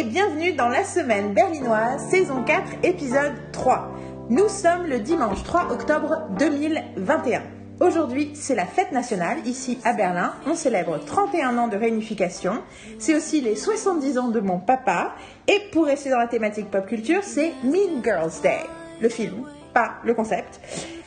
et 0.00 0.04
bienvenue 0.04 0.54
dans 0.54 0.68
la 0.68 0.82
semaine 0.82 1.34
berlinoise, 1.34 2.08
saison 2.08 2.42
4, 2.42 2.62
épisode 2.84 3.34
3. 3.52 3.92
Nous 4.30 4.48
sommes 4.48 4.86
le 4.86 4.98
dimanche 4.98 5.42
3 5.42 5.70
octobre 5.70 6.22
2021. 6.38 7.42
Aujourd'hui, 7.80 8.30
c'est 8.32 8.54
la 8.54 8.64
fête 8.64 8.92
nationale 8.92 9.36
ici 9.44 9.78
à 9.84 9.92
Berlin. 9.92 10.32
On 10.46 10.54
célèbre 10.54 10.98
31 11.04 11.58
ans 11.58 11.68
de 11.68 11.76
réunification. 11.76 12.62
C'est 12.98 13.14
aussi 13.14 13.42
les 13.42 13.56
70 13.56 14.16
ans 14.16 14.28
de 14.28 14.40
mon 14.40 14.58
papa. 14.58 15.12
Et 15.46 15.60
pour 15.70 15.84
rester 15.84 16.08
dans 16.08 16.18
la 16.18 16.28
thématique 16.28 16.70
pop 16.70 16.86
culture, 16.86 17.22
c'est 17.22 17.52
Mean 17.62 18.02
Girls 18.02 18.40
Day, 18.42 18.60
le 19.02 19.10
film, 19.10 19.44
pas 19.74 19.96
le 20.02 20.14
concept. 20.14 20.60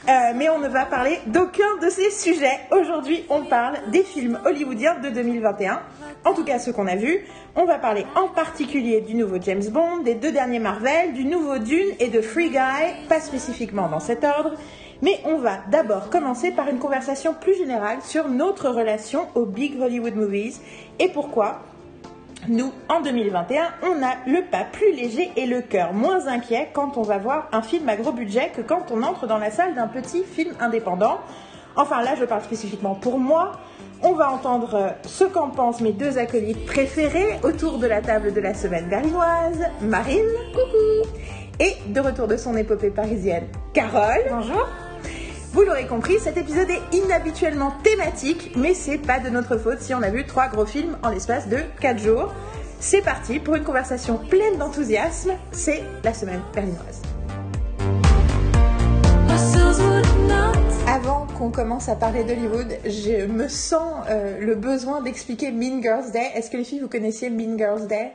Euh, 0.10 0.34
mais 0.36 0.50
on 0.50 0.60
ne 0.60 0.68
va 0.68 0.86
parler 0.86 1.18
d'aucun 1.28 1.78
de 1.82 1.90
ces 1.90 2.12
sujets. 2.12 2.60
Aujourd'hui, 2.72 3.24
on 3.30 3.46
parle 3.46 3.78
des 3.90 4.04
films 4.04 4.38
hollywoodiens 4.46 5.00
de 5.00 5.08
2021. 5.10 5.82
En 6.26 6.34
tout 6.34 6.44
cas, 6.44 6.60
ceux 6.60 6.74
qu'on 6.74 6.88
a 6.88 6.98
vus. 6.98 7.26
On 7.56 7.64
va 7.64 7.80
parler 7.80 8.06
en 8.16 8.28
particulier 8.28 9.00
du 9.00 9.16
nouveau 9.16 9.38
James 9.42 9.64
Bond, 9.72 10.00
des 10.04 10.16
deux 10.16 10.34
derniers 10.34 10.60
Marvel, 10.60 11.14
du 11.14 11.24
nouveau 11.24 11.58
Dune 11.58 11.94
et 12.00 12.10
de 12.10 12.20
Free 12.20 12.50
Guy, 12.50 13.08
pas 13.08 13.22
spécifiquement 13.22 13.88
dans 13.88 14.02
cet 14.02 14.26
ordre. 14.26 14.52
Mais 15.02 15.22
on 15.24 15.38
va 15.38 15.60
d'abord 15.72 16.10
commencer 16.10 16.52
par 16.52 16.68
une 16.68 16.80
conversation 16.80 17.34
plus 17.34 17.56
générale 17.56 18.00
sur 18.02 18.28
notre 18.28 18.70
relation 18.70 19.28
aux 19.36 19.46
big 19.46 19.80
Hollywood 19.82 20.16
movies 20.16 20.60
et 21.00 21.08
pourquoi 21.10 21.62
nous, 22.48 22.74
en 22.90 23.02
2021, 23.02 23.64
on 23.84 24.04
a 24.04 24.16
le 24.28 24.44
pas 24.50 24.64
plus 24.64 24.94
léger 24.94 25.32
et 25.36 25.46
le 25.46 25.62
cœur 25.62 25.94
moins 25.94 26.28
inquiet 26.28 26.70
quand 26.74 26.98
on 26.98 27.02
va 27.02 27.18
voir 27.18 27.48
un 27.52 27.62
film 27.62 27.88
à 27.90 27.96
gros 27.96 28.12
budget 28.12 28.52
que 28.56 28.62
quand 28.62 28.92
on 28.92 29.04
entre 29.04 29.28
dans 29.28 29.38
la 29.38 29.52
salle 29.52 29.76
d'un 29.76 29.88
petit 29.88 30.24
film 30.24 30.54
indépendant. 30.60 31.20
Enfin 31.76 32.02
là, 32.04 32.16
je 32.20 32.26
parle 32.26 32.42
spécifiquement 32.44 32.96
pour 32.96 33.18
moi. 33.18 33.54
On 34.02 34.14
va 34.14 34.32
entendre 34.32 34.96
ce 35.04 35.24
qu'en 35.24 35.50
pensent 35.50 35.82
mes 35.82 35.94
deux 35.94 36.18
acolytes 36.18 36.66
préférés 36.66 37.40
autour 37.44 37.80
de 37.80 37.88
la 37.88 38.02
table 38.02 38.34
de 38.34 38.42
la 38.42 38.54
semaine 38.54 38.90
berlinoise, 38.90 39.66
Marine, 39.82 40.28
coucou, 40.52 41.10
et 41.60 41.76
de 41.88 42.00
retour 42.00 42.28
de 42.28 42.38
son 42.38 42.56
épopée 42.58 42.90
parisienne, 42.90 43.48
Carole. 43.74 44.26
Bonjour. 44.30 44.68
Vous 45.54 45.62
l'aurez 45.62 45.86
compris, 45.86 46.18
cet 46.18 46.38
épisode 46.38 46.72
est 46.72 46.82
inhabituellement 46.98 47.74
thématique, 47.84 48.54
mais 48.56 48.74
c'est 48.74 48.98
pas 48.98 49.20
de 49.20 49.30
notre 49.30 49.58
faute 49.58 49.82
si 49.82 49.94
on 49.94 50.02
a 50.02 50.10
vu 50.10 50.26
trois 50.26 50.48
gros 50.48 50.66
films 50.66 50.98
en 51.04 51.10
l'espace 51.10 51.48
de 51.48 51.60
4 51.80 52.00
jours. 52.00 52.34
C'est 52.80 53.04
parti 53.04 53.38
pour 53.38 53.54
une 53.54 53.64
conversation 53.64 54.18
pleine 54.18 54.58
d'enthousiasme, 54.58 55.34
c'est 55.52 55.84
la 56.04 56.12
semaine 56.16 56.42
berlinoise. 56.56 57.04
Avant 60.88 61.28
qu'on 61.38 61.52
commence 61.52 61.88
à 61.88 61.96
parler 61.98 62.24
d'Hollywood, 62.24 62.80
je 62.86 63.28
me 63.28 63.48
sens 63.48 64.04
euh, 64.10 64.40
le 64.40 64.56
besoin 64.56 65.02
d'expliquer 65.02 65.52
Mean 65.52 65.84
Girls 65.84 66.12
Day. 66.12 66.32
Est-ce 66.34 66.50
que 66.50 66.58
les 66.58 66.64
filles, 66.64 66.80
vous 66.80 66.90
connaissiez 66.90 67.30
Mean 67.30 67.60
Girls 67.60 67.86
Day? 67.86 68.12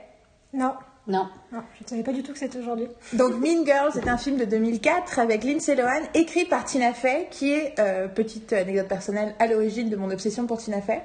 Non. 0.53 0.73
Non. 1.09 1.27
Non, 1.53 1.63
je 1.79 1.85
ne 1.85 1.89
savais 1.89 2.03
pas 2.03 2.13
du 2.13 2.23
tout 2.23 2.33
que 2.33 2.39
c'était 2.39 2.59
aujourd'hui. 2.59 2.87
Donc 3.15 3.33
Mean 3.41 3.65
Girls 3.65 3.97
est 3.97 4.09
un 4.09 4.19
film 4.19 4.37
de 4.37 4.45
2004 4.45 5.19
avec 5.19 5.43
Lindsay 5.43 5.75
Lohan, 5.75 6.03
écrit 6.13 6.45
par 6.45 6.67
Tina 6.67 6.93
Fey, 6.93 7.29
qui 7.31 7.53
est, 7.53 7.79
euh, 7.79 8.09
petite 8.09 8.53
anecdote 8.53 8.89
personnelle, 8.89 9.35
à 9.39 9.47
l'origine 9.47 9.89
de 9.89 9.97
mon 9.97 10.11
obsession 10.11 10.47
pour 10.47 10.59
Tina 10.59 10.83
Fey. 10.83 11.03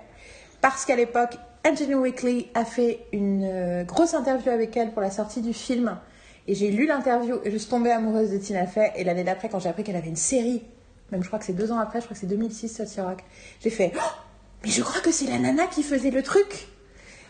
Parce 0.59 0.83
qu'à 0.83 0.97
l'époque, 0.97 1.37
Angelina 1.65 1.97
Weekly 1.97 2.49
a 2.53 2.65
fait 2.65 3.05
une 3.13 3.45
euh, 3.45 3.83
grosse 3.85 4.13
interview 4.13 4.51
avec 4.51 4.75
elle 4.75 4.91
pour 4.91 5.01
la 5.01 5.09
sortie 5.09 5.41
du 5.41 5.53
film. 5.53 5.97
Et 6.47 6.55
j'ai 6.55 6.69
lu 6.69 6.85
l'interview 6.85 7.39
et 7.45 7.51
je 7.51 7.57
suis 7.57 7.69
tombée 7.69 7.91
amoureuse 7.91 8.31
de 8.31 8.37
Tina 8.37 8.67
Fey. 8.67 8.91
Et 8.97 9.05
l'année 9.05 9.23
d'après, 9.23 9.47
quand 9.47 9.59
j'ai 9.59 9.69
appris 9.69 9.85
qu'elle 9.85 9.95
avait 9.95 10.09
une 10.09 10.17
série, 10.17 10.63
même 11.13 11.23
je 11.23 11.27
crois 11.27 11.39
que 11.39 11.45
c'est 11.45 11.53
deux 11.53 11.71
ans 11.71 11.79
après, 11.79 12.01
je 12.01 12.05
crois 12.05 12.15
que 12.15 12.19
c'est 12.19 12.27
2006, 12.27 12.67
Saucy 12.67 12.99
Rock, 12.99 13.23
j'ai 13.61 13.69
fait 13.69 13.93
oh, 13.95 13.99
Mais 14.63 14.69
je 14.69 14.81
crois 14.81 14.99
que 14.99 15.11
c'est 15.11 15.27
la 15.27 15.39
nana 15.39 15.67
qui 15.67 15.81
faisait 15.81 16.11
le 16.11 16.21
truc 16.23 16.67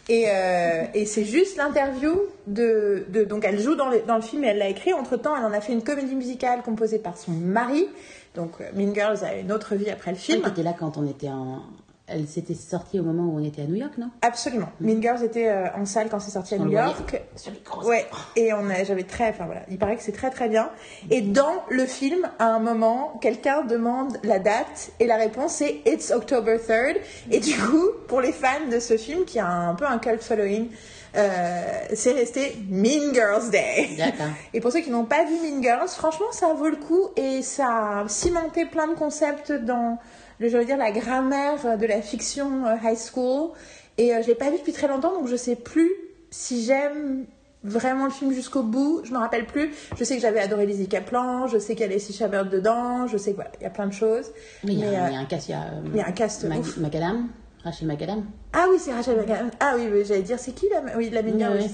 et, 0.09 0.25
euh, 0.27 0.83
et 0.93 1.05
c'est 1.05 1.23
juste 1.23 1.55
l'interview 1.55 2.13
de, 2.47 3.05
de, 3.09 3.23
Donc 3.23 3.45
elle 3.45 3.59
joue 3.59 3.75
dans 3.75 3.89
le, 3.89 4.01
dans 4.05 4.15
le 4.15 4.21
film 4.21 4.43
et 4.43 4.47
elle 4.47 4.57
l'a 4.57 4.67
écrit. 4.67 4.93
Entre 4.93 5.15
temps, 5.15 5.35
elle 5.37 5.45
en 5.45 5.53
a 5.53 5.61
fait 5.61 5.71
une 5.71 5.83
comédie 5.83 6.15
musicale 6.15 6.61
composée 6.61 6.99
par 6.99 7.17
son 7.17 7.31
mari. 7.31 7.87
Donc 8.35 8.51
euh, 8.59 8.65
Mean 8.75 8.93
Girls 8.93 9.23
a 9.23 9.35
une 9.35 9.51
autre 9.51 9.75
vie 9.75 9.89
après 9.89 10.11
le 10.11 10.17
film. 10.17 10.41
Elle 10.43 10.51
était 10.51 10.63
là 10.63 10.73
quand 10.77 10.97
on 10.97 11.07
était 11.07 11.29
en. 11.29 11.61
Elle 12.05 12.27
s'était 12.27 12.53
sortie 12.53 12.99
au 12.99 13.03
moment 13.03 13.23
où 13.23 13.39
on 13.39 13.43
était 13.43 13.61
à 13.61 13.65
New 13.65 13.75
York, 13.75 13.97
non? 13.97 14.09
Absolument. 14.21 14.67
Mean 14.81 15.01
Girls 15.01 15.23
était 15.23 15.47
euh, 15.47 15.67
en 15.73 15.85
salle 15.85 16.09
quand 16.09 16.19
c'est 16.19 16.31
sorti 16.31 16.55
à 16.55 16.57
New 16.57 16.69
York. 16.69 17.21
Sur 17.37 17.51
les 17.51 17.61
grosses. 17.63 17.85
Ouais, 17.85 18.05
et 18.35 18.51
on 18.51 18.69
a, 18.69 18.83
j'avais 18.83 19.03
très, 19.03 19.29
enfin 19.29 19.45
voilà, 19.45 19.61
il 19.69 19.77
paraît 19.77 19.95
que 19.95 20.03
c'est 20.03 20.11
très 20.11 20.29
très 20.29 20.49
bien. 20.49 20.69
Et 21.09 21.21
dans 21.21 21.63
le 21.69 21.85
film, 21.85 22.29
à 22.39 22.47
un 22.47 22.59
moment, 22.59 23.17
quelqu'un 23.21 23.63
demande 23.63 24.17
la 24.23 24.39
date 24.39 24.91
et 24.99 25.07
la 25.07 25.15
réponse 25.15 25.53
c'est 25.53 25.81
It's 25.85 26.11
October 26.11 26.57
3rd. 26.57 26.97
Et 27.31 27.39
du 27.39 27.55
coup, 27.57 27.87
pour 28.09 28.19
les 28.19 28.33
fans 28.33 28.67
de 28.69 28.79
ce 28.79 28.97
film 28.97 29.23
qui 29.23 29.39
a 29.39 29.47
un 29.47 29.75
peu 29.75 29.85
un 29.85 29.97
cult 29.97 30.21
following, 30.21 30.67
euh, 31.15 31.61
c'est 31.93 32.11
resté 32.11 32.57
Mean 32.69 33.13
Girls 33.13 33.49
Day. 33.49 33.89
D'accord. 33.97 34.25
Et 34.53 34.59
pour 34.59 34.71
ceux 34.71 34.81
qui 34.81 34.89
n'ont 34.89 35.05
pas 35.05 35.23
vu 35.23 35.35
Mean 35.35 35.61
Girls, 35.61 35.87
franchement, 35.87 36.31
ça 36.31 36.53
vaut 36.53 36.69
le 36.69 36.75
coup 36.75 37.09
et 37.15 37.41
ça 37.41 37.99
a 37.99 38.07
cimenté 38.09 38.65
plein 38.65 38.87
de 38.87 38.95
concepts 38.95 39.51
dans, 39.51 39.99
le, 40.39 40.49
je 40.49 40.57
veux 40.57 40.65
dire, 40.65 40.77
la 40.77 40.91
grammaire 40.91 41.77
de 41.77 41.85
la 41.85 42.01
fiction 42.01 42.65
euh, 42.65 42.75
high 42.83 42.97
school. 42.97 43.51
Et 43.97 44.13
euh, 44.13 44.21
je 44.21 44.27
l'ai 44.27 44.35
pas 44.35 44.49
vu 44.49 44.57
depuis 44.57 44.73
très 44.73 44.87
longtemps, 44.87 45.13
donc 45.13 45.27
je 45.27 45.35
sais 45.35 45.55
plus 45.55 45.91
si 46.31 46.63
j'aime 46.63 47.25
vraiment 47.63 48.05
le 48.05 48.11
film 48.11 48.33
jusqu'au 48.33 48.63
bout. 48.63 49.01
Je 49.05 49.11
me 49.13 49.17
rappelle 49.19 49.45
plus. 49.45 49.71
Je 49.97 50.03
sais 50.03 50.15
que 50.15 50.21
j'avais 50.21 50.39
adoré 50.39 50.65
Lizzie 50.65 50.87
Kaplan, 50.87 51.47
je 51.47 51.57
sais 51.59 51.75
qu'il 51.75 51.89
y 51.91 51.95
a 51.95 51.99
Chabert 51.99 52.45
dedans, 52.49 53.07
je 53.07 53.17
sais 53.17 53.31
que 53.31 53.35
voilà, 53.35 53.51
il 53.59 53.63
y 53.63 53.67
a 53.67 53.69
plein 53.69 53.87
de 53.87 53.93
choses. 53.93 54.31
Mais 54.63 54.73
il 54.73 54.79
y, 54.79 54.83
a- 54.95 55.05
euh, 55.05 55.13
un 55.15 55.25
cast, 55.25 55.47
il 55.47 55.51
y 55.51 55.55
a. 55.55 55.61
euh, 55.61 56.03
un 56.07 56.11
cast 56.11 56.43
Mag- 56.45 56.59
ouf. 56.59 56.77
Macadam, 56.77 57.29
Rachel 57.63 57.87
Macadam. 57.87 58.25
Ah 58.51 58.65
oui, 58.69 58.77
c'est 58.79 58.91
Rachel 58.91 59.15
McAdams. 59.17 59.51
Ah 59.61 59.73
oui, 59.77 59.87
oui, 59.93 60.03
j'allais 60.05 60.23
dire, 60.23 60.39
c'est 60.39 60.51
qui 60.51 60.67
la, 60.69 60.97
oui, 60.97 61.09
la 61.11 61.21
Mean 61.21 61.37
Girl, 61.37 61.57
Oui. 61.61 61.71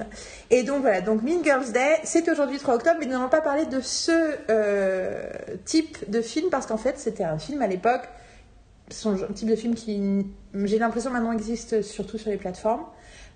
Et 0.51 0.63
donc 0.63 0.81
voilà, 0.81 1.01
donc 1.01 1.23
Mean 1.23 1.41
Girls 1.43 1.71
Day, 1.71 1.95
c'est 2.03 2.29
aujourd'hui 2.29 2.59
3 2.59 2.75
octobre, 2.75 2.97
mais 2.99 3.05
nous 3.07 3.13
n'allons 3.13 3.29
pas 3.29 3.41
parler 3.41 3.65
de 3.65 3.79
ce 3.81 4.11
euh, 4.49 5.23
type 5.65 5.97
de 6.11 6.21
film 6.21 6.49
parce 6.51 6.65
qu'en 6.67 6.77
fait, 6.77 6.99
c'était 6.99 7.23
un 7.23 7.39
film 7.39 7.61
à 7.63 7.67
l'époque, 7.67 8.03
son 8.89 9.15
genre- 9.15 9.33
type 9.33 9.49
de 9.49 9.55
film 9.55 9.75
qui, 9.75 10.25
j'ai 10.53 10.79
l'impression 10.79 11.11
maintenant 11.11 11.31
existe 11.31 11.81
surtout 11.81 12.17
sur 12.17 12.29
les 12.29 12.37
plateformes 12.37 12.83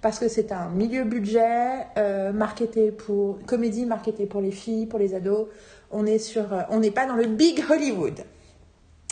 parce 0.01 0.19
que 0.19 0.27
c'est 0.27 0.51
un 0.51 0.69
milieu 0.69 1.05
budget 1.05 1.87
euh, 1.97 2.33
marketé 2.33 2.91
pour 2.91 3.39
comédie 3.45 3.85
marketée 3.85 4.25
pour 4.25 4.41
les 4.41 4.51
filles, 4.51 4.85
pour 4.85 4.99
les 4.99 5.15
ados. 5.15 5.47
Euh, 5.93 6.61
on 6.69 6.79
n'est 6.79 6.91
pas 6.91 7.05
dans 7.05 7.15
le 7.15 7.25
big 7.25 7.63
Hollywood. 7.69 8.19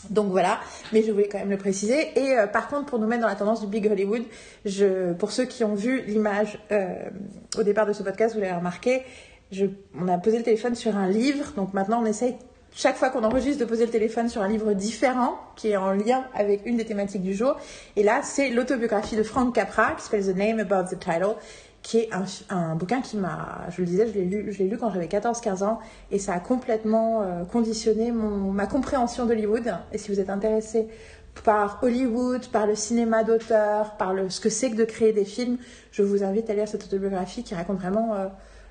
Donc 0.09 0.31
voilà, 0.31 0.59
mais 0.91 1.03
je 1.03 1.12
voulais 1.12 1.28
quand 1.29 1.38
même 1.38 1.52
le 1.52 1.57
préciser. 1.57 2.09
Et 2.19 2.38
euh, 2.38 2.47
par 2.47 2.68
contre, 2.68 2.88
pour 2.88 3.00
nous 3.00 3.08
mettre 3.08 3.22
dans 3.22 3.28
la 3.28 3.35
tendance 3.35 3.62
du 3.62 3.68
Big 3.68 3.85
Hollywood, 3.90 4.23
je, 4.66 5.13
pour 5.13 5.31
ceux 5.31 5.46
qui 5.46 5.63
ont 5.63 5.75
vu 5.75 6.02
l'image 6.08 6.59
au 7.58 7.63
départ 7.63 7.85
de 7.85 7.94
ce 7.94 8.02
podcast, 8.03 8.34
vous 8.35 8.41
l'avez 8.41 8.56
remarqué, 8.56 9.03
je, 9.52 9.68
on 9.97 10.08
a 10.08 10.18
posé 10.18 10.40
le 10.40 10.44
téléphone 10.44 10.75
sur 10.75 10.97
un 10.97 11.08
livre. 11.08 11.53
Donc 11.56 11.73
maintenant, 11.73 12.02
on 12.02 12.06
essaye 12.06 12.35
chaque 12.74 12.96
fois 12.96 13.09
qu'on 13.09 13.24
enregistre 13.24 13.59
de 13.59 13.66
poser 13.66 13.86
le 13.86 13.92
téléphone 13.92 14.30
sur 14.30 14.42
un 14.42 14.48
livre 14.48 14.74
différent 14.74 15.38
qui 15.56 15.70
est 15.70 15.78
en 15.78 15.92
lien 15.92 16.26
avec 16.34 16.66
une 16.66 16.78
des 16.78 16.86
thématiques 16.86 17.22
du 17.22 17.34
jour. 17.34 17.58
Et 17.96 18.04
là, 18.04 18.22
c'est 18.24 18.50
l'autobiographie 18.50 19.16
de 19.16 19.24
Frank 19.24 19.54
Capra 19.54 19.92
qui 19.92 20.04
s'appelle 20.04 20.26
The 20.26 20.38
Name 20.38 20.59
Above 20.59 20.90
the 20.90 21.00
Title 21.00 21.36
qui 21.82 21.98
est 21.98 22.09
un, 22.50 22.76
bouquin 22.76 23.02
qui 23.02 23.18
m'a, 23.18 23.66
je 23.70 23.82
le 23.82 23.88
disais, 23.88 24.08
je 24.08 24.14
l'ai 24.14 24.24
lu, 24.26 24.52
lu 24.52 24.78
quand 24.78 24.92
j'avais 24.92 25.08
14-15 25.08 25.64
ans 25.64 25.80
et 26.12 26.20
ça 26.20 26.34
a 26.34 26.40
complètement 26.40 27.24
euh, 27.24 27.44
conditionné 27.44 28.12
mon, 28.12 28.52
ma 28.52 28.68
compréhension 28.68 29.26
d'Hollywood. 29.26 29.74
Et 29.92 29.98
si 29.98 30.12
vous 30.12 30.20
êtes 30.20 30.30
intéressé 30.30 30.88
par 31.44 31.80
Hollywood, 31.82 32.48
par 32.50 32.68
le 32.68 32.76
cinéma 32.76 33.24
d'auteur, 33.24 33.98
par 33.98 34.14
le, 34.14 34.30
ce 34.30 34.40
que 34.40 34.50
c'est 34.50 34.70
que 34.70 34.76
de 34.76 34.84
créer 34.84 35.12
des 35.12 35.26
films, 35.26 35.58
je 35.92 36.03
vous 36.03 36.24
invite 36.24 36.50
à 36.50 36.53
lire 36.53 36.68
cette 36.68 36.84
autobiographie 36.84 37.44
qui 37.44 37.56
raconte 37.56 37.80
vraiment 37.80 38.14
euh, 38.14 38.28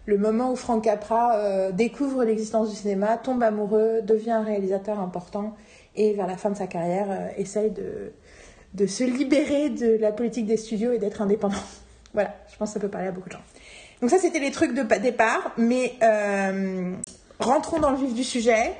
le 0.06 0.18
moment 0.18 0.50
où 0.52 0.56
Frank 0.56 0.82
Capra 0.84 1.36
euh, 1.36 1.72
découvre 1.72 2.24
l'existence 2.24 2.70
du 2.70 2.76
cinéma, 2.76 3.16
tombe 3.16 3.42
amoureux, 3.42 4.00
devient 4.02 4.32
un 4.32 4.42
réalisateur 4.42 4.98
important 4.98 5.54
et 5.96 6.12
vers 6.14 6.26
la 6.26 6.36
fin 6.36 6.50
de 6.50 6.56
sa 6.56 6.66
carrière 6.66 7.06
euh, 7.10 7.28
essaye 7.36 7.70
de, 7.70 8.12
de 8.74 8.86
se 8.86 9.04
libérer 9.04 9.70
de 9.70 9.96
la 10.00 10.12
politique 10.12 10.46
des 10.46 10.56
studios 10.56 10.92
et 10.92 10.98
d'être 10.98 11.22
indépendant. 11.22 11.56
Voilà, 12.12 12.34
je 12.52 12.56
pense 12.56 12.70
que 12.70 12.74
ça 12.74 12.80
peut 12.80 12.88
parler 12.88 13.06
à 13.06 13.12
beaucoup 13.12 13.28
de 13.28 13.34
gens. 13.34 13.42
Donc 14.00 14.10
ça, 14.10 14.18
c'était 14.18 14.40
les 14.40 14.50
trucs 14.50 14.74
de 14.74 14.82
pa- 14.82 14.98
départ, 14.98 15.52
mais 15.56 15.92
euh, 16.02 16.92
rentrons 17.38 17.78
dans 17.78 17.90
le 17.90 17.96
vif 17.98 18.14
du 18.14 18.24
sujet. 18.24 18.72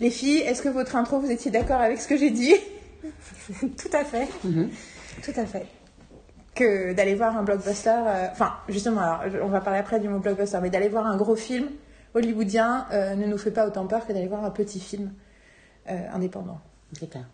Les 0.00 0.10
filles, 0.10 0.38
est-ce 0.40 0.60
que 0.60 0.68
votre 0.68 0.96
intro, 0.96 1.20
vous 1.20 1.30
étiez 1.30 1.52
d'accord 1.52 1.80
avec 1.80 2.00
ce 2.00 2.08
que 2.08 2.16
j'ai 2.16 2.30
dit? 2.30 2.54
Tout 3.60 3.90
à 3.92 4.04
fait. 4.04 4.26
Mhm. 4.42 4.70
Tout 5.22 5.32
à 5.36 5.46
fait. 5.46 5.66
Que 6.56 6.94
d'aller 6.94 7.14
voir 7.14 7.36
un 7.36 7.42
blockbuster, 7.42 7.90
euh, 7.90 8.28
enfin 8.32 8.54
justement, 8.68 9.00
alors, 9.00 9.44
on 9.44 9.48
va 9.48 9.60
parler 9.60 9.78
après 9.78 10.00
du 10.00 10.08
mot 10.08 10.18
blockbuster, 10.18 10.58
mais 10.62 10.70
d'aller 10.70 10.88
voir 10.88 11.06
un 11.06 11.16
gros 11.18 11.36
film 11.36 11.68
hollywoodien 12.14 12.86
euh, 12.92 13.14
ne 13.14 13.26
nous 13.26 13.36
fait 13.36 13.50
pas 13.50 13.66
autant 13.66 13.86
peur 13.86 14.06
que 14.06 14.12
d'aller 14.14 14.26
voir 14.26 14.42
un 14.42 14.50
petit 14.50 14.80
film 14.80 15.12
euh, 15.90 15.98
indépendant. 16.14 16.58
C'est 16.98 17.10
clair. 17.10 17.26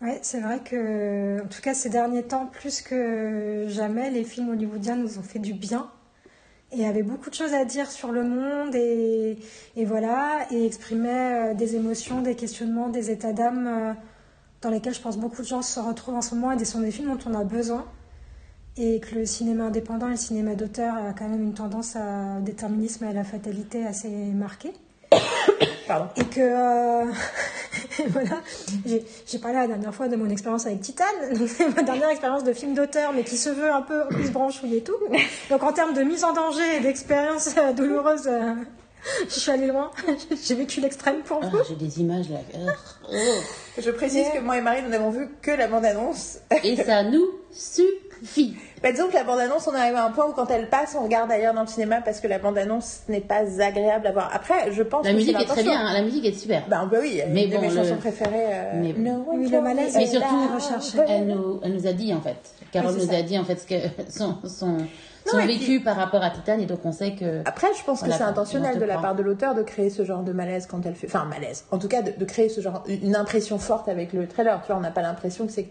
Ouais, 0.00 0.20
c'est 0.22 0.40
vrai 0.40 0.60
que, 0.60 1.42
en 1.42 1.48
tout 1.48 1.60
cas, 1.60 1.74
ces 1.74 1.88
derniers 1.88 2.22
temps, 2.22 2.46
plus 2.46 2.80
que 2.80 3.64
jamais, 3.68 4.10
les 4.10 4.24
films 4.24 4.50
hollywoodiens 4.50 4.96
nous 4.96 5.18
ont 5.18 5.22
fait 5.22 5.38
du 5.38 5.52
bien. 5.52 5.90
Et 6.72 6.86
avaient 6.86 7.02
beaucoup 7.02 7.30
de 7.30 7.34
choses 7.34 7.54
à 7.54 7.64
dire 7.64 7.90
sur 7.90 8.12
le 8.12 8.24
monde 8.24 8.74
et, 8.74 9.38
et 9.76 9.84
voilà, 9.84 10.46
et 10.50 10.66
exprimaient 10.66 11.52
euh, 11.52 11.54
des 11.54 11.76
émotions, 11.76 12.22
des 12.22 12.34
questionnements, 12.34 12.88
des 12.88 13.10
états 13.10 13.32
d'âme 13.32 13.66
euh, 13.66 13.92
dans 14.62 14.70
lesquels 14.70 14.94
je 14.94 15.00
pense 15.00 15.16
beaucoup 15.16 15.42
de 15.42 15.46
gens 15.46 15.62
se 15.62 15.80
retrouvent 15.80 16.16
en 16.16 16.22
ce 16.22 16.34
moment 16.34 16.52
et 16.52 16.56
des 16.56 16.64
sont 16.64 16.80
des 16.80 16.90
films 16.90 17.16
dont 17.16 17.30
on 17.30 17.34
a 17.34 17.44
besoin. 17.44 17.84
et 18.78 19.00
que 19.00 19.14
le 19.14 19.26
cinéma 19.26 19.64
indépendant 19.64 20.08
et 20.08 20.12
le 20.12 20.16
cinéma 20.16 20.54
d'auteur 20.54 20.94
a 20.96 21.12
quand 21.12 21.28
même 21.28 21.42
une 21.42 21.54
tendance 21.54 21.96
à 21.96 22.40
déterminisme 22.40 23.04
et 23.04 23.08
à 23.08 23.12
la 23.12 23.24
fatalité 23.24 23.86
assez 23.86 24.08
marquée. 24.08 24.72
Pardon. 25.88 26.08
Et 26.16 26.24
que 26.24 26.40
euh, 26.40 27.04
voilà, 28.08 28.42
j'ai 29.26 29.38
parlé 29.38 29.56
la 29.56 29.66
dernière 29.66 29.94
fois 29.94 30.08
de 30.08 30.16
mon 30.16 30.28
expérience 30.28 30.66
avec 30.66 30.80
Titan, 30.80 31.04
donc 31.38 31.48
c'est 31.48 31.68
ma 31.74 31.82
dernière 31.82 32.10
expérience 32.10 32.44
de 32.44 32.52
film 32.52 32.74
d'auteur, 32.74 33.12
mais 33.12 33.22
qui 33.24 33.36
se 33.36 33.50
veut 33.50 33.70
un 33.70 33.82
peu 33.82 34.06
plus 34.08 34.30
branchouille 34.30 34.76
et 34.76 34.82
tout. 34.82 34.96
Donc 35.50 35.62
en 35.62 35.72
termes 35.72 35.94
de 35.94 36.02
mise 36.02 36.24
en 36.24 36.32
danger 36.32 36.76
et 36.76 36.80
d'expérience 36.80 37.50
euh, 37.56 37.72
douloureuse, 37.72 38.26
euh, 38.26 38.54
je 39.28 39.34
suis 39.40 39.50
allée 39.50 39.66
loin. 39.68 39.90
J'ai 40.44 40.54
vécu 40.54 40.80
l'extrême 40.80 41.20
pour 41.24 41.40
Ah, 41.42 41.48
vous. 41.48 41.58
J'ai 41.68 41.74
des 41.76 42.00
images 42.00 42.28
là. 42.30 42.38
Oh. 43.10 43.12
Je 43.78 43.90
précise 43.90 44.26
que 44.34 44.40
moi 44.40 44.58
et 44.58 44.60
Marie, 44.60 44.82
nous 44.82 44.88
n'avons 44.90 45.10
vu 45.10 45.28
que 45.42 45.50
la 45.50 45.68
bande-annonce. 45.68 46.38
Et 46.64 46.76
ça 46.76 47.02
nous 47.04 47.26
suffit. 47.52 48.56
Bah, 48.82 48.92
disons 48.92 49.08
que 49.08 49.14
la 49.14 49.24
bande-annonce, 49.24 49.66
on 49.68 49.74
arrive 49.74 49.94
à 49.96 50.04
un 50.06 50.10
point 50.10 50.26
où 50.28 50.32
quand 50.32 50.50
elle 50.50 50.68
passe, 50.68 50.96
on 50.98 51.04
regarde 51.04 51.30
ailleurs 51.30 51.52
dans 51.54 51.62
le 51.62 51.66
cinéma 51.66 52.00
parce 52.00 52.20
que 52.20 52.28
la 52.28 52.38
bande-annonce 52.38 53.00
n'est 53.08 53.20
pas 53.20 53.42
agréable 53.62 54.06
à 54.06 54.12
voir. 54.12 54.30
Après, 54.32 54.72
je 54.72 54.82
pense 54.82 55.04
La 55.04 55.12
que 55.12 55.16
musique 55.16 55.38
est 55.40 55.44
très 55.44 55.62
bien, 55.62 55.78
hein, 55.78 55.92
la 55.92 56.02
musique 56.02 56.24
est 56.24 56.32
super. 56.32 56.64
Bah, 56.68 56.88
bah 56.90 56.98
oui, 57.00 57.20
Mais 57.28 57.44
une 57.44 57.50
de 57.50 57.56
bon, 57.56 57.62
mes 57.62 57.68
le- 57.68 57.74
chansons 57.76 57.96
préférées. 57.96 58.46
euh, 58.52 58.72
Mais- 58.76 58.92
No 58.94 59.24
Oui, 59.32 59.48
le 59.48 59.60
malaise, 59.60 59.94
Mais 59.96 60.06
surtout. 60.06 60.26
I 60.34 61.00
Elle 61.08 61.26
nous, 61.26 61.60
elle 61.62 61.74
nous 61.74 61.86
a 61.86 61.92
dit 61.92 62.12
en 62.14 62.20
fait. 62.20 62.36
Carole 62.72 62.94
Oui, 62.94 63.02
nous 63.06 63.12
ça. 63.12 63.18
a 63.18 63.22
dit 63.22 63.38
en 63.38 63.44
fait 63.44 63.56
ce 63.60 63.66
que 63.66 63.74
son, 64.10 64.36
son, 64.48 64.78
son 65.26 65.38
Non, 65.38 65.46
vécu 65.46 65.64
puis- 65.64 65.80
par 65.80 65.96
rapport 65.96 66.22
à 66.22 66.30
Titan 66.30 66.58
et 66.58 66.66
donc 66.66 66.80
on 66.84 66.92
sait 66.92 67.14
que. 67.14 67.42
Après, 67.44 67.68
je 67.78 67.84
pense 67.84 68.02
que 68.02 68.10
c'est 68.10 68.22
on 68.22 68.26
intentionnel 68.26 68.74
te 68.74 68.80
de 68.80 68.84
la 68.84 68.98
part 68.98 69.14
de 69.14 69.22
l'auteur 69.22 69.54
de 69.54 69.62
créer 69.62 69.90
ce 69.90 70.04
genre 70.04 70.22
de 70.22 70.32
malaise 70.32 70.66
quand 70.66 70.84
elle 70.86 70.94
fait. 70.94 71.06
Enfin, 71.06 71.24
malaise. 71.24 71.64
En 71.70 71.78
tout 71.78 71.88
cas, 71.88 72.02
de, 72.02 72.12
de 72.16 72.24
créer 72.24 72.48
ce 72.48 72.60
genre. 72.60 72.82
Une 72.88 73.16
impression 73.16 73.58
forte 73.58 73.88
avec 73.88 74.12
le 74.12 74.26
trailer. 74.26 74.60
Tu 74.62 74.68
vois, 74.68 74.76
on 74.76 74.80
n'a 74.80 74.90
pas 74.90 75.02
l'impression 75.02 75.46
que 75.46 75.52
c'est. 75.52 75.68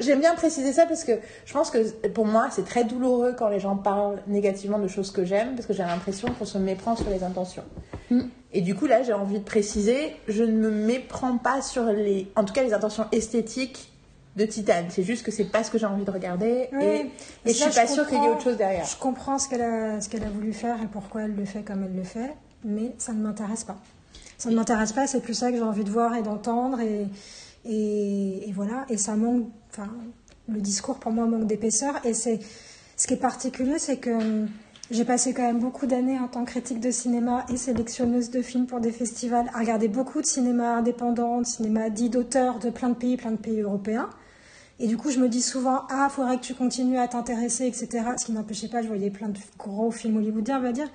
J'aime 0.00 0.20
bien 0.20 0.34
préciser 0.34 0.72
ça 0.72 0.86
parce 0.86 1.04
que 1.04 1.12
je 1.44 1.52
pense 1.52 1.70
que 1.70 2.08
pour 2.08 2.26
moi, 2.26 2.48
c'est 2.50 2.64
très 2.64 2.84
douloureux 2.84 3.34
quand 3.36 3.48
les 3.48 3.60
gens 3.60 3.76
parlent 3.76 4.20
négativement 4.26 4.78
de 4.78 4.88
choses 4.88 5.10
que 5.10 5.24
j'aime 5.24 5.54
parce 5.54 5.66
que 5.66 5.72
j'ai 5.72 5.82
l'impression 5.82 6.28
qu'on 6.38 6.44
se 6.44 6.58
méprend 6.58 6.96
sur 6.96 7.08
les 7.10 7.24
intentions. 7.24 7.64
Mm. 8.10 8.22
Et 8.54 8.60
du 8.60 8.74
coup, 8.74 8.86
là, 8.86 9.02
j'ai 9.02 9.14
envie 9.14 9.38
de 9.38 9.44
préciser, 9.44 10.14
je 10.28 10.44
ne 10.44 10.52
me 10.52 10.70
méprends 10.70 11.38
pas 11.38 11.62
sur 11.62 11.84
les. 11.84 12.30
En 12.36 12.44
tout 12.44 12.52
cas, 12.52 12.62
les 12.62 12.74
intentions 12.74 13.06
esthétiques 13.12 13.91
de 14.36 14.44
Titan. 14.46 14.84
C'est 14.88 15.02
juste 15.02 15.24
que 15.24 15.30
c'est 15.30 15.44
pas 15.44 15.62
ce 15.62 15.70
que 15.70 15.78
j'ai 15.78 15.86
envie 15.86 16.04
de 16.04 16.10
regarder. 16.10 16.68
Oui. 16.72 16.84
Et, 16.84 17.10
et 17.44 17.52
je 17.52 17.52
suis 17.52 17.70
pas 17.70 17.86
sûre 17.86 18.06
qu'il 18.08 18.18
y 18.22 18.24
ait 18.24 18.28
autre 18.28 18.42
chose 18.42 18.56
derrière. 18.56 18.84
Je 18.86 18.96
comprends 18.96 19.38
ce 19.38 19.48
qu'elle 19.48 19.62
a, 19.62 20.00
ce 20.00 20.08
qu'elle 20.08 20.24
a 20.24 20.30
voulu 20.30 20.52
faire 20.52 20.82
et 20.82 20.86
pourquoi 20.86 21.22
elle 21.22 21.34
le 21.34 21.44
fait 21.44 21.62
comme 21.62 21.84
elle 21.84 21.94
le 21.94 22.04
fait, 22.04 22.34
mais 22.64 22.94
ça 22.98 23.12
ne 23.12 23.22
m'intéresse 23.22 23.64
pas. 23.64 23.76
Ça 24.38 24.50
ne 24.50 24.56
m'intéresse 24.56 24.92
pas, 24.92 25.06
c'est 25.06 25.20
plus 25.20 25.34
ça 25.34 25.50
que 25.50 25.56
j'ai 25.56 25.62
envie 25.62 25.84
de 25.84 25.90
voir 25.90 26.14
et 26.16 26.22
d'entendre 26.22 26.80
et, 26.80 27.06
et, 27.64 28.48
et 28.48 28.52
voilà. 28.52 28.86
Et 28.88 28.96
ça 28.96 29.14
manque, 29.14 29.48
enfin, 29.70 29.88
le 30.48 30.60
discours 30.60 30.98
pour 30.98 31.12
moi 31.12 31.26
manque 31.26 31.46
d'épaisseur 31.46 31.94
et 32.04 32.14
c'est 32.14 32.40
ce 32.96 33.06
qui 33.06 33.14
est 33.14 33.18
particulier, 33.18 33.78
c'est 33.78 33.98
que 33.98 34.46
j'ai 34.90 35.04
passé 35.04 35.32
quand 35.32 35.42
même 35.42 35.60
beaucoup 35.60 35.86
d'années 35.86 36.18
en 36.18 36.28
tant 36.28 36.44
que 36.44 36.50
critique 36.50 36.80
de 36.80 36.90
cinéma 36.90 37.46
et 37.52 37.56
sélectionneuse 37.56 38.30
de 38.30 38.42
films 38.42 38.66
pour 38.66 38.80
des 38.80 38.92
festivals 38.92 39.48
à 39.54 39.60
regarder 39.60 39.88
beaucoup 39.88 40.20
de 40.20 40.26
cinéma 40.26 40.76
indépendant, 40.76 41.40
de 41.40 41.46
cinéma 41.46 41.88
dit 41.88 42.10
d'auteurs 42.10 42.58
de 42.58 42.70
plein 42.70 42.88
de 42.88 42.94
pays, 42.94 43.16
plein 43.16 43.30
de 43.30 43.36
pays 43.36 43.60
européens. 43.60 44.10
Et 44.82 44.88
du 44.88 44.96
coup, 44.96 45.10
je 45.10 45.18
me 45.20 45.28
dis 45.28 45.42
souvent, 45.42 45.82
ah, 45.90 46.08
faudrait 46.10 46.36
que 46.38 46.42
tu 46.42 46.54
continues 46.54 46.98
à 46.98 47.06
t'intéresser, 47.06 47.66
etc. 47.66 47.88
Ce 48.18 48.24
qui 48.26 48.32
n'empêchait 48.32 48.66
pas, 48.68 48.82
je 48.82 48.88
voyais 48.88 49.10
plein 49.10 49.28
de 49.28 49.38
gros 49.56 49.90
films 49.92 50.16
hollywoodiens, 50.16 50.58
on 50.58 50.62
va 50.62 50.72
dire. 50.72 50.88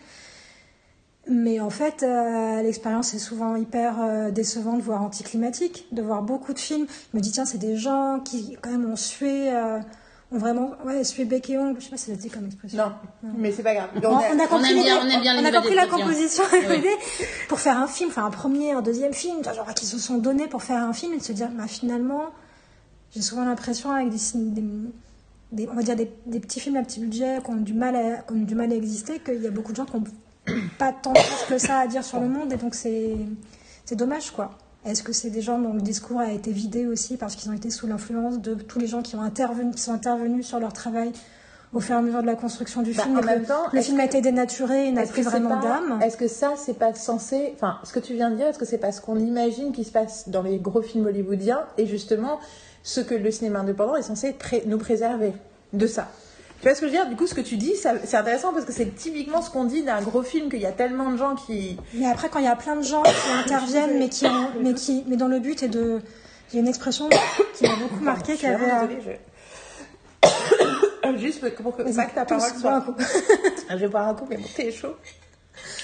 Mais 1.29 1.59
en 1.59 1.69
fait, 1.69 2.03
euh, 2.03 2.61
l'expérience 2.61 3.13
est 3.13 3.19
souvent 3.19 3.55
hyper 3.57 4.01
euh, 4.01 4.31
décevante, 4.31 4.81
voire 4.81 5.01
anticlimatique, 5.01 5.85
de 5.91 6.01
voir 6.01 6.21
beaucoup 6.21 6.53
de 6.53 6.59
films. 6.59 6.85
Je 7.11 7.17
me 7.17 7.21
dis, 7.21 7.31
tiens, 7.31 7.45
c'est 7.45 7.57
des 7.57 7.75
gens 7.75 8.19
qui, 8.23 8.57
quand 8.61 8.69
même, 8.71 8.89
ont 8.89 8.95
sué, 8.95 9.53
euh, 9.53 9.79
ont 10.31 10.37
vraiment, 10.37 10.71
ouais, 10.85 11.03
sué 11.03 11.25
bec 11.25 11.49
et 11.49 11.57
ongle. 11.57 11.79
Je 11.79 11.85
sais 11.85 11.91
pas 11.91 11.97
si 11.97 12.11
ça 12.11 12.15
dit 12.17 12.29
comme 12.29 12.45
expression. 12.45 12.77
Non, 12.77 12.91
mais 13.37 13.51
c'est 13.51 13.63
pas 13.63 13.73
grave. 13.73 13.89
On, 14.03 14.07
on 14.07 14.39
a 14.39 14.47
compris, 14.47 14.71
aime 14.71 14.83
bien- 14.83 15.01
l'idée. 15.03 15.11
on 15.11 15.15
aime 15.15 15.21
bien 15.21 15.33
les 15.41 15.47
On 15.47 15.49
a 15.49 15.51
compris 15.61 15.75
la 15.75 15.87
composition 15.87 16.43
Oui. 16.69 16.85
pour 17.49 17.59
faire 17.59 17.77
un 17.77 17.87
film, 17.87 18.09
enfin 18.09 18.25
un 18.25 18.31
premier, 18.31 18.71
un 18.71 18.81
deuxième 18.81 19.13
film, 19.13 19.43
genre 19.43 19.73
qui 19.73 19.85
se 19.85 19.97
sont 19.99 20.17
donnés 20.17 20.47
pour 20.47 20.63
faire 20.63 20.81
un 20.83 20.93
film 20.93 21.13
et 21.13 21.17
de 21.17 21.23
se 21.23 21.33
dire, 21.33 21.49
bah, 21.51 21.67
finalement, 21.67 22.23
j'ai 23.13 23.21
souvent 23.21 23.45
l'impression 23.45 23.91
avec 23.91 24.09
des, 24.09 24.17
cin- 24.17 24.53
des, 24.53 24.63
des- 25.51 25.67
on 25.69 25.73
va 25.75 25.83
dire 25.83 25.95
des, 25.95 26.11
des 26.25 26.39
petits 26.39 26.59
films 26.59 26.75
à 26.77 26.83
petit 26.83 26.99
budget 26.99 27.39
qui 27.43 27.49
ont 27.51 27.55
du 27.55 27.73
mal 27.73 27.95
à, 27.95 28.17
qui 28.21 28.33
ont 28.33 28.37
du 28.41 28.55
mal 28.55 28.71
à 28.71 28.75
exister, 28.75 29.19
qu'il 29.19 29.41
y 29.41 29.47
a 29.47 29.51
beaucoup 29.51 29.71
de 29.71 29.77
gens 29.77 29.85
qui 29.85 29.95
n'ont 29.97 30.03
pas 30.79 30.91
tant 30.93 31.13
de 31.13 31.17
choses 31.19 31.45
que 31.49 31.57
ça 31.57 31.79
à 31.79 31.87
dire 31.87 32.03
sur 32.03 32.19
le 32.19 32.27
monde 32.27 32.51
et 32.53 32.57
donc 32.57 32.75
c'est 32.75 33.15
dommage 33.95 34.31
quoi. 34.31 34.51
Est-ce 34.85 35.03
que 35.03 35.11
c'est 35.11 35.29
des 35.31 35.41
gens 35.41 35.59
dont 35.59 35.73
le 35.73 35.81
discours 35.81 36.19
a 36.19 36.31
été 36.31 36.51
vidé 36.51 36.85
aussi 36.85 37.17
parce 37.17 37.35
qu'ils 37.35 37.49
ont 37.49 37.53
été 37.53 37.69
sous 37.69 37.87
l'influence 37.87 38.39
de 38.39 38.53
tous 38.55 38.79
les 38.79 38.87
gens 38.87 39.01
qui 39.01 39.15
ont 39.17 39.21
intervenu, 39.21 39.71
qui 39.71 39.81
sont 39.81 39.91
intervenus 39.93 40.45
sur 40.47 40.59
leur 40.59 40.71
travail 40.71 41.11
au 41.73 41.81
fur 41.81 41.95
et 41.95 41.97
à 41.97 42.01
mesure 42.01 42.21
de 42.21 42.25
la 42.27 42.35
construction 42.35 42.81
du 42.81 42.93
Bah, 42.93 43.03
film? 43.03 43.17
en 43.17 43.21
et 43.21 43.25
même 43.25 43.43
temps, 43.45 43.63
le 43.73 43.81
film 43.81 43.99
a 43.99 44.05
été 44.05 44.21
dénaturé, 44.21 44.87
il 44.87 44.93
n'a 44.93 45.03
plus 45.05 45.23
vraiment 45.23 45.59
d'âme. 45.59 45.99
Est-ce 46.01 46.15
que 46.15 46.29
ça, 46.29 46.53
c'est 46.55 46.75
pas 46.79 46.93
censé. 46.93 47.51
Enfin, 47.55 47.79
ce 47.83 47.91
que 47.91 47.99
tu 47.99 48.13
viens 48.13 48.29
de 48.31 48.37
dire, 48.37 48.47
est-ce 48.47 48.57
que 48.59 48.63
c'est 48.63 48.77
pas 48.77 48.93
ce 48.93 49.01
qu'on 49.01 49.17
imagine 49.17 49.73
qui 49.73 49.83
se 49.83 49.91
passe 49.91 50.29
dans 50.29 50.43
les 50.43 50.59
gros 50.59 50.81
films 50.81 51.05
hollywoodiens 51.07 51.65
et 51.77 51.85
justement 51.85 52.39
ce 52.87 53.01
que 53.01 53.13
le 53.15 53.31
cinéma 53.31 53.59
indépendant 53.59 53.97
est 53.97 54.01
censé 54.01 54.31
pré- 54.31 54.63
nous 54.65 54.77
préserver 54.77 55.33
de 55.73 55.87
ça 55.87 56.09
Tu 56.61 56.63
vois 56.63 56.73
ce 56.73 56.79
que 56.79 56.87
je 56.87 56.91
veux 56.93 56.97
dire? 56.97 57.09
Du 57.09 57.17
coup, 57.17 57.27
ce 57.27 57.33
que 57.33 57.41
tu 57.41 57.57
dis, 57.57 57.73
c'est 57.75 58.15
intéressant 58.15 58.53
parce 58.53 58.63
que 58.63 58.71
c'est 58.71 58.95
typiquement 58.95 59.41
ce 59.41 59.49
qu'on 59.49 59.65
dit 59.65 59.83
d'un 59.83 60.01
gros 60.01 60.23
film 60.23 60.49
qu'il 60.49 60.61
y 60.61 60.65
a 60.65 60.71
tellement 60.71 61.11
de 61.11 61.17
gens 61.17 61.35
qui. 61.35 61.77
Mais 61.93 62.07
après, 62.07 62.29
quand 62.29 62.39
il 62.39 62.45
y 62.45 62.47
a 62.47 62.55
plein 62.55 62.77
de 62.77 62.83
gens 62.83 63.03
qui 63.03 63.31
interviennent, 63.45 63.99
mais 63.99 64.07
qui, 64.07 64.25
ont- 64.25 64.51
mais 64.61 64.73
qui, 64.73 65.03
mais 65.07 65.17
dans 65.17 65.27
le 65.27 65.39
but 65.39 65.61
est 65.63 65.67
de, 65.67 65.99
il 66.51 66.55
y 66.55 66.59
a 66.59 66.61
une 66.61 66.67
expression 66.69 67.09
qui 67.55 67.67
m'a 67.67 67.75
beaucoup 67.75 68.01
marqué, 68.03 68.31
qui 68.33 68.37
suis 68.39 68.47
avait, 68.47 68.65
vraiment 68.65 68.87
désolée, 68.87 69.19
je- 70.23 71.17
Juste 71.17 71.41
pour 71.61 71.75
que, 71.75 71.83
pas 71.83 72.05
que 72.05 72.15
ta 72.15 72.25
parole 72.25 72.49
soit. 72.49 72.59
bois 72.61 72.73
un 72.75 72.81
coup. 72.81 72.95
Je 73.69 73.75
vais 73.75 73.87
boire 73.87 74.07
un 74.07 74.13
coup, 74.13 74.25
mais 74.29 74.37
mon 74.37 74.47
thé 74.55 74.67
est 74.67 74.71
chaud. 74.71 74.95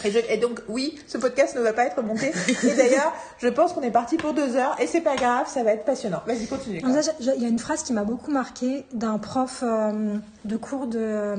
Et, 0.03 0.11
je- 0.11 0.19
et 0.29 0.37
donc, 0.37 0.61
oui, 0.67 0.99
ce 1.07 1.17
podcast 1.17 1.55
ne 1.55 1.61
va 1.61 1.73
pas 1.73 1.85
être 1.85 2.01
monté. 2.01 2.31
Et 2.63 2.73
d'ailleurs, 2.75 3.13
je 3.39 3.47
pense 3.47 3.73
qu'on 3.73 3.81
est 3.81 3.91
parti 3.91 4.17
pour 4.17 4.33
deux 4.33 4.55
heures. 4.55 4.75
Et 4.79 4.87
c'est 4.87 5.01
pas 5.01 5.15
grave, 5.15 5.47
ça 5.47 5.63
va 5.63 5.71
être 5.73 5.85
passionnant. 5.85 6.21
Vas-y, 6.27 6.47
continue. 6.47 6.81
Il 7.37 7.41
y 7.41 7.45
a 7.45 7.49
une 7.49 7.59
phrase 7.59 7.83
qui 7.83 7.93
m'a 7.93 8.03
beaucoup 8.03 8.31
marquée 8.31 8.85
d'un 8.93 9.17
prof 9.17 9.63
euh, 9.65 10.15
de 10.45 10.57
cours 10.57 10.87
de 10.87 10.99
euh, 10.99 11.35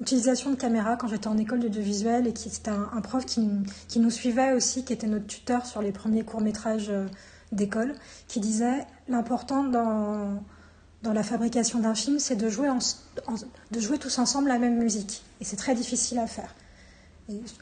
de 0.00 0.54
caméra 0.56 0.96
quand 0.96 1.08
j'étais 1.08 1.28
en 1.28 1.38
école 1.38 1.60
d'audiovisuel 1.60 2.26
et 2.26 2.32
qui 2.32 2.50
c'était 2.50 2.70
un, 2.70 2.88
un 2.96 3.00
prof 3.00 3.24
qui, 3.24 3.48
qui 3.88 4.00
nous 4.00 4.10
suivait 4.10 4.52
aussi, 4.52 4.84
qui 4.84 4.92
était 4.92 5.06
notre 5.06 5.26
tuteur 5.26 5.66
sur 5.66 5.82
les 5.82 5.92
premiers 5.92 6.22
courts 6.24 6.40
métrages 6.40 6.90
d'école, 7.52 7.94
qui 8.28 8.40
disait 8.40 8.86
l'important 9.08 9.64
dans 9.64 10.42
dans 11.02 11.14
la 11.14 11.22
fabrication 11.22 11.78
d'un 11.78 11.94
film, 11.94 12.18
c'est 12.18 12.36
de 12.36 12.48
jouer 12.50 12.68
en- 12.68 12.76
en- 13.26 13.34
de 13.70 13.80
jouer 13.80 13.96
tous 13.96 14.18
ensemble 14.18 14.48
la 14.48 14.58
même 14.58 14.76
musique. 14.76 15.22
Et 15.40 15.44
c'est 15.44 15.56
très 15.56 15.74
difficile 15.74 16.18
à 16.18 16.26
faire. 16.26 16.54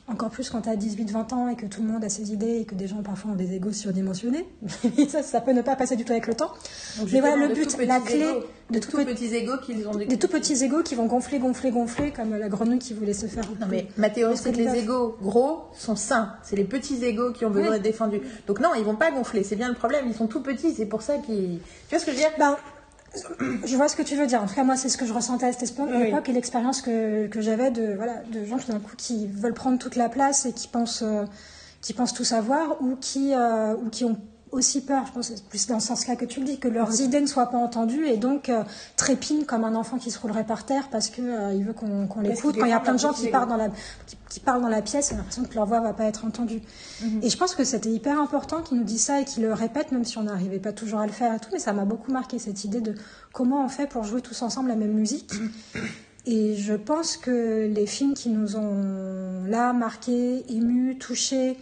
Encore 0.06 0.30
plus 0.30 0.48
quand 0.50 0.62
tu 0.62 0.68
as 0.68 0.76
18-20 0.76 1.34
ans 1.34 1.48
et 1.48 1.56
que 1.56 1.66
tout 1.66 1.82
le 1.82 1.88
monde 1.88 2.04
a 2.04 2.08
ses 2.08 2.32
idées 2.32 2.58
et 2.60 2.64
que 2.64 2.74
des 2.74 2.86
gens 2.86 3.02
parfois 3.02 3.32
ont 3.32 3.34
des 3.34 3.54
égos 3.54 3.72
surdimensionnés. 3.72 4.46
ça, 5.08 5.22
ça 5.22 5.40
peut 5.40 5.52
ne 5.52 5.62
pas 5.62 5.76
passer 5.76 5.96
du 5.96 6.04
tout 6.04 6.12
avec 6.12 6.26
le 6.26 6.34
temps. 6.34 6.52
Donc, 6.98 7.08
Mais 7.12 7.20
voilà, 7.20 7.46
le 7.46 7.54
but, 7.54 7.76
la 7.86 8.00
clé 8.00 8.20
égos- 8.20 8.40
de 8.70 8.74
de 8.74 8.78
tout 8.80 8.90
tout 8.90 8.96
pe- 8.98 9.04
petits 9.06 9.34
égos 9.34 9.58
qu'ils 9.64 9.86
ont 9.88 9.94
Des 9.94 10.18
tout 10.18 10.28
petits 10.28 10.62
égos 10.64 10.82
qui 10.82 10.94
vont 10.94 11.06
gonfler, 11.06 11.38
gonfler, 11.38 11.70
gonfler, 11.70 12.10
comme 12.12 12.34
la 12.36 12.48
grenouille 12.48 12.78
qui 12.78 12.92
voulait 12.94 13.14
se 13.14 13.26
faire. 13.26 13.44
Non 13.60 13.66
mais 13.70 13.86
ma 13.96 14.10
théorie 14.10 14.36
c'est 14.36 14.52
que 14.52 14.56
les 14.58 14.76
égos 14.78 15.16
gros 15.22 15.60
sont 15.74 15.96
sains, 15.96 16.34
c'est 16.42 16.56
les 16.56 16.64
petits 16.64 17.02
égos 17.04 17.32
qui 17.32 17.44
ont 17.46 17.50
besoin 17.50 17.70
d'être 17.72 17.82
défendus. 17.82 18.20
Donc 18.46 18.60
non, 18.60 18.70
ils 18.76 18.84
vont 18.84 18.96
pas 18.96 19.10
gonfler, 19.10 19.42
c'est 19.42 19.56
bien 19.56 19.68
le 19.68 19.74
problème, 19.74 20.04
ils 20.08 20.14
sont 20.14 20.26
tout 20.26 20.42
petits, 20.42 20.72
c'est 20.74 20.86
pour 20.86 21.02
ça 21.02 21.16
qu'ils... 21.18 21.58
Tu 21.88 21.90
vois 21.94 21.98
ce 21.98 22.04
que 22.04 22.10
je 22.12 22.16
veux 22.16 22.22
dire? 22.22 22.30
Ben, 22.38 22.56
je 23.64 23.76
vois 23.76 23.88
ce 23.88 23.96
que 23.96 24.02
tu 24.02 24.16
veux 24.16 24.26
dire. 24.26 24.42
En 24.42 24.46
tout 24.46 24.54
cas, 24.54 24.64
moi, 24.64 24.76
c'est 24.76 24.88
ce 24.88 24.96
que 24.96 25.06
je 25.06 25.12
ressentais 25.12 25.46
à 25.46 25.52
cette 25.52 25.70
époque 25.70 25.88
Oui. 25.92 26.12
et 26.26 26.32
l'expérience 26.32 26.82
que, 26.82 27.26
que 27.26 27.40
j'avais 27.40 27.70
de, 27.70 27.94
voilà, 27.94 28.22
de 28.32 28.44
gens 28.44 28.58
tout 28.58 28.70
d'un 28.70 28.80
coup 28.80 28.94
qui 28.96 29.26
veulent 29.26 29.54
prendre 29.54 29.78
toute 29.78 29.96
la 29.96 30.08
place 30.08 30.46
et 30.46 30.52
qui 30.52 30.68
pensent, 30.68 31.02
euh, 31.02 31.24
qui 31.80 31.92
pensent 31.94 32.14
tout 32.14 32.24
savoir 32.24 32.82
ou 32.82 32.96
qui, 32.96 33.34
euh, 33.34 33.74
ou 33.74 33.88
qui 33.88 34.04
ont 34.04 34.16
aussi 34.52 34.82
peur, 34.82 35.04
je 35.06 35.12
pense 35.12 35.28
que 35.28 35.36
c'est 35.36 35.44
plus 35.44 35.66
dans 35.66 35.80
ce 35.80 35.88
sens-là 35.88 36.16
que 36.16 36.24
tu 36.24 36.40
le 36.40 36.46
dis, 36.46 36.58
que 36.58 36.68
leurs 36.68 37.00
idées 37.00 37.20
ne 37.20 37.26
soient 37.26 37.50
pas 37.50 37.58
entendues 37.58 38.06
et 38.06 38.16
donc 38.16 38.48
euh, 38.48 38.62
trépinent 38.96 39.44
comme 39.44 39.64
un 39.64 39.74
enfant 39.74 39.98
qui 39.98 40.10
se 40.10 40.18
roulerait 40.18 40.44
par 40.44 40.64
terre 40.64 40.88
parce 40.90 41.08
qu'il 41.08 41.24
il 41.54 41.64
veut 41.64 41.72
qu'on 41.72 42.06
qu'on 42.06 42.20
l'écoute. 42.20 42.56
Quand 42.58 42.66
il 42.66 42.70
y 42.70 42.72
a 42.72 42.80
plein 42.80 42.94
de 42.94 42.98
gens 42.98 43.12
qui, 43.12 43.28
parlent 43.28 43.48
dans 43.48 43.56
la, 43.56 43.68
qui, 44.06 44.16
qui 44.28 44.40
parlent 44.40 44.62
dans 44.62 44.68
la 44.68 44.82
pièce, 44.82 45.10
on 45.12 45.14
a 45.14 45.18
l'impression 45.18 45.44
que 45.44 45.54
leur 45.54 45.66
voix 45.66 45.80
va 45.80 45.92
pas 45.92 46.04
être 46.04 46.24
entendue. 46.24 46.60
Et 47.22 47.30
je 47.30 47.36
pense 47.36 47.54
que 47.54 47.64
c'était 47.64 47.90
hyper 47.90 48.20
important 48.20 48.62
qu'ils 48.62 48.78
nous 48.78 48.84
disent 48.84 49.04
ça 49.04 49.20
et 49.20 49.24
qu'ils 49.24 49.42
le 49.42 49.52
répètent, 49.52 49.92
même 49.92 50.04
si 50.04 50.18
on 50.18 50.24
n'arrivait 50.24 50.58
pas 50.58 50.72
toujours 50.72 51.00
à 51.00 51.06
le 51.06 51.12
faire 51.12 51.34
et 51.34 51.38
tout, 51.38 51.50
mais 51.52 51.58
ça 51.58 51.72
m'a 51.72 51.84
beaucoup 51.84 52.12
marqué 52.12 52.38
cette 52.38 52.64
idée 52.64 52.80
de 52.80 52.94
comment 53.32 53.64
on 53.64 53.68
fait 53.68 53.86
pour 53.86 54.04
jouer 54.04 54.20
tous 54.20 54.42
ensemble 54.42 54.68
la 54.68 54.76
même 54.76 54.92
musique. 54.92 55.32
Et 56.26 56.56
je 56.56 56.74
pense 56.74 57.16
que 57.16 57.70
les 57.72 57.86
films 57.86 58.12
qui 58.12 58.28
nous 58.28 58.56
ont 58.56 59.44
là 59.46 59.72
marqués, 59.72 60.44
émus, 60.52 60.98
touchés, 60.98 61.56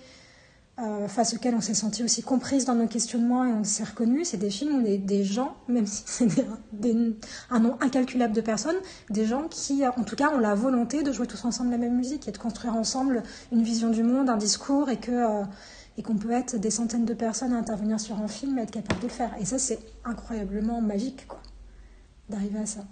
euh, 0.79 1.09
face 1.09 1.33
auxquels 1.33 1.55
on 1.55 1.63
s'est 1.63 1.75
senti 1.75 2.05
aussi 2.05 2.23
comprise 2.23 2.67
dans 2.67 2.75
nos 2.75 2.87
questionnements 2.87 3.47
et 3.47 3.53
on 3.53 3.65
s'est 3.65 3.85
reconnu, 3.85 4.25
c'est 4.25 4.37
des 4.37 4.51
films 4.51 4.81
où 4.81 4.83
des, 4.83 4.99
des 4.99 5.25
gens, 5.25 5.57
même 5.69 5.87
si 5.87 6.03
c'est 6.07 6.27
un 7.51 7.61
nombre 7.61 7.79
incalculable 7.81 8.35
de 8.35 8.43
personnes, 8.43 8.77
des 9.09 9.25
gens 9.25 9.49
qui, 9.49 9.87
en 9.87 10.05
tout 10.05 10.17
cas, 10.17 10.31
ont 10.35 10.39
la 10.39 10.55
volonté 10.55 11.03
de 11.03 11.13
jouer 11.13 11.27
tous 11.27 11.45
ensemble 11.47 11.71
la 11.71 11.79
même 11.79 11.97
musique 11.97 12.29
et 12.29 12.33
de 12.33 12.39
construire 12.39 12.75
ensemble 12.75 13.23
une 13.53 13.63
vision 13.63 13.91
du 13.91 14.03
monde, 14.03 14.29
un 14.29 14.37
discours 14.37 14.91
et 14.91 14.99
que 14.99 15.13
euh, 15.13 15.45
et 15.99 16.03
qu'on 16.03 16.17
peut 16.17 16.33
être 16.33 16.57
des 16.57 16.71
centaines 16.71 17.07
de 17.07 17.15
personnes 17.15 17.55
à 17.55 17.57
intervenir 17.57 17.99
sur 17.99 18.21
un 18.21 18.29
film 18.29 18.59
et 18.59 18.63
être 18.63 18.71
capable 18.71 19.01
de 19.01 19.07
le 19.07 19.13
faire. 19.13 19.35
Et 19.41 19.47
ça, 19.47 19.59
c'est 19.59 19.79
incroyablement 20.05 20.83
magique, 20.83 21.27
quoi, 21.27 21.41
d'arriver 22.29 22.59
à 22.59 22.67
ça. 22.67 22.85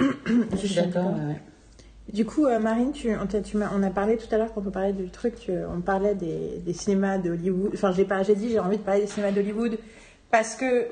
Je 0.00 0.56
suis 0.56 0.74
d'accord. 0.74 1.12
ouais. 1.12 1.40
Du 2.12 2.24
coup, 2.24 2.46
euh, 2.46 2.58
Marine, 2.58 2.92
tu, 2.92 3.10
on, 3.14 3.26
tu 3.26 3.56
m'as- 3.58 3.70
on 3.76 3.82
a 3.82 3.90
parlé 3.90 4.16
tout 4.16 4.26
à 4.34 4.38
l'heure 4.38 4.52
quand 4.54 4.62
on 4.66 4.70
parlait 4.70 4.92
du 4.94 5.10
truc, 5.10 5.34
tu- 5.38 5.52
on 5.52 5.80
parlait 5.82 6.14
des, 6.14 6.58
des 6.64 6.72
cinémas 6.72 7.18
de 7.18 7.30
Hollywood. 7.30 7.70
Enfin, 7.74 7.92
j'ai 7.92 8.04
pas, 8.04 8.22
j'ai 8.22 8.34
dit 8.34 8.48
j'ai 8.48 8.58
envie 8.58 8.78
de 8.78 8.82
parler 8.82 9.02
des 9.02 9.06
cinémas 9.06 9.30
d'Hollywood 9.32 9.78
parce 10.30 10.54
que 10.56 10.86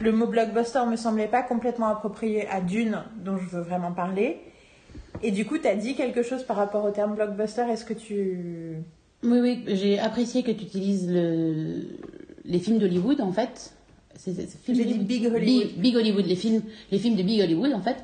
le 0.00 0.12
mot 0.12 0.26
blockbuster 0.26 0.80
me 0.90 0.96
semblait 0.96 1.28
pas 1.28 1.42
complètement 1.42 1.88
approprié 1.88 2.46
à 2.48 2.60
Dune, 2.60 2.98
dont 3.24 3.38
je 3.38 3.46
veux 3.56 3.62
vraiment 3.62 3.92
parler. 3.92 4.36
Et 5.22 5.30
du 5.30 5.46
coup, 5.46 5.56
tu 5.58 5.66
as 5.66 5.76
dit 5.76 5.94
quelque 5.94 6.22
chose 6.22 6.42
par 6.44 6.56
rapport 6.56 6.84
au 6.84 6.90
terme 6.90 7.14
blockbuster. 7.14 7.62
Est-ce 7.70 7.84
que 7.86 7.94
tu 7.94 8.76
Oui, 9.24 9.38
oui, 9.40 9.64
j'ai 9.66 9.98
apprécié 9.98 10.42
que 10.42 10.50
tu 10.50 10.64
utilises 10.64 11.10
le... 11.10 11.84
les 12.44 12.58
films 12.58 12.78
d'Hollywood, 12.78 13.20
en 13.20 13.32
fait. 13.32 13.72
J'ai 14.24 14.32
dit 14.32 14.46
d'Hollywood. 14.66 15.06
Big 15.06 15.26
Hollywood. 15.26 15.40
Big, 15.68 15.78
Big 15.80 15.96
Hollywood, 15.96 16.26
les 16.26 16.36
films, 16.36 16.62
les 16.90 16.98
films 16.98 17.16
de 17.16 17.22
Big 17.22 17.40
Hollywood, 17.40 17.72
en 17.72 17.80
fait. 17.80 17.96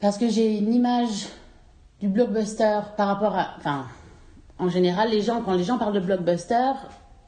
Parce 0.00 0.18
que 0.18 0.28
j'ai 0.28 0.58
une 0.58 0.72
image 0.72 1.26
du 2.00 2.08
blockbuster 2.08 2.80
par 2.96 3.08
rapport 3.08 3.36
à... 3.36 3.54
Enfin, 3.58 3.86
en 4.58 4.68
général, 4.68 5.10
les 5.10 5.22
gens, 5.22 5.42
quand 5.42 5.54
les 5.54 5.64
gens 5.64 5.78
parlent 5.78 5.94
de 5.94 6.00
blockbuster, 6.00 6.72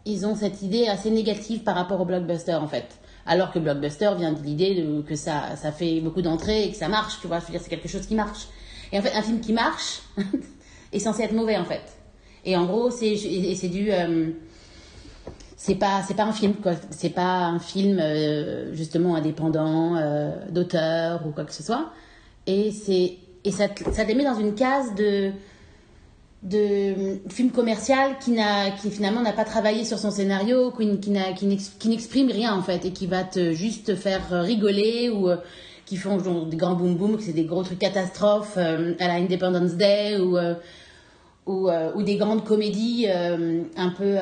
ils 0.05 0.27
ont 0.27 0.35
cette 0.35 0.63
idée 0.63 0.87
assez 0.87 1.11
négative 1.11 1.63
par 1.63 1.75
rapport 1.75 2.01
au 2.01 2.05
blockbuster, 2.05 2.55
en 2.55 2.69
fait. 2.69 2.87
Alors 3.27 3.53
que 3.53 3.59
blockbuster 3.59 4.11
vient 4.17 4.33
de 4.33 4.43
l'idée 4.43 4.87
que 5.07 5.15
ça, 5.15 5.57
ça 5.57 5.73
fait 5.73 6.01
beaucoup 6.01 6.23
d'entrées 6.23 6.65
et 6.65 6.71
que 6.71 6.77
ça 6.77 6.89
marche, 6.89 7.21
tu 7.21 7.27
vois. 7.27 7.41
Je 7.41 7.47
veux 7.47 7.51
dire, 7.53 7.61
c'est 7.63 7.71
quelque 7.71 7.89
chose 7.89 8.07
qui 8.07 8.15
marche. 8.15 8.49
Et 8.93 8.99
en 8.99 9.03
fait, 9.03 9.13
un 9.15 9.23
film 9.23 9.41
qui 9.41 9.53
marche 9.53 10.03
est 10.93 10.99
censé 10.99 11.23
être 11.23 11.35
mauvais, 11.35 11.57
en 11.57 11.65
fait. 11.65 11.83
Et 12.45 12.57
en 12.57 12.65
gros, 12.67 12.91
c'est 12.91 13.17
c'est 13.17 13.69
du... 13.69 13.93
euh, 13.93 14.31
c'est 15.57 15.75
pas 15.75 16.03
c'est 16.07 16.15
pas 16.15 16.23
un 16.23 16.33
film 16.33 16.55
quoi 16.55 16.75
c'est 16.91 17.11
pas 17.11 17.47
un 17.47 17.59
film 17.59 17.99
euh, 18.01 18.73
justement 18.73 19.17
indépendant 19.17 19.97
euh, 19.97 20.31
d'auteur 20.51 21.27
ou 21.27 21.33
quoi 21.33 21.45
que 21.45 21.53
ce 21.53 21.65
soit 21.65 21.91
et 22.49 23.19
et 23.45 23.53
ça 23.53 23.67
ça 23.93 24.05
te 24.05 24.13
met 24.13 24.25
dans 24.25 24.39
une 24.39 24.55
case 24.55 24.95
de 24.95 25.31
de 26.43 27.19
film 27.29 27.51
commercial 27.51 28.17
qui 28.21 28.37
qui 28.81 28.91
finalement 28.91 29.23
n'a 29.23 29.33
pas 29.33 29.45
travaillé 29.45 29.85
sur 29.85 29.99
son 29.99 30.11
scénario 30.11 30.71
qui, 30.71 31.89
n'exprime 31.89 32.31
rien 32.31 32.55
en 32.55 32.63
fait 32.63 32.85
et 32.85 32.93
qui 32.93 33.07
va 33.07 33.25
te 33.25 33.53
juste 33.53 33.87
te 33.87 33.95
faire 33.97 34.31
rigoler 34.31 35.11
ou 35.11 35.29
euh, 35.29 35.37
qui 35.85 35.97
font 35.97 36.17
des 36.47 36.57
grands 36.57 36.75
boom 36.75 36.97
boom 36.97 37.17
que 37.17 37.23
c'est 37.23 37.33
des 37.33 37.45
gros 37.45 37.65
trucs 37.65 37.81
catastrophes 37.81 38.57
euh, 38.57 38.95
à 39.01 39.09
la 39.09 39.15
Independence 39.15 39.75
Day 39.75 40.17
ou 40.19 40.37
euh, 40.37 40.55
ou, 41.47 41.71
ou 41.71 42.03
des 42.03 42.17
grandes 42.17 42.45
comédies 42.45 43.07
un 43.09 43.89
peu 43.97 44.17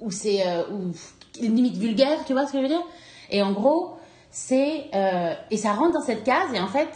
où 0.00 0.10
c'est 0.12 0.44
limite 1.40 1.76
vulgaire, 1.76 2.24
tu 2.24 2.32
vois 2.32 2.46
ce 2.46 2.52
que 2.52 2.58
je 2.58 2.62
veux 2.62 2.68
dire? 2.68 2.84
Et 3.30 3.42
en 3.42 3.50
gros, 3.50 3.96
c'est 4.32 4.86
euh, 4.94 5.34
et 5.50 5.58
ça 5.58 5.74
rentre 5.74 5.92
dans 5.92 6.00
cette 6.00 6.24
case 6.24 6.52
et 6.54 6.58
en 6.58 6.66
fait, 6.66 6.88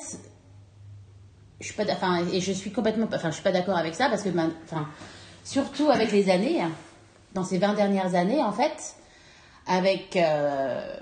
je 1.60 1.66
suis 1.66 1.74
pas, 1.74 1.84
et 2.32 2.40
je 2.40 2.52
suis 2.52 2.72
complètement, 2.72 3.06
enfin 3.14 3.28
je 3.28 3.34
suis 3.34 3.44
pas 3.44 3.52
d'accord 3.52 3.76
avec 3.76 3.94
ça 3.94 4.08
parce 4.08 4.22
que, 4.22 4.30
ben, 4.30 4.50
enfin 4.64 4.88
surtout 5.44 5.90
avec 5.90 6.10
les 6.10 6.30
années, 6.30 6.62
dans 7.34 7.44
ces 7.44 7.58
20 7.58 7.74
dernières 7.74 8.14
années 8.14 8.42
en 8.42 8.52
fait, 8.52 8.96
avec 9.66 10.16
euh, 10.16 10.96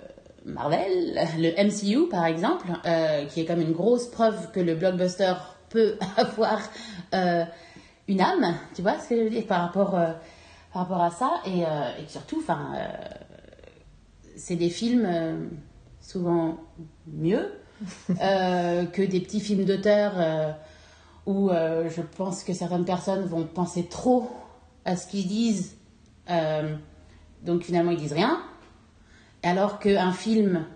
Marvel, 0.45 1.21
le 1.39 1.53
MCU 1.65 2.09
par 2.09 2.27
exemple, 2.27 2.67
euh, 2.85 3.27
qui 3.27 3.41
est 3.41 3.45
comme 3.45 3.61
une 3.61 3.73
grosse 3.73 4.09
preuve 4.09 4.51
que 4.51 4.59
le 4.59 4.75
blockbuster 4.75 5.35
peut 5.71 5.97
avoir 6.17 6.59
une 7.13 8.21
âme, 8.21 8.57
tu 8.75 8.83
vois 8.83 8.99
ce 8.99 9.09
que 9.09 9.17
je 9.17 9.23
veux 9.23 9.31
dire 9.31 9.47
par 9.47 9.61
rapport, 9.61 9.93
par 9.93 10.83
rapport 10.83 11.01
à 11.01 11.13
ça 11.13 11.31
et, 11.47 11.61
et 11.61 12.09
surtout, 12.09 12.41
enfin, 12.41 12.73
c'est 14.37 14.57
des 14.57 14.69
films 14.69 15.07
souvent 16.05 16.59
mieux 17.07 17.51
euh, 18.21 18.85
que 18.87 19.03
des 19.03 19.21
petits 19.21 19.41
films 19.41 19.65
d'auteur 19.65 20.13
euh, 20.17 20.53
où 21.27 21.51
euh, 21.51 21.89
je 21.89 22.03
pense 22.03 22.45
que 22.45 22.53
certaines 22.53 22.85
personnes 22.85 23.25
vont 23.25 23.45
penser 23.45 23.87
trop 23.87 24.31
à 24.85 24.97
ce 24.97 25.07
qu'ils 25.07 25.27
disent, 25.27 25.77
donc 27.43 27.63
finalement 27.63 27.91
ils 27.91 27.97
disent 27.97 28.13
rien. 28.13 28.39
Alors 29.43 29.79
qu'un 29.79 30.13
film, 30.13 30.67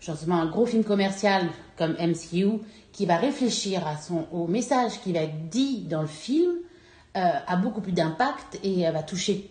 justement 0.00 0.40
un 0.40 0.46
gros 0.46 0.66
film 0.66 0.82
commercial 0.82 1.48
comme 1.78 1.92
MCU, 1.92 2.58
qui 2.90 3.06
va 3.06 3.18
réfléchir 3.18 3.86
à 3.86 3.96
son, 3.96 4.26
au 4.32 4.48
message 4.48 5.00
qui 5.00 5.12
va 5.12 5.20
être 5.20 5.48
dit 5.48 5.82
dans 5.82 6.00
le 6.00 6.08
film, 6.08 6.50
a 7.14 7.54
beaucoup 7.56 7.80
plus 7.80 7.92
d'impact 7.92 8.58
et 8.64 8.90
va 8.90 9.04
toucher 9.04 9.48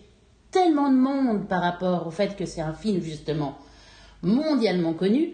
tellement 0.50 0.90
de 0.90 0.96
monde 0.96 1.48
par 1.48 1.62
rapport 1.62 2.06
au 2.06 2.10
fait 2.10 2.36
que 2.36 2.44
c'est 2.44 2.60
un 2.60 2.74
film 2.74 3.00
justement 3.00 3.56
mondialement 4.22 4.92
connu 4.92 5.30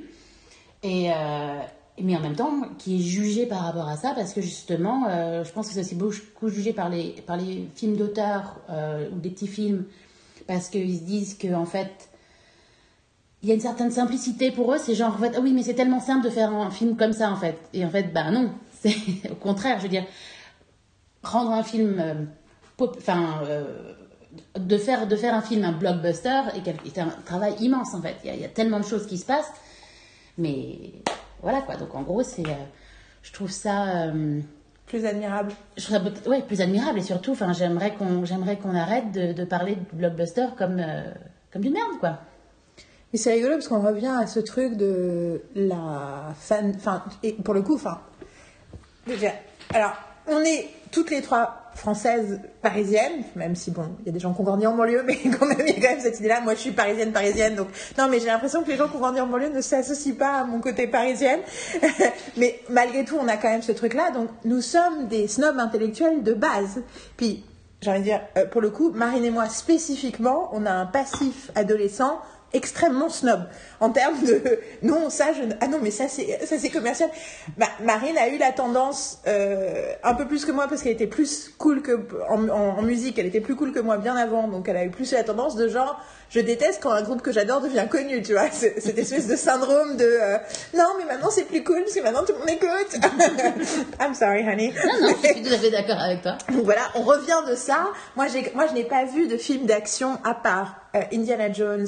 et 0.83 1.11
euh, 1.11 1.59
mais 2.01 2.17
en 2.17 2.21
même 2.21 2.37
temps 2.37 2.63
qui 2.79 2.97
est 2.97 3.03
jugé 3.03 3.47
par 3.47 3.61
rapport 3.63 3.89
à 3.89 3.97
ça 3.97 4.13
parce 4.15 4.33
que 4.33 4.41
justement 4.41 5.07
euh, 5.09 5.45
je 5.45 5.53
pense 5.53 5.69
que 5.69 5.75
c'est 5.75 5.81
aussi 5.81 5.95
beaucoup 5.95 6.49
jugé 6.49 6.73
par 6.73 6.89
les 6.89 7.11
par 7.27 7.37
les 7.37 7.69
films 7.75 7.97
d'auteur 7.97 8.57
euh, 8.71 9.09
ou 9.11 9.19
des 9.19 9.31
petits 9.31 9.49
films 9.49 9.85
parce 10.47 10.69
qu'ils 10.69 10.97
se 10.99 11.03
disent 11.03 11.35
que 11.37 11.53
en 11.55 11.67
fait 11.67 12.09
il 13.43 13.49
y 13.49 13.53
a 13.53 13.55
une 13.55 13.61
certaine 13.61 13.91
simplicité 13.91 14.51
pour 14.51 14.73
eux 14.73 14.79
c'est 14.79 14.95
genre 14.95 15.15
en 15.15 15.19
fait, 15.19 15.33
ah 15.37 15.41
oui 15.43 15.53
mais 15.53 15.63
c'est 15.63 15.75
tellement 15.75 16.01
simple 16.01 16.25
de 16.25 16.31
faire 16.31 16.53
un 16.53 16.71
film 16.71 16.97
comme 16.97 17.13
ça 17.13 17.31
en 17.31 17.37
fait. 17.37 17.59
Et 17.75 17.85
en 17.85 17.91
fait 17.91 18.13
bah 18.13 18.31
non 18.31 18.51
c'est 18.81 18.95
au 19.31 19.35
contraire 19.35 19.79
je 19.79 19.83
veux 19.85 19.89
dire 19.89 20.07
rendre 21.23 21.51
un 21.51 21.63
film 21.65 22.29
pop- 22.77 22.97
enfin 22.99 23.43
de 24.59 24.79
faire 24.79 25.07
de 25.07 25.17
faire 25.17 25.35
un 25.35 25.43
film 25.43 25.65
un 25.65 25.73
blockbuster 25.73 26.43
est, 26.55 26.99
un 26.99 27.09
travail 27.25 27.55
immense 27.61 27.95
en 27.95 28.03
fait 28.03 28.17
il 28.25 28.29
y, 28.29 28.31
a, 28.31 28.35
il 28.35 28.41
y 28.41 28.45
a 28.45 28.49
tellement 28.49 28.81
de 28.81 28.85
choses 28.85 29.07
qui 29.07 29.19
se 29.19 29.27
passent 29.27 29.53
mais 30.37 30.93
voilà 31.43 31.63
quoi 31.63 31.77
donc 31.77 31.95
en 31.95 32.03
gros 32.03 32.23
c'est 32.23 32.47
euh, 32.47 32.55
je 33.23 33.33
trouve 33.33 33.51
ça 33.51 34.07
euh, 34.09 34.41
plus 34.87 35.05
admirable 35.05 35.53
je 35.77 35.89
peut- 35.97 36.31
ouais, 36.31 36.43
plus 36.43 36.61
admirable 36.61 36.99
et 36.99 37.03
surtout 37.03 37.33
enfin 37.33 37.53
j'aimerais 37.53 37.95
qu'on 37.95 38.25
j'aimerais 38.25 38.57
qu'on 38.57 38.75
arrête 38.75 39.13
de, 39.13 39.33
de 39.33 39.45
parler 39.45 39.77
de 39.77 39.85
blockbuster 39.97 40.47
comme 40.57 40.79
euh, 40.79 41.03
comme 41.53 41.63
d'une 41.63 41.73
merde 41.75 41.99
quoi 42.01 42.19
Mais 43.13 43.19
c'est 43.19 43.33
rigolo 43.33 43.55
parce 43.57 43.69
qu'on 43.69 43.81
revient 43.81 44.15
à 44.23 44.27
ce 44.27 44.39
truc 44.41 44.77
de 44.77 45.41
la 45.55 46.35
fan. 46.39 46.75
Enfin, 46.77 47.03
et 47.23 47.33
pour 47.33 47.55
le 47.55 47.63
coup, 47.63 47.75
enfin. 47.77 48.01
déjà, 49.07 49.33
Alors, 49.73 49.95
on 50.27 50.41
est 50.41 50.69
toutes 50.93 51.11
les 51.11 51.23
trois 51.23 51.68
françaises 51.79 52.41
parisiennes, 52.61 53.23
même 53.37 53.55
si 53.55 53.71
bon, 53.71 53.85
il 54.01 54.07
y 54.07 54.09
a 54.09 54.13
des 54.13 54.19
gens 54.19 54.35
qui 54.35 54.41
ont 54.41 54.45
grandi 54.45 54.67
en 54.67 54.77
banlieue, 54.77 55.05
mais 55.07 55.17
quand 55.39 55.47
même, 55.47 55.61
il 55.61 55.75
y 55.75 55.79
a 55.79 55.81
quand 55.81 55.95
même 55.95 56.01
cette 56.01 56.19
idée-là. 56.19 56.41
Moi, 56.41 56.55
je 56.55 56.61
suis 56.61 56.71
parisienne, 56.73 57.13
parisienne, 57.13 57.55
donc 57.55 57.69
non, 57.97 58.09
mais 58.09 58.19
j'ai 58.19 58.27
l'impression 58.27 58.63
que 58.63 58.69
les 58.69 58.77
gens 58.77 58.89
qui 58.89 58.97
ont 58.97 59.01
grandi 59.01 59.21
en 59.21 59.27
banlieue 59.27 59.51
ne 59.51 59.61
s'associent 59.61 60.17
pas 60.17 60.41
à 60.41 60.45
mon 60.45 60.61
côté 60.61 60.89
parisienne. 60.89 61.41
mais 62.37 62.61
malgré 62.69 63.05
tout, 63.05 63.17
on 63.21 63.29
a 63.29 63.37
quand 63.37 63.49
même 63.49 63.63
ce 63.63 63.73
truc-là. 63.73 64.11
Donc, 64.11 64.29
nous 64.45 64.61
sommes 64.61 65.07
des 65.07 65.29
snobs 65.29 65.59
intellectuels 65.59 66.23
de 66.25 66.35
base. 66.35 66.83
Puis, 67.17 67.45
j'ai 67.81 67.91
envie 67.91 68.01
de 68.01 68.05
dire, 68.05 68.21
euh, 68.37 68.47
pour 68.47 68.61
le 68.61 68.71
coup, 68.71 68.91
Marine 68.91 69.25
et 69.25 69.31
moi 69.31 69.49
spécifiquement, 69.49 70.51
on 70.53 70.67
a 70.67 70.73
un 70.73 70.87
passif 70.87 71.53
adolescent 71.55 72.21
extrêmement 72.53 73.09
snob. 73.11 73.43
En 73.81 73.91
termes 73.91 74.21
de 74.25 74.59
non 74.83 75.11
ça 75.11 75.33
je 75.33 75.43
ah 75.61 75.67
non 75.69 75.79
mais 75.83 75.91
ça 75.91 76.09
c'est 76.09 76.39
ça 76.47 76.57
c'est 76.59 76.71
commercial. 76.71 77.11
Ma- 77.59 77.67
Marine 77.85 78.17
a 78.19 78.29
eu 78.29 78.39
la 78.39 78.53
tendance 78.53 79.19
euh, 79.27 79.93
un 80.03 80.15
peu 80.15 80.27
plus 80.27 80.45
que 80.45 80.53
moi 80.53 80.67
parce 80.69 80.83
qu'elle 80.83 80.93
était 80.93 81.07
plus 81.07 81.51
cool 81.59 81.83
que 81.83 81.93
en, 82.29 82.49
en- 82.49 82.79
en 82.79 82.83
musique 82.83 83.19
elle 83.19 83.27
était 83.27 83.41
plus 83.41 83.55
cool 83.55 83.73
que 83.73 83.81
moi 83.81 83.99
bien 83.99 84.17
avant 84.17 84.49
donc 84.49 84.69
elle 84.69 84.77
a 84.77 84.85
eu 84.85 84.91
plus 84.91 85.13
la 85.13 85.25
tendance 85.25 85.57
de 85.57 85.69
genre 85.69 86.01
je 86.31 86.41
déteste 86.41 86.81
quand 86.83 86.91
un 86.91 87.03
groupe 87.03 87.23
que 87.23 87.33
j'adore 87.33 87.61
devient 87.61 87.87
connu 87.91 88.23
tu 88.23 88.33
vois. 88.33 88.51
C'est- 88.51 88.81
cette 88.81 88.99
espèce 88.99 89.27
de 89.27 89.37
syndrome 89.37 89.97
de 89.97 90.05
euh, 90.05 90.39
non 90.75 90.87
mais 90.99 91.05
maintenant 91.05 91.31
c'est 91.31 91.45
plus 91.45 91.63
cool 91.63 91.83
parce 91.83 91.95
que 91.95 92.01
maintenant 92.01 92.25
tout 92.25 92.33
le 92.33 92.39
monde 92.39 92.51
écoute 92.51 92.99
I'm 94.01 94.15
sorry 94.15 94.43
honey. 94.49 94.73
Non 94.75 95.09
non 95.09 95.15
je 95.23 95.29
suis 95.29 95.43
tout 95.43 95.53
à 95.53 95.59
fait 95.59 95.71
d'accord 95.71 95.99
avec 96.01 96.23
toi. 96.23 96.37
Donc 96.53 96.65
voilà, 96.65 96.83
on 96.95 97.03
revient 97.03 97.43
de 97.49 97.55
ça. 97.55 97.89
Moi, 98.17 98.27
j'ai, 98.29 98.51
moi 98.55 98.67
je 98.67 98.75
n'ai 98.75 98.85
pas 98.85 99.05
vu 99.05 99.27
de 99.29 99.37
film 99.37 99.67
d'action 99.67 100.19
à 100.25 100.35
part 100.35 100.77
euh, 100.97 101.01
Indiana 101.13 101.53
Jones 101.53 101.87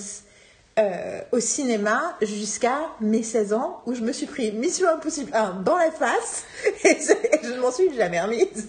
euh, 0.78 1.20
au 1.32 1.40
cinéma 1.40 2.16
jusqu'à 2.22 2.78
mes 3.00 3.22
16 3.22 3.52
ans 3.52 3.82
où 3.86 3.94
je 3.94 4.02
me 4.02 4.12
suis 4.12 4.26
pris 4.26 4.52
Mission 4.52 4.88
Impossible 4.88 5.30
1 5.34 5.62
dans 5.64 5.76
la 5.76 5.90
face 5.90 6.44
et, 6.84 6.96
je 7.42 7.52
ne 7.52 7.60
m'en 7.60 7.72
suis 7.72 7.92
jamais 7.94 8.20
remise. 8.20 8.68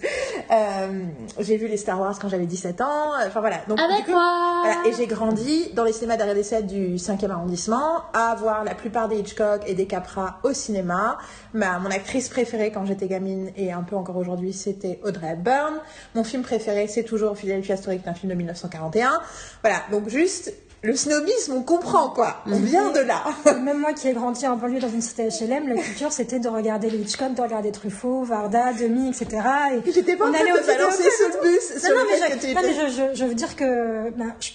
Euh, 0.51 1.05
j'ai 1.39 1.57
vu 1.57 1.67
les 1.67 1.77
Star 1.77 1.99
Wars 1.99 2.17
quand 2.19 2.27
j'avais 2.27 2.47
17 2.47 2.81
ans. 2.81 3.11
Enfin 3.25 3.39
voilà. 3.39 3.57
Donc, 3.67 3.79
avec 3.79 4.05
coup, 4.05 4.11
moi 4.11 4.61
voilà, 4.63 4.87
et 4.87 4.93
j'ai 4.93 5.07
grandi 5.07 5.71
dans 5.73 5.83
les 5.83 5.93
cinémas 5.93 6.17
sets 6.43 6.63
du 6.63 6.95
5e 6.95 7.29
arrondissement, 7.29 8.03
à 8.13 8.35
voir 8.35 8.63
la 8.63 8.75
plupart 8.75 9.07
des 9.07 9.19
Hitchcock 9.19 9.61
et 9.67 9.75
des 9.75 9.85
Capra 9.85 10.39
au 10.43 10.53
cinéma. 10.53 11.17
Ma, 11.53 11.79
mon 11.79 11.89
actrice 11.89 12.29
préférée 12.29 12.71
quand 12.71 12.85
j'étais 12.85 13.07
gamine 13.07 13.51
et 13.55 13.71
un 13.71 13.83
peu 13.83 13.95
encore 13.95 14.17
aujourd'hui, 14.17 14.53
c'était 14.53 14.99
Audrey 15.03 15.33
Hepburn. 15.33 15.79
Mon 16.15 16.23
film 16.23 16.43
préféré, 16.43 16.87
c'est 16.87 17.03
toujours 17.03 17.37
Philadelphia 17.37 17.77
Story, 17.77 17.99
qui 17.99 18.05
est 18.05 18.09
un 18.09 18.13
film 18.13 18.31
de 18.31 18.37
1941. 18.37 19.21
Voilà, 19.63 19.83
donc 19.91 20.09
juste 20.09 20.51
le 20.83 20.95
snobisme, 20.95 21.53
on 21.53 21.61
comprend 21.63 22.09
quoi. 22.09 22.37
On 22.47 22.55
vient 22.57 22.91
de 22.91 22.99
là. 23.01 23.23
Même 23.61 23.77
moi 23.79 23.93
qui 23.93 24.07
ai 24.07 24.13
grandi 24.13 24.47
en 24.47 24.55
banlieue 24.57 24.79
dans 24.79 24.89
une 24.89 25.01
cité 25.01 25.27
HLM, 25.29 25.67
la 25.69 25.81
culture 25.81 26.11
c'était 26.11 26.39
de 26.39 26.47
regarder 26.49 26.89
les 26.89 26.97
Hitchcock, 26.99 27.33
de 27.35 27.41
regarder 27.41 27.71
Truffaut, 27.71 28.23
Varda, 28.23 28.73
Demi, 28.73 29.09
etc. 29.09 29.41
Et 29.85 29.91
J'étais 29.91 30.15
pas 30.15 30.25
en 30.25 30.29
on 30.29 30.33
train 30.33 30.41
allait 30.41 30.51
de 30.59 30.65
balancer 30.65 31.03
sous 31.03 31.37
le 31.37 31.41
bus 31.49 31.73
Non, 31.75 31.79
sur 31.79 31.89
non, 31.95 32.01
mais, 32.09 32.17
je, 32.17 32.33
que 32.35 32.39
tu 32.39 32.53
non, 32.55 32.61
étais- 32.61 32.73
mais 32.83 32.89
je, 32.89 32.95
je- 32.95 33.15
je 33.19 33.25
veux 33.25 33.35
dire 33.35 33.55
que 33.55 34.09
ben, 34.11 34.33
je, 34.39 34.49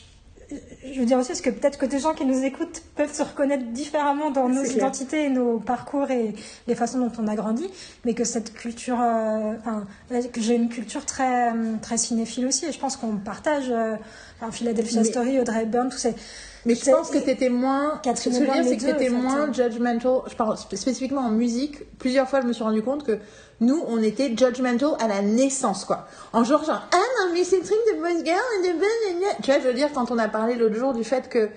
je 0.51 1.01
veux 1.01 1.07
dire 1.07 1.19
aussi, 1.19 1.29
parce 1.29 1.41
que 1.41 1.51
peut-être 1.51 1.79
que 1.79 1.87
des 1.87 1.99
gens 1.99 2.15
qui 2.15 2.25
nous 2.25 2.45
écoutent 2.45 2.83
peuvent 2.95 3.13
se 3.13 3.23
reconnaître 3.23 3.65
différemment 3.73 4.31
dans 4.31 4.49
nos 4.49 4.65
identités 4.65 5.25
et 5.25 5.29
nos 5.29 5.59
parcours 5.59 6.11
et 6.11 6.35
les 6.67 6.75
façons 6.75 6.99
dont 6.99 7.13
on 7.19 7.27
a 7.27 7.35
grandi, 7.35 7.69
mais 8.05 8.15
que 8.15 8.25
cette 8.25 8.55
culture, 8.55 9.01
euh, 9.01 9.55
enfin, 9.59 9.87
que 10.33 10.41
j'ai 10.41 10.55
une 10.55 10.69
culture 10.69 11.05
très, 11.05 11.53
très 11.83 11.99
cinéphile 11.99 12.47
aussi, 12.47 12.67
et 12.67 12.73
je 12.73 12.79
pense 12.79 12.97
qu'on 12.97 13.17
partage, 13.17 13.71
euh, 13.71 13.97
Philadelphia 14.53 15.03
Story, 15.03 15.41
Audrey 15.41 15.63
Hepburn, 15.63 15.89
tous 15.89 15.99
ces 15.99 16.15
mais 16.67 16.75
je 16.75 16.91
pense 16.91 17.11
que 17.11 17.19
tu 17.19 17.31
étais 17.31 17.49
moins. 17.49 18.01
Ce 18.05 18.29
que 18.29 18.35
je 18.35 18.41
veux 18.41 18.47
dire, 18.47 18.65
c'est 18.65 18.77
que 18.77 18.83
tu 18.83 18.91
étais 18.91 19.09
moins 19.09 19.53
judgmental. 19.53 20.23
Je 20.29 20.35
parle 20.35 20.59
spécifiquement 20.59 21.21
en 21.21 21.31
musique. 21.31 21.77
Plusieurs 21.99 22.29
fois, 22.29 22.41
je 22.41 22.47
me 22.47 22.53
suis 22.53 22.65
rendu 22.65 22.83
compte 22.83 23.05
que 23.05 23.21
nous, 23.61 23.83
on 23.89 24.03
était 24.03 24.29
judgmental 24.37 24.91
à 25.01 25.09
la 25.09 25.23
naissance, 25.23 25.85
quoi. 25.85 26.07
En 26.33 26.45
genre, 26.45 26.65
genre, 26.65 26.83
ah 26.93 26.97
non, 27.21 27.33
mais 27.33 27.43
c'est 27.43 27.61
de 27.61 27.99
boys 27.99 28.25
girl 28.25 28.39
et 28.59 28.69
de 28.69 29.43
Tu 29.43 29.51
vois, 29.51 29.61
je 29.61 29.69
veux 29.69 29.75
dire, 29.75 29.89
quand 29.95 30.11
on 30.11 30.19
a 30.19 30.29
parlé 30.29 30.55
l'autre 30.55 30.77
jour 30.77 30.93
du 30.93 31.05
fait 31.05 31.29
que 31.29 31.49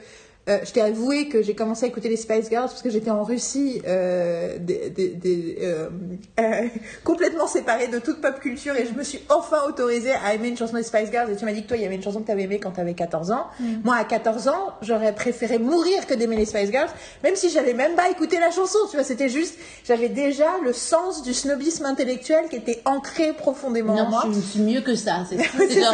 euh, 0.49 0.59
je 0.63 0.71
t'ai 0.71 0.81
avoué 0.81 1.27
que 1.27 1.41
j'ai 1.43 1.53
commencé 1.53 1.85
à 1.85 1.87
écouter 1.87 2.09
les 2.09 2.17
Spice 2.17 2.49
Girls 2.49 2.69
parce 2.69 2.81
que 2.81 2.89
j'étais 2.89 3.11
en 3.11 3.23
Russie, 3.23 3.81
euh, 3.87 4.57
des, 4.59 4.89
des, 4.89 5.57
euh, 5.61 5.89
euh, 6.39 6.67
complètement 7.03 7.47
séparée 7.47 7.87
de 7.87 7.99
toute 7.99 8.19
pop 8.21 8.39
culture 8.39 8.75
et 8.75 8.87
je 8.87 8.93
me 8.97 9.03
suis 9.03 9.19
enfin 9.29 9.59
autorisée 9.67 10.13
à 10.25 10.33
aimer 10.33 10.49
une 10.49 10.57
chanson 10.57 10.75
des 10.75 10.83
Spice 10.83 11.11
Girls. 11.11 11.31
Et 11.31 11.35
tu 11.35 11.45
m'as 11.45 11.53
dit 11.53 11.63
que 11.63 11.67
toi, 11.67 11.77
il 11.77 11.83
y 11.83 11.85
avait 11.85 11.95
une 11.95 12.03
chanson 12.03 12.21
que 12.21 12.25
tu 12.25 12.31
avais 12.31 12.43
aimée 12.43 12.59
quand 12.59 12.71
tu 12.71 12.81
avais 12.81 12.93
14 12.93 13.31
ans. 13.31 13.47
Mm. 13.59 13.65
Moi, 13.83 13.95
à 13.95 14.03
14 14.03 14.47
ans, 14.47 14.73
j'aurais 14.81 15.13
préféré 15.13 15.59
mourir 15.59 16.07
que 16.07 16.13
d'aimer 16.15 16.35
les 16.35 16.45
Spice 16.45 16.71
Girls, 16.71 16.89
même 17.23 17.35
si 17.35 17.49
j'avais 17.49 17.73
même 17.73 17.95
pas 17.95 18.09
écouté 18.09 18.39
la 18.39 18.51
chanson. 18.51 18.79
Tu 18.89 18.97
vois, 18.97 19.05
c'était 19.05 19.29
juste, 19.29 19.55
j'avais 19.85 20.09
déjà 20.09 20.47
le 20.63 20.73
sens 20.73 21.21
du 21.21 21.33
snobisme 21.33 21.85
intellectuel 21.85 22.45
qui 22.49 22.55
était 22.55 22.81
ancré 22.85 23.33
profondément 23.33 23.93
en 23.93 24.09
moi. 24.09 24.23
Non, 24.25 24.33
je 24.33 24.39
suis 24.39 24.61
mieux 24.61 24.81
que 24.81 24.95
ça. 24.95 25.25
C'est 25.29 25.37
ça. 25.79 25.93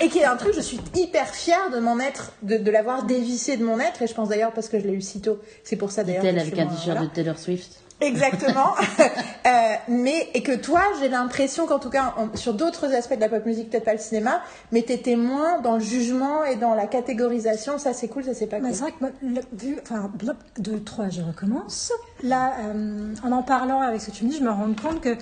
Et, 0.00 0.04
et, 0.04 0.08
qui 0.08 0.18
est 0.18 0.24
un 0.24 0.36
truc, 0.36 0.54
je 0.54 0.60
suis 0.60 0.80
hyper 0.96 1.28
fière 1.28 1.70
de 1.70 1.78
m'en 1.78 1.98
être, 2.00 2.32
de, 2.42 2.56
de 2.56 2.70
l'avoir 2.70 3.04
dévissé 3.04 3.51
de 3.56 3.64
mon 3.64 3.78
être, 3.78 4.02
et 4.02 4.06
je 4.06 4.14
pense 4.14 4.28
d'ailleurs 4.28 4.52
parce 4.52 4.68
que 4.68 4.78
je 4.78 4.86
l'ai 4.86 4.94
eu 4.94 5.02
si 5.02 5.20
tôt, 5.20 5.38
c'est 5.64 5.76
pour 5.76 5.90
ça 5.90 6.04
d'ailleurs. 6.04 6.24
avec 6.24 6.58
un 6.58 6.66
t-shirt 6.66 7.00
de 7.00 7.06
Taylor 7.06 7.38
Swift. 7.38 7.82
Exactement. 8.02 8.74
euh, 8.98 9.48
mais, 9.88 10.28
et 10.34 10.42
que 10.42 10.56
toi, 10.56 10.82
j'ai 11.00 11.08
l'impression 11.08 11.66
qu'en 11.66 11.78
tout 11.78 11.90
cas, 11.90 12.14
sur 12.34 12.54
d'autres 12.54 12.92
aspects 12.94 13.14
de 13.14 13.20
la 13.20 13.28
pop 13.28 13.44
musique, 13.46 13.70
peut-être 13.70 13.84
pas 13.84 13.92
le 13.92 13.98
cinéma, 13.98 14.42
mais 14.72 14.82
t'étais 14.82 15.16
moins 15.16 15.60
dans 15.60 15.74
le 15.74 15.80
jugement 15.80 16.44
et 16.44 16.56
dans 16.56 16.74
la 16.74 16.86
catégorisation. 16.86 17.78
Ça, 17.78 17.92
c'est 17.92 18.08
cool, 18.08 18.24
ça, 18.24 18.34
c'est 18.34 18.46
pas 18.46 18.60
cool. 18.60 18.70
C'est 18.72 18.80
vrai 18.80 18.92
que, 18.92 19.56
vu, 19.56 19.78
enfin, 19.82 20.10
2, 20.58 20.80
3, 20.80 21.08
je 21.08 21.22
recommence. 21.22 21.92
Là, 22.22 22.54
euh, 22.60 23.14
en 23.24 23.32
en 23.32 23.42
parlant 23.42 23.80
avec 23.80 24.00
ce 24.00 24.10
que 24.10 24.16
tu 24.16 24.24
me 24.24 24.30
dis, 24.30 24.38
je 24.38 24.44
me 24.44 24.50
rends 24.50 24.74
compte 24.74 25.00
que 25.00 25.16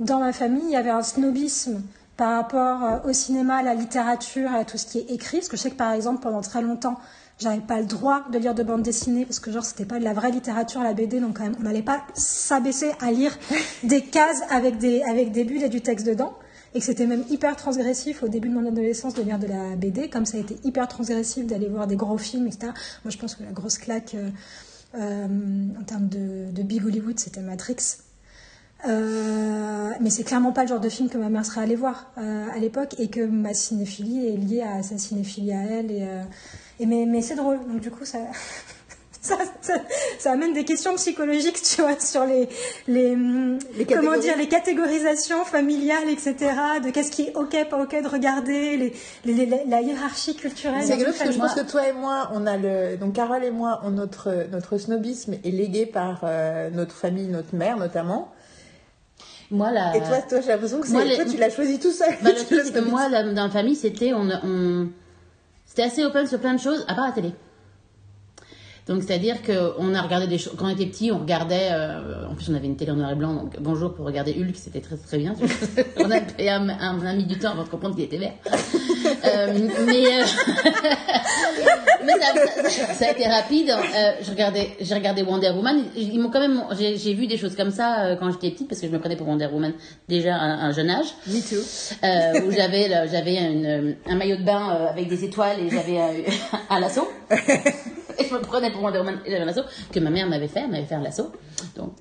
dans 0.00 0.20
ma 0.20 0.32
famille, 0.32 0.64
il 0.64 0.72
y 0.72 0.76
avait 0.76 0.90
un 0.90 1.02
snobisme 1.02 1.82
par 2.16 2.36
rapport 2.36 2.84
euh, 2.84 3.10
au 3.10 3.12
cinéma, 3.12 3.56
à 3.56 3.62
la 3.62 3.74
littérature, 3.74 4.52
à 4.52 4.64
tout 4.64 4.78
ce 4.78 4.86
qui 4.86 4.98
est 4.98 5.10
écrit. 5.10 5.38
Parce 5.38 5.48
que 5.48 5.56
je 5.56 5.62
sais 5.62 5.70
que, 5.70 5.76
par 5.76 5.92
exemple, 5.92 6.22
pendant 6.22 6.40
très 6.40 6.62
longtemps, 6.62 6.98
j'avais 7.42 7.60
pas 7.60 7.80
le 7.80 7.86
droit 7.86 8.24
de 8.30 8.38
lire 8.38 8.54
de 8.54 8.62
bande 8.62 8.82
dessinée 8.82 9.24
parce 9.24 9.40
que 9.40 9.50
genre 9.50 9.64
c'était 9.64 9.84
pas 9.84 9.98
de 9.98 10.04
la 10.04 10.12
vraie 10.12 10.30
littérature 10.30 10.82
la 10.82 10.94
BD 10.94 11.20
donc 11.20 11.36
quand 11.36 11.42
même 11.42 11.56
on 11.58 11.62
n'allait 11.62 11.82
pas 11.82 12.02
s'abaisser 12.14 12.92
à 13.00 13.10
lire 13.10 13.36
des 13.82 14.02
cases 14.02 14.42
avec 14.50 14.78
des 14.78 15.02
avec 15.02 15.32
des 15.32 15.44
bulles 15.44 15.62
et 15.62 15.68
du 15.68 15.80
texte 15.80 16.06
dedans. 16.06 16.34
Et 16.74 16.78
que 16.78 16.86
c'était 16.86 17.06
même 17.06 17.24
hyper 17.28 17.54
transgressif 17.56 18.22
au 18.22 18.28
début 18.28 18.48
de 18.48 18.54
mon 18.54 18.66
adolescence 18.66 19.12
de 19.12 19.20
lire 19.20 19.38
de 19.38 19.46
la 19.46 19.76
BD 19.76 20.08
comme 20.08 20.24
ça 20.24 20.38
a 20.38 20.40
été 20.40 20.56
hyper 20.64 20.88
transgressif 20.88 21.46
d'aller 21.46 21.68
voir 21.68 21.86
des 21.86 21.96
gros 21.96 22.16
films 22.16 22.46
etc 22.46 22.72
moi 23.04 23.10
je 23.10 23.18
pense 23.18 23.34
que 23.34 23.42
la 23.42 23.50
grosse 23.50 23.76
claque 23.76 24.14
euh, 24.14 24.30
euh, 24.94 25.26
en 25.78 25.84
termes 25.84 26.08
de, 26.08 26.50
de 26.50 26.62
big 26.62 26.84
Hollywood 26.84 27.18
c'était 27.18 27.42
Matrix. 27.42 27.98
Euh, 28.88 29.90
mais 30.00 30.10
c'est 30.10 30.24
clairement 30.24 30.52
pas 30.52 30.62
le 30.62 30.68
genre 30.68 30.80
de 30.80 30.88
film 30.88 31.10
que 31.10 31.18
ma 31.18 31.28
mère 31.28 31.44
serait 31.44 31.60
allée 31.60 31.76
voir 31.76 32.10
à 32.16 32.58
l'époque 32.58 32.94
et 32.98 33.08
que 33.08 33.20
ma 33.20 33.54
cinéphilie 33.54 34.26
est 34.26 34.36
liée 34.36 34.62
à 34.62 34.82
sa 34.82 34.98
cinéphilie 34.98 35.52
à 35.52 35.62
elle 35.62 35.90
et, 35.90 36.08
mais, 36.86 37.06
mais 37.06 37.22
c'est 37.22 37.34
drôle, 37.34 37.58
donc 37.66 37.80
du 37.80 37.90
coup, 37.90 38.04
ça, 38.04 38.18
ça, 39.60 39.74
ça, 40.18 40.32
amène 40.32 40.52
des 40.52 40.64
questions 40.64 40.96
psychologiques, 40.96 41.62
tu 41.62 41.80
vois, 41.80 41.98
sur 42.00 42.24
les, 42.24 42.48
les, 42.88 43.16
comment 43.86 44.18
dire, 44.18 44.36
les 44.36 44.48
catégorisations 44.48 45.44
familiales, 45.44 46.08
etc., 46.10 46.34
de 46.84 46.90
qu'est-ce 46.90 47.12
qui 47.12 47.28
est 47.28 47.36
ok, 47.36 47.68
pas 47.68 47.80
ok 47.80 48.02
de 48.02 48.08
regarder, 48.08 48.92
les, 49.24 49.64
la 49.68 49.80
hiérarchie 49.80 50.34
culturelle. 50.34 50.82
C'est 50.84 51.02
parce 51.04 51.18
que 51.18 51.32
je 51.32 51.38
pense 51.38 51.54
que 51.54 51.70
toi 51.70 51.86
et 51.86 51.92
moi, 51.92 52.30
on 52.34 52.46
a 52.46 52.56
le, 52.56 52.96
donc 52.96 53.14
Carole 53.14 53.44
et 53.44 53.52
moi, 53.52 53.80
notre, 53.90 54.48
notre 54.50 54.76
snobisme 54.76 55.34
est 55.44 55.50
légué 55.50 55.86
par 55.86 56.22
euh, 56.24 56.70
notre 56.70 56.94
famille, 56.94 57.28
notre 57.28 57.54
mère 57.54 57.76
notamment. 57.76 58.32
Moi, 59.52 59.70
la... 59.70 59.94
Et 59.94 60.00
toi, 60.00 60.16
toi 60.28 60.40
j'ai 60.40 60.48
l'impression 60.48 60.80
que 60.80 60.88
moi, 60.88 61.04
toi, 61.04 61.24
tu 61.30 61.36
l'as 61.36 61.50
choisi 61.50 61.78
tout 61.78 61.92
seul. 61.92 62.08
Bah, 62.22 62.30
le 62.36 62.44
truc, 62.44 62.62
c'est 62.64 62.72
que 62.72 62.80
moi, 62.80 63.08
dans 63.08 63.44
la 63.44 63.50
famille, 63.50 63.76
c'était, 63.76 64.12
on, 64.14 64.28
on 64.42 64.88
c'était 65.72 65.84
assez 65.84 66.04
open 66.04 66.26
sur 66.26 66.38
plein 66.38 66.52
de 66.52 66.60
choses, 66.60 66.84
à 66.86 66.94
part 66.94 67.06
la 67.06 67.12
télé. 67.12 67.32
Donc, 68.86 69.02
c'est-à-dire 69.02 69.36
qu'on 69.42 69.94
a 69.94 70.02
regardé 70.02 70.26
des 70.26 70.36
choses. 70.36 70.52
Quand 70.58 70.66
on 70.66 70.68
était 70.68 70.84
petit, 70.84 71.10
on 71.10 71.20
regardait. 71.20 71.70
Euh, 71.72 72.28
en 72.28 72.34
plus, 72.34 72.50
on 72.50 72.54
avait 72.54 72.66
une 72.66 72.76
télé 72.76 72.90
en 72.90 72.96
noir 72.96 73.10
et 73.10 73.14
blanc, 73.14 73.32
donc 73.32 73.58
bonjour 73.58 73.94
pour 73.94 74.04
regarder 74.04 74.32
Hulk, 74.38 74.54
c'était 74.54 74.82
très 74.82 74.98
très 74.98 75.16
bien. 75.16 75.34
on 75.96 76.10
a, 76.10 76.20
payé 76.20 76.50
un, 76.50 76.68
un, 76.68 77.14
mis 77.14 77.24
du 77.24 77.38
temps 77.38 77.52
avant 77.52 77.64
de 77.64 77.70
comprendre 77.70 77.94
qu'il 77.94 78.04
était 78.04 78.18
vert. 78.18 78.34
Euh, 79.24 79.52
mais 79.86 80.06
euh, 80.06 80.24
mais 82.04 82.12
ça, 82.12 82.94
ça, 82.94 83.06
a 83.06 83.10
été 83.10 83.26
rapide. 83.26 83.72
je 84.20 84.30
regardais, 84.30 84.70
j'ai 84.80 84.94
regardé 84.94 85.22
Wonder 85.22 85.50
Woman. 85.50 85.84
Ils 85.96 86.18
m'ont 86.20 86.30
quand 86.30 86.40
même. 86.40 86.64
J'ai 86.78 87.14
vu 87.14 87.26
des 87.26 87.36
choses 87.36 87.56
comme 87.56 87.70
ça 87.70 88.16
quand 88.18 88.30
j'étais 88.30 88.50
petite 88.50 88.68
parce 88.68 88.80
que 88.80 88.86
je 88.86 88.92
me 88.92 88.98
prenais 88.98 89.16
pour 89.16 89.28
Wonder 89.28 89.46
Woman 89.46 89.72
déjà 90.08 90.36
à 90.36 90.66
un, 90.66 90.72
jeune 90.72 90.90
âge. 90.90 91.06
Me 91.26 91.40
too. 91.40 92.46
où 92.46 92.50
j'avais 92.50 93.08
j'avais 93.08 93.38
un 94.06 94.14
maillot 94.14 94.36
de 94.36 94.44
bain 94.44 94.88
avec 94.90 95.08
des 95.08 95.24
étoiles 95.24 95.60
et 95.60 95.70
j'avais 95.70 95.98
un 96.70 96.80
lasso. 96.80 97.08
et 97.30 98.24
je 98.24 98.34
me 98.34 98.40
prenais 98.40 98.70
pour 98.70 98.82
Wonder 98.82 98.98
Woman 98.98 99.18
et 99.24 99.30
j'avais 99.30 99.42
un 99.42 99.46
lasso 99.46 99.62
que 99.92 100.00
ma 100.00 100.10
mère 100.10 100.28
m'avait 100.28 100.48
fait, 100.48 100.60
elle 100.60 100.70
m'avait 100.70 100.86
fait 100.86 100.96
un 100.96 101.02
lasso. 101.02 101.30
Donc, 101.76 101.92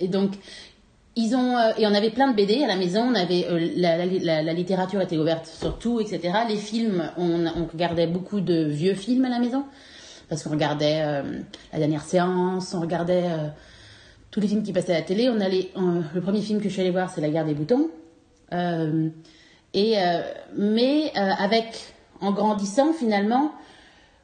et 0.00 0.08
donc, 0.08 0.32
ils 1.16 1.34
ont 1.34 1.56
euh, 1.56 1.72
et 1.78 1.86
on 1.86 1.94
avait 1.94 2.10
plein 2.10 2.28
de 2.30 2.36
BD 2.36 2.62
à 2.62 2.66
la 2.66 2.76
maison. 2.76 3.02
On 3.02 3.14
avait 3.14 3.46
euh, 3.48 3.70
la, 3.76 4.42
la, 4.42 4.52
littérature 4.52 5.00
était 5.00 5.16
ouverte 5.16 5.46
sur 5.46 5.78
tout, 5.78 6.00
etc. 6.00 6.32
Les 6.48 6.56
films, 6.56 7.10
on, 7.16 7.46
on, 7.46 7.66
regardait 7.72 8.06
beaucoup 8.06 8.40
de 8.40 8.64
vieux 8.64 8.94
films 8.94 9.24
à 9.24 9.28
la 9.28 9.38
maison 9.38 9.64
parce 10.28 10.42
qu'on 10.42 10.50
regardait 10.50 11.02
euh, 11.02 11.22
la 11.72 11.78
dernière 11.78 12.02
séance, 12.02 12.74
on 12.74 12.80
regardait 12.80 13.24
tous 14.30 14.40
les 14.40 14.48
films 14.48 14.62
qui 14.62 14.72
passaient 14.72 14.94
à 14.94 14.98
la 14.98 15.02
télé. 15.02 15.28
On 15.28 15.40
allait, 15.40 15.70
le 15.76 16.20
premier 16.20 16.40
film 16.40 16.58
que 16.60 16.68
je 16.68 16.72
suis 16.72 16.80
allée 16.80 16.90
voir, 16.90 17.10
c'est 17.10 17.20
La 17.20 17.28
Guerre 17.28 17.44
des 17.44 17.54
boutons. 17.54 17.90
et 19.74 19.96
mais 20.56 21.12
avec 21.14 21.94
en 22.20 22.32
grandissant 22.32 22.92
finalement, 22.92 23.52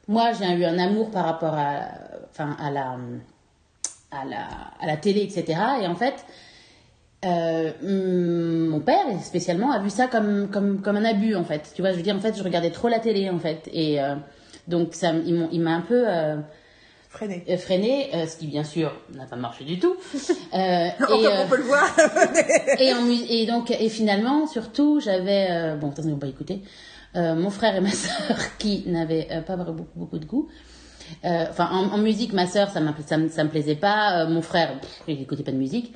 moi, 0.07 0.33
j'ai 0.33 0.45
eu 0.45 0.65
un 0.65 0.79
amour 0.79 1.11
par 1.11 1.25
rapport 1.25 1.53
à, 1.53 1.85
enfin, 2.31 2.57
à, 2.59 2.71
la, 2.71 2.97
à, 4.11 4.25
la, 4.25 4.47
à 4.81 4.85
la 4.85 4.97
télé, 4.97 5.21
etc. 5.21 5.57
Et 5.81 5.87
en 5.87 5.95
fait, 5.95 6.25
euh, 7.25 7.71
mon 8.69 8.79
père, 8.79 9.05
spécialement, 9.23 9.71
a 9.71 9.79
vu 9.79 9.89
ça 9.89 10.07
comme, 10.07 10.49
comme, 10.49 10.81
comme 10.81 10.97
un 10.97 11.05
abus, 11.05 11.35
en 11.35 11.43
fait. 11.43 11.71
Tu 11.75 11.81
vois, 11.81 11.91
je 11.91 11.97
veux 11.97 12.03
dire, 12.03 12.15
en 12.15 12.19
fait, 12.19 12.37
je 12.37 12.43
regardais 12.43 12.71
trop 12.71 12.87
la 12.87 12.99
télé, 12.99 13.29
en 13.29 13.39
fait. 13.39 13.69
Et 13.73 14.01
euh, 14.01 14.15
donc, 14.67 14.93
ça, 14.93 15.11
il 15.13 15.61
m'a 15.61 15.71
un 15.71 15.81
peu... 15.81 16.03
Euh, 16.07 16.37
freiné. 17.09 17.43
freiné, 17.57 18.09
ce 18.25 18.37
qui 18.37 18.47
bien 18.47 18.63
sûr 18.63 18.93
n'a 19.13 19.25
pas 19.25 19.35
marché 19.35 19.65
du 19.65 19.79
tout. 19.79 19.97
et, 20.53 20.91
on 20.99 21.47
peut 21.49 21.57
le 21.57 21.63
voir. 21.63 21.93
et, 22.79 23.41
et, 23.41 23.45
donc, 23.45 23.69
et 23.69 23.89
finalement, 23.89 24.47
surtout, 24.47 25.01
j'avais, 25.01 25.75
bon, 25.75 25.89
attention, 25.89 26.11
on 26.11 26.13
va 26.15 26.21
pas 26.21 26.27
écouter. 26.27 26.61
Euh, 27.15 27.35
mon 27.35 27.49
frère 27.49 27.75
et 27.75 27.81
ma 27.81 27.89
sœur 27.91 28.37
qui 28.57 28.83
n'avaient 28.87 29.27
euh, 29.31 29.41
pas 29.41 29.57
beaucoup, 29.57 29.87
beaucoup 29.95 30.19
de 30.19 30.25
goût. 30.25 30.47
Euh, 31.25 31.45
enfin, 31.49 31.67
en, 31.69 31.97
musique, 31.97 32.31
ma 32.31 32.47
sœur, 32.47 32.69
ça, 32.69 32.79
ça, 33.05 33.17
me 33.17 33.49
plaisait 33.49 33.75
pas. 33.75 34.25
mon 34.27 34.41
frère, 34.41 34.79
il 35.07 35.19
n'écoutait 35.19 35.43
pas 35.43 35.51
de 35.51 35.57
musique. 35.57 35.93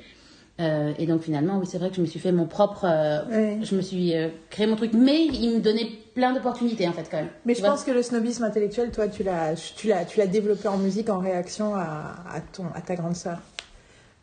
Et 0.58 1.06
donc 1.06 1.22
finalement, 1.22 1.58
oui, 1.58 1.66
c'est 1.66 1.78
vrai 1.78 1.90
que 1.90 1.96
je 1.96 2.00
me 2.00 2.06
suis 2.06 2.20
fait 2.20 2.32
mon 2.32 2.46
propre, 2.46 2.86
je 3.30 3.74
me 3.74 3.80
suis 3.82 4.14
créé 4.50 4.66
mon 4.66 4.76
truc, 4.76 4.92
mais 4.94 5.26
il 5.26 5.56
me 5.56 5.60
donnait 5.60 5.88
plein 6.14 6.32
d'opportunités 6.32 6.88
en 6.88 6.92
fait 6.92 7.08
quand 7.10 7.18
même. 7.18 7.28
Mais 7.44 7.54
je 7.54 7.62
pense 7.62 7.84
que 7.84 7.90
le 7.90 8.02
snobisme 8.02 8.44
intellectuel, 8.44 8.90
toi, 8.90 9.08
tu 9.08 9.22
l'as, 9.22 9.54
tu 9.76 9.88
l'as, 9.88 10.04
tu 10.04 10.18
l'as 10.18 10.26
développé 10.26 10.68
en 10.68 10.78
musique 10.78 11.10
en 11.10 11.18
réaction 11.18 11.74
à, 11.74 12.16
à 12.32 12.40
ton, 12.40 12.64
à 12.74 12.80
ta 12.80 12.94
grande 12.94 13.16
sœur. 13.16 13.38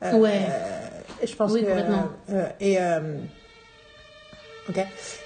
ouais. 0.02 0.42
et 1.22 1.28
je 1.28 1.36
pense 1.36 1.52
oui, 1.52 1.62
que, 1.62 1.68
complètement. 1.68 2.10
et 2.60 2.78
Ok. 4.70 4.78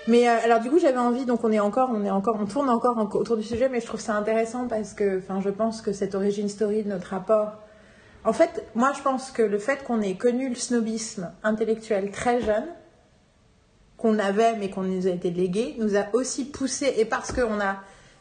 Mais 0.08 0.28
euh, 0.28 0.36
alors 0.44 0.60
du 0.62 0.70
coup 0.70 0.80
j'avais 0.80 0.98
envie 0.98 1.26
donc 1.26 1.44
on 1.44 1.52
est 1.52 1.60
encore 1.60 1.92
on 1.94 2.04
est 2.04 2.10
encore 2.10 2.38
on 2.40 2.46
tourne 2.46 2.70
encore 2.70 2.98
autour 3.16 3.38
du 3.38 3.44
sujet 3.44 3.70
mais 3.70 3.80
je 3.80 3.86
trouve 3.86 4.00
ça 4.00 4.16
intéressant 4.16 4.68
parce 4.68 4.94
que 4.94 5.20
enfin 5.20 5.42
je 5.42 5.50
pense 5.50 5.82
que 5.82 5.94
cette 5.94 6.16
origine 6.16 6.50
story 6.50 6.84
de 6.84 6.90
notre 6.90 7.10
rapport 7.10 7.54
en 8.24 8.34
fait 8.34 8.66
moi 8.76 8.92
je 8.96 9.02
pense 9.02 9.32
que 9.32 9.42
le 9.42 9.60
fait 9.60 9.84
qu'on 9.84 10.02
ait 10.02 10.16
connu 10.16 10.50
le 10.50 10.56
snobisme 10.56 11.32
intellectuel 11.44 12.12
très 12.12 12.42
jeune 12.42 12.66
qu'on 13.98 14.20
avait 14.20 14.56
mais 14.58 14.70
qu'on 14.70 14.84
nous 14.84 15.08
a 15.08 15.12
été 15.12 15.32
légué 15.32 15.76
nous 15.80 15.96
a 15.96 16.06
aussi 16.14 16.46
poussé 16.46 16.94
et 16.98 17.06
parce 17.06 17.32
qu'on 17.32 17.60
a 17.60 17.78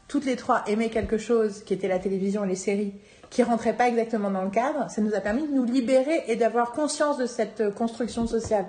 toutes 0.08 0.24
les 0.24 0.36
trois 0.36 0.62
aimé 0.66 0.90
quelque 0.90 1.18
chose 1.18 1.62
qui 1.64 1.74
était 1.74 1.88
la 1.88 1.98
télévision 1.98 2.44
et 2.44 2.48
les 2.48 2.56
séries 2.56 2.94
qui 3.30 3.42
rentrait 3.42 3.76
pas 3.76 3.88
exactement 3.88 4.30
dans 4.30 4.42
le 4.42 4.50
cadre 4.50 4.90
ça 4.90 5.02
nous 5.02 5.14
a 5.14 5.20
permis 5.20 5.46
de 5.46 5.52
nous 5.52 5.64
libérer 5.64 6.24
et 6.28 6.36
d'avoir 6.36 6.72
conscience 6.72 7.18
de 7.18 7.26
cette 7.26 7.74
construction 7.74 8.26
sociale 8.26 8.66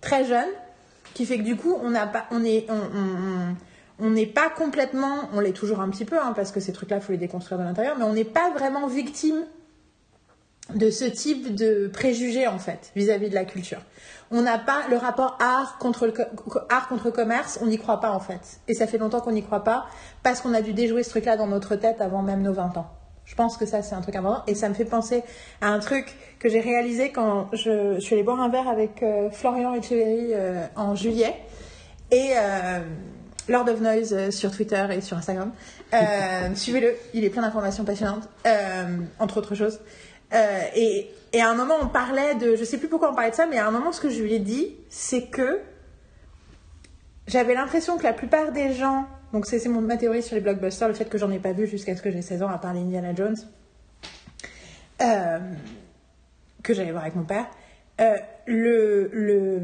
très 0.00 0.24
jeune 0.24 0.48
qui 1.14 1.26
fait 1.26 1.38
que 1.38 1.42
du 1.42 1.56
coup, 1.56 1.76
on, 1.82 1.90
n'est 4.10 4.26
pas 4.26 4.50
complètement, 4.50 5.28
on 5.32 5.40
l'est 5.40 5.52
toujours 5.52 5.80
un 5.80 5.88
petit 5.90 6.04
peu, 6.04 6.18
hein, 6.18 6.32
parce 6.34 6.52
que 6.52 6.60
ces 6.60 6.72
trucs-là, 6.72 7.00
faut 7.00 7.12
les 7.12 7.18
déconstruire 7.18 7.58
de 7.58 7.64
l'intérieur, 7.64 7.96
mais 7.98 8.04
on 8.04 8.12
n'est 8.12 8.24
pas 8.24 8.50
vraiment 8.50 8.86
victime 8.86 9.44
de 10.74 10.90
ce 10.90 11.04
type 11.04 11.54
de 11.54 11.90
préjugés, 11.92 12.46
en 12.46 12.58
fait, 12.58 12.92
vis-à-vis 12.96 13.28
de 13.28 13.34
la 13.34 13.44
culture. 13.44 13.80
On 14.30 14.42
n'a 14.42 14.58
pas 14.58 14.82
le 14.88 14.96
rapport 14.96 15.36
art 15.40 15.76
contre, 15.78 16.06
le 16.06 16.14
art 16.70 16.88
contre 16.88 17.10
commerce, 17.10 17.58
on 17.62 17.66
n'y 17.66 17.78
croit 17.78 18.00
pas, 18.00 18.12
en 18.12 18.20
fait. 18.20 18.60
Et 18.68 18.74
ça 18.74 18.86
fait 18.86 18.98
longtemps 18.98 19.20
qu'on 19.20 19.32
n'y 19.32 19.42
croit 19.42 19.64
pas, 19.64 19.86
parce 20.22 20.40
qu'on 20.40 20.54
a 20.54 20.62
dû 20.62 20.72
déjouer 20.72 21.02
ce 21.02 21.10
truc-là 21.10 21.36
dans 21.36 21.46
notre 21.46 21.76
tête 21.76 22.00
avant 22.00 22.22
même 22.22 22.42
nos 22.42 22.52
20 22.52 22.76
ans. 22.78 22.90
Je 23.24 23.34
pense 23.34 23.56
que 23.56 23.66
ça, 23.66 23.82
c'est 23.82 23.94
un 23.94 24.00
truc 24.00 24.16
important. 24.16 24.42
Et 24.46 24.54
ça 24.54 24.68
me 24.68 24.74
fait 24.74 24.84
penser 24.84 25.22
à 25.60 25.68
un 25.68 25.78
truc 25.78 26.14
que 26.38 26.48
j'ai 26.48 26.60
réalisé 26.60 27.12
quand 27.12 27.48
je, 27.52 27.98
suis 28.00 28.14
allée 28.14 28.24
boire 28.24 28.40
un 28.40 28.48
verre 28.48 28.68
avec 28.68 29.02
euh, 29.02 29.30
Florian 29.30 29.74
Echeverry 29.74 30.32
euh, 30.32 30.66
en 30.76 30.94
juillet. 30.94 31.34
Et 32.10 32.32
euh, 32.36 32.80
Lord 33.48 33.68
of 33.68 33.80
Noise 33.80 34.30
sur 34.30 34.50
Twitter 34.50 34.86
et 34.90 35.00
sur 35.00 35.16
Instagram. 35.16 35.52
Suivez-le, 36.54 36.94
il 37.14 37.24
est 37.24 37.30
plein 37.30 37.42
d'informations 37.42 37.84
passionnantes, 37.84 38.28
entre 39.18 39.38
autres 39.38 39.54
choses. 39.54 39.80
Et, 40.74 41.10
et, 41.32 41.40
à 41.40 41.50
un 41.50 41.54
moment, 41.54 41.74
on 41.80 41.88
parlait 41.88 42.34
de. 42.34 42.56
Je 42.56 42.64
sais 42.64 42.78
plus 42.78 42.88
pourquoi 42.88 43.10
on 43.10 43.14
parlait 43.14 43.30
de 43.30 43.36
ça, 43.36 43.46
mais 43.46 43.58
à 43.58 43.66
un 43.66 43.70
moment, 43.70 43.92
ce 43.92 44.00
que 44.00 44.08
je 44.08 44.22
lui 44.22 44.34
ai 44.34 44.38
dit, 44.38 44.74
c'est 44.88 45.26
que 45.26 45.60
j'avais 47.26 47.54
l'impression 47.54 47.98
que 47.98 48.04
la 48.04 48.12
plupart 48.12 48.52
des 48.52 48.72
gens 48.72 49.06
donc 49.32 49.46
c'est 49.46 49.66
ma 49.66 49.96
théorie 49.96 50.22
sur 50.22 50.34
les 50.34 50.42
blockbusters, 50.42 50.88
le 50.88 50.94
fait 50.94 51.06
que 51.06 51.16
j'en 51.16 51.30
ai 51.30 51.38
pas 51.38 51.52
vu 51.52 51.66
jusqu'à 51.66 51.96
ce 51.96 52.02
que 52.02 52.10
j'ai 52.10 52.22
16 52.22 52.42
ans, 52.42 52.48
à 52.48 52.58
part 52.58 52.72
Indiana 52.72 53.14
Jones, 53.14 53.36
euh, 55.00 55.38
que 56.62 56.74
j'allais 56.74 56.90
voir 56.90 57.04
avec 57.04 57.16
mon 57.16 57.24
père. 57.24 57.46
Euh, 58.00 58.16
le, 58.46 59.08
le... 59.12 59.60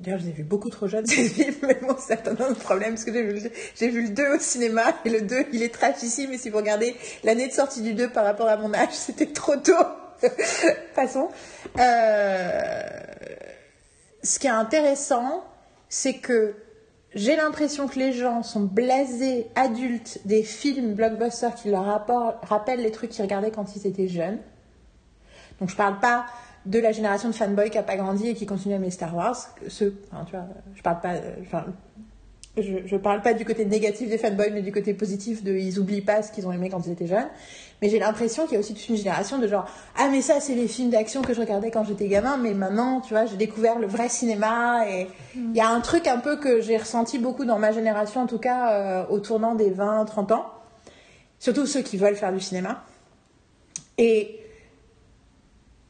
D'ailleurs, 0.00 0.18
je 0.18 0.24
les 0.24 0.30
ai 0.30 0.34
vus 0.34 0.42
beaucoup 0.42 0.70
trop 0.70 0.88
jeunes, 0.88 1.06
ces 1.06 1.28
films, 1.28 1.54
mais 1.62 1.78
bon, 1.82 1.94
c'est 1.98 2.26
un 2.26 2.32
autre 2.32 2.58
problème, 2.58 2.90
parce 2.90 3.04
que 3.04 3.12
j'ai 3.12 3.22
vu, 3.22 3.50
j'ai 3.76 3.88
vu 3.88 4.02
le 4.02 4.08
2 4.08 4.34
au 4.34 4.38
cinéma, 4.40 4.82
et 5.04 5.10
le 5.10 5.20
2, 5.20 5.46
il 5.52 5.62
est 5.62 5.72
trashissime, 5.72 6.30
mais 6.30 6.38
si 6.38 6.50
vous 6.50 6.56
regardez 6.56 6.96
l'année 7.22 7.46
de 7.46 7.52
sortie 7.52 7.82
du 7.82 7.94
2 7.94 8.10
par 8.10 8.24
rapport 8.24 8.48
à 8.48 8.56
mon 8.56 8.74
âge, 8.74 8.88
c'était 8.92 9.26
trop 9.26 9.56
tôt. 9.56 9.72
Passons. 10.94 11.28
Euh... 11.78 12.82
Ce 14.22 14.38
qui 14.38 14.46
est 14.46 14.50
intéressant, 14.50 15.44
c'est 15.88 16.14
que 16.14 16.54
j'ai 17.14 17.36
l'impression 17.36 17.88
que 17.88 17.98
les 17.98 18.12
gens 18.12 18.42
sont 18.42 18.60
blasés 18.60 19.48
adultes 19.54 20.20
des 20.24 20.42
films 20.42 20.94
blockbusters 20.94 21.54
qui 21.54 21.70
leur 21.70 21.84
rappellent 22.42 22.82
les 22.82 22.90
trucs 22.90 23.10
qu'ils 23.10 23.22
regardaient 23.22 23.50
quand 23.50 23.76
ils 23.76 23.86
étaient 23.86 24.08
jeunes. 24.08 24.38
Donc 25.60 25.68
je 25.68 25.76
parle 25.76 25.98
pas 26.00 26.26
de 26.64 26.78
la 26.78 26.92
génération 26.92 27.28
de 27.28 27.34
fanboys 27.34 27.70
qui 27.70 27.78
a 27.78 27.82
pas 27.82 27.96
grandi 27.96 28.28
et 28.28 28.34
qui 28.34 28.46
continue 28.46 28.74
à 28.74 28.76
aimer 28.76 28.90
Star 28.90 29.14
Wars. 29.14 29.36
Ceux, 29.68 30.00
tu 30.26 30.30
vois, 30.30 30.46
je 30.74 30.82
parle 30.82 31.00
pas, 31.00 31.14
enfin, 31.42 31.66
je, 32.58 32.86
je 32.86 32.96
parle 32.96 33.22
pas 33.22 33.32
du 33.32 33.44
côté 33.44 33.64
négatif 33.64 34.10
des 34.10 34.18
fanboys, 34.18 34.50
mais 34.52 34.60
du 34.60 34.72
côté 34.72 34.92
positif 34.92 35.42
de 35.42 35.52
ils 35.52 35.78
oublient 35.78 36.02
pas 36.02 36.22
ce 36.22 36.30
qu'ils 36.30 36.46
ont 36.46 36.52
aimé 36.52 36.68
quand 36.68 36.86
ils 36.86 36.92
étaient 36.92 37.06
jeunes. 37.06 37.28
Mais 37.80 37.88
j'ai 37.88 37.98
l'impression 37.98 38.44
qu'il 38.44 38.54
y 38.54 38.56
a 38.56 38.60
aussi 38.60 38.74
toute 38.74 38.88
une 38.88 38.96
génération 38.96 39.38
de 39.38 39.48
genre 39.48 39.66
ah 39.96 40.08
mais 40.10 40.20
ça 40.20 40.38
c'est 40.38 40.54
les 40.54 40.68
films 40.68 40.90
d'action 40.90 41.22
que 41.22 41.32
je 41.32 41.40
regardais 41.40 41.70
quand 41.70 41.84
j'étais 41.84 42.08
gamin, 42.08 42.36
mais 42.36 42.52
maintenant 42.52 43.00
tu 43.00 43.14
vois 43.14 43.24
j'ai 43.24 43.36
découvert 43.36 43.78
le 43.78 43.86
vrai 43.86 44.10
cinéma 44.10 44.86
et 44.88 45.06
il 45.34 45.56
y 45.56 45.60
a 45.60 45.68
un 45.68 45.80
truc 45.80 46.06
un 46.06 46.18
peu 46.18 46.36
que 46.36 46.60
j'ai 46.60 46.76
ressenti 46.76 47.18
beaucoup 47.18 47.46
dans 47.46 47.58
ma 47.58 47.72
génération 47.72 48.20
en 48.20 48.26
tout 48.26 48.38
cas 48.38 48.72
euh, 48.72 49.06
au 49.08 49.18
tournant 49.18 49.54
des 49.54 49.70
20-30 49.70 50.34
ans, 50.34 50.46
surtout 51.38 51.64
ceux 51.66 51.80
qui 51.80 51.96
veulent 51.96 52.16
faire 52.16 52.32
du 52.32 52.40
cinéma. 52.40 52.84
Et 53.96 54.41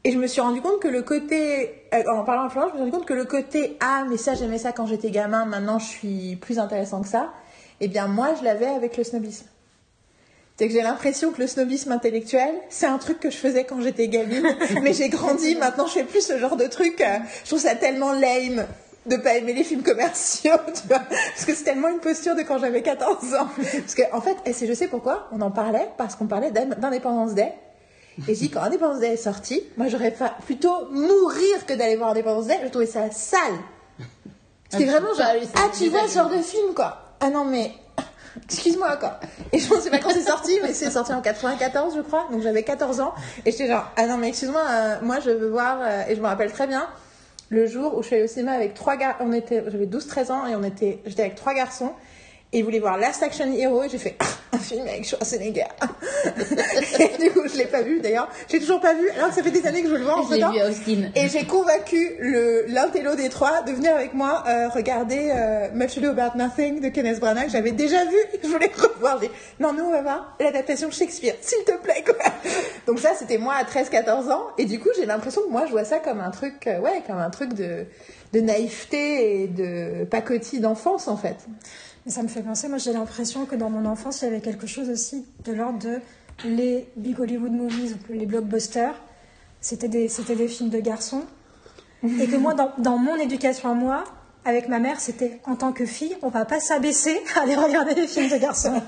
et 0.03 0.11
je 0.11 0.17
me 0.17 0.27
suis 0.27 0.41
rendu 0.41 0.61
compte 0.61 0.79
que 0.81 0.87
le 0.87 1.01
côté, 1.01 1.83
euh, 1.93 2.03
en 2.11 2.23
parlant 2.23 2.45
en 2.45 2.49
Florence, 2.49 2.71
je 2.73 2.79
me 2.79 2.83
suis 2.83 2.91
rendu 2.91 2.91
compte 2.91 3.07
que 3.07 3.13
le 3.13 3.25
côté 3.25 3.77
ah 3.79 4.05
mais 4.09 4.17
ça 4.17 4.35
j'aimais 4.35 4.57
ça 4.57 4.71
quand 4.71 4.85
j'étais 4.85 5.11
gamin, 5.11 5.45
maintenant 5.45 5.79
je 5.79 5.85
suis 5.85 6.35
plus 6.35 6.59
intéressant 6.59 7.01
que 7.01 7.07
ça. 7.07 7.31
Eh 7.79 7.87
bien 7.87 8.07
moi 8.07 8.33
je 8.39 8.43
l'avais 8.43 8.67
avec 8.67 8.97
le 8.97 9.03
snobisme. 9.03 9.45
C'est 10.57 10.67
que 10.67 10.73
j'ai 10.73 10.83
l'impression 10.83 11.31
que 11.31 11.41
le 11.41 11.47
snobisme 11.47 11.91
intellectuel, 11.91 12.53
c'est 12.69 12.85
un 12.85 12.99
truc 12.99 13.19
que 13.19 13.31
je 13.31 13.37
faisais 13.37 13.63
quand 13.63 13.81
j'étais 13.81 14.07
gamine, 14.07 14.47
mais 14.83 14.93
j'ai 14.93 15.09
grandi, 15.09 15.55
maintenant 15.55 15.87
je 15.87 15.93
fais 15.93 16.03
plus 16.03 16.21
ce 16.21 16.37
genre 16.37 16.57
de 16.57 16.67
truc. 16.67 17.03
Je 17.43 17.47
trouve 17.47 17.59
ça 17.59 17.75
tellement 17.75 18.13
lame 18.13 18.65
de 19.05 19.17
pas 19.17 19.35
aimer 19.35 19.53
les 19.53 19.63
films 19.63 19.83
commerciaux, 19.83 20.53
tu 20.73 20.87
vois, 20.87 20.99
parce 20.99 21.45
que 21.45 21.53
c'est 21.53 21.63
tellement 21.63 21.89
une 21.89 21.99
posture 21.99 22.35
de 22.35 22.41
quand 22.41 22.59
j'avais 22.59 22.81
14 22.81 23.33
ans. 23.33 23.47
Parce 23.57 23.95
que 23.95 24.03
en 24.13 24.21
fait, 24.21 24.37
et 24.45 24.53
je 24.65 24.73
sais 24.73 24.87
pourquoi, 24.87 25.27
on 25.31 25.41
en 25.41 25.51
parlait, 25.51 25.89
parce 25.97 26.15
qu'on 26.15 26.27
parlait 26.27 26.51
d'Indépendance 26.51 27.33
Day, 27.33 27.53
et 28.19 28.21
j'ai 28.27 28.33
dit, 28.33 28.49
quand 28.49 28.61
Indépendance 28.61 28.99
Day 28.99 29.13
est 29.13 29.17
sorti, 29.17 29.63
moi 29.77 29.87
j'aurais 29.87 30.15
plutôt 30.45 30.87
mourir 30.91 31.65
que 31.65 31.73
d'aller 31.73 31.95
voir 31.95 32.11
Indépendance 32.11 32.47
Day. 32.47 32.59
Je 32.63 32.69
trouvais 32.69 32.85
ça 32.85 33.09
sale. 33.11 33.39
C'était 34.69 34.89
ah, 34.89 34.91
vraiment 34.91 35.13
genre, 35.13 35.27
ah, 35.55 35.69
tu 35.77 35.89
vois 35.89 36.07
ce 36.07 36.15
genre 36.15 36.29
de 36.29 36.41
film, 36.41 36.73
quoi. 36.75 37.15
Ah 37.19 37.29
non, 37.29 37.45
mais, 37.45 37.71
excuse-moi, 38.45 38.97
quoi. 38.97 39.19
Et 39.51 39.59
je 39.59 39.73
ne 39.73 39.79
sais 39.79 39.89
pas 39.89 39.99
quand 39.99 40.09
c'est 40.09 40.23
sorti, 40.23 40.57
mais 40.61 40.73
c'est 40.73 40.89
sorti 40.89 41.13
en 41.13 41.21
94, 41.21 41.95
je 41.95 42.01
crois. 42.01 42.27
Donc 42.31 42.41
j'avais 42.41 42.63
14 42.63 42.99
ans. 42.99 43.13
Et 43.45 43.51
j'étais 43.51 43.67
genre, 43.67 43.85
ah 43.95 44.07
non, 44.07 44.17
mais 44.17 44.29
excuse-moi, 44.29 44.63
euh, 44.67 44.95
moi 45.01 45.19
je 45.19 45.31
veux 45.31 45.49
voir, 45.49 45.77
euh, 45.81 46.03
et 46.07 46.15
je 46.15 46.21
me 46.21 46.25
rappelle 46.25 46.51
très 46.51 46.67
bien, 46.67 46.87
le 47.49 47.67
jour 47.67 47.95
où 47.95 48.01
je 48.01 48.07
suis 48.07 48.15
allée 48.15 48.25
au 48.25 48.27
cinéma 48.27 48.53
avec 48.53 48.73
trois 48.73 48.95
gars, 48.95 49.15
on 49.19 49.31
était, 49.31 49.63
j'avais 49.67 49.85
12-13 49.85 50.31
ans, 50.31 50.47
et 50.47 50.55
on 50.55 50.63
était, 50.63 51.01
j'étais 51.05 51.23
avec 51.23 51.35
trois 51.35 51.53
garçons 51.53 51.93
et 52.53 52.59
il 52.59 52.63
voulait 52.63 52.79
voir 52.79 52.97
Last 52.97 53.23
Action 53.23 53.51
Hero 53.51 53.83
et 53.83 53.89
j'ai 53.89 53.97
fait 53.97 54.15
un 54.53 54.59
film 54.59 54.87
avec 54.87 55.05
Schwarzenegger. 55.05 55.65
et 56.99 57.21
du 57.21 57.31
coup, 57.31 57.47
je 57.51 57.57
l'ai 57.57 57.65
pas 57.65 57.81
vu 57.81 57.99
d'ailleurs. 57.99 58.29
J'ai 58.47 58.59
toujours 58.59 58.79
pas 58.79 58.93
vu, 58.93 59.09
alors 59.09 59.29
que 59.29 59.35
ça 59.35 59.41
fait 59.41 59.51
des 59.51 59.65
années 59.65 59.81
que 59.81 59.89
je 59.89 59.95
le 59.95 60.03
vois 60.03 60.19
en 60.19 60.23
fait. 60.23 60.41
Austin. 60.43 61.09
Et 61.15 61.29
j'ai 61.29 61.45
convaincu 61.45 62.15
le 62.19 62.65
l'intello 62.67 63.15
des 63.15 63.29
trois 63.29 63.63
de 63.63 63.71
venir 63.71 63.95
avec 63.95 64.13
moi 64.13 64.43
euh, 64.47 64.69
regarder 64.69 65.31
euh, 65.35 65.69
Much 65.73 65.97
Ado 65.97 66.09
About 66.09 66.37
Nothing 66.37 66.79
de 66.79 66.89
Kenneth 66.89 67.19
Branagh 67.19 67.49
j'avais 67.49 67.71
déjà 67.71 68.05
vu. 68.05 68.17
Je 68.43 68.47
voulais 68.47 68.71
revoir. 68.77 69.19
Non, 69.59 69.73
nous 69.73 69.85
on 69.85 69.91
va 69.91 70.01
voir 70.01 70.37
l'adaptation 70.39 70.91
Shakespeare, 70.91 71.35
s'il 71.41 71.63
te 71.65 71.75
plaît 71.81 72.03
quoi. 72.05 72.15
Donc 72.85 72.99
ça, 72.99 73.13
c'était 73.15 73.39
moi 73.39 73.55
à 73.55 73.63
13-14 73.63 74.31
ans 74.31 74.47
et 74.59 74.65
du 74.65 74.79
coup, 74.79 74.89
j'ai 74.95 75.05
l'impression 75.05 75.41
que 75.41 75.49
moi 75.49 75.65
je 75.65 75.71
vois 75.71 75.85
ça 75.85 75.99
comme 75.99 76.19
un 76.19 76.29
truc, 76.29 76.67
euh, 76.67 76.79
ouais, 76.79 77.01
comme 77.07 77.17
un 77.17 77.29
truc 77.31 77.53
de 77.53 77.85
de 78.33 78.39
naïveté 78.39 79.43
et 79.43 79.47
de 79.47 80.05
pacotille 80.05 80.59
d'enfance 80.59 81.07
en 81.07 81.17
fait 81.17 81.37
ça 82.11 82.21
me 82.23 82.27
fait 82.27 82.41
penser, 82.41 82.67
moi 82.67 82.77
j'ai 82.77 82.93
l'impression 82.93 83.45
que 83.45 83.55
dans 83.55 83.69
mon 83.69 83.85
enfance, 83.85 84.21
il 84.21 84.25
y 84.25 84.27
avait 84.27 84.41
quelque 84.41 84.67
chose 84.67 84.89
aussi 84.89 85.25
de 85.45 85.53
l'ordre 85.53 85.79
de 85.79 85.99
les 86.43 86.87
big 86.97 87.19
Hollywood 87.19 87.51
movies, 87.51 87.95
les 88.09 88.25
blockbusters, 88.25 88.95
c'était 89.61 89.87
des, 89.87 90.07
c'était 90.09 90.35
des 90.35 90.47
films 90.47 90.69
de 90.69 90.79
garçons. 90.79 91.23
Et 92.03 92.27
que 92.27 92.35
moi, 92.35 92.53
dans, 92.53 92.71
dans 92.79 92.97
mon 92.97 93.15
éducation 93.15 93.71
à 93.71 93.73
moi, 93.73 94.03
avec 94.45 94.67
ma 94.67 94.79
mère, 94.79 94.99
c'était 94.99 95.39
en 95.45 95.55
tant 95.55 95.71
que 95.71 95.85
fille, 95.85 96.17
on 96.21 96.27
va 96.27 96.43
pas 96.43 96.59
s'abaisser 96.59 97.17
à 97.35 97.41
aller 97.41 97.55
regarder 97.55 97.93
des 97.93 98.07
films 98.07 98.29
de 98.29 98.37
garçons. 98.37 98.81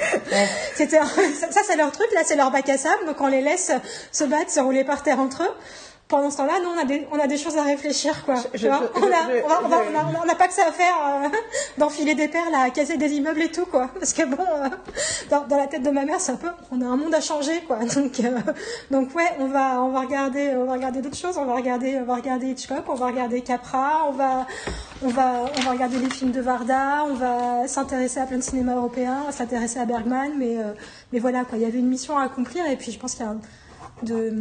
c'était, 0.76 1.00
ça, 1.00 1.60
c'est 1.66 1.76
leur 1.76 1.90
truc, 1.90 2.06
là, 2.14 2.20
c'est 2.24 2.36
leur 2.36 2.52
bac 2.52 2.68
à 2.68 2.78
sable, 2.78 3.04
donc 3.06 3.20
on 3.20 3.26
les 3.26 3.40
laisse 3.40 3.72
se 4.12 4.24
battre, 4.24 4.50
se 4.50 4.60
rouler 4.60 4.84
par 4.84 5.02
terre 5.02 5.18
entre 5.18 5.42
eux 5.42 5.54
pendant 6.12 6.30
ce 6.30 6.36
temps-là, 6.36 6.60
nous, 6.62 6.68
on 6.68 6.78
a, 6.78 6.84
des, 6.84 7.06
on 7.10 7.18
a 7.18 7.26
des 7.26 7.38
choses 7.38 7.56
à 7.56 7.62
réfléchir, 7.62 8.24
quoi. 8.26 8.34
on 8.34 9.06
n'a 10.26 10.34
pas 10.34 10.46
que 10.46 10.52
ça 10.52 10.66
à 10.68 10.72
faire 10.72 10.94
euh, 11.24 11.28
d'enfiler 11.78 12.14
des 12.14 12.28
perles, 12.28 12.54
à 12.54 12.68
casser 12.68 12.98
des 12.98 13.12
immeubles 13.12 13.40
et 13.40 13.50
tout, 13.50 13.64
quoi. 13.64 13.88
Parce 13.94 14.12
que 14.12 14.26
bon, 14.26 14.36
euh, 14.42 14.68
dans, 15.30 15.56
la 15.56 15.66
tête 15.66 15.82
de 15.82 15.90
ma 15.90 16.04
mère, 16.04 16.20
c'est 16.20 16.32
un 16.32 16.36
peu, 16.36 16.50
on 16.70 16.82
a 16.82 16.84
un 16.84 16.98
monde 16.98 17.14
à 17.14 17.22
changer, 17.22 17.62
quoi. 17.66 17.78
Donc, 17.94 18.20
euh, 18.20 18.38
donc 18.90 19.14
ouais, 19.14 19.30
on 19.38 19.46
va, 19.46 19.82
on 19.82 19.88
va 19.88 20.00
regarder, 20.00 20.50
on 20.54 20.64
va 20.64 20.74
regarder 20.74 21.00
d'autres 21.00 21.16
choses. 21.16 21.38
On 21.38 21.46
va 21.46 21.54
regarder, 21.54 21.98
on 21.98 22.04
va 22.04 22.16
regarder 22.16 22.48
Hitchcock, 22.48 22.84
on 22.88 22.94
va 22.94 23.06
regarder 23.06 23.40
Capra, 23.40 24.06
on 24.08 24.12
va, 24.12 24.46
on 25.02 25.08
va, 25.08 25.44
on 25.56 25.60
va 25.62 25.70
regarder 25.70 25.98
les 25.98 26.10
films 26.10 26.32
de 26.32 26.40
Varda, 26.40 27.04
on 27.08 27.14
va 27.14 27.66
s'intéresser 27.66 28.20
à 28.20 28.26
plein 28.26 28.38
de 28.38 28.42
cinéma 28.42 28.74
européen, 28.74 29.20
on 29.22 29.26
va 29.26 29.32
s'intéresser 29.32 29.78
à 29.78 29.86
Bergman, 29.86 30.32
mais, 30.36 30.56
mais 31.12 31.18
voilà, 31.18 31.44
quoi. 31.44 31.56
Il 31.58 31.62
y 31.62 31.66
avait 31.66 31.78
une 31.78 31.88
mission 31.88 32.18
à 32.18 32.24
accomplir, 32.24 32.66
et 32.66 32.76
puis 32.76 32.92
je 32.92 32.98
pense 32.98 33.14
qu'il 33.14 33.24
y 33.24 33.28
a 33.28 33.34
de 34.02 34.34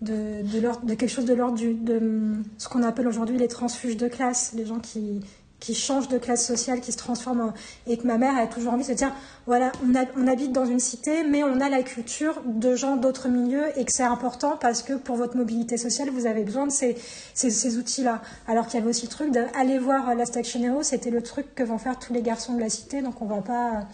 de, 0.00 0.42
de, 0.42 0.94
quelque 0.94 1.08
chose 1.08 1.26
de 1.26 1.34
l'ordre 1.34 1.58
de 1.58 2.32
ce 2.58 2.68
qu'on 2.68 2.82
appelle 2.82 3.06
aujourd'hui 3.06 3.36
les 3.36 3.48
transfuges 3.48 3.96
de 3.96 4.08
classe, 4.08 4.52
les 4.54 4.64
gens 4.64 4.78
qui, 4.78 5.20
qui 5.60 5.74
changent 5.74 6.08
de 6.08 6.18
classe 6.18 6.44
sociale, 6.44 6.80
qui 6.80 6.90
se 6.90 6.96
transforment. 6.96 7.52
et 7.86 7.98
que 7.98 8.06
ma 8.06 8.16
mère 8.18 8.36
a 8.36 8.46
toujours 8.46 8.72
envie 8.72 8.82
de 8.82 8.88
se 8.88 8.92
dire 8.92 9.12
voilà, 9.46 9.70
on, 9.84 9.92
on, 10.20 10.26
habite 10.26 10.52
dans 10.52 10.64
une 10.64 10.80
cité, 10.80 11.22
mais 11.22 11.44
on 11.44 11.60
a 11.60 11.68
la 11.68 11.82
culture 11.82 12.42
de 12.46 12.74
gens 12.74 12.96
d'autres 12.96 13.28
milieux 13.28 13.66
et 13.78 13.84
que 13.84 13.92
c'est 13.92 14.02
important 14.02 14.56
parce 14.58 14.82
que 14.82 14.94
pour 14.94 15.16
votre 15.16 15.36
mobilité 15.36 15.76
sociale, 15.76 16.08
vous 16.10 16.26
avez 16.26 16.44
besoin 16.44 16.66
de 16.66 16.72
ces, 16.72 16.96
ces, 17.34 17.50
ces 17.50 17.76
outils-là. 17.76 18.22
Alors 18.48 18.66
qu'il 18.66 18.80
y 18.80 18.82
avait 18.82 18.90
aussi 18.90 19.06
le 19.06 19.10
truc 19.10 19.30
d'aller 19.30 19.78
voir 19.78 20.14
la 20.14 20.24
Station 20.24 20.62
Hero, 20.62 20.82
c'était 20.82 21.10
le 21.10 21.22
truc 21.22 21.54
que 21.54 21.62
vont 21.62 21.78
faire 21.78 21.98
tous 21.98 22.14
les 22.14 22.22
garçons 22.22 22.54
de 22.54 22.60
la 22.60 22.70
cité, 22.70 23.02
donc 23.02 23.20
on 23.20 23.26
va 23.26 23.42
pas. 23.42 23.86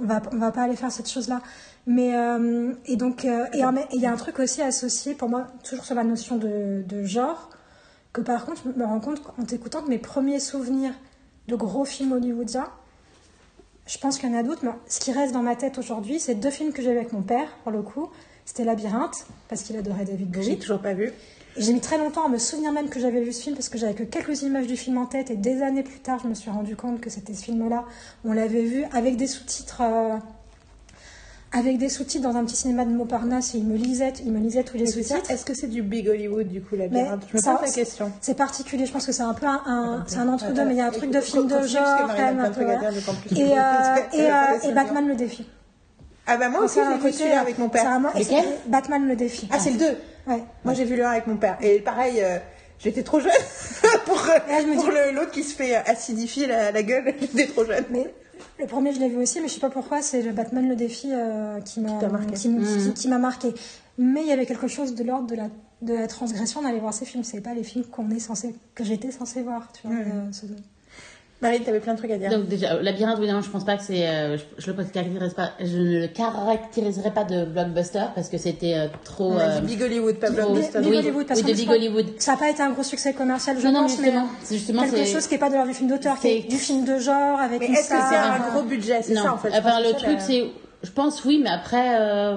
On 0.00 0.04
va, 0.04 0.20
on 0.32 0.38
va 0.38 0.50
pas 0.50 0.62
aller 0.62 0.74
faire 0.74 0.90
cette 0.90 1.08
chose-là. 1.08 1.42
Mais, 1.86 2.14
euh, 2.14 2.74
et 2.86 2.96
donc, 2.96 3.24
euh, 3.24 3.44
et 3.52 3.62
il 3.94 4.00
y 4.00 4.06
a 4.06 4.12
un 4.12 4.16
truc 4.16 4.38
aussi 4.38 4.62
associé 4.62 5.14
pour 5.14 5.28
moi, 5.28 5.48
toujours 5.64 5.84
sur 5.84 5.94
la 5.96 6.04
notion 6.04 6.36
de, 6.36 6.84
de 6.86 7.02
genre, 7.02 7.50
que 8.12 8.20
par 8.20 8.44
contre, 8.46 8.62
je 8.64 8.78
me 8.78 8.84
rends 8.84 9.00
compte 9.00 9.20
en 9.38 9.44
t'écoutant 9.44 9.82
que 9.82 9.88
mes 9.88 9.98
premiers 9.98 10.38
souvenirs 10.38 10.92
de 11.48 11.56
gros 11.56 11.84
films 11.84 12.12
hollywoodiens, 12.12 12.68
je 13.86 13.98
pense 13.98 14.18
qu'il 14.18 14.30
y 14.30 14.34
en 14.34 14.38
a 14.38 14.44
d'autres, 14.44 14.64
mais 14.64 14.70
ce 14.86 15.00
qui 15.00 15.10
reste 15.10 15.32
dans 15.34 15.42
ma 15.42 15.56
tête 15.56 15.76
aujourd'hui, 15.78 16.20
c'est 16.20 16.36
deux 16.36 16.50
films 16.50 16.72
que 16.72 16.82
j'ai 16.82 16.90
avec 16.90 17.12
mon 17.12 17.22
père, 17.22 17.48
pour 17.64 17.72
le 17.72 17.82
coup. 17.82 18.08
c'était 18.44 18.64
Labyrinthe, 18.64 19.26
parce 19.48 19.62
qu'il 19.62 19.76
adorait 19.76 20.04
David 20.04 20.28
J'ai 20.34 20.40
Bowie. 20.50 20.58
toujours 20.58 20.80
pas 20.80 20.94
vu. 20.94 21.06
Et 21.56 21.62
J'ai 21.62 21.72
mis 21.72 21.80
très 21.80 21.98
longtemps 21.98 22.24
à 22.26 22.28
me 22.28 22.38
souvenir 22.38 22.70
même 22.72 22.88
que 22.90 23.00
j'avais 23.00 23.20
vu 23.22 23.32
ce 23.32 23.42
film 23.42 23.56
parce 23.56 23.68
que 23.68 23.76
j'avais 23.76 23.94
que 23.94 24.04
quelques 24.04 24.42
images 24.42 24.66
du 24.68 24.76
film 24.76 24.98
en 24.98 25.06
tête 25.06 25.30
et 25.30 25.36
des 25.36 25.62
années 25.62 25.82
plus 25.82 25.98
tard, 26.00 26.20
je 26.22 26.28
me 26.28 26.34
suis 26.34 26.50
rendu 26.50 26.76
compte 26.76 27.00
que 27.00 27.10
c'était 27.10 27.34
ce 27.34 27.44
film-là. 27.44 27.84
On 28.24 28.32
l'avait 28.32 28.62
vu 28.62 28.84
avec 28.92 29.16
des 29.16 29.26
sous-titres, 29.26 29.82
euh, 29.82 30.16
avec 31.52 31.76
des 31.78 31.88
sous-titres 31.90 32.22
dans 32.28 32.36
un 32.36 32.44
petit 32.44 32.56
cinéma 32.56 32.84
de 32.84 32.90
Montparnasse 32.90 33.54
et 33.54 33.58
il 33.58 33.66
me 33.66 33.76
lisait, 33.76 34.12
il 34.24 34.32
me 34.32 34.38
lisait 34.38 34.64
tous 34.64 34.76
les 34.78 34.86
sous-titres. 34.86 35.30
Est-ce 35.30 35.44
que 35.44 35.54
c'est 35.54 35.66
du 35.66 35.82
Big 35.82 36.08
Hollywood 36.08 36.48
du 36.48 36.62
coup, 36.62 36.76
labyrinthe 36.76 37.20
Mais 37.22 37.28
Je 37.30 37.36
me 37.36 37.42
ça- 37.42 37.54
pose 37.56 37.68
la 37.68 37.72
question. 37.74 38.10
C'est 38.20 38.36
particulier, 38.36 38.86
je 38.86 38.92
pense 38.92 39.04
que 39.06 39.12
c'est 39.12 39.22
un 39.22 39.34
peu 39.34 39.46
un, 39.46 39.60
un- 39.66 40.04
c'est 40.06 40.16
un 40.18 40.28
entre-deux, 40.28 40.64
mais 40.64 40.72
il 40.74 40.78
y 40.78 40.80
a 40.80 40.86
un 40.86 40.90
truc 40.90 41.10
de 41.10 41.20
film 41.20 41.46
de 41.46 41.66
genre 41.66 42.10
Et, 43.30 43.52
euh, 43.52 44.34
euh, 44.64 44.72
Batman 44.72 45.06
le 45.08 45.14
défi. 45.14 45.46
Ah 46.26 46.36
bah 46.36 46.48
moi 46.48 46.60
aussi 46.60 46.78
j'ai 46.78 47.04
vu 47.04 47.12
celui-là 47.12 47.40
avec 47.40 47.58
mon 47.58 47.66
c'est 47.66 47.72
père. 48.28 48.44
Batman 48.68 49.08
le 49.08 49.16
défi. 49.16 49.48
Ah 49.52 49.58
c'est 49.58 49.72
le 49.72 49.78
2 49.78 49.86
Ouais. 50.28 50.42
Moi 50.64 50.72
j'ai 50.74 50.84
vu 50.84 50.96
le 50.96 51.04
1 51.04 51.10
avec 51.10 51.26
mon 51.26 51.36
père. 51.36 51.58
Et 51.60 51.80
pareil, 51.80 52.20
euh, 52.22 52.38
j'étais 52.78 53.02
trop 53.02 53.18
jeune 53.18 53.32
pour, 54.06 54.22
l'autre 55.14 55.32
qui 55.32 55.42
se 55.42 55.54
fait 55.54 55.74
acidifier 55.74 56.46
la, 56.46 56.70
la 56.70 56.82
gueule. 56.84 57.12
J'étais 57.20 57.46
trop 57.46 57.64
jeune. 57.64 57.84
Mais 57.90 58.14
le 58.58 58.66
premier, 58.66 58.92
je 58.92 59.00
l'ai 59.00 59.08
vu 59.08 59.16
aussi, 59.18 59.40
mais 59.40 59.48
je 59.48 59.54
sais 59.54 59.60
pas 59.60 59.70
pourquoi, 59.70 60.02
c'est 60.02 60.22
le 60.22 60.32
Batman 60.32 60.68
le 60.68 60.76
défi 60.76 61.08
euh, 61.12 61.60
qui 61.60 61.80
m'a 61.80 61.98
marqué. 62.08 62.34
qui, 62.34 62.48
Mhm. 62.48 62.64
qui- 62.64 62.94
qui 62.94 63.08
m'a 63.08 63.18
marqué. 63.18 63.52
Mais 63.98 64.22
il 64.22 64.28
y 64.28 64.32
avait 64.32 64.46
quelque 64.46 64.68
chose 64.68 64.94
de 64.94 65.04
l'ordre 65.04 65.26
de 65.26 65.34
la, 65.36 65.48
de 65.82 65.94
la 65.94 66.06
transgression 66.06 66.62
d'aller 66.62 66.78
voir 66.80 66.94
ces 66.94 67.04
films. 67.04 67.24
C'est 67.24 67.40
pas 67.40 67.54
les 67.54 67.62
films 67.64 67.84
qu'on 67.84 68.10
est 68.10 68.18
censé, 68.20 68.54
que 68.74 68.84
j'étais 68.84 69.10
censé 69.10 69.42
voir. 69.42 69.70
Tu 69.72 69.86
vois, 69.86 69.96
euh, 69.96 70.32
ce- 70.32 70.46
Marine, 71.42 71.64
t'avais 71.64 71.80
plein 71.80 71.92
de 71.94 71.98
trucs 71.98 72.10
à 72.12 72.16
dire. 72.18 72.30
Donc 72.30 72.46
déjà, 72.48 72.80
Labyrinthe, 72.80 73.18
évidemment, 73.18 73.42
je 73.42 73.50
pense 73.50 73.64
pas 73.64 73.76
que 73.76 73.82
c'est, 73.82 74.06
euh, 74.08 74.36
je, 74.38 74.42
je 74.58 74.70
le 74.70 74.84
caractérise 74.84 75.34
pas, 75.34 75.50
je 75.60 75.76
ne 75.76 76.00
le 76.02 76.06
caractériserai 76.06 77.10
pas 77.10 77.24
de 77.24 77.44
blockbuster 77.44 78.04
parce 78.14 78.28
que 78.28 78.38
c'était 78.38 78.74
euh, 78.76 78.86
trop. 79.04 79.32
On 79.32 79.38
a 79.38 79.42
euh, 79.56 79.60
dit 79.60 79.66
Big 79.74 79.82
Hollywood, 79.82 80.14
pas 80.16 80.28
trop- 80.28 80.36
Blockbuster. 80.36 80.78
Big 80.80 80.88
oui, 80.90 80.96
Hollywood, 80.98 81.26
oui, 81.34 81.42
de 81.42 81.52
Big 81.52 81.68
Hollywood. 81.70 82.06
Ça 82.18 82.32
n'a 82.32 82.38
pas 82.38 82.48
été 82.48 82.62
un 82.62 82.70
gros 82.70 82.82
succès 82.84 83.12
commercial, 83.12 83.58
je 83.58 83.66
Non, 83.66 83.72
non, 83.72 83.82
mais 83.82 83.88
pense, 83.88 83.98
mais, 83.98 84.04
justement, 84.04 84.28
c'est 84.42 84.54
justement 84.56 84.82
quelque 84.84 84.96
c'est- 84.98 85.12
chose 85.12 85.26
qui 85.26 85.34
est 85.34 85.38
pas 85.38 85.48
de 85.50 85.54
l'ordre 85.54 85.68
du 85.70 85.74
film 85.76 85.90
d'auteur, 85.90 86.18
qui 86.20 86.28
est 86.28 86.48
du 86.48 86.56
film 86.56 86.84
de 86.84 86.98
genre 86.98 87.40
avec 87.40 87.58
Mais 87.60 87.66
une 87.66 87.74
est-ce 87.74 87.90
que 87.90 87.96
c'est 88.08 88.16
un 88.16 88.34
euh, 88.36 88.50
gros 88.52 88.62
budget? 88.62 89.02
C'est 89.02 89.14
non. 89.14 89.22
ça 89.24 89.34
en 89.34 89.38
fait. 89.38 89.50
Enfin, 89.52 89.80
le 89.80 89.92
truc, 89.94 90.18
c'est, 90.20 90.44
je 90.84 90.90
pense 90.92 91.24
oui, 91.24 91.40
mais 91.42 91.50
après, 91.50 91.96
euh, 92.00 92.36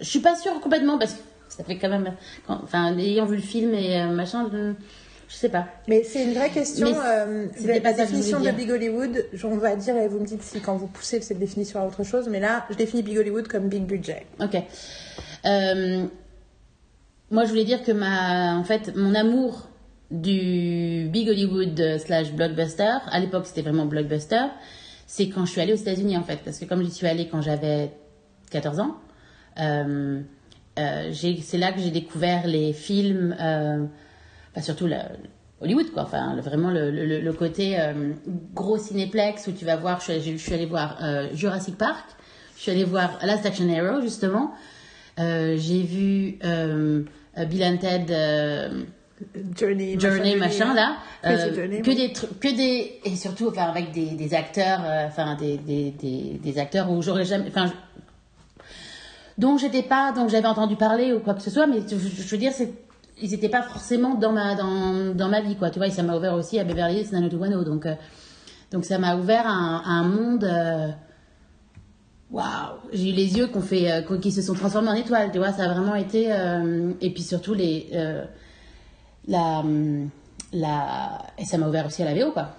je 0.00 0.06
suis 0.06 0.20
pas 0.20 0.34
sûre 0.36 0.58
complètement 0.60 0.98
parce 0.98 1.12
que 1.12 1.18
ça 1.50 1.62
fait 1.62 1.76
quand 1.76 1.90
même, 1.90 2.14
quand- 2.46 2.60
enfin, 2.62 2.96
ayant 2.96 3.26
vu 3.26 3.36
le 3.36 3.42
film 3.42 3.74
et 3.74 4.00
euh, 4.00 4.06
machin, 4.06 4.48
je, 4.50 4.72
je 5.30 5.36
sais 5.36 5.48
pas. 5.48 5.68
Mais 5.86 6.02
c'est 6.02 6.24
une 6.24 6.32
vraie 6.32 6.50
question. 6.50 6.88
Euh, 6.88 7.46
la 7.64 7.80
pas 7.80 7.92
définition 7.92 8.40
de 8.40 8.50
Big 8.50 8.68
Hollywood, 8.68 9.26
on 9.44 9.56
va 9.58 9.76
dire 9.76 9.96
et 9.96 10.08
vous 10.08 10.18
me 10.18 10.26
dites 10.26 10.42
si 10.42 10.60
quand 10.60 10.74
vous 10.74 10.88
poussez 10.88 11.20
cette 11.20 11.38
définition 11.38 11.80
à 11.80 11.86
autre 11.86 12.02
chose. 12.02 12.28
Mais 12.28 12.40
là, 12.40 12.66
je 12.68 12.74
définis 12.74 13.04
Big 13.04 13.16
Hollywood 13.16 13.46
comme 13.46 13.68
big 13.68 13.84
budget. 13.84 14.26
Ok. 14.40 14.60
Euh, 15.46 16.04
moi, 17.30 17.44
je 17.44 17.50
voulais 17.50 17.64
dire 17.64 17.84
que 17.84 17.92
ma, 17.92 18.56
en 18.56 18.64
fait, 18.64 18.96
mon 18.96 19.14
amour 19.14 19.68
du 20.10 21.08
big 21.08 21.28
Hollywood 21.28 21.80
slash 21.98 22.32
blockbuster, 22.32 22.98
à 23.06 23.20
l'époque 23.20 23.46
c'était 23.46 23.62
vraiment 23.62 23.86
blockbuster, 23.86 24.46
c'est 25.06 25.28
quand 25.28 25.44
je 25.44 25.52
suis 25.52 25.60
allée 25.60 25.74
aux 25.74 25.76
États-Unis 25.76 26.16
en 26.16 26.24
fait, 26.24 26.40
parce 26.44 26.58
que 26.58 26.64
comme 26.64 26.82
j'y 26.82 26.90
suis 26.90 27.06
allée 27.06 27.28
quand 27.28 27.40
j'avais 27.40 27.92
14 28.50 28.80
ans, 28.80 28.96
euh, 29.60 30.20
euh, 30.80 31.12
c'est 31.12 31.58
là 31.58 31.70
que 31.70 31.78
j'ai 31.78 31.92
découvert 31.92 32.48
les 32.48 32.72
films, 32.72 33.36
enfin 34.52 34.62
surtout 34.62 34.86
la- 34.86 35.08
Hollywood 35.62 35.90
quoi, 35.92 36.04
enfin 36.04 36.34
le- 36.36 36.40
vraiment 36.42 36.70
le, 36.70 36.90
le- 36.90 37.20
le 37.20 37.32
côté 37.32 37.78
euh, 37.78 38.12
gros 38.54 38.78
cinéplex 38.78 39.46
où 39.46 39.52
tu 39.52 39.64
vas 39.66 39.76
voir, 39.76 39.98
je 39.98 40.04
suis 40.04 40.12
allée, 40.14 40.22
je 40.38 40.42
suis 40.42 40.54
allée 40.54 40.64
voir 40.66 40.96
euh, 41.02 41.28
Jurassic 41.34 41.76
Park, 41.76 42.04
je 42.56 42.62
suis 42.62 42.70
allée 42.70 42.84
voir 42.84 43.18
Last 43.22 43.44
Action 43.46 43.68
Hero 43.68 44.00
justement, 44.00 44.52
Euh, 45.18 45.56
j'ai 45.58 45.82
vu 45.82 46.38
Bill 46.40 47.64
and 47.64 47.76
Ted. 47.78 48.06
Journey, 49.54 50.00
Journey 50.00 50.34
machin 50.36 50.72
là. 50.72 50.96
Journey, 51.54 51.82
que 51.82 51.90
des 51.90 52.10
trucs 52.14 52.40
que 52.40 52.48
des 52.56 53.00
et 53.04 53.16
surtout 53.16 53.48
enfin 53.48 53.64
avec 53.64 53.90
des, 53.92 54.12
des 54.12 54.32
acteurs 54.32 54.80
enfin 55.06 55.34
des, 55.36 55.58
des, 55.58 55.90
des, 55.90 56.40
des 56.42 56.58
acteurs 56.58 56.90
où 56.90 57.02
j'aurais 57.02 57.26
jamais 57.26 57.44
enfin 57.48 57.70
dont 59.36 59.58
j'étais 59.58 59.82
pas 59.82 60.12
donc 60.12 60.30
j'avais 60.30 60.46
entendu 60.48 60.76
parler 60.76 61.12
ou 61.12 61.20
quoi 61.20 61.34
que 61.34 61.42
ce 61.42 61.50
soit 61.50 61.66
mais 61.66 61.80
je, 61.86 61.96
je 61.96 62.28
veux 62.30 62.38
dire 62.38 62.52
c'est 62.54 62.72
ils 63.22 63.34
étaient 63.34 63.48
pas 63.48 63.62
forcément 63.62 64.14
dans 64.14 64.32
ma 64.32 64.54
dans, 64.54 65.14
dans 65.14 65.28
ma 65.28 65.40
vie 65.40 65.56
quoi. 65.56 65.70
Tu 65.70 65.78
vois 65.78 65.88
et 65.88 65.90
ça 65.90 66.02
m'a 66.02 66.16
ouvert 66.16 66.34
aussi 66.34 66.58
à 66.58 66.64
Beverly 66.64 67.00
Hills 67.00 67.12
90210 67.12 67.64
donc 67.64 67.86
euh, 67.86 67.94
donc 68.72 68.84
ça 68.84 68.98
m'a 68.98 69.16
ouvert 69.16 69.46
à 69.46 69.50
un, 69.50 70.04
monde 70.04 70.44
euh, 70.44 70.88
Waouh, 72.30 72.76
j'ai 72.92 73.10
eu 73.10 73.12
les 73.12 73.36
yeux 73.36 73.48
fait, 73.60 73.90
euh, 73.90 74.18
qui 74.18 74.30
se 74.30 74.40
sont 74.40 74.54
transformés 74.54 74.88
en 74.88 74.94
étoiles, 74.94 75.32
tu 75.32 75.38
vois, 75.38 75.52
ça 75.52 75.64
a 75.64 75.74
vraiment 75.74 75.96
été, 75.96 76.32
et 77.00 77.10
puis 77.10 77.24
surtout 77.24 77.54
les, 77.54 77.90
la, 79.26 79.64
la, 80.52 81.26
et 81.38 81.44
ça 81.44 81.58
m'a 81.58 81.66
ouvert 81.66 81.86
aussi 81.86 82.04
à 82.04 82.04
la 82.04 82.14
VO, 82.14 82.30
quoi. 82.30 82.50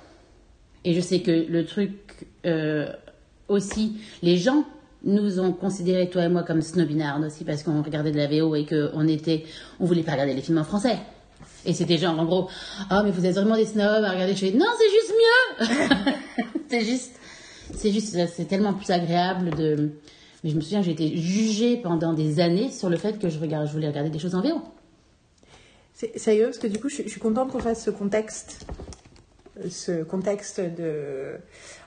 Et 0.84 0.94
je 0.94 1.00
sais 1.00 1.22
que 1.22 1.32
le 1.32 1.66
truc, 1.66 2.28
aussi, 3.48 4.02
les 4.22 4.36
gens 4.36 4.66
nous 5.04 5.40
ont 5.40 5.52
considérés, 5.52 6.10
toi 6.10 6.26
et 6.26 6.30
moi, 6.30 6.44
comme 6.44 6.62
snobinards 6.62 7.22
aussi, 7.22 7.44
parce 7.44 7.64
qu'on 7.64 7.82
regardait 7.82 8.12
de 8.12 8.18
la 8.18 8.28
VO 8.28 8.56
et 8.56 8.66
qu'on 8.66 9.08
était, 9.08 9.46
on 9.80 9.86
voulait 9.86 10.04
pas 10.04 10.14
regarder 10.14 10.34
les 10.34 10.42
films 10.42 10.60
en 10.60 10.64
français. 10.64 10.98
Et 11.66 11.74
c'était 11.74 11.98
genre, 11.98 12.18
en 12.20 12.26
gros, 12.26 12.50
ah, 12.90 13.04
mais 13.04 13.12
vous 13.12 13.26
êtes 13.26 13.36
vraiment 13.36 13.56
des 13.56 13.66
snobs 13.66 14.04
à 14.04 14.12
regarder, 14.12 14.34
je 14.34 14.46
fais, 14.46 14.52
non, 14.52 14.66
c'est 14.78 14.90
juste 14.90 15.14
mieux! 15.20 16.14
c'est 16.70 16.86
juste, 16.86 17.20
c'est 17.76 17.92
juste, 17.92 18.18
c'est 18.34 18.46
tellement 18.46 18.74
plus 18.74 18.90
agréable 18.90 19.52
de, 19.56 19.92
mais 20.44 20.50
je 20.50 20.56
me 20.56 20.62
souviens, 20.62 20.82
j'ai 20.82 20.92
été 20.92 21.16
jugée 21.18 21.78
pendant 21.78 22.14
des 22.14 22.40
années 22.40 22.72
sur 22.72 22.90
le 22.90 22.98
fait 22.98 23.20
que 23.20 23.30
je 23.30 23.40
regarde, 23.40 23.68
je 23.68 23.74
voulais 23.74 23.88
regarder 23.88 24.10
des 24.10 24.20
choses 24.20 24.34
en 24.34 24.42
VO. 24.42 24.62
C'est 25.94 26.18
sérieux? 26.18 26.46
Parce 26.46 26.58
que 26.58 26.68
du 26.68 26.80
coup, 26.80 26.90
je 26.90 27.08
suis 27.08 27.20
contente 27.20 27.52
qu'on 27.52 27.60
fasse 27.60 27.86
ce 27.86 27.92
contexte, 27.92 28.66
ce 29.70 30.04
contexte 30.04 30.60
de. 30.60 31.38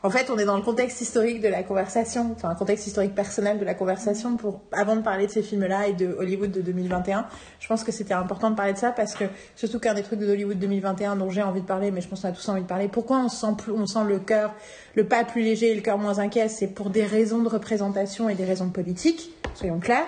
En 0.02 0.10
fait, 0.10 0.30
on 0.30 0.38
est 0.38 0.44
dans 0.44 0.56
le 0.56 0.62
contexte 0.62 1.00
historique 1.00 1.40
de 1.40 1.48
la 1.48 1.62
conversation, 1.62 2.32
enfin 2.34 2.50
un 2.50 2.54
contexte 2.54 2.86
historique 2.86 3.14
personnel 3.14 3.58
de 3.58 3.64
la 3.64 3.74
conversation 3.74 4.36
pour 4.36 4.60
avant 4.72 4.96
de 4.96 5.02
parler 5.02 5.26
de 5.26 5.32
ces 5.32 5.42
films-là 5.42 5.88
et 5.88 5.92
de 5.92 6.14
Hollywood 6.18 6.50
de 6.50 6.60
2021. 6.60 7.26
Je 7.60 7.68
pense 7.68 7.84
que 7.84 7.92
c'était 7.92 8.14
important 8.14 8.50
de 8.50 8.56
parler 8.56 8.72
de 8.72 8.78
ça 8.78 8.90
parce 8.90 9.14
que 9.14 9.24
surtout 9.56 9.78
qu'un 9.78 9.94
des 9.94 10.02
trucs 10.02 10.20
de 10.20 10.30
Hollywood 10.30 10.58
2021 10.58 11.16
dont 11.16 11.30
j'ai 11.30 11.42
envie 11.42 11.62
de 11.62 11.66
parler, 11.66 11.90
mais 11.90 12.00
je 12.00 12.08
pense 12.08 12.22
qu'on 12.22 12.28
a 12.28 12.32
tous 12.32 12.48
envie 12.48 12.62
de 12.62 12.66
parler. 12.66 12.88
Pourquoi 12.88 13.18
on 13.18 13.28
sent 13.28 13.54
plus, 13.58 13.72
on 13.72 13.86
sent 13.86 14.04
le 14.06 14.18
cœur, 14.18 14.54
le 14.94 15.04
pas 15.04 15.24
plus 15.24 15.42
léger 15.42 15.72
et 15.72 15.74
le 15.74 15.80
cœur 15.80 15.98
moins 15.98 16.18
inquiet, 16.18 16.48
c'est 16.48 16.68
pour 16.68 16.90
des 16.90 17.04
raisons 17.04 17.42
de 17.42 17.48
représentation 17.48 18.28
et 18.28 18.34
des 18.34 18.44
raisons 18.44 18.68
politiques, 18.68 19.32
soyons 19.54 19.80
clairs. 19.80 20.06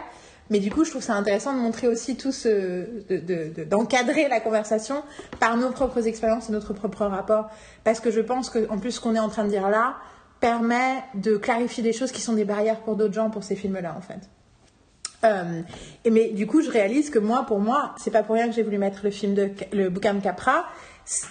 Mais 0.51 0.61
du 0.61 0.71
coup, 0.71 0.85
je 0.85 0.91
trouve 0.91 1.03
ça 1.03 1.15
intéressant 1.15 1.53
de 1.55 1.59
montrer 1.59 1.89
aussi 1.89 2.17
tout 2.17 2.33
ce, 2.33 2.49
de- 3.09 3.17
de- 3.19 3.53
de- 3.57 3.65
d'encadrer 3.65 4.29
la 4.29 4.41
conversation 4.41 5.03
par 5.41 5.57
nos 5.57 5.71
propres 5.71 6.07
expériences 6.07 6.49
et 6.49 6.53
notre 6.53 6.73
propre 6.73 7.05
rapport. 7.07 7.51
Parce 7.85 8.01
que 8.01 8.11
je 8.11 8.21
pense 8.21 8.49
que, 8.51 8.69
en 8.71 8.79
plus, 8.79 8.93
ce 8.93 9.01
qu'on 9.01 9.15
est 9.15 9.19
en 9.21 9.29
train 9.29 9.45
de 9.45 9.51
dire 9.51 9.69
là 9.69 9.97
permet 10.41 11.03
de 11.15 11.37
clarifier 11.37 11.83
des 11.83 11.93
choses 11.93 12.13
qui 12.13 12.21
sont 12.21 12.35
des 12.35 12.45
barrières 12.45 12.81
pour 12.81 12.95
d'autres 12.97 13.15
gens 13.15 13.31
pour 13.31 13.43
ces 13.43 13.57
films-là, 13.57 13.95
en 13.97 14.01
fait. 14.03 14.21
Euh, 15.25 15.63
et 16.05 16.11
mais 16.11 16.29
du 16.29 16.47
coup, 16.47 16.61
je 16.61 16.71
réalise 16.71 17.11
que 17.11 17.19
moi, 17.19 17.45
pour 17.47 17.59
moi, 17.59 17.95
c'est 17.99 18.11
pas 18.11 18.23
pour 18.23 18.35
rien 18.35 18.47
que 18.49 18.55
j'ai 18.55 18.63
voulu 18.63 18.79
mettre 18.79 19.01
le 19.03 19.11
film 19.11 19.35
de 19.35 19.51
le 19.73 19.89
bouquin 19.89 20.15
de 20.15 20.21
Capra. 20.21 20.67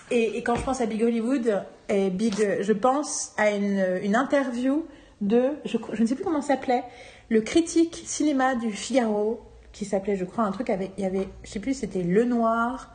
Et, 0.09 0.41
quand 0.43 0.55
je 0.55 0.63
pense 0.63 0.81
à 0.81 0.85
Big 0.85 1.03
Hollywood, 1.03 1.63
et 1.89 2.09
Big, 2.09 2.35
je 2.61 2.73
pense 2.73 3.31
à 3.37 3.51
une, 3.51 3.83
une 4.01 4.15
interview 4.15 4.85
de, 5.21 5.49
je 5.65 5.77
ne 6.01 6.07
sais 6.07 6.15
plus 6.15 6.23
comment 6.23 6.41
ça 6.41 6.55
s'appelait, 6.55 6.83
le 7.29 7.41
critique 7.41 8.03
cinéma 8.05 8.55
du 8.55 8.71
Figaro, 8.71 9.41
qui 9.71 9.85
s'appelait, 9.85 10.15
je 10.15 10.25
crois, 10.25 10.43
un 10.43 10.51
truc 10.51 10.69
avec, 10.69 10.91
il 10.97 11.03
y 11.03 11.07
avait, 11.07 11.27
je 11.43 11.49
sais 11.49 11.59
plus, 11.59 11.73
c'était 11.73 12.03
Le 12.03 12.23
Noir 12.23 12.91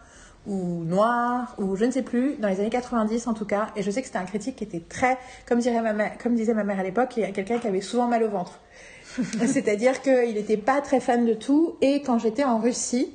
ou 0.47 0.85
Noir 0.85 1.55
ou 1.59 1.77
je 1.77 1.85
ne 1.85 1.91
sais 1.91 2.03
plus, 2.03 2.37
dans 2.37 2.49
les 2.49 2.61
années 2.61 2.71
90 2.71 3.27
en 3.27 3.35
tout 3.35 3.45
cas. 3.45 3.69
Et 3.77 3.83
je 3.83 3.91
sais 3.91 4.01
que 4.01 4.07
c'était 4.07 4.19
un 4.19 4.25
critique 4.25 4.57
qui 4.57 4.65
était 4.65 4.81
très, 4.81 5.19
comme 5.47 5.59
dirait 5.59 5.83
ma 5.83 5.93
mère, 5.93 6.17
comme 6.19 6.35
disait 6.35 6.55
ma 6.55 6.65
mère 6.65 6.81
à 6.81 6.83
l'époque, 6.83 7.17
il 7.17 7.21
y 7.21 7.27
a 7.27 7.33
quelqu'un 7.33 7.59
qui 7.59 7.67
avait 7.67 7.81
souvent 7.81 8.07
mal 8.07 8.23
au 8.23 8.31
ventre. 8.31 8.61
C'est-à-dire 9.47 10.01
qu'il 10.01 10.35
n'était 10.35 10.57
pas 10.57 10.81
très 10.81 11.01
fan 11.01 11.27
de 11.27 11.35
tout. 11.35 11.77
Et 11.83 12.01
quand 12.03 12.19
j'étais 12.19 12.45
en 12.45 12.59
Russie, 12.59 13.13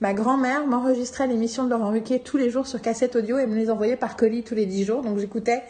ma 0.00 0.14
grand-mère 0.14 0.66
m'enregistrait 0.66 1.26
l'émission 1.26 1.64
de 1.64 1.70
Laurent 1.70 1.90
Ruquier 1.90 2.20
tous 2.20 2.38
les 2.38 2.50
jours 2.50 2.66
sur 2.66 2.80
cassette 2.80 3.14
audio 3.16 3.38
et 3.38 3.46
me 3.46 3.54
les 3.54 3.70
envoyait 3.70 3.96
par 3.96 4.16
colis 4.16 4.42
tous 4.42 4.54
les 4.54 4.66
10 4.66 4.84
jours. 4.84 5.02
Donc 5.02 5.18
j'écoutais 5.18 5.62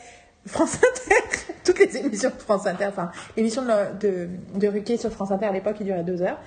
France 0.47 0.77
Inter, 0.77 1.55
toutes 1.65 1.79
les 1.79 1.97
émissions 1.97 2.31
de 2.31 2.41
France 2.41 2.67
Inter, 2.67 2.87
enfin 2.89 3.11
l'émission 3.37 3.63
de, 3.63 4.29
de, 4.59 4.97
sur 4.97 5.11
France 5.11 5.31
Inter 5.31 5.47
à 5.47 5.53
l'époque, 5.53 5.77
il 5.81 5.87
durait 5.87 6.05
deux 6.05 6.23
heures. 6.23 6.39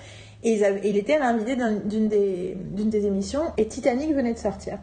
Et 0.42 0.54
il 0.84 0.96
était 0.96 1.18
l'invité 1.18 1.54
d'un- 1.54 1.80
d'une 1.84 2.08
des, 2.08 2.56
des 2.56 3.06
émissions 3.06 3.52
et 3.58 3.68
Titanic 3.68 4.14
venait 4.14 4.32
de 4.32 4.38
sortir. 4.38 4.78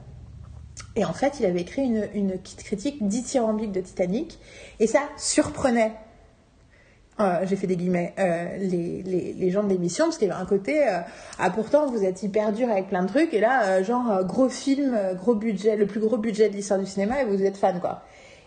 Et 0.96 1.04
en 1.04 1.14
fait, 1.14 1.40
il 1.40 1.46
avait 1.48 1.62
écrit 1.62 1.84
une, 1.84 2.08
une 2.14 2.40
critique 2.40 3.08
dithyrambique 3.08 3.72
de 3.72 3.82
Titanic 3.82 4.40
et 4.80 4.86
ça 4.86 5.02
surprenait 5.18 5.94
euh, 7.20 7.40
j'ai 7.46 7.56
fait 7.56 7.66
des 7.66 7.78
guillemets, 7.78 8.14
euh, 8.20 8.58
les, 8.60 9.02
les, 9.34 9.50
gens 9.50 9.64
de 9.64 9.70
l'émission, 9.70 10.06
parce 10.06 10.20
qu'il 10.20 10.28
y 10.28 10.32
avait 10.32 10.40
un 10.40 10.46
côté, 10.46 10.88
euh, 10.88 11.00
ah 11.40 11.50
pourtant 11.50 11.88
vous 11.88 12.04
êtes 12.04 12.22
hyper 12.22 12.54
dur 12.54 12.70
avec 12.70 12.90
plein 12.90 13.02
de 13.02 13.08
trucs, 13.08 13.34
et 13.34 13.40
là, 13.40 13.82
genre, 13.82 14.24
gros 14.24 14.50
film, 14.50 14.96
gros 15.16 15.34
budget, 15.34 15.76
le 15.78 15.88
plus 15.88 16.00
gros 16.00 16.18
budget 16.18 16.50
de 16.50 16.54
l'histoire 16.56 16.80
du 16.80 16.86
cinéma, 16.86 17.24
et 17.24 17.26
vous 17.26 17.42
êtes 17.44 17.58
fan, 17.58 17.80
quoi. 17.80 18.04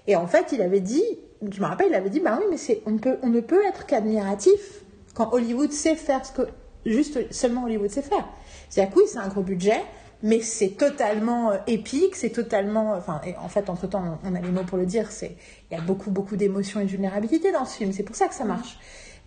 Et 0.07 0.17
en 0.17 0.27
fait, 0.27 0.53
il 0.53 0.63
avait 0.63 0.81
dit, 0.81 1.05
je 1.51 1.61
me 1.61 1.67
rappelle, 1.67 1.89
il 1.91 1.95
avait 1.95 2.11
dit, 2.11 2.21
bah 2.21 2.37
oui, 2.41 2.47
mais 2.51 2.57
c'est, 2.57 2.83
on, 2.87 2.97
peut, 2.99 3.19
on 3.23 3.29
ne 3.29 3.41
peut 3.41 3.63
être 3.67 3.87
qu'admiratif 3.87 4.83
quand 5.15 5.33
Hollywood 5.33 5.73
sait 5.73 5.97
faire 5.97 6.25
ce 6.25 6.33
que 6.33 6.43
juste 6.87 7.33
seulement 7.33 7.65
Hollywood 7.65 7.91
sait 7.91 8.03
faire. 8.03 8.27
C'est-à-dire 8.69 8.95
que 8.95 9.01
oui, 9.01 9.07
c'est 9.09 9.19
un 9.19 9.29
gros 9.29 9.43
budget, 9.43 9.81
mais 10.23 10.41
c'est 10.41 10.71
totalement 10.71 11.51
euh, 11.53 11.57
épique, 11.67 12.15
c'est 12.17 12.31
totalement. 12.31 12.93
Enfin, 12.95 13.21
et 13.27 13.35
en 13.37 13.49
fait, 13.49 13.69
entre 13.71 13.87
temps, 13.89 14.19
on 14.25 14.35
a 14.35 14.41
les 14.41 14.51
mots 14.51 14.65
pour 14.65 14.79
le 14.79 14.87
dire. 14.87 15.11
C'est 15.11 15.37
il 15.71 15.77
y 15.77 15.81
a 15.81 15.83
beaucoup, 15.83 16.11
beaucoup 16.11 16.37
d'émotions 16.37 16.81
et 16.81 16.85
de 16.85 16.91
vulnérabilité 16.91 17.53
dans 17.53 17.65
ce 17.65 17.77
film. 17.77 17.93
C'est 17.93 18.03
pour 18.03 18.17
ça 18.17 18.29
que 18.29 18.35
ça 18.35 18.45
marche. 18.45 18.79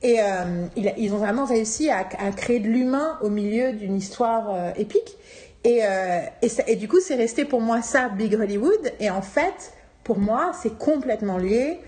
Et 0.02 0.18
euh, 0.22 0.66
ils 0.98 1.14
ont 1.14 1.18
vraiment 1.18 1.46
réussi 1.46 1.90
à, 1.90 2.00
à 2.20 2.32
créer 2.32 2.60
de 2.60 2.68
l'humain 2.68 3.18
au 3.22 3.30
milieu 3.30 3.74
d'une 3.74 3.96
histoire 3.96 4.54
euh, 4.54 4.72
épique. 4.76 5.18
Et, 5.64 5.80
euh, 5.84 6.20
et, 6.42 6.50
ça- 6.50 6.64
et 6.68 6.76
du 6.76 6.88
coup, 6.90 7.00
c'est 7.00 7.16
resté 7.16 7.46
pour 7.46 7.62
moi 7.62 7.82
ça, 7.82 8.10
Big 8.10 8.34
Hollywood. 8.36 8.92
Et 9.00 9.10
en 9.10 9.22
fait, 9.22 9.74
pour 10.04 10.20
moi, 10.20 10.52
c'est 10.54 10.78
complètement 10.78 11.38
lié 11.38 11.80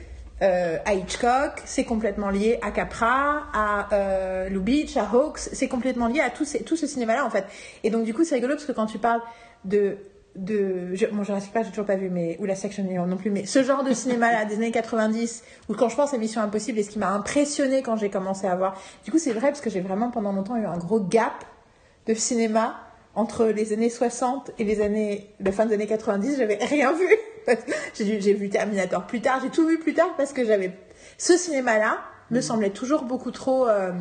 euh, 0.41 0.77
à 0.85 0.93
Hitchcock, 0.93 1.61
c'est 1.63 1.85
complètement 1.85 2.29
lié 2.29 2.59
à 2.61 2.71
Capra, 2.71 3.43
à 3.53 3.93
euh, 3.93 4.49
Lou 4.49 4.61
Beach, 4.61 4.97
à 4.97 5.09
Hawks, 5.09 5.39
c'est 5.39 5.69
complètement 5.69 6.07
lié 6.07 6.19
à 6.19 6.29
tout, 6.29 6.43
ce 6.43 6.87
cinéma-là 6.87 7.25
en 7.25 7.29
fait. 7.29 7.45
Et 7.83 7.89
donc 7.89 8.03
du 8.03 8.13
coup 8.13 8.25
c'est 8.25 8.35
rigolo 8.35 8.55
parce 8.55 8.65
que 8.65 8.73
quand 8.73 8.85
tu 8.85 8.97
parles 8.97 9.21
de 9.63 9.97
de 10.35 10.93
je, 10.93 11.05
bon 11.05 11.23
Jurassic 11.23 11.53
Park 11.53 11.63
j'ai 11.63 11.71
toujours 11.71 11.85
pas 11.85 11.95
vu 11.95 12.09
mais 12.09 12.35
ou 12.41 12.45
la 12.45 12.55
Section 12.55 12.83
non 12.83 13.15
plus 13.15 13.31
mais 13.31 13.45
ce 13.45 13.63
genre 13.63 13.85
de 13.85 13.93
cinéma 13.93 14.33
là 14.33 14.43
des 14.43 14.55
années 14.55 14.71
90 14.71 15.45
ou 15.69 15.75
quand 15.75 15.87
je 15.87 15.95
pense 15.95 16.13
à 16.13 16.17
Mission 16.17 16.41
Impossible 16.41 16.77
et 16.77 16.83
ce 16.83 16.89
qui 16.89 16.99
m'a 16.99 17.11
impressionné 17.11 17.81
quand 17.81 17.95
j'ai 17.95 18.09
commencé 18.09 18.45
à 18.45 18.53
voir 18.57 18.77
du 19.05 19.11
coup 19.11 19.17
c'est 19.17 19.31
vrai 19.31 19.47
parce 19.47 19.61
que 19.61 19.69
j'ai 19.69 19.79
vraiment 19.79 20.11
pendant 20.11 20.33
longtemps 20.33 20.57
eu 20.57 20.65
un 20.65 20.77
gros 20.77 20.99
gap 20.99 21.45
de 22.05 22.13
cinéma 22.13 22.75
entre 23.13 23.45
les 23.45 23.71
années 23.71 23.89
60 23.89 24.51
et 24.59 24.65
les 24.65 24.81
années 24.81 25.29
la 25.39 25.53
fin 25.53 25.65
des 25.65 25.75
années 25.75 25.87
90 25.87 26.35
j'avais 26.35 26.55
rien 26.55 26.91
vu 26.91 27.07
j'ai 27.99 28.33
vu 28.33 28.49
Terminator 28.49 29.05
plus 29.07 29.21
tard. 29.21 29.39
J'ai 29.43 29.49
tout 29.49 29.67
vu 29.67 29.79
plus 29.79 29.93
tard 29.93 30.13
parce 30.17 30.33
que 30.33 30.45
j'avais 30.45 30.71
ce 31.17 31.37
cinéma 31.37 31.77
là 31.79 31.99
me 32.31 32.41
semblait 32.41 32.71
toujours 32.71 33.03
beaucoup 33.03 33.31
trop 33.31 33.67
euh, 33.69 33.91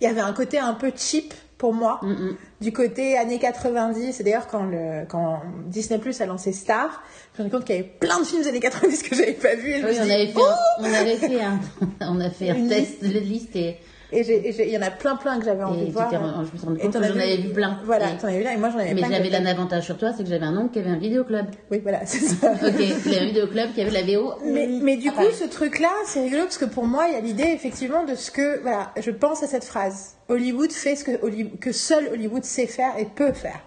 il 0.00 0.04
y 0.04 0.06
avait 0.06 0.20
un 0.20 0.32
côté 0.32 0.58
un 0.58 0.74
peu 0.74 0.90
cheap 0.94 1.32
pour 1.56 1.72
moi 1.74 2.00
Mm, 2.02 2.30
du 2.60 2.72
côté 2.72 3.16
années 3.16 3.38
90 3.38 4.18
et 4.20 4.24
d'ailleurs 4.24 4.46
quand 4.46 4.64
le 4.64 5.04
quand 5.08 5.42
Disney 5.66 5.98
Plus 6.00 6.20
a 6.20 6.26
lancé 6.26 6.52
Star 6.52 6.88
je 6.88 6.88
me 6.90 6.94
suis 7.34 7.42
rendu 7.42 7.50
compte 7.50 7.64
qu'il 7.66 7.76
y 7.76 7.78
avait 7.78 7.88
plein 7.88 8.18
de 8.18 8.24
films 8.24 8.42
des 8.42 8.48
années 8.48 8.60
90 8.60 9.02
que 9.02 9.14
j'avais 9.14 9.32
pas 9.34 9.54
vu 9.54 9.70
et 9.70 9.78
je 9.80 9.82
me 9.82 9.88
Oui, 9.88 9.94
suis 9.94 10.02
on 10.02 10.06
dit, 10.06 10.12
avait 10.12 10.26
fait, 10.26 10.40
un, 10.42 10.58
on 10.80 10.84
avait 10.84 11.16
fait 11.16 11.40
un, 11.42 11.60
on 12.00 12.20
a 12.20 12.30
fait 12.30 12.50
un 12.50 12.54
Une 12.56 12.68
test 12.68 13.02
de 13.04 13.18
liste 13.18 13.54
et, 13.56 13.76
et 14.12 14.64
il 14.64 14.70
y 14.70 14.76
en 14.78 14.82
a 14.82 14.90
plein 14.90 15.16
plein 15.16 15.38
que 15.38 15.44
j'avais 15.44 15.62
envie 15.62 15.82
et 15.82 15.86
de 15.86 15.92
voir 15.92 16.10
je 16.10 16.16
me 16.52 16.58
suis 16.58 16.66
rendu 16.66 16.78
compte 16.80 16.92
que 16.92 17.02
j'en 17.04 17.14
avais 17.14 17.36
vu 17.36 17.48
plein. 17.50 17.78
voilà 17.84 18.08
t'en 18.20 18.28
avais 18.28 18.38
vu 18.38 18.44
là 18.44 18.54
et 18.54 18.56
moi 18.56 18.70
j'en 18.70 18.78
avais 18.78 18.94
mais 18.94 19.02
j'avais 19.02 19.34
un 19.34 19.46
avantage 19.46 19.84
sur 19.84 19.96
toi, 19.96 20.12
c'est 20.16 20.24
que 20.24 20.28
j'avais 20.28 20.46
un 20.46 20.56
oncle 20.56 20.72
qui 20.72 20.78
avait 20.80 20.90
un 20.90 20.98
vidéoclub. 20.98 21.46
oui 21.70 21.78
voilà 21.82 22.00
c'est 22.06 22.18
ça 22.18 22.52
Ok, 22.52 22.74
il 22.78 22.92
avait 23.14 23.20
un 23.20 23.26
vidéoclub 23.26 23.72
qui 23.74 23.80
avait 23.82 23.90
la 23.90 24.02
VO. 24.02 24.34
Mais, 24.44 24.68
mais 24.82 24.96
du 24.96 25.08
Ah, 25.08 25.12
coup, 25.22 25.30
ce 25.32 25.44
truc-là, 25.44 25.90
c'est 26.06 26.22
rigolo 26.22 26.42
parce 26.44 26.58
que 26.58 26.64
pour 26.64 26.86
moi, 26.86 27.04
il 27.08 27.14
y 27.14 27.16
a 27.16 27.20
l'idée 27.20 27.50
effectivement 27.54 28.04
de 28.04 28.14
ce 28.14 28.30
que, 28.30 28.60
voilà, 28.62 28.92
je 29.00 29.10
pense 29.10 29.42
à 29.42 29.46
cette 29.46 29.64
phrase. 29.64 30.14
Hollywood 30.28 30.72
fait 30.72 30.96
ce 30.96 31.04
que, 31.04 31.56
que 31.58 31.72
seul 31.72 32.08
Hollywood 32.12 32.44
sait 32.44 32.66
faire 32.66 32.92
et 32.98 33.04
peut 33.04 33.32
faire. 33.32 33.60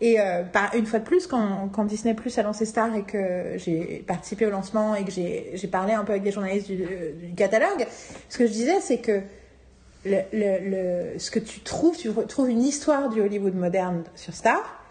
Et 0.00 0.20
euh, 0.20 0.42
bah, 0.52 0.70
une 0.74 0.84
fois 0.86 0.98
de 0.98 1.04
plus, 1.04 1.26
quand, 1.26 1.70
quand 1.72 1.84
Disney 1.84 2.14
Plus 2.14 2.36
a 2.38 2.42
lancé 2.42 2.66
Star 2.66 2.94
et 2.94 3.02
que 3.02 3.52
j'ai 3.56 4.04
participé 4.06 4.44
au 4.46 4.50
lancement 4.50 4.94
et 4.94 5.04
que 5.04 5.10
j'ai 5.10 5.52
j'ai 5.54 5.68
parlé 5.68 5.94
un 5.94 6.04
peu 6.04 6.12
avec 6.12 6.22
des 6.22 6.32
journalistes 6.32 6.66
du, 6.66 6.76
du 6.76 7.34
catalogue, 7.34 7.86
ce 8.28 8.36
que 8.38 8.46
je 8.46 8.52
disais, 8.52 8.80
c'est 8.80 8.98
que 8.98 9.20
le, 10.06 10.20
le- 10.32 10.70
le- 11.12 11.18
ce 11.18 11.30
que 11.30 11.38
tu 11.38 11.60
trouves, 11.60 11.96
tu 11.96 12.08
retrouves 12.10 12.48
une 12.50 12.62
histoire 12.62 13.08
du 13.08 13.20
Hollywood 13.20 13.54
moderne 13.54 14.04
sur 14.14 14.34
Star 14.34 14.82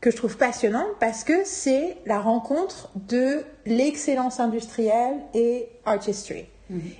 que 0.00 0.10
je 0.10 0.16
trouve 0.16 0.36
passionnante 0.36 0.88
parce 1.00 1.24
que 1.24 1.44
c'est 1.44 1.96
la 2.04 2.20
rencontre 2.20 2.90
de 3.08 3.42
l'excellence 3.64 4.38
industrielle 4.40 5.16
et 5.32 5.68
artistry. 5.86 6.44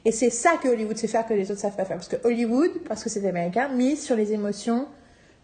Et 0.05 0.13
c'est 0.13 0.31
ça 0.31 0.53
que 0.63 0.69
Hollywood 0.69 0.97
sait 0.97 1.09
faire 1.09 1.27
que 1.27 1.35
les 1.35 1.51
autres 1.51 1.61
savent 1.61 1.75
pas 1.77 1.85
faire. 1.85 1.97
Parce 1.97 2.09
que 2.09 2.17
Hollywood, 2.25 2.71
parce 2.87 3.03
que 3.03 3.11
c'est 3.11 3.27
américain, 3.27 3.69
mise 3.69 4.03
sur 4.03 4.15
les 4.15 4.33
émotions, 4.33 4.87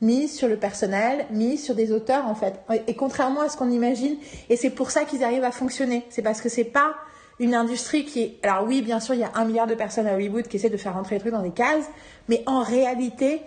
mise 0.02 0.34
sur 0.34 0.46
le 0.48 0.56
personnel, 0.56 1.26
mise 1.30 1.62
sur 1.64 1.74
des 1.74 1.90
auteurs 1.92 2.26
en 2.26 2.34
fait. 2.34 2.54
Et 2.86 2.94
contrairement 2.94 3.40
à 3.40 3.48
ce 3.48 3.56
qu'on 3.56 3.70
imagine, 3.70 4.16
et 4.48 4.56
c'est 4.56 4.70
pour 4.70 4.90
ça 4.90 5.04
qu'ils 5.04 5.24
arrivent 5.24 5.44
à 5.44 5.50
fonctionner. 5.50 6.04
C'est 6.10 6.22
parce 6.22 6.40
que 6.40 6.48
c'est 6.48 6.64
pas 6.64 6.94
une 7.40 7.54
industrie 7.56 8.04
qui 8.04 8.22
est... 8.22 8.38
Alors 8.44 8.64
oui, 8.64 8.82
bien 8.82 9.00
sûr, 9.00 9.14
il 9.14 9.20
y 9.20 9.24
a 9.24 9.32
un 9.34 9.44
milliard 9.44 9.66
de 9.66 9.74
personnes 9.74 10.06
à 10.06 10.14
Hollywood 10.14 10.46
qui 10.46 10.56
essaient 10.58 10.70
de 10.70 10.76
faire 10.76 10.94
rentrer 10.94 11.16
les 11.16 11.20
trucs 11.20 11.32
dans 11.32 11.42
des 11.42 11.50
cases, 11.50 11.86
mais 12.28 12.42
en 12.46 12.62
réalité, 12.62 13.42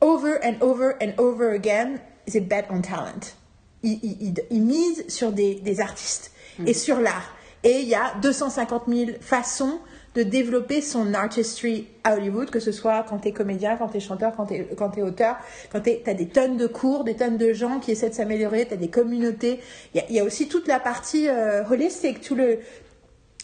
over 0.00 0.38
and 0.42 0.54
over 0.60 0.92
and 1.02 1.12
over 1.18 1.50
again, 1.54 1.98
they 2.30 2.40
bet 2.40 2.64
on 2.70 2.80
talent? 2.80 3.34
Ils, 3.82 3.98
ils, 4.02 4.34
ils- 4.50 4.62
misent 4.62 5.04
sur 5.08 5.32
des, 5.32 5.56
des 5.56 5.80
artistes 5.80 6.32
et 6.66 6.72
sur 6.74 7.00
l'art. 7.00 7.34
Et 7.64 7.80
il 7.80 7.88
y 7.88 7.94
a 7.94 8.14
250 8.22 8.84
000 8.88 9.10
façons 9.20 9.78
de 10.14 10.22
développer 10.22 10.80
son 10.80 11.14
artistry 11.14 11.86
à 12.04 12.16
Hollywood, 12.16 12.50
que 12.50 12.60
ce 12.60 12.72
soit 12.72 13.04
quand 13.08 13.18
t'es 13.18 13.32
comédien, 13.32 13.76
quand 13.76 13.88
t'es 13.88 14.00
chanteur, 14.00 14.32
quand 14.36 14.46
t'es 14.46 14.68
quand 14.76 14.88
t'es 14.90 15.02
auteur, 15.02 15.36
quand 15.70 15.80
t'es- 15.80 16.02
t'as 16.04 16.14
des 16.14 16.26
tonnes 16.28 16.56
de 16.56 16.66
cours, 16.66 17.04
des 17.04 17.14
tonnes 17.14 17.36
de 17.36 17.52
gens 17.52 17.78
qui 17.78 17.92
essaient 17.92 18.08
de 18.10 18.14
s'améliorer, 18.14 18.66
t'as 18.66 18.76
des 18.76 18.88
communautés. 18.88 19.60
Il 19.94 20.02
y 20.10 20.18
a, 20.18 20.24
aussi 20.24 20.48
toute 20.48 20.66
la 20.66 20.80
partie 20.80 21.28
euh, 21.28 21.62
holistique, 21.70 22.20
tout 22.20 22.34
le 22.34 22.58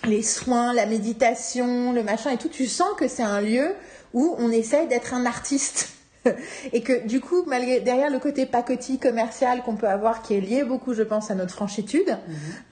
les 0.07 0.23
soins, 0.23 0.75
la 0.75 0.85
méditation, 0.87 1.93
le 1.93 2.03
machin 2.03 2.31
et 2.31 2.37
tout, 2.37 2.49
tu 2.49 2.67
sens 2.67 2.91
que 2.99 3.09
c'est 3.09 3.23
un 3.23 3.41
lieu 3.41 3.75
où 4.13 4.35
on 4.39 4.51
essaye 4.51 4.87
d'être 4.87 5.15
un 5.15 5.25
artiste. 5.25 5.94
et 6.73 6.83
que 6.83 7.07
du 7.07 7.21
coup, 7.21 7.45
malgré 7.47 7.81
derrière 7.81 8.11
le 8.11 8.19
côté 8.19 8.47
pacotille 8.47 8.99
commercial 8.99 9.63
qu'on 9.63 9.77
peut 9.77 9.89
avoir, 9.89 10.23
qui 10.23 10.35
est 10.35 10.41
lié 10.41 10.65
beaucoup, 10.65 10.95
je 10.95 11.03
pense, 11.03 11.31
à 11.31 11.35
notre 11.35 11.53
franchitude, 11.53 12.17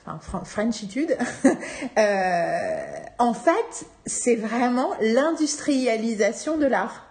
enfin 0.04 0.18
fran- 0.20 0.44
frenchitude, 0.44 1.16
euh, 1.98 2.68
en 3.18 3.34
fait, 3.34 3.86
c'est 4.06 4.36
vraiment 4.36 4.90
l'industrialisation 5.00 6.56
de 6.58 6.66
l'art 6.66 7.06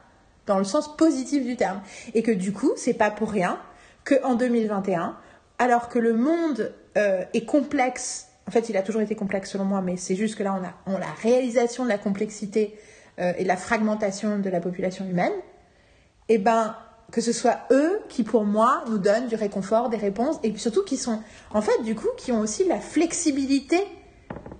dans 0.47 0.57
le 0.57 0.63
sens 0.63 0.95
positif 0.97 1.45
du 1.45 1.55
terme. 1.55 1.81
Et 2.13 2.23
que 2.23 2.31
du 2.31 2.51
coup, 2.51 2.71
c'est 2.75 2.93
pas 2.95 3.11
pour 3.11 3.31
rien 3.31 3.59
qu'en 4.05 4.35
2021, 4.35 5.15
alors 5.59 5.89
que 5.89 5.99
le 5.99 6.13
monde 6.13 6.73
euh, 6.97 7.23
est 7.33 7.45
complexe, 7.45 8.27
en 8.47 8.51
fait, 8.51 8.69
il 8.69 8.77
a 8.77 8.81
toujours 8.81 9.01
été 9.01 9.15
complexe 9.15 9.51
selon 9.51 9.65
moi, 9.65 9.81
mais 9.81 9.97
c'est 9.97 10.15
juste 10.15 10.35
que 10.35 10.43
là, 10.43 10.59
on 10.59 10.65
a, 10.65 10.73
on 10.87 10.95
a 10.95 10.99
la 10.99 11.13
réalisation 11.21 11.83
de 11.83 11.89
la 11.89 11.99
complexité 11.99 12.75
euh, 13.19 13.33
et 13.37 13.43
de 13.43 13.47
la 13.47 13.55
fragmentation 13.57 14.39
de 14.39 14.49
la 14.49 14.59
population 14.59 15.05
humaine, 15.05 15.31
et 16.31 16.37
ben 16.37 16.75
que 17.11 17.19
ce 17.19 17.33
soit 17.33 17.57
eux 17.71 17.99
qui, 18.07 18.23
pour 18.23 18.45
moi, 18.45 18.83
nous 18.87 18.97
donnent 18.97 19.27
du 19.27 19.35
réconfort, 19.35 19.89
des 19.89 19.97
réponses, 19.97 20.37
et 20.43 20.57
surtout 20.57 20.83
qui 20.85 20.95
sont, 20.95 21.19
en 21.53 21.61
fait, 21.61 21.83
du 21.83 21.93
coup, 21.93 22.07
qui 22.17 22.31
ont 22.31 22.39
aussi 22.39 22.63
la 22.63 22.79
flexibilité 22.79 23.79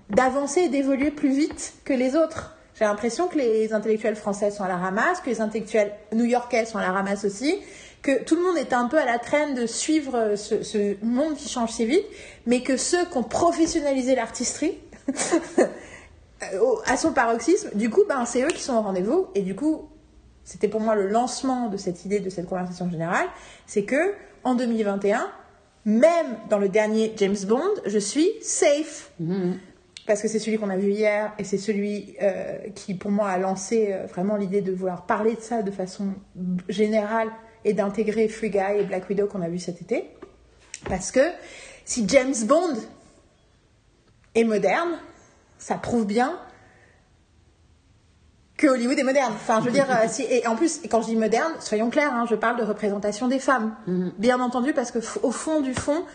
d'avancer 0.10 0.62
et 0.64 0.68
d'évoluer 0.70 1.12
plus 1.12 1.32
vite 1.32 1.74
que 1.86 1.94
les 1.94 2.18
autres. 2.18 2.58
J'ai 2.78 2.84
l'impression 2.84 3.28
que 3.30 3.38
les 3.38 3.72
intellectuels 3.72 4.18
français 4.18 4.52
sont 4.52 4.64
à 4.64 4.68
la 4.68 4.76
ramasse, 4.76 5.22
que 5.22 5.30
les 5.30 5.40
intellectuels 5.40 5.94
new-yorkais 6.12 6.66
sont 6.66 6.78
à 6.78 6.82
la 6.82 6.92
ramasse 6.92 7.24
aussi, 7.24 7.58
que 8.02 8.22
tout 8.24 8.36
le 8.36 8.42
monde 8.42 8.58
est 8.58 8.74
un 8.74 8.88
peu 8.90 8.98
à 8.98 9.06
la 9.06 9.18
traîne 9.18 9.54
de 9.56 9.66
suivre 9.66 10.36
ce, 10.36 10.62
ce 10.64 10.98
monde 11.06 11.36
qui 11.36 11.48
change 11.48 11.72
si 11.72 11.86
vite, 11.86 12.04
mais 12.48 12.64
que 12.64 12.76
ceux 12.76 13.06
qui 13.06 13.18
ont 13.18 13.24
professionnalisé 13.24 14.14
l'artisterie 14.14 14.78
au- 16.62 16.82
à 16.86 16.98
son 16.98 17.14
paroxysme, 17.14 17.70
du 17.76 17.90
coup, 17.90 18.02
ben, 18.10 18.26
c'est 18.26 18.42
eux 18.44 18.48
qui 18.50 18.62
sont 18.62 18.74
au 18.76 18.82
rendez-vous, 18.82 19.28
et 19.36 19.42
du 19.42 19.56
coup, 19.56 19.88
c'était 20.52 20.68
pour 20.68 20.82
moi 20.82 20.96
le 20.96 21.08
lancement 21.08 21.70
de 21.70 21.78
cette 21.78 22.04
idée, 22.04 22.20
de 22.20 22.30
cette 22.30 22.46
conversation 22.46 22.92
générale, 22.92 23.26
c'est 23.68 23.84
que 23.84 24.16
en 24.44 24.54
2021, 24.54 25.32
même 25.86 26.26
dans 26.50 26.60
le 26.60 26.68
dernier 26.68 27.14
James 27.16 27.38
Bond, 27.48 27.70
je 27.86 27.98
suis 27.98 28.30
safe. 28.42 29.14
Parce 30.06 30.22
que 30.22 30.28
c'est 30.28 30.40
celui 30.40 30.58
qu'on 30.58 30.70
a 30.70 30.76
vu 30.76 30.92
hier 30.92 31.32
et 31.40 31.46
c'est 31.46 31.58
celui 31.58 32.18
euh, 32.22 32.58
qui, 32.76 32.96
pour 32.96 33.12
moi, 33.12 33.30
a 33.30 33.38
lancé 33.38 33.94
euh, 33.94 34.08
vraiment 34.08 34.36
l'idée 34.36 34.62
de 34.62 34.74
vouloir 34.74 35.06
parler 35.06 35.36
de 35.36 35.40
ça 35.40 35.62
de 35.62 35.72
façon 35.72 36.16
générale 36.68 37.30
et 37.64 37.74
d'intégrer 37.74 38.28
Free 38.28 38.50
Guy 38.50 38.80
et 38.80 38.84
Black 38.84 39.08
Widow 39.08 39.28
qu'on 39.28 39.42
a 39.42 39.48
vu 39.48 39.60
cet 39.60 39.82
été. 39.82 40.10
Parce 40.90 41.12
que 41.12 41.22
si 41.86 42.06
James 42.10 42.36
Bond 42.46 42.76
est 44.36 44.44
moderne, 44.44 44.98
ça 45.60 45.76
prouve 45.76 46.06
bien 46.06 46.38
que 48.62 48.68
Hollywood 48.68 48.98
est 48.98 49.04
moderne. 49.04 49.34
Enfin, 49.36 49.60
je 49.60 49.66
veux 49.66 49.72
dire, 49.72 49.88
euh, 49.90 50.06
si, 50.08 50.22
et 50.30 50.46
en 50.46 50.56
plus, 50.56 50.82
quand 50.90 51.02
je 51.02 51.08
dis 51.08 51.16
moderne, 51.16 51.52
soyons 51.60 51.90
clairs, 51.90 52.14
hein, 52.14 52.26
je 52.30 52.36
parle 52.36 52.58
de 52.58 52.64
représentation 52.64 53.28
des 53.28 53.40
femmes. 53.40 53.76
Bien 54.20 54.40
entendu, 54.40 54.72
parce 54.74 54.92
que 54.92 55.00
au 55.24 55.32
fond 55.32 55.62
du 55.62 55.74
fond, 55.74 56.06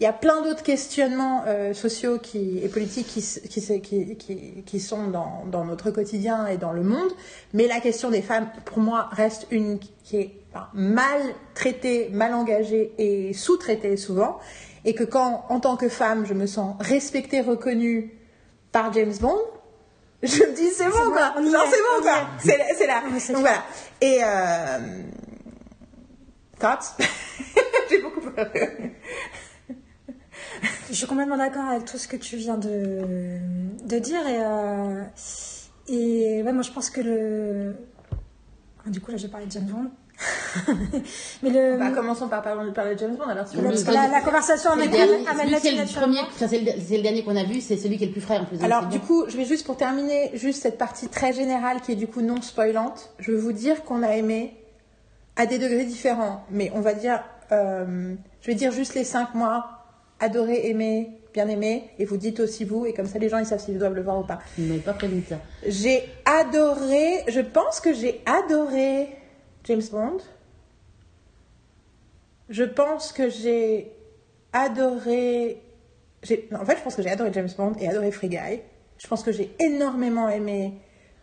il 0.00 0.04
y 0.04 0.06
a 0.06 0.14
plein 0.14 0.40
d'autres 0.40 0.62
questionnements 0.62 1.44
euh, 1.46 1.74
sociaux 1.74 2.18
qui, 2.18 2.58
et 2.64 2.68
politiques 2.68 3.06
qui, 3.06 4.80
sont 4.80 5.08
dans, 5.08 5.44
dans 5.50 5.66
notre 5.66 5.90
quotidien 5.90 6.46
et 6.46 6.56
dans 6.56 6.72
le 6.72 6.82
monde. 6.82 7.10
Mais 7.52 7.68
la 7.68 7.80
question 7.80 8.08
des 8.08 8.22
femmes, 8.22 8.48
pour 8.64 8.78
moi, 8.78 9.10
reste 9.12 9.46
une 9.50 9.78
qui 9.78 10.16
est 10.16 10.30
enfin, 10.54 10.68
mal 10.72 11.20
traitée, 11.54 12.08
mal 12.10 12.32
engagée 12.32 12.94
et 12.96 13.34
sous-traitée 13.34 13.98
souvent. 13.98 14.38
Et 14.86 14.94
que 14.94 15.04
quand, 15.04 15.44
en 15.50 15.60
tant 15.60 15.76
que 15.76 15.90
femme, 15.90 16.24
je 16.24 16.32
me 16.32 16.46
sens 16.46 16.76
respectée, 16.80 17.42
reconnue 17.42 18.14
par 18.72 18.90
James 18.94 19.12
Bond, 19.20 19.36
je 20.22 20.42
me 20.44 20.54
dis 20.54 20.68
c'est 20.70 20.84
bon 20.84 20.90
bon, 21.06 21.12
quoi 21.12 21.34
on 21.36 21.44
y 21.44 21.50
genre 21.50 21.62
est, 21.64 21.70
c'est 21.70 21.78
bon 21.82 22.02
quoi 22.02 22.18
est. 22.18 22.74
c'est 22.76 22.86
là, 22.86 23.02
c'est 23.18 23.32
donc 23.32 23.42
voilà 23.42 23.64
et 24.00 24.20
euh... 24.22 25.02
thoughts? 26.58 26.96
J'ai 27.90 28.00
beaucoup 28.02 28.20
pleuré 28.20 28.94
Je 30.88 30.94
suis 30.94 31.06
complètement 31.06 31.36
d'accord 31.36 31.64
avec 31.64 31.84
tout 31.86 31.98
ce 31.98 32.06
que 32.08 32.16
tu 32.16 32.36
viens 32.36 32.56
de, 32.58 33.38
de 33.84 33.98
dire. 33.98 34.26
Et, 34.26 34.40
euh, 34.40 35.04
et 35.88 36.42
ouais, 36.42 36.52
moi, 36.52 36.62
je 36.62 36.70
pense 36.70 36.90
que 36.90 37.00
le. 37.00 37.76
Ah, 38.86 38.90
Du 38.90 39.00
coup, 39.00 39.10
là, 39.10 39.16
j'ai 39.16 39.28
parlé 39.28 39.46
de 39.46 39.52
James 39.52 39.64
Bond. 39.64 39.90
Mais 41.42 41.50
le. 41.50 41.78
Bah, 41.78 41.90
commençons 41.94 42.28
par 42.28 42.42
parler 42.42 42.72
parler 42.72 42.94
de 42.94 43.00
James 43.00 43.16
Bond 43.16 43.24
alors. 43.28 43.44
Parce 43.44 43.84
que 43.84 43.92
la, 43.92 44.08
la 44.08 44.20
conversation 44.20 44.70
amène 44.70 44.90
le 44.90 45.98
premier, 45.98 46.20
enfin, 46.20 46.46
c'est 46.48 46.60
le, 46.60 46.72
c'est 46.86 46.96
le 46.96 47.02
dernier 47.02 47.24
qu'on 47.24 47.36
a 47.36 47.44
vu, 47.44 47.60
c'est 47.60 47.76
celui 47.76 47.96
qui 47.96 48.04
est 48.04 48.08
le 48.08 48.12
plus 48.12 48.20
frais 48.20 48.38
en 48.38 48.44
plus. 48.44 48.62
Alors 48.62 48.86
du 48.86 48.98
bon. 48.98 49.06
coup, 49.06 49.24
je 49.28 49.36
vais 49.36 49.44
juste 49.44 49.64
pour 49.64 49.76
terminer, 49.76 50.30
juste 50.34 50.62
cette 50.62 50.78
partie 50.78 51.08
très 51.08 51.32
générale 51.32 51.80
qui 51.80 51.92
est 51.92 51.96
du 51.96 52.06
coup 52.06 52.20
non 52.20 52.42
spoilante. 52.42 53.10
Je 53.18 53.32
veux 53.32 53.38
vous 53.38 53.52
dire 53.52 53.84
qu'on 53.84 54.02
a 54.02 54.16
aimé 54.16 54.56
à 55.36 55.46
des 55.46 55.58
degrés 55.58 55.84
différents, 55.84 56.44
mais 56.50 56.70
on 56.74 56.80
va 56.80 56.92
dire, 56.92 57.22
euh, 57.52 58.14
je 58.42 58.46
vais 58.46 58.54
dire 58.54 58.72
juste 58.72 58.94
les 58.94 59.04
cinq 59.04 59.34
mois, 59.34 59.84
adoré, 60.18 60.68
aimé, 60.68 61.10
bien 61.32 61.48
aimé, 61.48 61.90
et 61.98 62.04
vous 62.04 62.16
dites 62.16 62.40
aussi 62.40 62.64
vous, 62.64 62.84
et 62.84 62.92
comme 62.92 63.06
ça 63.06 63.18
les 63.18 63.28
gens 63.28 63.38
ils 63.38 63.46
savent 63.46 63.60
s'ils 63.60 63.78
doivent 63.78 63.94
le 63.94 64.02
voir 64.02 64.18
ou 64.18 64.24
pas. 64.24 64.40
Vous 64.58 64.66
m'avez 64.66 64.80
pas 64.80 64.92
prévenu 64.92 65.22
de 65.22 65.28
ça. 65.28 65.36
J'ai 65.66 66.02
adoré, 66.26 67.24
je 67.28 67.40
pense 67.40 67.80
que 67.80 67.94
j'ai 67.94 68.20
adoré 68.26 69.08
James 69.64 69.82
Bond. 69.90 70.18
Je 72.48 72.64
pense 72.64 73.12
que 73.12 73.28
j'ai 73.28 73.92
adoré. 74.52 75.62
non, 76.50 76.60
en 76.60 76.64
fait, 76.64 76.76
je 76.76 76.82
pense 76.82 76.96
que 76.96 77.02
j'ai 77.02 77.10
adoré 77.10 77.30
James 77.32 77.48
Bond 77.56 77.74
et 77.80 77.88
adoré 77.88 78.10
Free 78.10 78.28
Guy. 78.28 78.60
Je 78.98 79.06
pense 79.06 79.22
que 79.22 79.32
j'ai 79.32 79.54
énormément 79.60 80.28
aimé 80.28 80.74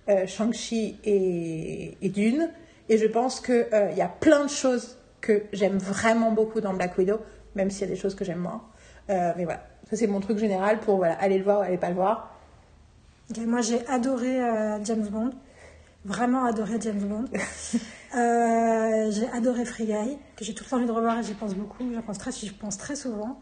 euh, 0.09 0.25
Shang-Chi 0.25 0.99
et, 1.03 1.97
et 2.01 2.09
Dune. 2.09 2.49
Et 2.89 2.97
je 2.97 3.05
pense 3.05 3.41
qu'il 3.41 3.67
il 3.91 3.97
y 3.97 4.01
a 4.01 4.07
plein 4.07 4.45
de 4.45 4.49
choses 4.49 4.97
que 5.21 5.43
j'aime 5.51 5.77
vraiment 5.77 6.31
beaucoup 6.31 6.61
dans 6.61 6.73
Black 6.73 6.97
Widow, 6.97 7.19
même 7.55 7.69
s'il 7.69 7.81
y 7.81 7.91
a 7.91 7.93
des 7.93 7.99
choses 7.99 8.15
que 8.15 8.23
j'aime 8.23 8.39
moins. 8.39 8.63
Euh, 9.09 9.33
mais 9.37 9.45
voilà, 9.45 9.63
ça 9.89 9.95
c'est 9.95 10.07
mon 10.07 10.19
truc 10.19 10.37
général 10.37 10.79
pour 10.79 10.97
voilà, 10.97 11.13
aller 11.15 11.37
le 11.37 11.43
voir 11.43 11.59
ou 11.59 11.61
aller 11.63 11.77
pas 11.77 11.89
le 11.89 11.95
voir. 11.95 12.33
Moi, 13.37 13.61
j'ai 13.61 13.85
adoré 13.87 14.41
euh, 14.41 14.83
James 14.85 15.07
Bond. 15.07 15.31
Vraiment 16.05 16.45
adoré 16.45 16.79
James 16.79 17.01
Bond. 17.01 17.25
Euh, 18.15 19.11
j'ai 19.11 19.29
adoré 19.31 19.65
Free 19.65 19.85
Guy, 19.85 20.17
que 20.35 20.45
j'ai 20.45 20.53
tout 20.53 20.63
le 20.69 20.77
envie 20.77 20.85
de 20.85 20.91
revoir 20.91 21.19
et 21.19 21.23
j'y 21.23 21.33
pense 21.33 21.53
beaucoup. 21.55 21.83
J'y 21.91 22.01
pense 22.01 22.17
très, 22.17 22.31
pense 22.59 22.77
très 22.77 22.95
souvent. 22.95 23.41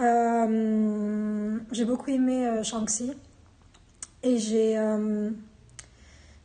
Euh, 0.00 1.58
j'ai 1.72 1.84
beaucoup 1.84 2.10
aimé 2.10 2.46
euh, 2.46 2.62
Shang-Chi. 2.62 3.12
Et 4.22 4.38
j'ai 4.38 4.76
euh, 4.76 5.30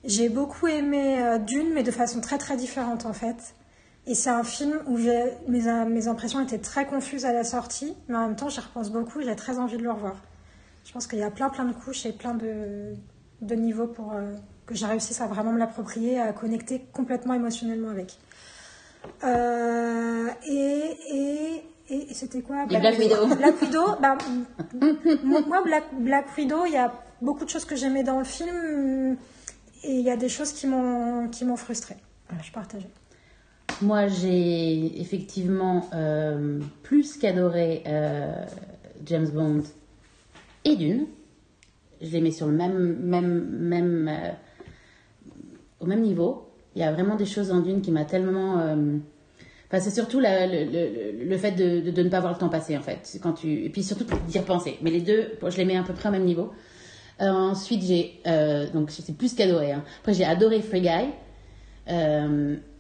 j'ai 0.04 0.30
beaucoup 0.30 0.68
aimé 0.68 1.38
Dune, 1.46 1.74
mais 1.74 1.84
de 1.84 1.92
façon 1.92 2.22
très 2.22 2.38
très 2.38 2.56
différente 2.58 3.06
en 3.06 3.14
fait. 3.14 3.56
Et 4.08 4.16
c'est 4.16 4.30
un 4.30 4.44
film 4.44 4.80
où 4.88 4.98
mes, 4.98 5.86
mes 5.86 6.08
impressions 6.08 6.42
étaient 6.42 6.60
très 6.60 6.86
confuses 6.86 7.26
à 7.26 7.34
la 7.34 7.44
sortie, 7.44 7.96
mais 8.08 8.16
en 8.18 8.28
même 8.28 8.36
temps 8.36 8.50
j'y 8.50 8.60
repense 8.60 8.92
beaucoup 8.92 9.22
et 9.22 9.26
j'ai 9.26 9.36
très 9.36 9.60
envie 9.60 9.78
de 9.78 9.84
le 9.84 9.92
revoir. 9.92 10.16
Je 10.86 10.92
pense 10.92 11.08
qu'il 11.08 11.20
y 11.20 11.24
a 11.24 11.32
plein 11.32 11.50
plein 11.50 11.66
de 11.66 11.74
couches 11.74 12.06
et 12.06 12.14
plein 12.14 12.34
de, 12.34 12.94
de 13.42 13.56
niveaux 13.56 13.88
pour 13.88 14.14
que 14.72 14.78
j'ai 14.78 14.86
réussi 14.86 15.22
à 15.22 15.28
vraiment 15.28 15.52
me 15.52 15.60
l'approprier, 15.60 16.20
à 16.20 16.34
connecter 16.34 16.86
complètement 16.94 17.34
émotionnellement 17.34 17.90
avec. 17.90 18.18
Euh, 19.24 20.28
et 20.48 20.98
et, 21.10 21.64
et, 21.90 22.12
et 22.12 22.14
c'était 22.14 22.42
quoi? 22.42 22.64
Et 22.70 22.80
Black 22.80 23.00
Widow. 23.00 23.28
Black 23.36 23.62
Widow, 23.62 23.86
bah, 24.02 24.18
moi 25.24 25.62
Black, 25.64 25.84
Black 26.00 26.38
Widow, 26.38 26.66
il 26.66 26.74
y 26.74 26.78
a 26.78 26.94
beaucoup 27.22 27.46
de 27.46 27.50
choses 27.50 27.66
que 27.66 27.76
j'aimais 27.76 28.04
dans 28.04 28.20
le 28.20 28.26
film 28.26 29.18
et 29.84 29.94
il 29.94 30.02
y 30.02 30.12
a 30.12 30.18
des 30.18 30.30
choses 30.30 30.52
qui 30.52 30.68
m'ont 30.68 31.28
qui 31.30 31.46
m'ont 31.46 31.58
frustrée. 31.58 31.98
Voilà, 32.30 32.44
je 32.44 32.52
partageais. 32.52 32.90
Moi, 33.82 34.08
j'ai 34.08 35.02
effectivement 35.02 35.90
euh, 35.94 36.60
plus 36.84 37.18
qu'adoré 37.18 37.82
euh, 37.88 38.46
James 39.06 39.30
Bond 39.30 39.64
et 40.66 40.76
Dune. 40.76 41.08
Je 42.00 42.10
les 42.12 42.22
mets 42.22 42.32
sur 42.32 42.48
le 42.48 42.54
même, 42.54 42.98
même, 43.00 43.48
même, 43.50 44.12
au 45.82 45.86
même 45.86 46.02
niveau. 46.02 46.48
Il 46.76 46.82
y 46.82 46.86
a 46.86 46.92
vraiment 46.92 47.16
des 47.16 47.26
choses 47.26 47.50
dans 47.50 47.60
Dune 47.60 47.82
qui 47.82 47.92
m'a 47.92 48.06
tellement. 48.06 48.60
euh, 48.60 48.98
Enfin, 49.68 49.80
c'est 49.82 49.92
surtout 49.92 50.20
la- 50.20 50.48
le, 50.48 50.66
le- 50.66 51.24
le 51.26 51.38
fait 51.38 51.52
de, 51.52 51.90
de- 51.92 52.04
ne 52.04 52.10
pas 52.10 52.20
voir 52.20 52.34
le 52.34 52.38
temps 52.38 52.50
passer, 52.50 52.78
en 52.78 52.82
fait. 52.82 53.18
Quand 53.24 53.32
tu... 53.32 53.64
Et 53.66 53.70
puis 53.70 53.84
surtout 53.84 54.04
d'y 54.28 54.38
repenser. 54.38 54.78
Mais 54.82 54.90
les 54.92 55.00
deux, 55.00 55.30
je 55.48 55.56
les 55.58 55.64
mets 55.64 55.78
à 55.78 55.84
peu 55.84 55.94
près 55.94 56.10
au 56.10 56.12
même 56.12 56.26
niveau. 56.26 56.52
Euh, 57.22 57.30
ensuite, 57.30 57.82
j'ai. 57.84 58.20
euh, 58.28 58.68
donc, 58.74 58.92
c'est 58.92 59.16
plus 59.16 59.34
qu'adoré. 59.34 59.72
hein. 59.72 59.84
Après, 60.02 60.14
j'ai 60.14 60.26
adoré 60.26 60.62
Free 60.62 60.82
Guy. 60.82 61.08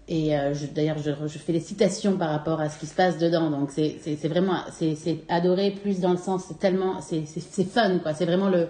Et 0.07 0.33
d'ailleurs, 0.75 0.97
je, 0.97 1.11
je 1.27 1.37
fais 1.37 1.53
des 1.53 1.59
citations 1.61 2.17
par 2.17 2.29
rapport 2.29 2.59
à 2.59 2.67
ce 2.69 2.77
qui 2.77 2.85
se 2.85 2.93
passe 2.95 3.17
dedans. 3.17 3.49
Donc, 3.49 3.71
c'est 3.71 4.27
vraiment. 4.27 4.57
C'est 4.71 5.19
adoré 5.29 5.71
plus 5.71 5.99
dans 6.01 6.11
le 6.11 6.17
sens. 6.17 6.43
C'est 6.47 6.59
tellement. 6.59 6.99
C'est 7.01 7.23
fun, 7.63 7.99
quoi. 7.99 8.13
C'est 8.13 8.25
vraiment 8.25 8.49
le. 8.49 8.67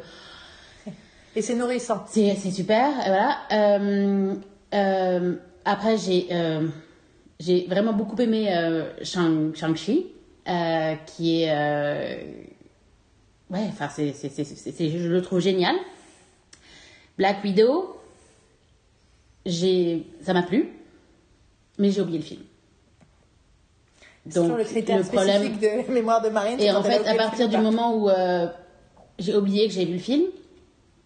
Et 1.36 1.42
c'est 1.42 1.56
nourrissant. 1.56 2.04
C'est 2.10 2.36
super, 2.36 2.92
voilà. 2.94 3.38
Euh, 3.52 4.36
euh, 4.74 5.36
après, 5.66 5.98
j'ai 5.98 6.28
euh, 6.32 6.68
j'ai 7.40 7.66
vraiment 7.68 7.94
beaucoup 7.94 8.20
aimé 8.22 8.50
Shang- 9.04 9.54
Shang-Chi, 9.56 10.08
qui 11.08 11.44
est. 11.44 11.52
ouais, 13.50 13.68
enfin, 13.70 13.90
je 13.98 15.08
le 15.08 15.22
trouve 15.22 15.40
génial. 15.40 15.76
Black 17.18 17.44
Widow, 17.44 17.96
j'ai, 19.46 20.04
ça 20.22 20.34
m'a 20.34 20.44
plu, 20.44 20.70
mais 21.78 21.92
j'ai 21.92 22.02
oublié 22.02 22.20
le 22.20 22.24
film. 22.26 22.42
Toujours 24.34 24.58
le 24.58 24.64
critère 24.64 25.04
spécifique 25.04 25.60
de 25.60 25.88
la 25.88 25.94
mémoire 25.94 26.22
de 26.22 26.30
Marine. 26.30 26.60
Et 26.60 26.72
en 26.72 26.84
fait, 26.84 27.06
à 27.08 27.14
le 27.14 27.18
partir 27.18 27.50
du 27.50 27.58
moment 27.58 27.96
où 27.96 28.10
j'ai 29.20 29.36
oublié 29.36 29.68
que 29.68 29.74
j'ai 29.74 29.86
vu 29.86 29.94
le 29.94 30.00
film, 30.00 30.24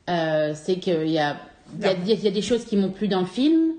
euh, 0.10 0.53
c'est 0.56 0.78
qu'il 0.78 1.08
y 1.08 1.20
a, 1.20 1.38
y, 1.80 1.86
a, 1.86 1.93
y 1.93 2.28
a 2.28 2.32
des 2.32 2.41
choses 2.41 2.66
qui 2.66 2.78
m'ont 2.78 2.91
plu 2.91 3.08
dans 3.08 3.22
le 3.22 3.26
film, 3.26 3.74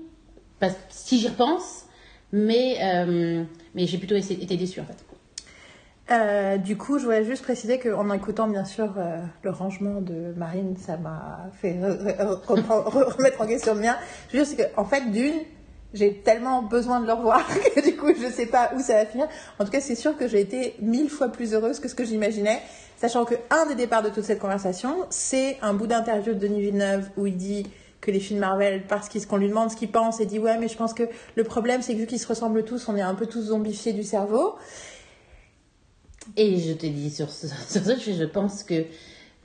parce 0.59 0.75
si 0.89 1.19
j'y 1.19 1.27
repense, 1.27 1.85
mais, 2.31 2.77
euh, 2.81 3.43
mais 3.75 3.85
j'ai 3.85 3.97
plutôt 3.97 4.15
été, 4.15 4.57
déçue 4.57 4.81
en 4.81 4.85
fait. 4.85 4.97
Euh, 6.09 6.57
du 6.57 6.77
coup, 6.77 6.99
je 6.99 7.05
voulais 7.05 7.25
juste 7.25 7.43
préciser 7.43 7.79
qu'en 7.79 8.13
écoutant 8.13 8.47
bien 8.47 8.63
sûr 8.63 8.93
le 9.43 9.49
rangement 9.49 9.99
de 9.99 10.33
Marine, 10.37 10.75
ça 10.77 10.97
m'a 10.97 11.49
fait 11.61 11.77
remettre 11.81 13.41
en 13.41 13.47
question 13.47 13.73
le 13.75 13.81
mien. 13.81 13.97
Je 14.29 14.37
veux 14.37 14.43
dire, 14.43 14.53
c'est 14.57 14.73
qu'en 14.73 14.85
fait, 14.85 15.11
d'une, 15.11 15.41
j'ai 15.93 16.13
tellement 16.13 16.61
besoin 16.63 16.99
de 16.99 17.07
le 17.07 17.13
revoir 17.13 17.45
que 17.75 17.83
du 17.83 17.95
coup, 17.95 18.13
je 18.13 18.27
sais 18.27 18.45
pas 18.45 18.71
où 18.75 18.79
ça 18.79 18.93
va 18.95 19.05
finir. 19.05 19.27
En 19.59 19.65
tout 19.65 19.71
cas, 19.71 19.81
c'est 19.81 19.95
sûr 19.95 20.17
que 20.17 20.27
j'ai 20.27 20.41
été 20.41 20.75
mille 20.79 21.09
fois 21.09 21.29
plus 21.29 21.53
heureuse 21.53 21.79
que 21.79 21.87
ce 21.87 21.95
que 21.95 22.03
j'imaginais, 22.03 22.61
sachant 22.97 23.25
que 23.25 23.35
un 23.49 23.65
des 23.67 23.75
départs 23.75 24.03
de 24.03 24.09
toute 24.09 24.23
cette 24.23 24.39
conversation, 24.39 25.05
c'est 25.09 25.57
un 25.61 25.73
bout 25.73 25.87
d'interview 25.87 26.33
de 26.33 26.39
Denis 26.39 26.61
Villeneuve 26.61 27.09
où 27.15 27.27
il 27.27 27.37
dit 27.37 27.65
que 28.01 28.11
les 28.11 28.19
films 28.19 28.39
Marvel, 28.39 28.83
parce 28.87 29.09
qu'on 29.25 29.37
lui 29.37 29.49
demande 29.49 29.71
ce 29.71 29.75
qu'il 29.75 29.89
pense, 29.89 30.19
et 30.19 30.25
dit 30.25 30.39
ouais, 30.39 30.57
mais 30.57 30.67
je 30.67 30.77
pense 30.77 30.93
que 30.93 31.03
le 31.35 31.43
problème, 31.43 31.81
c'est 31.81 31.93
que 31.93 31.99
vu 31.99 32.05
qu'ils 32.05 32.19
se 32.19 32.27
ressemblent 32.27 32.63
tous, 32.63 32.87
on 32.89 32.95
est 32.95 33.01
un 33.01 33.15
peu 33.15 33.25
tous 33.25 33.47
zombifiés 33.47 33.93
du 33.93 34.03
cerveau. 34.03 34.55
Et 36.35 36.59
je 36.59 36.73
te 36.73 36.85
dis 36.85 37.09
sur 37.09 37.29
ce, 37.29 37.47
je 37.69 38.25
pense 38.25 38.63
que 38.63 38.85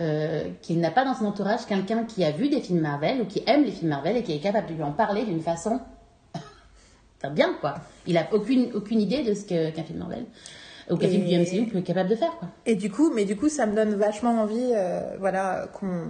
euh, 0.01 0.49
qu'il 0.63 0.81
n'a 0.81 0.91
pas 0.91 1.05
dans 1.05 1.15
son 1.15 1.27
entourage 1.27 1.67
quelqu'un 1.67 2.05
qui 2.05 2.25
a 2.25 2.31
vu 2.31 2.49
des 2.49 2.61
films 2.61 2.81
Marvel 2.81 3.21
ou 3.21 3.25
qui 3.27 3.43
aime 3.47 3.65
les 3.65 3.71
films 3.71 3.91
Marvel 3.91 4.17
et 4.17 4.23
qui 4.23 4.33
est 4.33 4.41
capable 4.41 4.69
de 4.69 4.75
lui 4.75 4.83
en 4.83 4.93
parler 4.93 5.25
d'une 5.25 5.43
façon 5.43 5.81
bien 7.33 7.55
quoi. 7.61 7.75
Il 8.07 8.17
a 8.17 8.27
aucune 8.33 9.01
idée 9.01 9.23
de 9.23 9.35
ce 9.35 9.45
qu'un 9.45 9.85
film 9.85 9.99
Marvel 9.99 10.27
qu'un 10.89 10.99
Et- 11.09 11.19
du 11.19 11.35
MCU 11.39 11.67
peut 11.71 11.79
être 11.79 11.85
capable 11.85 12.09
de 12.11 12.17
faire 12.17 12.37
quoi. 12.39 12.49
Et 12.67 12.75
du 12.75 12.91
coup, 12.91 13.11
mais 13.15 13.25
du 13.25 13.37
coup, 13.37 13.49
ça 13.49 13.67
me 13.67 13.75
donne 13.75 13.95
vachement 13.95 14.41
envie, 14.41 14.73
euh, 14.75 15.01
voilà, 15.19 15.69
qu'on. 15.73 16.05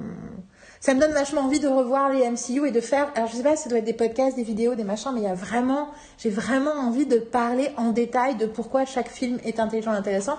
Ça 0.81 0.95
me 0.95 1.01
donne 1.01 1.13
vachement 1.13 1.43
envie 1.43 1.61
de 1.61 1.69
revoir 1.69 2.11
les 2.13 2.25
MCU 2.29 2.67
et 2.67 2.73
de 2.73 2.81
faire. 2.81 3.09
Alors, 3.15 3.29
je 3.29 3.37
sais 3.37 3.43
pas, 3.45 3.55
ça 3.55 3.69
doit 3.69 3.79
être 3.79 3.85
des 3.85 3.93
podcasts, 3.93 4.35
des 4.37 4.43
vidéos, 4.43 4.75
des 4.75 4.83
machins, 4.83 5.13
mais 5.15 5.21
il 5.21 5.25
y 5.25 5.31
a 5.31 5.35
vraiment. 5.35 5.89
J'ai 6.19 6.31
vraiment 6.31 6.73
envie 6.73 7.07
de 7.07 7.19
parler 7.19 7.69
en 7.77 7.91
détail 7.93 8.37
de 8.37 8.47
pourquoi 8.47 8.85
chaque 8.85 9.09
film 9.09 9.39
est 9.45 9.61
intelligent 9.61 9.93
et 9.93 9.97
intéressant. 9.97 10.37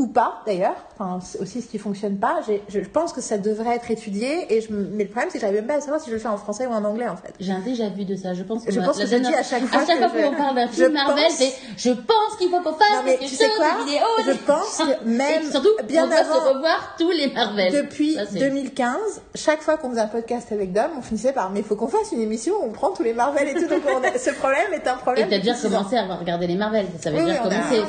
Ou 0.00 0.06
pas, 0.06 0.40
d'ailleurs. 0.46 0.76
Enfin, 0.98 1.18
c'est 1.22 1.38
aussi 1.40 1.60
ce 1.60 1.68
qui 1.68 1.78
fonctionne 1.78 2.16
pas. 2.16 2.40
Je 2.68 2.80
pense 2.80 3.12
que 3.12 3.20
ça 3.20 3.36
devrait 3.36 3.76
être 3.76 3.90
étudié. 3.90 4.46
Et 4.48 4.62
je... 4.62 4.68
Mais 4.72 5.04
le 5.04 5.10
problème, 5.10 5.28
c'est 5.30 5.36
que 5.38 5.42
j'arrive 5.42 5.56
même 5.58 5.66
pas 5.66 5.74
à 5.74 5.80
savoir 5.82 6.00
si 6.00 6.08
je 6.08 6.14
le 6.14 6.20
fais 6.20 6.28
en 6.28 6.38
français 6.38 6.66
ou 6.66 6.70
en 6.70 6.82
anglais, 6.84 7.06
en 7.06 7.16
fait. 7.16 7.34
J'ai 7.38 7.52
un 7.52 7.60
déjà 7.60 7.90
vu 7.90 8.06
de 8.06 8.16
ça. 8.16 8.32
Je 8.32 8.42
pense 8.42 8.64
que, 8.64 8.72
Je 8.72 8.80
pense 8.80 8.96
la 8.98 9.04
que 9.04 9.10
je 9.10 9.16
dis 9.16 9.34
à 9.34 9.42
chaque 9.42 9.62
fois 9.66 9.80
à 9.80 9.86
chaque 9.86 10.00
que 10.00 10.08
fois 10.08 10.22
qu'on 10.30 10.34
parle 10.36 10.54
d'un 10.54 10.68
film 10.72 10.92
Marvel, 10.94 11.24
c'est 11.30 11.52
je 11.76 11.90
pense 11.90 12.36
qu'il 12.38 12.48
faut 12.48 12.60
qu'on 12.62 12.72
fasse 12.72 13.04
quelque 13.04 13.24
tu 13.24 13.34
sais 13.34 13.46
chose 13.46 13.56
quoi 13.58 13.72
de 13.78 13.84
vidéo? 13.84 14.06
Je 14.24 14.32
pense 14.46 14.78
que 14.78 15.04
même 15.08 15.42
et 15.42 15.50
surtout, 15.50 15.68
bien 15.86 16.10
avant- 16.10 16.34
se 16.34 16.48
revoir 16.48 16.94
tous 16.98 17.10
les 17.10 17.28
Marvel. 17.30 17.72
Depuis 17.72 18.14
Ça, 18.14 18.22
c'est- 18.26 18.38
2015, 18.38 18.96
chaque 19.34 19.60
fois 19.60 19.76
qu'on 19.76 19.90
faisait 19.90 20.00
un 20.00 20.06
podcast 20.06 20.50
avec 20.50 20.72
Dom, 20.72 20.86
on 20.98 21.02
finissait 21.02 21.32
par 21.34 21.50
mais 21.50 21.60
il 21.60 21.64
faut 21.66 21.76
qu'on 21.76 21.88
fasse 21.88 22.10
une 22.12 22.22
émission 22.22 22.54
où 22.62 22.68
on 22.68 22.72
prend 22.72 22.90
tous 22.90 23.02
les 23.02 23.12
Marvel 23.12 23.48
et 23.48 23.52
tout. 23.54 23.68
Donc 23.68 23.82
ce 24.16 24.30
problème 24.30 24.72
est 24.72 24.88
un 24.88 24.94
Et 24.96 24.98
problème. 25.00 25.28
t'as 25.28 25.38
déjà 25.38 25.52
depuis 25.52 25.60
six 25.68 25.74
ans. 25.74 25.78
commencé 25.78 25.96
à 25.98 26.14
regarder 26.16 26.46
les 26.46 26.56
Marvel, 26.56 26.86
ça 27.02 27.10
veut 27.10 27.22
dire 27.22 27.42
commencer. 27.42 27.82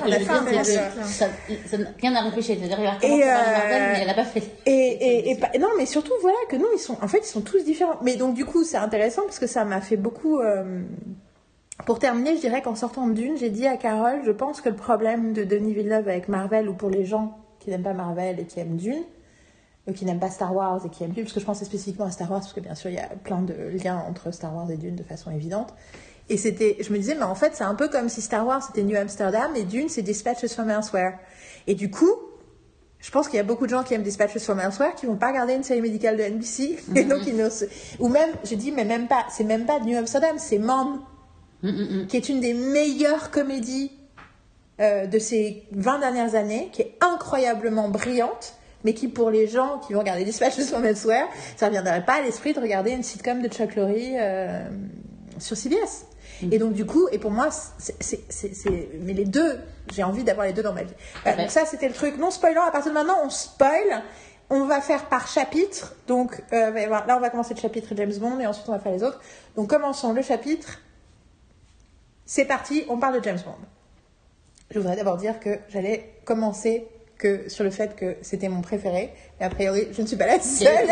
Rien 2.02 2.16
à 2.16 2.22
réfléchir. 2.22 2.58
C'est-à-dire, 2.60 2.80
elle 2.80 2.88
a 2.88 2.96
Et, 2.98 3.00
commencé 3.02 3.22
par 3.24 3.52
Marvel, 3.52 3.82
mais 3.94 4.00
elle 4.02 4.08
n'a 4.08 4.14
pas 4.14 4.26
fait. 4.26 4.44
Et, 4.66 4.72
et, 4.72 5.38
et 5.54 5.60
non, 5.60 5.70
mais 5.78 5.86
surtout 5.86 6.14
voilà 6.22 6.38
que 6.50 6.56
non, 6.58 6.66
ils 6.74 6.80
sont 6.80 6.98
en 7.02 7.08
fait 7.08 7.20
ils 7.20 7.26
sont 7.26 7.42
tous 7.42 7.64
différents. 7.64 7.98
Mais 8.02 8.16
donc 8.16 8.34
du 8.34 8.46
coup 8.46 8.64
c'est 8.64 8.78
intéressant 8.78 9.22
parce 9.24 9.40
que 9.40 9.48
ça 9.48 9.64
m'a 9.66 9.82
fait 9.82 9.98
beaucoup. 9.98 10.40
euh, 10.40 10.82
Pour 11.86 12.00
terminer, 12.00 12.36
je 12.36 12.42
dirais 12.42 12.62
qu'en 12.62 12.76
sortant 12.76 13.08
de 13.08 13.14
Dune, 13.14 13.38
j'ai 13.38 13.50
dit 13.50 13.66
à 13.68 13.78
Carole, 13.78 14.22
je 14.26 14.32
pense 14.32 14.62
que 14.62 14.70
le 14.70 14.76
problème 14.76 15.34
de 15.34 15.44
Denis 15.44 15.74
Villeneuve 15.74 16.08
avec 16.08 16.28
Marvel 16.28 16.70
ou 16.70 16.74
pour 16.74 16.90
les 16.90 17.06
gens 17.06 17.38
qui 17.60 17.70
n'aiment 17.70 17.84
pas 17.84 17.94
Marvel 17.94 18.40
et 18.40 18.46
qui 18.46 18.60
aiment 18.60 18.76
Dune, 18.78 19.04
euh, 19.88 19.94
qui 19.94 20.06
n'aiment 20.06 20.20
pas 20.20 20.30
Star 20.30 20.54
Wars 20.56 20.80
et 20.86 20.90
qui 20.90 21.04
aiment 21.04 21.12
Dune, 21.12 21.24
parce 21.24 21.34
que 21.34 21.40
je 21.40 21.46
pensais 21.46 21.66
spécifiquement 21.66 22.06
à 22.06 22.12
Star 22.12 22.30
Wars, 22.30 22.40
parce 22.42 22.54
que 22.54 22.60
bien 22.60 22.76
sûr 22.76 22.90
il 22.92 22.96
y 22.96 23.00
a 23.00 23.08
plein 23.24 23.42
de 23.42 23.54
liens 23.84 24.04
entre 24.08 24.32
Star 24.32 24.56
Wars 24.56 24.70
et 24.72 24.78
Dune 24.78 24.96
de 24.96 25.04
façon 25.04 25.32
évidente. 25.32 25.74
Et 26.32 26.38
c'était, 26.38 26.78
je 26.80 26.94
me 26.94 26.98
disais, 26.98 27.16
mais 27.16 27.24
en 27.24 27.36
fait 27.36 27.52
c'est 27.56 27.66
un 27.66 27.76
peu 27.76 27.90
comme 27.90 28.08
si 28.08 28.22
Star 28.22 28.48
Wars 28.48 28.64
c'était 28.66 28.84
New 28.84 28.96
Amsterdam 28.96 29.52
et 29.54 29.64
Dune 29.64 29.90
c'est 29.90 30.02
Dispatches 30.02 30.54
from 30.54 30.70
Elsewhere. 30.70 31.16
Et 31.68 31.76
du 31.76 31.92
coup, 31.92 32.16
je 33.00 33.12
pense 33.12 33.28
qu'il 33.28 33.36
y 33.36 33.40
a 33.42 33.44
beaucoup 33.44 33.66
de 33.66 33.72
gens 33.72 33.84
qui 33.84 33.94
aiment 33.94 34.02
Dispatches 34.02 34.40
from 34.40 34.58
Elsewhere 34.62 34.96
qui 34.96 35.08
vont 35.08 35.18
pas 35.18 35.28
regarder 35.28 35.56
une 35.56 35.64
série 35.64 35.82
médicale 35.82 36.16
de 36.16 36.24
NBC 36.24 36.78
et 36.96 37.04
donc 37.04 37.28
ils 37.28 37.36
n'osent. 37.36 37.68
Ou 38.00 38.08
même, 38.08 38.30
j'ai 38.46 38.56
dit, 38.56 38.72
mais 38.72 38.86
même 38.86 39.10
pas, 39.10 39.26
c'est 39.30 39.44
même 39.44 39.66
pas 39.66 39.82
New 39.82 39.98
Amsterdam, 39.98 40.38
c'est 40.38 40.58
Mom, 40.58 41.02
qui 42.08 42.16
est 42.16 42.30
une 42.30 42.40
des 42.40 42.54
meilleures 42.54 43.30
comédies 43.30 43.92
euh, 44.80 45.06
de 45.06 45.20
ces 45.20 45.64
20 45.74 46.00
dernières 46.00 46.36
années, 46.36 46.70
qui 46.72 46.82
est 46.82 46.96
incroyablement 47.02 47.90
brillante, 47.90 48.56
mais 48.86 48.94
qui 48.94 49.10
pour 49.10 49.32
les 49.32 49.48
gens 49.48 49.80
qui 49.86 49.92
vont 49.92 50.00
regarder 50.00 50.24
Dispatches 50.24 50.64
from 50.64 50.86
Elsewhere, 50.86 51.26
ça 51.58 51.70
ne 51.70 51.76
reviendrait 51.76 52.06
pas 52.06 52.14
à 52.14 52.22
l'esprit 52.22 52.54
de 52.54 52.62
regarder 52.62 52.92
une 52.92 53.04
sitcom 53.04 53.42
de 53.42 53.50
Chuck 53.50 53.76
Lorre 53.76 53.90
euh, 53.92 54.64
sur 55.40 55.58
CBS. 55.58 56.06
Et 56.52 56.58
donc, 56.58 56.74
du 56.74 56.86
coup, 56.86 57.08
et 57.12 57.18
pour 57.20 57.32
moi, 57.32 57.50
c'est. 57.78 58.20
Mais 59.02 59.14
les 59.14 59.26
deux, 59.26 59.60
j'ai 59.94 60.04
envie 60.04 60.24
d'avoir 60.24 60.48
les 60.48 60.54
deux 60.54 60.64
dans 60.64 60.74
ma 60.74 60.84
vie. 60.84 60.94
Voilà, 61.24 61.38
Ouais. 61.38 61.44
donc, 61.44 61.52
ça, 61.52 61.66
c'était 61.66 61.88
le 61.88 61.94
truc. 61.94 62.18
Non 62.18 62.32
spoilant, 62.32 62.64
à 62.64 62.72
partir 62.72 62.92
de 62.92 62.98
maintenant, 62.98 63.18
on 63.24 63.30
spoil. 63.30 64.04
On 64.50 64.66
va 64.66 64.82
faire 64.82 65.06
par 65.06 65.28
chapitre. 65.28 65.96
Donc, 66.08 66.42
euh, 66.52 66.72
voilà, 66.72 67.06
là, 67.08 67.16
on 67.18 67.22
va 67.22 67.30
commencer 67.30 67.54
le 67.54 67.60
chapitre 67.62 67.94
James 67.96 68.14
Bond 68.20 68.40
et 68.40 68.48
ensuite, 68.48 68.68
on 68.68 68.74
va 68.74 68.80
faire 68.80 68.92
les 68.92 69.04
autres. 69.04 69.22
Donc, 69.56 69.70
commençons 69.70 70.12
le 70.14 70.22
chapitre. 70.22 70.80
C'est 72.26 72.46
parti, 72.46 72.86
on 72.90 72.98
parle 72.98 73.20
de 73.20 73.24
James 73.24 73.40
Bond. 73.46 73.56
Je 74.70 74.80
voudrais 74.80 74.96
d'abord 74.96 75.18
dire 75.18 75.40
que 75.40 75.58
j'allais 75.70 76.14
commencer 76.26 76.88
que 77.18 77.50
sur 77.50 77.64
le 77.64 77.70
fait 77.70 77.96
que 77.96 78.16
c'était 78.22 78.50
mon 78.50 78.62
préféré. 78.62 79.14
Et 79.40 79.44
a 79.44 79.50
priori, 79.50 79.88
je 79.92 80.02
ne 80.02 80.08
suis 80.08 80.18
pas 80.18 80.26
la 80.28 80.40
seule. 80.42 80.88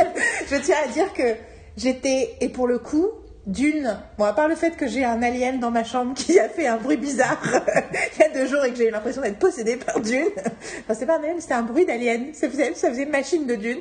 je 0.50 0.56
tiens 0.58 0.76
à 0.84 0.88
dire 0.88 1.12
que 1.14 1.36
j'étais, 1.78 2.36
et 2.42 2.50
pour 2.50 2.68
le 2.68 2.78
coup, 2.80 3.08
d'une, 3.48 3.98
bon, 4.18 4.26
à 4.26 4.34
part 4.34 4.48
le 4.48 4.56
fait 4.56 4.76
que 4.76 4.88
j'ai 4.88 5.04
un 5.04 5.24
alien 5.24 5.60
dans 5.60 5.72
ma 5.72 5.84
chambre 5.84 6.14
qui 6.14 6.40
a 6.40 6.48
fait 6.50 6.68
un 6.68 6.78
bruit 6.78 6.98
bizarre 6.98 7.42
il 8.16 8.22
y 8.22 8.24
a 8.26 8.30
deux 8.30 8.46
jours 8.48 8.64
et 8.66 8.70
que 8.72 8.76
j'ai 8.78 8.88
eu 8.88 8.92
l'impression 8.92 9.22
d'être 9.22 9.40
possédée 9.40 9.78
par 9.78 10.00
Dune. 10.02 10.28
Enfin, 10.36 10.94
c'était 10.94 11.06
pas 11.08 11.18
un 11.18 11.24
alien, 11.24 11.40
c'était 11.42 11.54
un 11.56 11.64
bruit 11.64 11.86
d'alien. 11.86 12.34
Ça 12.34 12.50
faisait, 12.50 12.74
ça 12.76 12.90
faisait 12.90 13.06
machine 13.06 13.48
de 13.48 13.56
Dune 13.56 13.80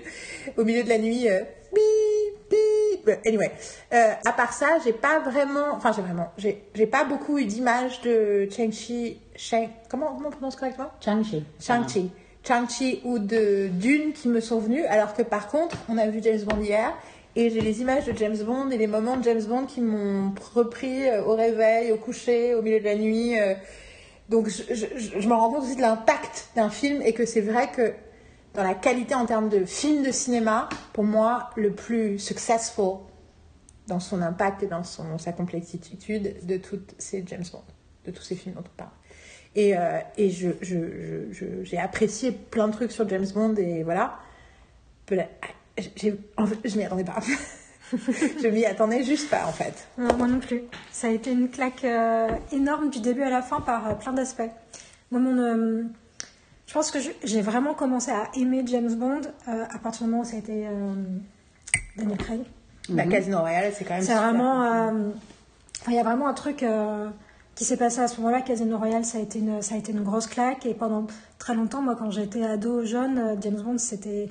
au 0.57 0.65
milieu 0.65 0.83
de 0.85 0.89
la 0.89 0.99
nuit. 0.99 1.29
euh, 1.29 1.41
bip, 1.75 2.51
bip. 3.05 3.19
Anyway, 3.27 3.51
euh, 3.93 4.13
à 4.25 4.33
part 4.33 4.53
ça, 4.53 4.79
j'ai 4.85 4.93
pas 4.93 5.19
vraiment, 5.21 5.73
enfin, 5.73 5.93
j'ai 5.95 6.03
vraiment, 6.03 6.29
j'ai 6.39 6.87
pas 6.87 7.05
beaucoup 7.05 7.39
eu 7.39 7.45
d'images 7.45 8.01
de 8.03 8.49
Chang-Chi, 8.51 9.19
Shang- 9.37 9.69
comment, 9.91 10.15
comment 10.15 10.29
on 10.29 10.33
prononce 10.33 10.57
correctement? 10.57 10.91
Shang-Chi. 11.05 11.45
Shang-Chi. 11.61 12.11
Shang-Chi 12.47 13.01
ou 13.05 13.19
de 13.19 13.69
Dune 13.71 14.13
qui 14.13 14.29
me 14.29 14.41
sont 14.41 14.59
venus, 14.61 14.85
alors 14.89 15.13
que 15.15 15.23
par 15.23 15.49
contre, 15.49 15.77
on 15.91 15.99
a 15.99 16.07
vu 16.07 16.21
James 16.23 16.41
Bond 16.43 16.63
hier 16.63 16.93
et 17.39 17.51
j'ai 17.51 17.61
les 17.61 17.81
images 17.81 18.05
de 18.05 18.17
James 18.19 18.37
Bond 18.37 18.71
et 18.71 18.77
les 18.77 18.89
moments 18.89 19.17
de 19.17 19.23
James 19.23 19.45
Bond 19.45 19.67
qui 19.67 19.81
m'ont 19.81 20.35
repris 20.57 21.09
euh, 21.09 21.23
au 21.23 21.37
réveil, 21.37 21.93
au 21.93 21.97
coucher, 21.97 22.57
au 22.57 22.63
milieu 22.63 22.81
de 22.81 22.85
la 22.85 22.97
nuit. 22.97 23.39
euh. 23.39 23.55
Donc 24.29 24.49
je, 24.49 25.29
me 25.29 25.33
rends 25.33 25.49
compte 25.53 25.63
aussi 25.63 25.77
de 25.77 25.81
l'impact 25.81 26.49
d'un 26.57 26.69
film 26.69 27.01
et 27.01 27.13
que 27.15 27.25
c'est 27.25 27.41
vrai 27.41 27.71
que 27.71 27.95
dans 28.55 28.65
la 28.65 28.75
qualité 28.75 29.15
en 29.15 29.25
termes 29.25 29.49
de 29.49 29.65
film 29.65 30.03
de 30.03 30.11
cinéma, 30.11 30.69
pour 30.93 31.05
moi, 31.05 31.51
le 31.55 31.71
plus 31.73 32.19
successful 32.19 32.99
dans 33.87 34.01
son 34.01 34.21
impact 34.21 34.65
et 34.65 34.67
dans 34.67 34.83
son, 34.83 35.17
sa 35.17 35.31
complexitude 35.31 36.45
de 36.45 36.57
toutes 36.57 36.97
ces 36.99 37.23
James 37.29 37.45
Bond, 37.53 37.63
de 38.05 38.11
tous 38.11 38.23
ces 38.23 38.35
films 38.35 38.57
dont 38.57 38.65
on 38.67 38.77
parle. 38.77 38.91
Et, 39.55 39.77
euh, 39.77 40.01
et 40.17 40.29
je, 40.31 40.51
je, 40.61 41.31
je, 41.31 41.47
j'ai 41.63 41.79
apprécié 41.79 42.33
plein 42.33 42.67
de 42.67 42.73
trucs 42.73 42.91
sur 42.91 43.09
James 43.09 43.27
Bond 43.33 43.55
et 43.55 43.85
voilà. 43.85 44.19
J'ai- 45.09 45.25
en 46.37 46.47
fait, 46.47 46.59
je 46.65 46.77
m'y 46.77 46.85
attendais 46.85 47.05
pas. 47.05 47.19
je 47.93 48.49
m'y 48.49 48.65
attendais 48.67 49.03
juste 49.03 49.31
pas 49.31 49.47
en 49.47 49.53
fait. 49.53 49.89
Non, 49.97 50.15
moi 50.17 50.27
non 50.27 50.41
plus. 50.41 50.63
Ça 50.93 51.07
a 51.07 51.11
été 51.11 51.33
une 51.33 51.49
claque 51.51 51.85
euh, 51.85 52.29
énorme 52.53 52.91
du 52.91 53.01
début 53.01 53.23
à 53.23 53.31
la 53.31 53.43
fin 53.43 53.61
par 53.61 53.89
euh, 53.89 53.95
plein 53.95 54.13
d'aspects. 54.13 54.43
Moi, 55.11 55.21
mon, 55.21 55.39
euh, 55.39 55.85
je 56.67 56.75
pense 56.75 56.91
que 56.91 57.01
je- 57.01 57.11
j'ai 57.25 57.41
vraiment 57.41 57.73
commencé 57.75 58.11
à 58.11 58.29
aimer 58.37 58.63
James 58.67 58.95
Bond 58.95 59.23
euh, 59.49 59.65
à 59.71 59.79
partir 59.79 60.05
du 60.05 60.11
moment 60.11 60.23
où 60.23 60.27
ça 60.27 60.37
a 60.37 60.39
été 60.41 60.67
euh, 60.67 60.93
Daniel 61.97 62.19
Craig. 62.19 62.41
La 62.91 63.07
Casino 63.07 63.41
Royale, 63.41 63.73
c'est 63.75 63.85
quand 63.85 63.95
même. 63.95 64.03
C'est 64.03 64.13
super. 64.13 64.29
vraiment. 64.31 64.63
euh, 64.65 65.11
Il 65.89 65.95
y 65.95 65.99
a 65.99 66.03
vraiment 66.03 66.29
un 66.29 66.35
truc 66.35 66.63
euh, 66.63 67.09
qui 67.55 67.65
s'est 67.65 67.77
passé 67.77 68.01
à 68.01 68.09
ce 68.09 68.19
moment-là. 68.21 68.41
Casino 68.43 68.77
Royale, 68.79 69.05
ça 69.05 69.19
a, 69.19 69.21
été 69.21 69.39
une, 69.39 69.61
ça 69.63 69.75
a 69.75 69.79
été 69.79 69.93
une 69.93 70.03
grosse 70.03 70.27
claque. 70.27 70.65
Et 70.67 70.75
pendant 70.75 71.07
très 71.39 71.55
longtemps, 71.55 71.81
moi, 71.83 71.97
quand 71.99 72.11
j'étais 72.11 72.43
ado, 72.45 72.85
jeune, 72.85 73.19
euh, 73.19 73.35
James 73.41 73.61
Bond, 73.63 73.79
c'était. 73.79 74.29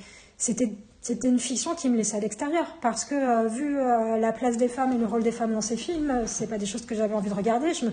C'était 1.08 1.30
une 1.30 1.40
fiction 1.40 1.74
qui 1.74 1.88
me 1.88 1.96
laissait 1.96 2.18
à 2.18 2.20
l'extérieur 2.20 2.66
parce 2.82 3.06
que 3.06 3.16
euh, 3.16 3.48
vu 3.48 3.80
euh, 3.80 4.18
la 4.18 4.34
place 4.34 4.58
des 4.58 4.68
femmes 4.68 4.92
et 4.92 4.98
le 4.98 5.06
rôle 5.06 5.24
des 5.24 5.32
femmes 5.32 5.54
dans 5.54 5.62
ces 5.62 5.78
films, 5.78 6.12
euh, 6.12 6.24
c'est 6.26 6.48
pas 6.48 6.58
des 6.58 6.66
choses 6.66 6.86
que 6.86 6.96
j'avais 6.96 7.14
envie 7.14 7.30
de 7.30 7.34
regarder. 7.34 7.74
Je 7.74 7.86
me, 7.86 7.92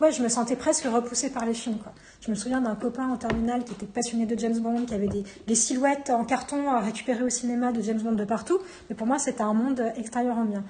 ouais, 0.00 0.10
je 0.10 0.20
me 0.20 0.28
sentais 0.28 0.56
presque 0.56 0.82
repoussée 0.86 1.30
par 1.30 1.46
les 1.46 1.54
films. 1.54 1.78
Quoi. 1.78 1.92
Je 2.20 2.28
me 2.32 2.34
souviens 2.34 2.60
d'un 2.60 2.74
copain 2.74 3.10
en 3.10 3.16
terminale 3.16 3.62
qui 3.62 3.74
était 3.74 3.86
passionné 3.86 4.26
de 4.26 4.36
James 4.36 4.58
Bond, 4.58 4.86
qui 4.86 4.94
avait 4.94 5.06
des, 5.06 5.54
silhouettes 5.54 6.10
en 6.10 6.24
carton 6.24 6.68
à 6.68 6.80
récupérer 6.80 7.22
au 7.22 7.28
cinéma 7.28 7.70
de 7.70 7.80
James 7.80 8.00
Bond 8.00 8.16
de 8.16 8.24
partout. 8.24 8.58
Mais 8.90 8.96
pour 8.96 9.06
moi, 9.06 9.20
c'était 9.20 9.42
un 9.42 9.54
monde 9.54 9.80
extérieur 9.96 10.36
au 10.36 10.44
mien. 10.44 10.64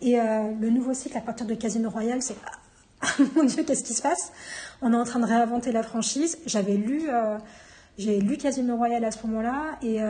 Et 0.00 0.16
le 0.16 0.70
nouveau 0.70 0.94
cycle 0.94 1.18
à 1.18 1.20
partir 1.20 1.46
de 1.46 1.54
Casino 1.54 1.90
Royale, 1.90 2.22
c'est 2.22 2.36
ah, 3.02 3.06
mon 3.36 3.44
Dieu, 3.44 3.64
qu'est-ce 3.64 3.84
qui 3.84 3.92
se 3.92 4.00
passe? 4.00 4.32
On 4.80 4.94
est 4.94 4.96
en 4.96 5.04
train 5.04 5.20
de 5.20 5.26
réinventer 5.26 5.72
la 5.72 5.82
franchise. 5.82 6.38
J'avais 6.46 6.76
lu, 6.76 7.08
j'ai 7.98 8.18
lu 8.18 8.38
Casino 8.38 8.76
Royale 8.76 9.04
à 9.04 9.10
ce 9.10 9.26
moment-là 9.26 9.78
et 9.82 10.00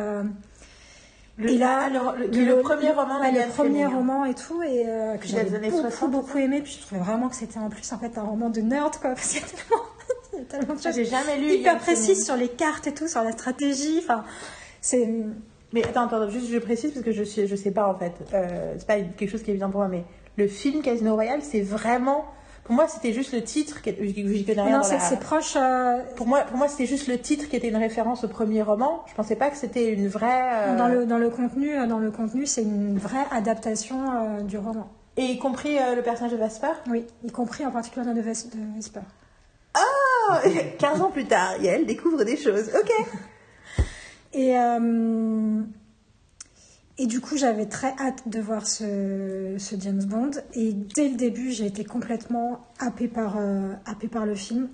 Le- 1.36 1.50
et 1.50 1.58
là, 1.58 1.86
ah, 1.86 2.14
le- 2.16 2.26
le- 2.28 2.44
le 2.56 2.60
premier 2.62 2.90
roman 2.92 3.18
le 3.20 3.48
premier 3.50 3.86
roman 3.86 4.24
et 4.24 4.34
tout, 4.34 4.62
et 4.62 4.84
euh, 4.86 5.16
que 5.16 5.26
j'avais 5.26 5.68
beaucoup, 5.68 5.80
60, 5.82 6.10
beaucoup 6.12 6.38
aimé. 6.38 6.60
Puis 6.62 6.78
je 6.80 6.86
trouvais 6.86 7.00
vraiment 7.00 7.28
que 7.28 7.34
c'était 7.34 7.58
en 7.58 7.68
plus 7.68 7.92
en 7.92 7.98
fait 7.98 8.16
un 8.18 8.22
roman 8.22 8.50
de 8.50 8.60
nerd, 8.60 8.96
quoi, 8.98 9.10
parce 9.14 9.30
qu'il 9.32 9.40
y 9.40 9.44
a 9.44 9.46
tellement, 9.46 9.82
il 10.32 10.38
y 10.38 10.42
a 10.42 10.44
tellement 10.44 10.74
de 10.74 10.80
choses 10.82 10.94
J'ai 10.94 11.04
jamais 11.04 11.38
lu. 11.38 11.52
hyper 11.54 11.78
précises 11.78 12.24
sur 12.24 12.36
les 12.36 12.48
cartes 12.48 12.86
et 12.86 12.94
tout, 12.94 13.08
sur 13.08 13.22
la 13.24 13.32
stratégie. 13.32 13.98
Enfin, 13.98 14.24
c'est 14.80 15.08
Mais 15.72 15.82
attends, 15.84 16.06
attends, 16.06 16.28
juste 16.30 16.50
je 16.52 16.58
précise 16.58 16.92
parce 16.92 17.04
que 17.04 17.10
je 17.12 17.24
suis, 17.24 17.48
je 17.48 17.56
sais 17.56 17.72
pas 17.72 17.88
en 17.88 17.96
fait. 17.98 18.12
Euh, 18.32 18.74
c'est 18.78 18.86
pas 18.86 19.00
quelque 19.00 19.30
chose 19.30 19.42
qui 19.42 19.50
est 19.50 19.54
évident 19.54 19.70
pour 19.70 19.80
moi, 19.80 19.88
mais 19.88 20.04
le 20.36 20.46
film 20.46 20.82
Casino 20.82 21.14
Royale, 21.14 21.42
c'est 21.42 21.62
vraiment. 21.62 22.26
Pour 22.64 22.74
moi, 22.74 22.88
c'était 22.88 23.12
juste 23.12 23.32
le 23.32 23.42
titre. 23.44 23.82
qui- 23.82 23.90
non, 24.70 24.82
c'est 24.82 24.94
la- 25.14 25.16
proche. 25.20 25.54
euh, 25.56 25.98
Pour 26.16 26.26
moi, 26.26 26.40
pour 26.42 26.56
moi, 26.56 26.66
c'était 26.66 26.86
juste 26.86 27.08
le 27.08 27.18
titre 27.18 27.48
qui 27.48 27.56
était 27.56 27.68
une 27.68 27.76
référence 27.76 28.24
au 28.24 28.28
premier 28.28 28.62
roman. 28.62 29.04
Je 29.06 29.14
pensais 29.14 29.36
pas 29.36 29.50
que 29.50 29.56
c'était 29.56 29.92
une 29.92 30.08
vraie. 30.08 30.70
euh, 30.72 30.76
Dans 30.78 30.88
le, 30.88 31.04
dans 31.06 31.18
le 31.18 31.28
contenu, 31.30 31.76
euh, 31.76 31.86
dans 31.86 31.98
le 31.98 32.10
contenu, 32.10 32.46
c'est 32.46 32.62
une 32.62 32.96
vraie 32.98 33.26
adaptation 33.30 33.96
euh, 34.12 34.40
du 34.40 34.56
roman. 34.56 34.88
Et 35.16 35.24
y 35.26 35.38
compris 35.38 35.76
le 35.94 36.02
personnage 36.02 36.32
de 36.32 36.38
Vesper? 36.38 36.72
Oui, 36.90 37.06
y 37.22 37.30
compris 37.30 37.64
en 37.66 37.70
particulier 37.70 38.06
de, 38.14 38.20
Ves- 38.22 38.48
de 38.50 38.76
Vesper. 38.76 39.00
Oh 39.76 40.34
15 40.78 41.00
ans 41.02 41.10
plus 41.10 41.24
tard, 41.26 41.60
Yael 41.60 41.84
découvre 41.84 42.22
des 42.24 42.36
choses. 42.36 42.70
Ok. 42.80 42.90
Et, 44.32 44.56
euh, 44.58 45.60
et 46.98 47.06
du 47.06 47.20
coup, 47.20 47.36
j'avais 47.36 47.66
très 47.66 47.92
hâte 47.98 48.28
de 48.28 48.40
voir 48.40 48.66
ce, 48.66 49.56
James 49.80 50.04
Bond. 50.04 50.30
Et 50.54 50.72
dès 50.72 51.08
le 51.08 51.16
début, 51.16 51.50
j'ai 51.50 51.66
été 51.66 51.84
complètement 51.84 52.60
happée 52.78 53.08
par, 53.08 53.36
euh, 53.38 53.72
happée 53.84 54.08
par 54.08 54.26
le 54.26 54.34
film, 54.36 54.68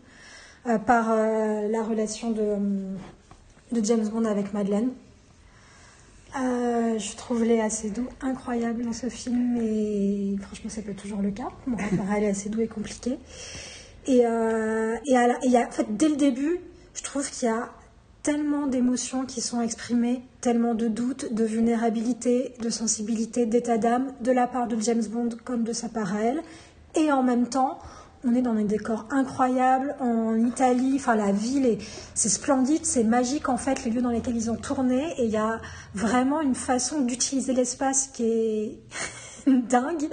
euh, 0.66 0.79
par 0.79 1.11
euh, 1.11 1.66
la 1.68 1.83
relation 1.83 2.31
de, 2.31 2.57
James 3.83 4.07
Bond 4.09 4.25
avec 4.27 4.53
Madeleine. 4.53 4.91
Je 6.35 7.16
trouve 7.16 7.43
Léa 7.45 7.71
Seydoux 7.71 8.07
incroyable 8.21 8.85
dans 8.85 8.93
ce 8.93 9.09
film 9.09 9.57
et 9.57 10.37
franchement 10.41 10.68
c'est 10.71 10.83
pas 10.83 10.93
toujours 10.93 11.23
le 11.23 11.31
cas. 11.31 11.49
Mon 11.66 11.77
rapport 11.77 12.11
à 12.11 12.21
Léa 12.21 12.35
Seydoux 12.35 12.61
est 12.61 12.66
compliqué. 12.68 13.16
Et, 14.07 14.18
et, 14.18 14.25
à 14.27 15.27
la- 15.27 15.39
et 15.45 15.57
a- 15.57 15.66
en 15.66 15.71
fait, 15.71 15.87
dès 15.97 16.09
le 16.09 16.16
début, 16.16 16.61
je 16.95 17.03
trouve 17.03 17.29
qu'il 17.31 17.49
y 17.49 17.51
a 17.51 17.71
tellement 18.23 18.66
d'émotions 18.66 19.25
qui 19.25 19.41
sont 19.41 19.61
exprimées, 19.61 20.23
tellement 20.41 20.75
de 20.75 20.89
doutes, 20.89 21.33
de 21.33 21.45
vulnérabilité, 21.45 22.55
de 22.61 22.71
sensibilité, 22.71 23.47
d'état 23.47 23.79
d'âme 23.79 24.12
de 24.21 24.33
la 24.33 24.47
part 24.47 24.66
de 24.66 24.79
James 24.81 25.05
Bond 25.11 25.31
comme 25.45 25.64
de 25.64 25.73
sa 25.73 25.89
part 25.89 26.14
à 26.14 26.21
elle. 26.21 26.43
Et 26.97 27.12
en 27.12 27.23
même 27.23 27.49
temps, 27.49 27.79
on 28.25 28.35
est 28.35 28.43
dans 28.43 28.55
des 28.55 28.64
décors 28.64 29.07
incroyables 29.11 29.95
en 30.01 30.37
Italie. 30.37 30.95
Enfin, 30.97 31.14
la 31.14 31.33
ville 31.33 31.64
est, 31.64 31.79
c'est 32.14 32.29
splendide, 32.29 32.85
c'est 32.85 33.05
magique 33.05 33.49
en 33.49 33.57
fait 33.57 33.85
les 33.85 33.91
lieux 33.91 34.03
dans 34.03 34.11
lesquels 34.11 34.37
ils 34.37 34.51
ont 34.51 34.57
tourné. 34.57 35.14
Et 35.18 35.25
il 35.25 35.31
y 35.31 35.39
a 35.39 35.61
vraiment 35.95 36.41
une 36.41 36.55
façon 36.55 37.01
d'utiliser 37.01 37.55
l'espace 37.55 38.09
qui 38.12 38.25
est 38.25 38.79
dingue. 39.47 40.11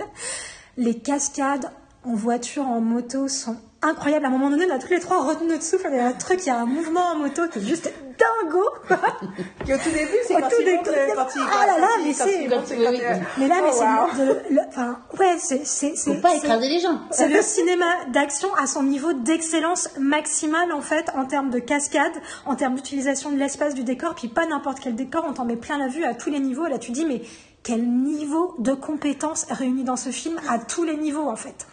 Les 0.78 0.98
cascades 0.98 1.70
en 2.04 2.14
voiture, 2.14 2.66
en 2.66 2.80
moto 2.80 3.28
sont 3.28 3.58
incroyables. 3.82 4.26
À 4.26 4.28
un 4.28 4.32
moment 4.32 4.50
donné, 4.50 4.66
on 4.70 4.76
a 4.76 4.80
tous 4.80 4.90
les 4.90 5.00
trois 5.00 5.24
retenu 5.24 5.48
notre 5.50 5.64
souffle. 5.64 5.88
Il 5.92 5.98
y 5.98 6.00
a 6.00 6.08
un 6.08 6.14
truc, 6.14 6.40
il 6.44 6.48
y 6.48 6.52
a 6.52 6.58
un 6.60 6.66
mouvement 6.66 7.06
en 7.14 7.16
moto 7.16 7.48
qui 7.48 7.60
est 7.60 7.62
juste 7.62 7.92
dingo. 8.18 8.64
quoi. 8.88 8.98
Qui 9.66 9.74
au 9.74 9.78
tout 9.78 9.90
début, 9.92 10.18
c'est 10.28 10.34
quand 10.34 10.50
tout 10.50 10.56
il 10.60 10.76
monte, 10.76 10.88
euh, 10.88 11.08
quand 11.16 11.28
il 11.36 11.42
ah 11.52 11.66
là 11.68 11.78
là, 11.80 11.88
mais 12.04 12.14
c'est- 12.14 12.48
Mais 13.38 13.48
là, 13.48 13.56
mais 13.62 13.70
Oh, 13.72 14.10
c'est 14.18 14.60
enfin, 14.70 15.00
ouais, 15.20 15.36
c'est 15.38 15.96
Faut 15.98 16.16
pas 16.16 16.36
écraser 16.36 16.68
les 16.70 16.80
gens. 16.80 17.00
C'est 17.12 17.28
le 17.28 17.42
cinéma 17.42 17.86
d'action 18.12 18.50
à 18.56 18.66
son 18.66 18.84
niveau 18.84 19.14
d'excellence 19.14 19.90
maximale 20.00 20.72
en 20.72 20.82
fait 20.82 21.12
en 21.16 21.26
termes 21.26 21.50
de 21.52 21.60
cascade, 21.60 22.14
en 22.46 22.56
termes 22.56 22.76
d'utilisation 22.76 23.32
de 23.32 23.38
l'espace 23.38 23.76
du 23.76 23.84
décor, 23.84 24.16
puis 24.16 24.28
pas 24.30 24.46
n'importe 24.48 24.80
quel 24.80 24.96
décor, 24.96 25.26
on 25.28 25.34
t'en 25.34 25.46
met 25.46 25.56
plein 25.58 25.78
la 25.78 25.88
vue 25.88 26.04
à 26.04 26.16
tous 26.16 26.30
les 26.32 26.40
niveaux. 26.40 26.66
Là 26.66 26.80
tu 26.80 26.92
dis 26.92 27.06
mais 27.06 27.22
quel 27.64 27.84
niveau 27.88 28.56
de 28.60 28.74
compétences 28.74 29.46
réunis 29.52 29.84
dans 29.84 29.98
ce 29.98 30.10
film 30.10 30.40
à 30.50 30.58
tous 30.58 30.84
les 30.84 30.96
niveaux 30.98 31.28
en 31.28 31.36
fait? 31.36 31.68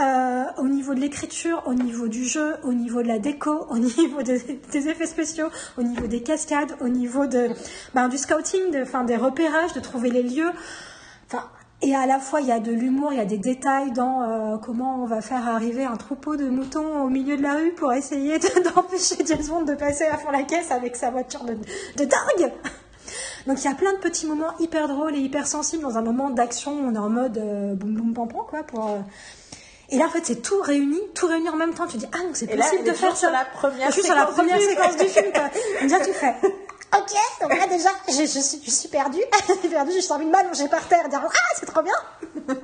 Euh, 0.00 0.44
au 0.56 0.68
niveau 0.68 0.94
de 0.94 1.00
l'écriture, 1.00 1.62
au 1.66 1.74
niveau 1.74 2.08
du 2.08 2.24
jeu, 2.24 2.56
au 2.62 2.72
niveau 2.72 3.02
de 3.02 3.08
la 3.08 3.18
déco, 3.18 3.66
au 3.68 3.78
niveau 3.98 4.22
des, 4.22 4.40
effets 4.88 5.06
spéciaux, 5.06 5.48
au 5.76 5.82
niveau 5.82 6.06
des 6.06 6.22
cascades, 6.22 6.72
au 6.80 6.88
niveau 6.88 7.26
de, 7.26 7.50
ben, 7.94 8.08
du 8.08 8.16
scouting, 8.16 8.70
de, 8.70 9.06
des 9.06 9.16
repérages, 9.16 9.74
de 9.74 9.80
trouver 9.80 10.10
les 10.10 10.22
lieux. 10.22 10.50
Enfin, 11.26 11.44
et 11.82 11.94
à 11.94 12.06
la 12.06 12.18
fois, 12.20 12.40
il 12.40 12.46
y 12.46 12.52
a 12.52 12.60
de 12.60 12.72
l'humour, 12.72 13.12
il 13.12 13.18
y 13.18 13.20
a 13.20 13.26
des 13.26 13.36
détails 13.36 13.92
dans 13.92 14.22
euh, 14.22 14.56
comment 14.56 15.02
on 15.02 15.04
va 15.04 15.20
faire 15.20 15.46
arriver 15.46 15.84
un 15.84 15.96
troupeau 15.96 16.36
de 16.36 16.48
moutons 16.48 17.02
au 17.02 17.08
milieu 17.08 17.36
de 17.36 17.42
la 17.42 17.54
rue 17.54 17.72
pour 17.72 17.92
essayer 17.92 18.38
de- 18.38 18.70
d'empêcher 18.74 19.16
James 19.26 19.44
Bond 19.46 19.62
de 19.62 19.74
passer 19.74 20.04
à 20.04 20.16
fond 20.16 20.30
la 20.30 20.44
caisse 20.44 20.70
avec 20.70 20.96
sa 20.96 21.10
voiture 21.10 21.44
de, 21.44 21.52
de 21.52 22.04
dingue. 22.04 22.52
Donc 23.46 23.58
il 23.62 23.64
y 23.64 23.68
a 23.68 23.74
plein 23.74 23.92
de 23.92 23.98
petits 23.98 24.26
moments 24.26 24.56
hyper 24.58 24.88
drôles 24.88 25.16
et 25.16 25.18
hyper 25.18 25.46
sensibles 25.46 25.82
dans 25.82 25.98
un 25.98 26.02
moment 26.02 26.30
d'action. 26.30 26.72
On 26.72 26.94
est 26.94 26.98
en 26.98 27.10
mode 27.10 27.36
euh, 27.36 27.74
boum 27.74 27.94
boum 27.94 28.14
pam 28.14 28.28
pam 28.28 28.42
quoi. 28.48 28.62
Pour, 28.62 28.88
Et 29.92 29.98
là 29.98 30.06
en 30.06 30.08
fait 30.10 30.24
c'est 30.24 30.42
tout 30.42 30.60
réuni, 30.62 30.98
tout 31.14 31.26
réuni 31.28 31.48
en 31.48 31.56
même 31.56 31.74
temps. 31.74 31.86
Tu 31.86 31.98
dis 31.98 32.06
ah 32.12 32.18
donc 32.24 32.34
c'est 32.34 32.52
là, 32.54 32.64
possible 32.64 32.84
de 32.88 32.92
faire 32.92 33.16
ça. 33.16 33.30
la 33.30 33.44
première 33.44 33.86
Je 33.88 33.92
suis 33.92 34.02
sur 34.02 34.14
la 34.14 34.26
du 34.26 34.32
première 34.32 34.60
séquence 34.60 34.96
du 34.96 35.06
film. 35.08 35.32
Quoi. 35.32 35.44
Et 35.80 35.82
déjà 35.84 36.00
tu 36.00 36.12
fais 36.12 36.34
ok 36.98 37.14
donc 37.42 37.56
là 37.56 37.66
déjà 37.68 37.90
je, 38.08 38.14
je 38.22 38.40
suis, 38.40 38.60
je 38.64 38.70
suis 38.70 38.88
perdue, 38.88 39.22
je 39.48 39.52
suis 39.54 39.68
perdue, 39.68 39.92
j'ai 40.00 40.12
envie 40.12 40.26
de 40.26 40.30
m'allonger 40.30 40.68
par 40.68 40.86
terre, 40.88 41.08
dire 41.08 41.20
ah 41.24 41.54
c'est 41.58 41.66
trop 41.66 41.82
bien. 41.82 41.94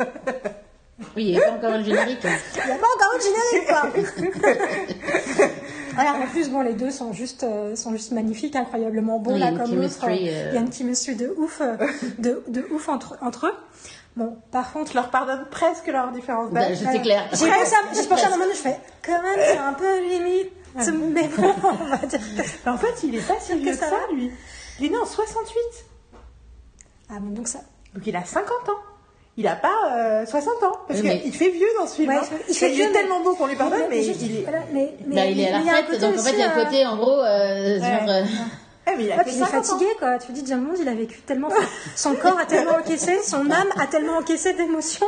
Oui, 1.16 1.26
il 1.26 1.31
n'y 1.31 1.39
a 1.39 1.47
pas 1.47 1.53
encore 1.53 1.79
le 1.79 1.85
générique. 1.85 2.18
Il 2.24 2.66
n'y 2.66 2.72
a 2.72 2.76
pas 2.76 2.87
encore 2.97 3.14
de 3.16 3.22
générique, 3.22 3.68
quoi. 3.68 5.47
voilà, 5.95 6.14
en 6.14 6.26
plus, 6.26 6.49
bon, 6.51 6.61
les 6.62 6.72
deux 6.74 6.91
sont 6.91 7.12
juste, 7.12 7.45
euh, 7.45 7.76
sont 7.76 7.93
juste 7.93 8.11
magnifiques, 8.12 8.57
incroyablement 8.57 9.22
Oui, 9.24 9.35
a 9.35 9.39
là, 9.39 9.51
une 9.53 9.59
comme 9.59 9.74
l'autre. 9.76 10.05
euh, 10.05 10.09
euh. 10.09 10.49
Il 10.51 10.55
y 10.55 10.59
a 10.59 10.61
une 10.61 10.72
chemistry 10.72 11.14
de 11.14 11.33
ouf, 11.39 11.61
euh, 11.61 11.76
de, 12.18 12.43
de 12.49 12.66
ouf 12.72 12.89
entre, 12.89 13.16
entre 13.20 13.47
eux. 13.47 13.55
Bon, 14.17 14.37
par 14.51 14.73
contre, 14.73 14.91
Je 14.91 14.97
leur 14.97 15.11
pardonne 15.11 15.45
presque 15.51 15.87
leur 15.87 16.11
différence 16.11 16.51
Bah, 16.51 16.61
d'âge. 16.69 16.79
je- 16.79 16.85
C'est 16.91 17.03
clair. 17.03 17.29
j'ai 17.33 17.47
pensé 17.49 17.75
à, 17.75 17.95
j'ai 17.95 18.09
pensé 18.09 18.25
à 18.25 18.27
un 18.27 18.31
moment 18.31 18.45
donné, 18.45 18.55
je 18.57 18.61
fais, 18.61 18.77
quand 19.05 19.23
même, 19.23 19.39
c'est 19.39 19.59
un 19.59 19.73
peu 19.75 20.01
limite. 20.03 20.51
Mais 20.77 21.29
bon, 21.37 21.55
on 21.65 21.85
va 21.87 21.97
dire. 21.99 22.21
Mais 22.37 22.45
en 22.71 22.77
fait, 22.79 23.03
il 23.05 23.15
est 23.15 23.27
pas 23.27 23.35
si 23.41 23.57
vieux 23.59 23.73
que 23.73 23.77
ça 23.79 23.91
va 23.91 23.97
lui? 24.13 24.31
Il 24.81 24.87
est 24.87 24.91
né 24.91 24.99
en 24.99 25.07
68. 25.07 25.57
Ah 27.11 27.15
bon, 27.21 27.31
donc 27.31 27.49
ça. 27.49 27.61
Donc 27.95 28.07
il 28.07 28.15
a 28.17 28.25
50 28.25 28.49
ans. 28.69 28.79
Il 29.37 29.47
a 29.47 29.55
pas 29.57 29.73
euh, 29.97 30.27
60 30.27 30.63
ans. 30.65 30.73
Parce 30.89 31.01
mais- 31.01 31.21
qu'il 31.21 31.33
fait 31.33 31.51
vieux 31.51 31.69
dans 31.79 31.87
ce 31.87 31.95
film. 31.97 32.09
Ouais, 32.09 32.17
hein. 32.17 32.37
il 32.49 32.55
fait 32.55 32.71
vieux, 32.71 32.87
mais- 32.89 32.93
tellement 32.93 33.21
beau 33.21 33.35
qu'on 33.35 33.47
lui 33.47 33.55
pardonne, 33.57 33.83
mais, 33.89 34.03
juste- 34.03 34.21
il 34.23 34.39
est. 34.39 34.43
voilà, 34.43 34.61
mais, 34.73 34.95
mais- 35.07 35.15
Bah, 35.15 35.25
il 35.27 35.41
est 35.41 35.49
à 35.49 35.59
la 35.59 35.65
mais 35.65 35.75
retraite, 35.81 36.01
donc 36.01 36.19
en 36.19 36.23
fait, 36.23 36.33
il 36.33 36.39
y 36.39 36.43
a 36.43 36.53
un 36.53 36.59
euh, 36.59 36.65
côté, 36.65 36.87
en 36.87 36.97
gros, 36.97 37.21
euh, 37.21 37.79
genre, 37.81 38.09
euh, 38.09 38.25
Ah, 38.91 38.95
mais 38.97 39.05
il 39.05 39.12
a 39.12 39.16
Ouais, 39.16 39.24
fait 39.24 39.30
puis 39.30 39.34
il 39.39 39.43
est 39.43 39.45
50 39.45 39.55
ans. 39.55 39.62
fatigué, 39.68 39.91
quoi. 39.99 40.18
Tu 40.18 40.32
dis, 40.32 40.43
James 40.47 40.64
Bond, 40.64 40.74
il 40.80 40.89
a 40.89 40.95
vécu 40.95 41.20
tellement. 41.26 41.51
Son 41.95 42.14
corps 42.14 42.39
a 42.39 42.47
tellement 42.47 42.72
encaissé, 42.76 43.20
son 43.22 43.51
âme 43.51 43.68
a 43.78 43.86
tellement 43.86 44.16
encaissé 44.16 44.55
d'émotions, 44.55 45.07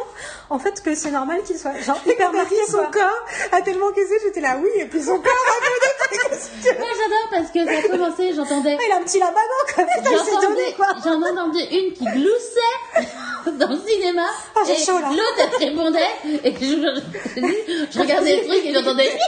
en 0.50 0.58
fait, 0.58 0.82
que 0.82 0.94
c'est 0.94 1.10
normal 1.10 1.42
qu'il 1.44 1.58
soit 1.58 1.78
genre 1.80 1.98
hyper 2.06 2.30
quand 2.30 2.36
marqué, 2.36 2.56
son 2.68 2.76
quoi. 2.78 2.90
corps 2.92 3.26
a 3.52 3.62
tellement 3.62 3.86
encaissé, 3.86 4.14
j'étais 4.22 4.40
là, 4.42 4.58
oui, 4.62 4.68
et 4.76 4.84
puis 4.84 5.00
son 5.02 5.18
corps 5.18 5.32
a 5.32 6.74
Moi, 6.78 6.88
j'adore 6.98 7.28
parce 7.30 7.50
que 7.50 7.64
ça 7.64 7.78
a 7.78 7.88
commencé, 7.88 8.34
j'entendais. 8.34 8.76
Il 8.86 8.92
a 8.92 8.96
un 8.96 9.02
petit 9.02 9.18
labago, 9.18 9.40
quoi. 9.74 9.84
Putain, 9.84 10.10
il 10.12 10.18
s'est 10.18 10.30
donné, 10.30 10.40
J'entendais, 10.42 10.72
quoi. 10.76 10.86
j'en 11.02 11.22
entendais 11.22 11.64
une 11.70 11.92
qui 11.94 12.04
gloussait 12.04 13.00
dans 13.58 13.68
le 13.70 13.78
cinéma. 13.86 14.26
Ah, 14.54 14.60
j'ai 14.66 14.76
chaud, 14.76 14.98
là. 14.98 15.08
L'autre, 15.10 15.50
elle 15.60 15.68
répondait. 15.70 16.00
Et 16.44 16.52
je, 16.54 16.66
je- 16.66 17.40
je- 17.40 17.86
je 17.92 17.98
regardais 17.98 18.36
le 18.36 18.46
truc 18.46 18.60
et 18.64 18.74
j'entendais. 18.74 19.10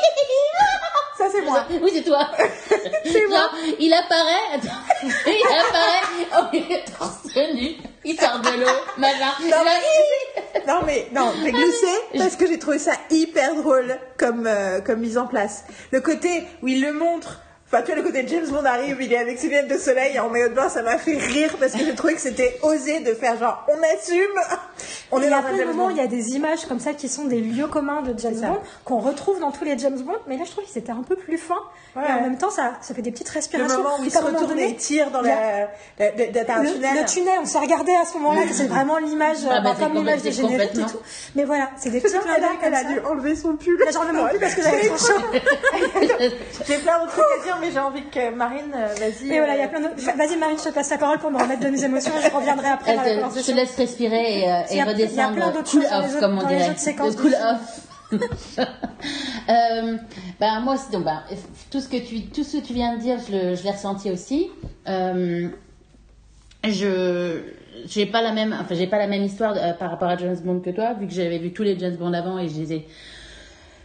C'est 1.33 1.43
moi. 1.43 1.66
Oui, 1.83 1.91
c'est 1.95 2.03
toi. 2.03 2.28
Genre, 3.05 3.55
il 3.80 3.93
apparaît. 3.93 4.55
attends, 4.55 4.68
il 5.26 5.47
apparaît. 5.47 6.28
Oh, 6.39 6.45
il 6.53 6.72
est 6.72 6.85
torse 6.97 7.55
nu. 7.55 7.70
Il 8.05 8.18
sort 8.18 8.41
de 8.41 8.61
l'eau. 8.61 8.66
Machin. 8.99 9.33
Non, 9.51 9.57
mais, 9.64 10.66
non, 10.66 10.80
mais 10.87 11.09
non, 11.12 11.33
j'ai 11.43 11.53
gloussé 11.53 11.87
parce 12.18 12.37
que 12.37 12.47
j'ai 12.47 12.59
trouvé 12.59 12.78
ça 12.78 12.93
hyper 13.11 13.55
drôle 13.55 13.97
comme, 14.18 14.47
euh, 14.47 14.80
comme 14.80 15.01
mise 15.01 15.18
en 15.18 15.26
place. 15.26 15.64
Le 15.91 16.01
côté 16.01 16.45
où 16.62 16.68
il 16.68 16.80
le 16.83 16.93
montre, 16.93 17.41
enfin, 17.73 17.83
tu 17.83 17.87
vois, 17.93 17.97
le 17.97 18.03
côté 18.03 18.25
James 18.29 18.47
Bond 18.49 18.64
arrive, 18.64 18.99
il 19.01 19.12
est 19.12 19.18
avec 19.18 19.39
ses 19.39 19.49
lunettes 19.49 19.68
de 19.68 19.79
soleil 19.79 20.18
en 20.20 20.29
maillot 20.29 20.49
de 20.49 20.55
bain, 20.55 20.68
ça 20.68 20.83
m'a 20.83 20.99
fait 20.99 21.16
rire 21.16 21.57
parce 21.59 21.73
que 21.73 21.79
j'ai 21.85 21.95
trouvé 21.95 22.14
que 22.14 22.20
c'était 22.20 22.59
osé 22.62 23.01
de 23.01 23.14
faire 23.14 23.39
genre, 23.39 23.66
on 23.68 23.97
assume, 23.97 24.23
on 25.11 25.18
Il 25.18 25.25
est 25.25 25.31
y 25.31 25.33
a 25.33 25.41
dans 25.41 25.47
un 25.49 25.53
de 25.53 25.57
James 25.59 25.77
Bond. 25.77 25.91
il 25.91 25.97
y 25.97 26.01
a 26.01 26.07
des 26.07 26.31
images 26.31 26.64
comme 26.66 26.81
ça 26.81 26.93
qui 26.93 27.09
sont 27.09 27.25
des 27.25 27.41
lieux 27.41 27.66
communs 27.66 28.03
de 28.03 28.18
James. 28.18 28.35
Bond, 28.41 28.59
qu'on 28.85 28.99
retrouve 28.99 29.41
dans 29.41 29.51
tous 29.53 29.64
les 29.64 29.79
James 29.79 29.99
Bond, 30.01 30.16
mais 30.27 30.37
là, 30.37 30.45
je 30.45 30.51
trouve 30.51 30.64
que 30.64 30.70
c'était 30.70 30.93
un 30.93 31.03
peu 31.03 31.16
plus 31.16 31.39
fin. 31.39 31.57
Ouais. 31.97 32.03
Et 32.09 32.12
en 32.12 32.20
même 32.23 32.39
temps, 32.39 32.51
ça, 32.51 32.73
ça 32.81 32.95
fait 32.95 33.03
des 33.03 33.11
petites 33.12 33.29
Le 33.29 33.35
respirations. 33.35 33.83
moment 33.83 33.97
où 34.01 34.05
il 34.05 34.11
se 34.11 34.16
Puis 34.16 34.18
à 34.18 34.20
un 34.20 34.25
moment 34.33 34.39
retourne 34.41 34.59
et 34.59 34.62
donné, 34.62 34.73
il 34.75 34.77
tire 34.77 35.11
dans 35.11 35.20
la, 35.20 35.31
la, 35.31 35.66
la- 35.99 36.11
le, 36.62 36.73
tunnel. 36.73 36.97
le 37.01 37.05
tunnel, 37.07 37.39
on 37.43 37.45
s'est 37.47 37.59
regardé 37.59 37.93
à 37.95 38.05
ce 38.07 38.14
moment-là, 38.18 38.47
que 38.47 38.55
c'est 38.55 38.66
vraiment 38.68 38.97
l'image, 38.99 39.37
Ah, 39.51 39.61
bah, 39.61 39.75
comme 39.79 39.93
c'est 39.93 39.99
l'image 39.99 40.23
des 40.23 40.33
génériques 40.33 40.70
et 40.75 40.83
tout. 40.91 41.01
Mais 41.35 41.45
voilà, 41.45 41.70
c'est 41.77 41.91
des 41.91 42.01
petits 42.01 42.14
Genre, 42.14 42.23
clins 42.23 42.35
elle, 42.62 42.75
a, 42.75 42.85
dû 42.85 43.01
enlever 43.01 43.37
son 43.37 43.57
pull. 43.57 43.79
Là, 43.79 43.91
j'en 43.93 44.05
ai 44.05 44.31
plus 44.31 44.39
parce 44.39 44.55
que 44.55 44.62
j'avais 44.62 44.87
trop 44.89 44.97
chaud. 44.97 45.23
J'ai 46.66 46.79
plein 46.79 46.99
d'autres 47.01 47.12
trucs 47.12 47.25
à 47.41 47.45
dire, 47.45 47.59
mais 47.63 47.71
j'ai 47.73 47.79
envie 47.79 48.03
que 48.11 48.35
Marine, 48.35 48.73
euh, 48.75 48.89
vas-y. 48.95 49.33
Et 49.33 49.39
voilà, 49.39 49.55
il 49.55 49.59
y 49.59 49.63
a 49.63 49.67
euh, 49.67 49.69
plein 49.69 49.81
de... 49.81 49.89
Vas-y 50.19 50.37
Marine, 50.39 50.59
je 50.59 50.65
te 50.69 50.75
passe 50.75 50.91
la 50.91 50.99
parole 50.99 51.19
pour 51.19 51.31
me 51.31 51.39
remettre 51.41 51.61
de 51.61 51.69
mes 51.69 51.83
émotions. 51.85 52.13
Je 52.23 52.31
reviendrai 52.35 52.69
après 52.73 52.97
dans 52.97 53.03
la 53.03 53.29
je 53.41 53.47
te 53.47 53.53
laisse 53.53 53.77
respirer 53.77 54.41
et, 54.41 54.51
euh, 54.53 54.61
Il 54.71 54.77
y 54.77 54.79
et 54.79 54.83
a- 54.83 54.85
il 54.93 54.99
y 54.99 55.01
a 55.01 55.05
redescendre. 55.29 55.35
plein 55.37 55.51
d'autres 55.53 55.71
cool 55.71 55.83
choses 55.83 55.91
dans 55.91 55.99
off, 56.05 56.21
comme 56.21 56.39
on 56.39 56.47
dirait. 56.47 56.69
De 56.71 57.17
cool 57.21 57.35
off. 57.35 57.81
euh, 59.49 59.97
ben, 60.41 60.61
moi, 60.61 60.77
c'est- 60.77 60.93
donc, 60.93 61.05
ben, 61.05 61.23
tout, 61.71 61.81
ce 61.81 61.89
que 61.89 61.97
tu, 61.97 62.27
tout 62.27 62.45
ce 62.45 62.59
que 62.59 62.63
tu 62.67 62.75
viens 62.75 62.95
de 62.97 63.01
dire, 63.01 63.17
je, 63.27 63.33
le- 63.33 63.55
je 63.55 63.63
l'ai 63.63 63.71
ressenti 63.71 64.11
aussi. 64.11 64.51
Euh, 64.89 65.49
je 66.65 67.41
j'ai 67.87 68.07
pas 68.07 68.23
la 68.23 68.33
même 68.33 68.53
enfin 68.61 68.75
j'ai 68.77 68.87
pas 68.87 68.99
la 68.99 69.09
même 69.09 69.23
histoire 69.25 69.55
euh, 69.57 69.73
par 69.73 69.91
rapport 69.91 70.09
à 70.09 70.17
James 70.17 70.37
Bond 70.45 70.61
que 70.61 70.71
toi 70.71 70.93
vu 70.93 71.09
que 71.09 71.13
j'avais 71.13 71.39
vu 71.39 71.53
tous 71.53 71.65
les 71.65 71.77
James 71.79 71.97
Bond 71.97 72.13
avant 72.13 72.39
et 72.39 72.49
je 72.49 72.61
les 72.61 72.73
ai 72.75 72.79
vu 72.79 72.87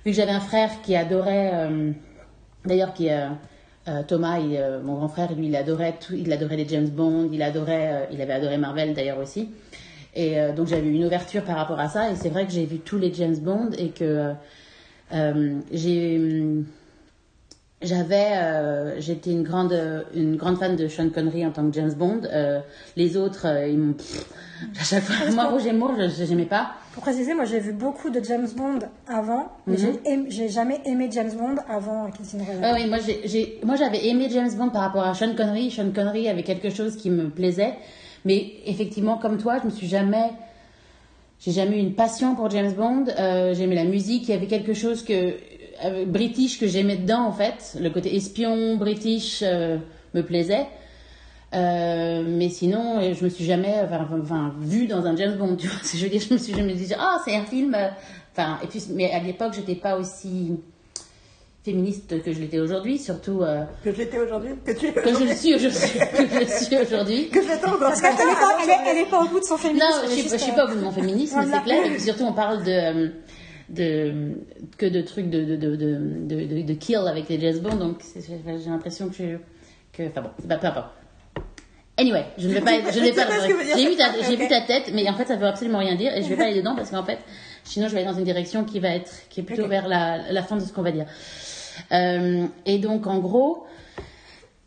que 0.06 0.12
j'avais 0.12 0.32
un 0.34 0.40
frère 0.40 0.70
qui 0.84 0.96
adorait 0.96 1.52
euh, 1.56 1.92
d'ailleurs 2.66 2.94
qui 2.94 3.10
euh, 3.10 3.30
euh, 3.88 4.04
Thomas 4.04 4.40
euh, 4.40 4.82
mon 4.82 4.96
grand 4.96 5.08
frère 5.08 5.34
lui 5.34 5.48
il 5.48 5.56
adorait 5.56 5.98
il 6.12 6.32
adorait 6.34 6.58
les 6.58 6.68
James 6.68 6.90
Bond 6.90 7.30
il 7.32 7.42
adorait 7.42 7.94
euh, 7.94 8.06
il 8.12 8.22
avait 8.22 8.34
adoré 8.34 8.58
Marvel 8.58 8.94
d'ailleurs 8.94 9.20
aussi 9.20 9.50
et 10.14 10.38
donc 10.56 10.68
j'avais 10.68 10.88
une 10.88 11.06
ouverture 11.06 11.44
par 11.44 11.58
rapport 11.58 11.80
à 11.80 11.90
ça 11.90 12.10
et 12.10 12.16
c'est 12.16 12.30
vrai 12.30 12.48
que 12.48 12.52
j'ai 12.52 12.66
vu 12.66 12.80
tous 12.80 12.98
les 12.98 13.14
James 13.14 13.38
Bond 13.38 13.70
et 13.78 13.90
que 13.90 14.34
hum, 15.12 16.66
j'avais, 17.84 19.00
j'étais 19.00 19.30
une 19.30 19.44
grande, 19.44 19.80
une 20.16 20.36
grande 20.36 20.58
fan 20.58 20.76
de 20.76 20.88
Sean 20.88 21.12
Connery 21.12 21.46
en 21.46 21.52
tant 21.52 21.70
que 21.70 21.76
James 21.76 21.94
Bond. 21.94 22.22
Les 22.96 23.16
autres, 23.16 23.46
ils 23.68 23.78
m'ont, 23.78 23.96
à 24.80 24.84
chaque 24.84 25.04
fois, 25.04 25.32
moi 25.32 25.46
Rouge 25.50 25.66
et 25.66 25.74
Moore, 25.74 25.94
je 26.00 26.26
j'aimais 26.26 26.46
pas. 26.46 26.72
Pour 26.94 27.04
préciser, 27.04 27.34
moi 27.34 27.46
j'ai 27.46 27.60
vu 27.60 27.74
beaucoup 27.74 28.10
de 28.10 28.24
James 28.24 28.48
Bond 28.56 28.80
avant, 29.08 29.52
mais 29.68 29.78
j'ai 29.78 30.12
aimé- 30.12 30.26
j'ai 30.30 30.50
jamais 30.50 30.82
aimé 30.86 31.10
James 31.12 31.32
Bond 31.38 31.56
avant 31.70 32.10
Casino 32.12 32.44
Royale. 32.44 32.64
Ah 32.64 32.74
oui, 32.76 32.88
moi 32.90 32.98
j'ai, 33.06 33.22
j'ai- 33.26 33.60
moi 33.64 33.76
j'avais 33.76 34.08
aimé 34.08 34.28
James 34.32 34.52
Bond 34.58 34.70
par 34.70 34.82
rapport 34.82 35.04
à 35.04 35.14
Sean 35.14 35.34
Connery. 35.36 35.70
Sean 35.70 35.92
Connery 35.94 36.28
avait 36.28 36.44
quelque 36.44 36.70
chose 36.72 36.96
qui 36.98 37.10
me 37.12 37.30
plaisait, 37.30 37.74
mais 38.26 38.54
effectivement, 38.66 39.18
comme 39.18 39.38
toi, 39.38 39.60
je 39.62 39.66
me 39.66 39.72
suis 39.72 39.88
jamais, 39.88 40.32
j'ai 41.40 41.52
jamais 41.52 41.78
eu 41.78 41.80
une 41.80 41.94
passion 41.94 42.34
pour 42.36 42.50
James 42.50 42.74
Bond. 42.74 43.06
Euh, 43.20 43.54
j'aimais 43.54 43.76
la 43.76 43.84
musique, 43.86 44.24
il 44.28 44.32
y 44.32 44.34
avait 44.34 44.48
quelque 44.48 44.74
chose 44.74 45.04
que 45.04 45.34
euh, 45.86 46.06
british 46.08 46.60
que 46.60 46.66
j'aimais 46.68 46.96
dedans 46.98 47.26
en 47.28 47.32
fait. 47.32 47.78
Le 47.80 47.90
côté 47.92 48.16
espion 48.16 48.76
british 48.78 49.44
euh, 49.44 49.78
me 50.16 50.24
plaisait. 50.24 50.66
Euh, 51.54 52.24
mais 52.28 52.50
sinon, 52.50 53.00
euh, 53.00 53.14
je 53.14 53.24
me 53.24 53.30
suis 53.30 53.46
jamais 53.46 53.74
enfin, 53.84 54.06
enfin, 54.22 54.54
vue 54.60 54.86
dans 54.88 55.06
un 55.06 55.16
James 55.16 55.38
Bond, 55.38 55.56
tu 55.60 55.68
vois. 55.68 55.78
ce 55.84 55.94
que 55.94 55.98
Je 55.98 56.04
veux 56.04 56.10
dire, 56.10 56.22
je 56.22 56.34
me 56.34 56.38
suis 56.38 56.54
jamais 56.54 56.74
dit, 56.74 56.94
ah, 56.98 57.18
c'est 57.26 57.36
un 57.36 57.46
film. 57.46 57.74
euh, 57.76 57.88
Enfin, 58.34 58.60
et 58.64 58.68
puis, 58.68 58.84
mais 58.94 59.10
à 59.12 59.20
l'époque, 59.20 59.54
j'étais 59.56 59.74
pas 59.76 59.98
aussi 59.98 60.52
féministe 61.64 62.22
que 62.24 62.32
je 62.32 62.40
l'étais 62.40 62.60
aujourd'hui, 62.60 62.98
surtout 63.00 63.42
euh, 63.42 63.64
Que 63.84 63.92
je 63.92 63.98
l'étais 63.98 64.20
aujourd'hui, 64.20 64.52
que 64.64 64.72
tu 64.72 64.92
que 64.94 65.02
je 65.14 65.24
le 65.26 65.34
suis 65.36 65.56
aujourd'hui. 65.56 65.90
que 66.18 66.34
je 66.34 66.40
le 66.40 66.46
suis 66.46 66.78
aujourd'hui. 66.78 67.30
Que 67.30 67.42
je 67.42 67.48
l'étais 67.50 67.66
encore. 67.66 67.80
Parce 67.80 68.02
qu'elle 68.02 68.14
est, 68.14 68.16
pas- 68.16 68.58
elle 68.64 68.70
est- 68.70 68.90
elle 68.92 68.98
est 69.08 69.10
pas 69.10 69.24
au 69.24 69.28
bout 69.28 69.40
de 69.40 69.44
son 69.46 69.58
féminisme. 69.58 69.86
Non, 69.90 70.02
je 70.06 70.12
suis, 70.12 70.22
juste, 70.22 70.38
je 70.38 70.44
suis 70.44 70.52
pas 70.54 70.66
au 70.66 70.68
bout 70.70 70.76
de 70.76 70.82
mon 70.82 70.92
féminisme, 70.92 71.34
Voilà. 71.42 71.58
c'est 71.58 71.64
clair. 71.64 71.86
Et 71.86 71.90
puis 71.90 72.02
surtout, 72.04 72.24
on 72.24 72.34
parle 72.34 72.64
de, 72.64 72.72
euh, 72.72 73.10
de 73.70 74.34
que 74.78 74.86
de 74.86 75.02
trucs 75.02 75.30
de, 75.30 75.44
de, 75.44 75.56
de, 75.58 75.76
de, 75.76 75.96
de, 76.28 76.46
de- 76.46 76.62
de 76.62 76.74
kill 76.74 76.98
avec 77.08 77.28
les 77.28 77.40
jazz 77.40 77.60
Bond, 77.60 77.76
donc 77.76 78.02
j'ai 78.16 78.22
j'ai 78.22 78.70
l'impression 78.70 79.10
que 79.10 79.16
je, 79.16 79.24
que, 79.92 80.08
enfin 80.10 80.22
bon, 80.22 80.30
c'est 80.40 80.48
pas 80.48 80.58
peu 80.58 80.68
importe. 80.68 80.92
Anyway, 82.00 82.26
je 82.38 82.48
ne 82.48 82.54
vais 82.54 82.62
pas, 82.62 82.92
je 82.92 83.00
ne 83.00 83.06
vais 83.06 83.12
pas. 83.16 83.28
J'ai 83.76 83.90
vu 83.90 83.96
ta, 83.96 84.12
j'ai 84.14 84.34
Ok. 84.34 84.40
vu 84.40 84.48
ta 84.48 84.62
tête, 84.62 84.92
mais 84.94 85.10
en 85.10 85.16
fait, 85.16 85.26
ça 85.26 85.36
veut 85.36 85.48
absolument 85.48 85.80
rien 85.80 85.96
dire, 85.96 86.16
et 86.16 86.22
je 86.22 86.30
vais 86.30 86.36
pas 86.36 86.44
aller 86.44 86.58
dedans 86.58 86.76
parce 86.76 86.92
qu'en 86.92 87.04
fait, 87.04 87.18
sinon, 87.64 87.88
je 87.88 87.94
vais 87.94 88.02
aller 88.02 88.10
dans 88.12 88.18
une 88.18 88.24
direction 88.24 88.64
qui 88.66 88.80
va 88.80 88.90
être, 88.90 89.12
qui 89.30 89.40
est 89.40 89.44
plutôt 89.44 89.68
vers 89.68 89.88
la, 89.88 90.32
la 90.32 90.44
fin 90.44 90.56
de 90.58 90.62
ce 90.62 90.72
qu'on 90.72 90.84
va 90.84 90.92
dire. 90.92 91.06
Euh, 91.92 92.46
et 92.66 92.78
donc, 92.78 93.08
en 93.08 93.18
gros, 93.20 93.66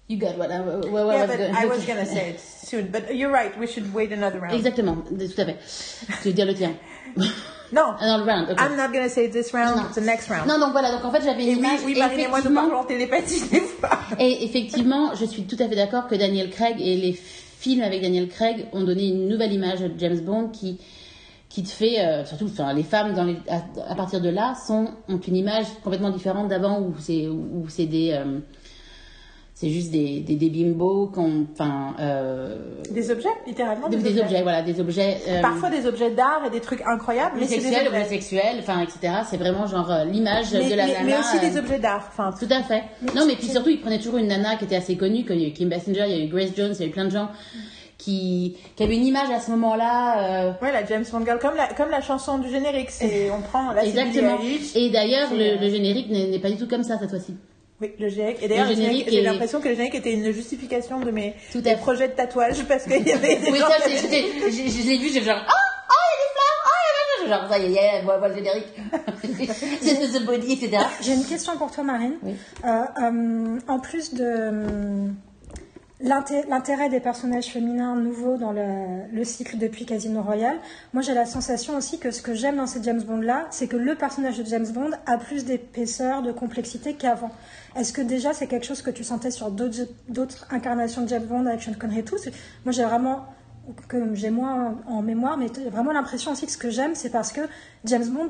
You 0.09 0.18
got 0.18 0.37
what 0.37 0.47
I, 0.51 0.59
what 0.91 1.14
I 1.14 1.18
Yeah, 1.18 1.26
was 1.26 1.37
but 1.37 1.41
I 1.55 1.66
was 1.66 1.87
gonna 1.87 2.05
say 2.05 2.31
it 2.31 2.41
soon. 2.41 2.87
But 2.91 3.14
you're 3.14 3.31
right, 3.33 3.57
we 3.61 3.68
should 3.68 3.95
wait 3.95 4.11
another 4.12 4.41
round. 4.41 4.53
Exactement, 4.55 4.97
tout 5.09 5.41
à 5.41 5.45
fait. 5.45 5.57
Je 6.18 6.24
vais 6.24 6.33
dire 6.33 6.47
le 6.47 6.55
tien. 6.55 6.72
Non, 7.73 7.95
non, 8.01 8.18
le 8.18 8.25
round, 8.25 8.51
ok. 8.51 8.59
I'm 8.61 8.77
not 8.77 8.93
gonna 8.93 9.09
say 9.09 9.29
this 9.31 9.53
round, 9.53 9.77
Non. 9.77 9.83
it's 9.87 9.95
the 9.95 10.05
next 10.05 10.29
round. 10.29 10.47
Non, 10.49 10.59
donc 10.59 10.73
voilà, 10.73 10.91
donc 10.91 11.05
en 11.05 11.11
fait 11.12 11.23
j'avais 11.23 11.45
une 11.45 11.51
oui, 11.51 11.59
image. 11.59 11.81
oui, 11.85 11.95
Marine 11.99 12.21
et 12.21 12.29
moi 12.29 12.41
nous 12.45 12.53
parlons 12.55 12.79
en 12.79 12.85
télépathie 12.85 13.43
des 13.49 13.61
fois. 13.61 13.91
Et 14.18 14.45
effectivement, 14.45 15.14
je 15.14 15.25
suis 15.25 15.45
tout 15.45 15.57
à 15.61 15.68
fait 15.68 15.77
d'accord 15.77 16.09
que 16.09 16.14
Daniel 16.16 16.51
Craig 16.51 16.77
et 16.81 16.97
les 16.97 17.12
films 17.12 17.83
avec 17.83 18.03
Daniel 18.03 18.29
Craig 18.29 18.66
ont 18.73 18.83
donné 18.83 19.09
une 19.09 19.29
nouvelle 19.29 19.53
image 19.53 19.81
de 19.81 19.93
James 19.99 20.18
Bond 20.21 20.49
qui, 20.49 20.79
qui 21.49 21.62
te 21.62 21.68
fait, 21.68 22.01
euh, 22.01 22.25
surtout 22.25 22.47
enfin, 22.47 22.73
les 22.73 22.83
femmes 22.83 23.12
dans 23.14 23.25
les- 23.25 23.37
à, 23.49 23.62
à 23.91 23.95
partir 23.95 24.21
de 24.21 24.29
là 24.31 24.55
sont, 24.66 24.89
ont 25.09 25.18
une 25.18 25.37
image 25.37 25.66
complètement 25.85 26.11
différente 26.11 26.49
d'avant 26.49 26.81
où 26.81 26.95
c'est 26.99 27.29
où 27.29 27.66
c'est 27.68 27.87
des 27.87 28.12
euh, 28.12 28.39
c'est 29.61 29.69
juste 29.69 29.91
des, 29.91 30.21
des, 30.21 30.37
des 30.37 30.49
bimbos, 30.49 31.13
enfin 31.53 31.95
euh, 32.01 32.57
Des 32.91 33.11
objets, 33.11 33.29
littéralement. 33.47 33.91
des, 33.91 33.99
des 33.99 34.19
objets, 34.19 34.43
voilà, 34.43 34.63
des 34.63 34.81
objets. 34.81 35.19
euh, 35.29 35.43
Parfois 35.43 35.69
des 35.69 35.87
objets 35.87 36.11
d'art 36.13 36.41
et 36.47 36.51
des 36.51 36.61
trucs 36.61 36.81
incroyables, 36.87 37.37
mais 37.39 37.47
sexuels, 37.47 37.87
objets. 37.89 37.99
homosexuels, 38.01 38.57
enfin 38.61 38.81
etc. 38.81 39.13
C'est 39.29 39.37
vraiment 39.37 39.67
genre 39.67 39.91
euh, 39.91 40.05
l'image 40.07 40.47
Mais, 40.55 40.71
de 40.71 40.75
la 40.77 40.87
mais- 40.87 40.93
nana. 40.95 41.05
mais 41.05 41.19
aussi 41.19 41.37
euh, 41.37 41.51
des 41.51 41.59
objets 41.59 41.79
d'art. 41.79 42.07
Enfin, 42.09 42.33
tout 42.39 42.49
à 42.51 42.63
fait. 42.63 42.85
Non, 43.15 43.27
mais 43.27 43.35
puis 43.37 43.49
surtout, 43.49 43.69
il 43.69 43.81
prenait 43.83 43.99
toujours 43.99 44.17
une 44.17 44.29
nana 44.29 44.57
qui 44.57 44.65
était 44.65 44.77
assez 44.77 44.97
connue, 44.97 45.27
comme 45.27 45.37
il 45.37 45.43
y 45.43 45.45
a 45.45 45.49
eu 45.49 45.53
Kim 45.53 45.69
Basinger, 45.69 46.05
il 46.09 46.17
y 46.17 46.21
a 46.23 46.25
eu 46.25 46.29
Grace 46.29 46.53
Jones, 46.57 46.73
il 46.79 46.81
y 46.81 46.85
a 46.85 46.87
eu 46.87 46.91
plein 46.93 47.05
de 47.05 47.11
gens 47.11 47.29
qui, 47.99 48.57
qui 48.77 48.83
avaient 48.83 48.97
une 48.97 49.05
image 49.05 49.29
à 49.31 49.41
ce 49.41 49.51
moment-là. 49.51 50.47
euh, 50.49 50.53
ouais, 50.63 50.73
la 50.73 50.87
James 50.87 51.05
Bond 51.13 51.25
girl, 51.27 51.39
comme 51.39 51.55
la, 51.57 51.75
comme 51.75 51.91
la 51.91 52.01
chanson 52.01 52.39
du 52.39 52.49
générique, 52.49 52.91
c'est 52.91 53.31
on 53.31 53.43
prend 53.43 53.75
Billie 53.75 53.89
exactement. 53.91 54.39
Et 54.75 54.89
d'ailleurs, 54.89 55.29
le, 55.35 55.39
euh, 55.43 55.61
le 55.61 55.69
générique 55.69 56.09
n'est 56.11 56.39
pas 56.39 56.49
du 56.51 56.57
tout 56.57 56.67
comme 56.67 56.83
ça 56.83 56.99
cette 56.99 57.11
fois-ci. 57.11 57.35
Oui, 57.81 57.93
le 57.99 58.09
générique. 58.09 58.39
Et 58.43 58.49
d'ailleurs, 58.49 58.68
j'ai 59.09 59.22
l'impression 59.22 59.61
que 59.61 59.68
le 59.68 59.74
générique 59.74 59.95
était 59.95 60.12
une 60.12 60.31
justification 60.33 61.01
de 61.01 61.11
mes, 61.11 61.35
Tout 61.53 61.62
à 61.64 61.76
projets 61.76 62.09
de 62.09 62.12
tatouage 62.12 62.62
parce 62.68 62.85
qu'il 62.85 63.07
y 63.07 63.12
avait 63.12 63.37
des 63.37 63.51
Oui, 63.51 63.59
gens 63.59 63.68
ça, 63.68 63.89
j'ai- 63.89 64.68
je 64.70 64.87
l'ai 64.89 64.99
vu, 64.99 65.09
j'ai 65.12 65.22
genre, 65.22 65.41
oh, 65.49 65.53
oh, 65.91 65.95
il 66.11 66.16
y 66.16 66.16
a 66.16 66.20
des 66.20 66.31
fleurs, 66.35 66.61
oh, 66.66 66.70
il 66.85 66.91
y 66.91 67.01
a 67.01 67.24
des. 67.24 67.31
Genre, 67.31 67.49
ça 67.51 67.59
y 67.59 67.74
est, 67.74 68.03
voilà, 68.03 68.18
voilà 68.18 68.35
le 68.35 68.41
générique. 68.41 68.66
c'est 69.81 70.07
ce 70.09 70.22
body, 70.24 70.53
etc. 70.53 70.83
J'ai 71.01 71.14
une 71.14 71.24
question 71.24 71.57
pour 71.57 71.70
toi, 71.70 71.83
Marine. 71.85 72.16
Oui. 72.22 72.35
Euh, 72.64 72.68
euh, 73.03 73.59
en 73.68 73.78
plus 73.81 74.12
de 74.14 74.24
l'inté- 74.24 75.12
l'intérêt 76.03 76.88
des 76.88 77.01
personnages 77.01 77.46
féminins 77.46 77.94
nouveaux 77.96 78.36
dans 78.36 78.53
le, 78.53 79.07
le 79.12 79.24
cycle 79.24 79.59
depuis 79.59 79.84
Casino 79.84 80.22
Royale, 80.22 80.57
moi 80.92 81.03
j'ai 81.03 81.14
la 81.14 81.26
sensation 81.26 81.76
aussi 81.76 81.98
que 81.98 82.11
ce 82.11 82.22
que 82.22 82.34
j'aime 82.34 82.57
dans 82.57 82.66
ces 82.66 82.82
James 82.82 83.03
Bond-là, 83.03 83.46
c'est 83.51 83.68
que 83.68 83.76
le 83.76 83.94
personnage 83.94 84.38
de 84.38 84.44
James 84.44 84.66
Bond 84.72 84.90
a 85.07 85.18
plus 85.18 85.44
d'épaisseur, 85.44 86.22
de 86.22 86.32
complexité 86.32 86.94
qu'avant. 86.94 87.30
Est-ce 87.76 87.92
que 87.92 88.03
déjà 88.03 88.32
c'est 88.32 88.46
quelque 88.46 88.66
chose 88.66 88.82
que 88.82 88.90
tu 88.90 89.05
sentais 89.05 89.30
sur 89.30 89.51
d'autres 89.51 90.46
incarnations 90.51 91.03
de 91.03 91.09
James 91.09 91.26
Bond 91.26 91.46
avec 91.46 91.62
Sean 91.62 91.74
Connery 91.78 92.01
et 92.01 92.05
tout? 92.05 92.16
Moi 92.64 92.72
j'ai 92.72 92.84
vraiment 92.84 93.26
que 93.88 94.14
j'ai 94.14 94.30
moins 94.30 94.80
en 94.86 95.03
mémoire, 95.03 95.36
mais 95.36 95.46
j'ai 95.55 95.70
vraiment 95.70 95.92
l'impression 95.92 96.32
aussi 96.32 96.46
que 96.46 96.53
ce 96.53 96.59
que 96.59 96.70
j'aime, 96.70 96.94
c'est 96.94 97.11
parce 97.11 97.32
que 97.32 97.42
James 97.84 98.09
Bond, 98.09 98.28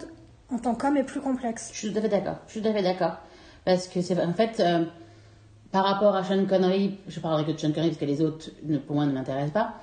en 0.53 0.59
tant 0.59 0.75
qu'homme, 0.75 0.97
est 0.97 1.05
plus 1.05 1.21
complexe. 1.21 1.71
Je 1.73 1.79
suis 1.79 1.93
tout 1.93 1.99
à 1.99 2.03
fait 2.03 2.09
d'accord. 2.09 2.37
Je 2.47 2.53
suis 2.53 2.63
tout 2.63 2.69
à 2.69 2.73
fait 2.73 2.83
d'accord. 2.83 3.17
Parce 3.65 3.89
que 3.89 4.01
c'est 4.01 4.21
en 4.21 4.33
fait, 4.33 4.61
euh, 4.61 4.85
par 5.73 5.85
rapport 5.85 6.17
à 6.17 6.25
Sean 6.25 6.45
Connery, 6.47 6.99
je 7.09 7.21
parlerai 7.21 7.45
que 7.45 7.53
de 7.53 7.59
Sean 7.59 7.73
Connery 7.73 7.91
parce 7.91 8.01
que 8.01 8.05
les 8.07 8.21
autres, 8.23 8.51
pour 8.87 8.97
moi, 8.97 9.07
ne 9.07 9.13
m'intéressent 9.13 9.53
pas. 9.53 9.75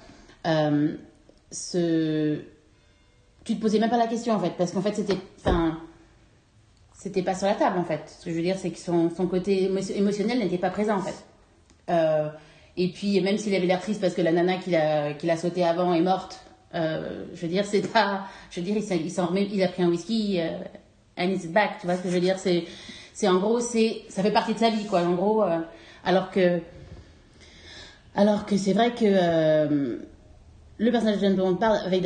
Euh, 0.46 0.96
ce... 1.52 2.40
Tu 3.46 3.56
te 3.56 3.62
posais 3.62 3.80
même 3.80 3.90
pas 3.90 3.98
la 3.98 4.08
question 4.08 4.34
en 4.34 4.40
fait, 4.40 4.52
parce 4.58 4.72
qu'en 4.72 4.82
fait, 4.82 4.94
c'était. 4.94 5.18
Enfin. 5.40 5.80
C'était 7.00 7.22
pas 7.22 7.36
sur 7.36 7.46
la 7.48 7.54
table 7.54 7.78
en 7.78 7.84
fait. 7.84 8.02
Ce 8.20 8.26
que 8.26 8.32
je 8.32 8.36
veux 8.36 8.42
dire, 8.42 8.58
c'est 8.58 8.72
que 8.72 8.80
son, 8.80 9.10
son 9.16 9.28
côté 9.28 9.70
émo- 9.70 9.92
émotionnel 9.94 10.40
n'était 10.40 10.58
pas 10.58 10.72
présent 10.72 10.96
en 10.98 11.02
fait. 11.02 11.14
Euh, 11.90 12.28
et 12.76 12.90
puis, 12.90 13.22
même 13.22 13.38
s'il 13.38 13.54
avait 13.56 13.68
l'air 13.68 13.80
triste 13.80 14.02
parce 14.02 14.14
que 14.16 14.22
la 14.22 14.32
nana 14.32 14.58
qu'il 14.58 14.76
a, 14.76 15.14
qu'il 15.14 15.30
a 15.30 15.38
sauté 15.38 15.64
avant 15.64 15.94
est 15.94 16.02
morte, 16.02 16.40
euh, 16.74 17.26
je 17.34 17.42
veux 17.44 17.48
dire, 17.48 17.66
c'est 17.66 17.82
pas. 17.94 18.26
Je 18.50 18.60
veux 18.60 18.66
dire, 18.66 18.76
il, 18.78 19.06
il, 19.06 19.12
s'en 19.12 19.28
remet- 19.28 19.48
il 19.50 19.62
a 19.64 19.68
pris 19.68 19.84
un 19.84 19.90
whisky, 19.90 20.40
euh, 20.42 20.58
and 21.18 21.30
it's 21.30 21.46
back, 21.48 21.78
tu 21.80 21.86
vois 21.88 21.96
ce 21.98 22.02
que 22.02 22.10
je 22.10 22.16
veux 22.16 22.20
dire 22.20 22.40
C'est, 22.40 22.66
c'est 23.18 23.28
en 23.28 23.40
gros, 23.40 23.60
c'est, 23.60 24.04
ça 24.10 24.22
fait 24.22 24.30
partie 24.30 24.54
de 24.54 24.60
sa 24.60 24.70
vie, 24.70 24.86
quoi, 24.86 25.02
en 25.02 25.16
gros. 25.16 25.42
euh, 25.42 25.58
alors 26.06 26.30
que. 26.30 26.60
Alors 28.14 28.46
que 28.46 28.56
c'est 28.58 28.74
vrai 28.74 28.92
que 28.92 29.06
euh, 29.06 29.98
le 30.78 30.92
personnage 30.92 31.20
de 31.22 31.42
on 31.42 31.56
parle 31.56 31.78
avec, 31.84 32.04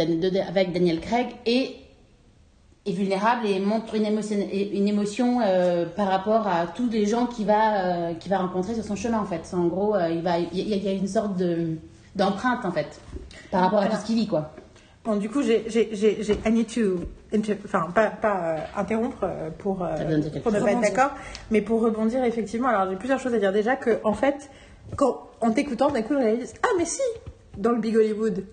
Daniel 0.72 1.01
Craig 1.01 1.28
est, 1.45 1.76
est 2.86 2.91
vulnérable 2.93 3.45
et 3.45 3.59
montre 3.59 3.95
une 3.95 4.05
émotion, 4.05 4.38
une 4.53 4.88
émotion 4.88 5.41
euh, 5.41 5.86
par 5.86 6.07
rapport 6.07 6.47
à 6.47 6.68
tous 6.68 6.89
les 6.89 7.05
gens 7.05 7.26
qu'il 7.26 7.45
va, 7.45 8.14
qu'il 8.14 8.32
va 8.32 8.38
rencontrer 8.38 8.74
sur 8.74 8.86
son 8.86 8.95
chemin, 8.95 9.20
en 9.20 9.26
fait. 9.26 9.41
En 9.53 9.68
gros, 9.68 9.97
il, 10.09 10.22
va, 10.22 10.39
il, 10.39 10.70
y 10.70 10.74
a, 10.74 10.78
il 10.78 10.84
y 10.84 10.88
a 10.88 10.93
une 10.93 11.07
sorte 11.09 11.36
de, 11.36 11.76
d'empreinte, 12.16 12.64
en 12.64 12.72
fait, 12.72 13.01
par 13.51 13.64
rapport 13.64 13.80
à 13.80 13.88
tout 13.88 13.97
ce 13.97 14.05
qu'il 14.05 14.16
vit, 14.16 14.28
quoi. 14.28 14.53
Bon, 15.03 15.18
du 15.18 15.30
coup, 15.30 15.41
j'ai, 15.41 15.66
I 16.45 16.51
need 16.51 16.68
to, 16.68 17.01
enfin, 17.65 17.88
pas, 17.93 18.07
pas 18.07 18.41
euh, 18.43 18.57
interrompre 18.75 19.23
euh, 19.23 19.49
pour, 19.57 19.84
euh, 19.84 20.21
pour 20.43 20.51
ne 20.51 20.59
pas 20.59 20.71
être 20.71 20.82
d'accord, 20.82 21.11
mais 21.49 21.61
pour 21.61 21.82
rebondir 21.82 22.23
effectivement. 22.23 22.67
Alors, 22.67 22.89
j'ai 22.89 22.97
plusieurs 22.97 23.19
choses 23.19 23.34
à 23.34 23.39
dire. 23.39 23.51
Déjà 23.53 23.75
que, 23.75 23.99
en 24.03 24.13
fait, 24.13 24.49
quand, 24.95 25.29
en 25.39 25.51
t'écoutant, 25.51 25.89
d'un 25.91 26.01
coup, 26.01 26.13
je 26.13 26.19
réalise, 26.19 26.53
ah, 26.63 26.67
mais 26.77 26.86
si, 26.86 27.01
dans 27.57 27.71
le 27.71 27.79
Big 27.79 27.95
Hollywood, 27.95 28.45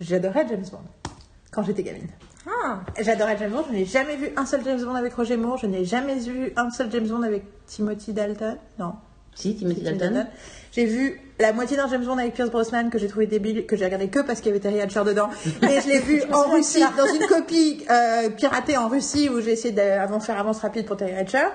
j'adorais 0.00 0.46
James 0.48 0.64
Bond 0.70 0.78
quand 1.50 1.62
j'étais 1.62 1.82
gamine. 1.82 2.08
Ah, 2.46 2.80
J'adorais 3.00 3.38
James 3.38 3.52
Bond. 3.52 3.64
Je 3.68 3.72
n'ai 3.72 3.84
jamais 3.86 4.16
vu 4.16 4.30
un 4.36 4.44
seul 4.44 4.62
James 4.64 4.82
Bond 4.82 4.94
avec 4.94 5.14
Roger 5.14 5.36
Moore. 5.36 5.56
Je 5.56 5.66
n'ai 5.66 5.84
jamais 5.84 6.16
vu 6.16 6.52
un 6.56 6.70
seul 6.70 6.90
James 6.90 7.06
Bond 7.06 7.22
avec 7.22 7.44
Timothy 7.66 8.12
Dalton. 8.12 8.58
Non. 8.78 8.94
Si, 9.34 9.56
Timothy 9.56 9.80
Timothy 9.80 9.98
Dalton. 9.98 10.26
J'ai 10.72 10.84
vu 10.84 11.20
la 11.40 11.52
moitié 11.52 11.76
d'un 11.76 11.88
James 11.88 12.04
Bond 12.04 12.18
avec 12.18 12.34
Pierce 12.34 12.50
Brosnan 12.50 12.90
que 12.90 12.98
j'ai 12.98 13.08
trouvé 13.08 13.26
débile, 13.26 13.66
que 13.66 13.76
j'ai 13.76 13.84
regardé 13.84 14.08
que 14.08 14.20
parce 14.20 14.40
qu'il 14.40 14.48
y 14.48 14.50
avait 14.50 14.60
Terry 14.60 14.80
Hatcher 14.80 15.02
dedans. 15.04 15.28
Mais 15.62 15.80
je 15.80 15.88
l'ai 15.88 15.98
vu 16.00 16.22
en 16.32 16.50
Russie, 16.50 16.82
dans 16.96 17.12
une 17.12 17.26
copie 17.26 17.84
euh, 17.90 18.30
piratée 18.30 18.76
en 18.76 18.88
Russie 18.88 19.28
où 19.28 19.40
j'ai 19.40 19.52
essayé 19.52 19.74
de 19.74 19.80
faire 20.20 20.38
avance 20.38 20.60
rapide 20.60 20.86
pour 20.86 20.96
Terry 20.96 21.14
Hatcher. 21.14 21.46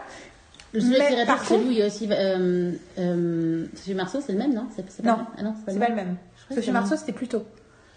Je 0.73 0.80
dirais 0.82 1.25
par 1.25 1.43
contre- 1.43 1.63
vous, 1.63 1.71
il 1.71 1.77
y 1.77 1.82
a 1.82 1.88
aussi. 1.88 2.07
Euh, 2.11 2.73
euh, 2.99 3.65
Sophie 3.73 3.95
Marceau, 3.95 4.19
c'est 4.21 4.34
le 4.34 4.38
même, 4.38 4.53
non? 4.53 4.67
C'est, 4.75 4.86
pas 5.03 5.15
Non. 5.17 5.25
Ah 5.38 5.43
non, 5.43 5.55
c'est 5.67 5.73
pas 5.80 5.86
pas 5.86 5.89
le 5.89 5.95
même. 5.95 6.15
Sophie 6.53 6.71
Marceau, 6.71 6.95
c'était 6.95 7.13
plus 7.13 7.27
tôt. 7.27 7.43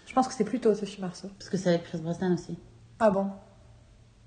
Je 0.07 0.13
pense 0.13 0.27
que 0.27 0.33
c'était 0.33 0.49
plus 0.49 0.59
tôt, 0.59 0.73
Sophie 0.73 1.01
Marceau. 1.01 1.27
Parce 1.37 1.49
que 1.49 1.57
c'est 1.57 1.69
avec 1.69 1.83
Pierce 1.83 2.01
Brosnan 2.01 2.33
aussi. 2.33 2.57
Ah 2.99 3.09
bon? 3.09 3.27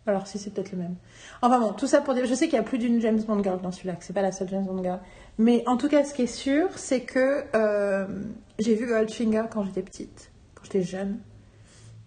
Alors 0.07 0.26
si 0.28 0.38
c'est 0.38 0.50
peut-être 0.50 0.70
le 0.70 0.78
même. 0.78 0.94
Enfin 1.42 1.59
bon, 1.59 1.72
tout 1.72 1.88
ça 1.88 2.00
pour 2.00 2.14
dire, 2.14 2.26
je 2.26 2.34
sais 2.34 2.46
qu'il 2.46 2.54
y 2.57 2.61
a 2.61 2.62
plus 2.62 2.78
d'une 2.78 3.00
James 3.00 3.20
Bond 3.20 3.42
girl 3.42 3.61
dans 3.61 3.72
celui-là, 3.72 3.96
que 3.96 4.04
c'est 4.04 4.12
pas 4.12 4.22
la 4.22 4.30
seule 4.30 4.48
James 4.48 4.64
Bond 4.64 4.82
girl. 4.82 5.00
Mais 5.39 5.62
en 5.66 5.76
tout 5.76 5.89
cas, 5.89 6.05
ce 6.05 6.14
qui 6.14 6.22
est 6.22 6.26
sûr, 6.26 6.68
c'est 6.76 7.03
que 7.03 7.45
euh, 7.55 8.07
j'ai 8.59 8.74
vu 8.74 8.87
Goldfinger 8.87 9.45
quand 9.51 9.64
j'étais 9.64 9.82
petite, 9.82 10.30
quand 10.55 10.64
j'étais 10.64 10.82
jeune, 10.82 11.18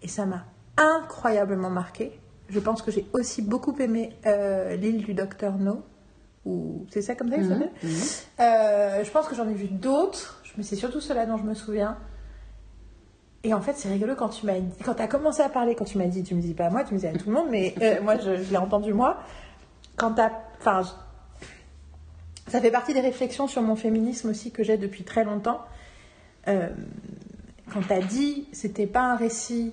et 0.02 0.08
ça 0.08 0.26
m'a 0.26 0.44
incroyablement 0.76 1.70
marqué. 1.70 2.18
Je 2.48 2.58
pense 2.58 2.82
que 2.82 2.90
j'ai 2.90 3.06
aussi 3.12 3.42
beaucoup 3.42 3.76
aimé 3.78 4.16
euh, 4.26 4.74
l'île 4.76 5.04
du 5.04 5.14
Docteur 5.14 5.58
No, 5.58 5.82
ou 6.44 6.84
c'est 6.90 7.02
ça 7.02 7.14
comme 7.14 7.28
ça 7.30 7.36
qu'il 7.36 7.44
Mhm, 7.44 7.50
s'appelle 7.52 7.70
mhm. 7.84 7.90
euh, 8.40 9.04
je 9.04 9.10
pense 9.10 9.28
que 9.28 9.36
j'en 9.36 9.48
ai 9.48 9.54
vu 9.54 9.68
d'autres, 9.68 10.42
mais 10.56 10.64
c'est 10.64 10.74
surtout 10.76 11.00
ceux-là 11.00 11.26
dont 11.26 11.36
je 11.36 11.44
me 11.44 11.54
souviens. 11.54 11.96
Et 13.44 13.54
en 13.54 13.60
fait, 13.60 13.74
c'est 13.76 13.88
rigolo 13.88 14.16
quand 14.16 14.28
tu 14.30 14.44
m'as 14.44 14.54
quand 14.84 14.94
tu 14.94 15.02
as 15.02 15.06
commencé 15.06 15.40
à 15.42 15.48
parler, 15.48 15.74
quand 15.76 15.84
tu 15.84 15.96
m'as 15.98 16.06
dit, 16.06 16.22
tu 16.24 16.34
me 16.34 16.42
dis 16.42 16.52
pas 16.54 16.66
à 16.66 16.70
moi, 16.70 16.82
tu 16.84 16.94
me 16.94 16.98
dis 16.98 17.06
à 17.06 17.12
tout 17.12 17.28
le 17.30 17.34
monde, 17.36 17.48
mais 17.50 17.74
moi 18.02 18.16
je, 18.18 18.36
je 18.42 18.50
l'ai 18.50 18.56
entendu 18.58 18.92
moi. 18.92 19.18
Quand 19.96 20.14
tu 20.14 20.20
enfin, 20.58 20.82
ça 22.50 22.60
fait 22.60 22.70
partie 22.70 22.92
des 22.94 23.00
réflexions 23.00 23.46
sur 23.48 23.62
mon 23.62 23.76
féminisme 23.76 24.30
aussi 24.30 24.50
que 24.50 24.62
j'ai 24.62 24.76
depuis 24.76 25.04
très 25.04 25.24
longtemps. 25.24 25.60
Euh, 26.48 26.68
quand 27.72 27.82
tu 27.82 27.92
as 27.92 28.00
dit, 28.00 28.46
c'était 28.52 28.86
pas 28.86 29.02
un 29.02 29.16
récit 29.16 29.72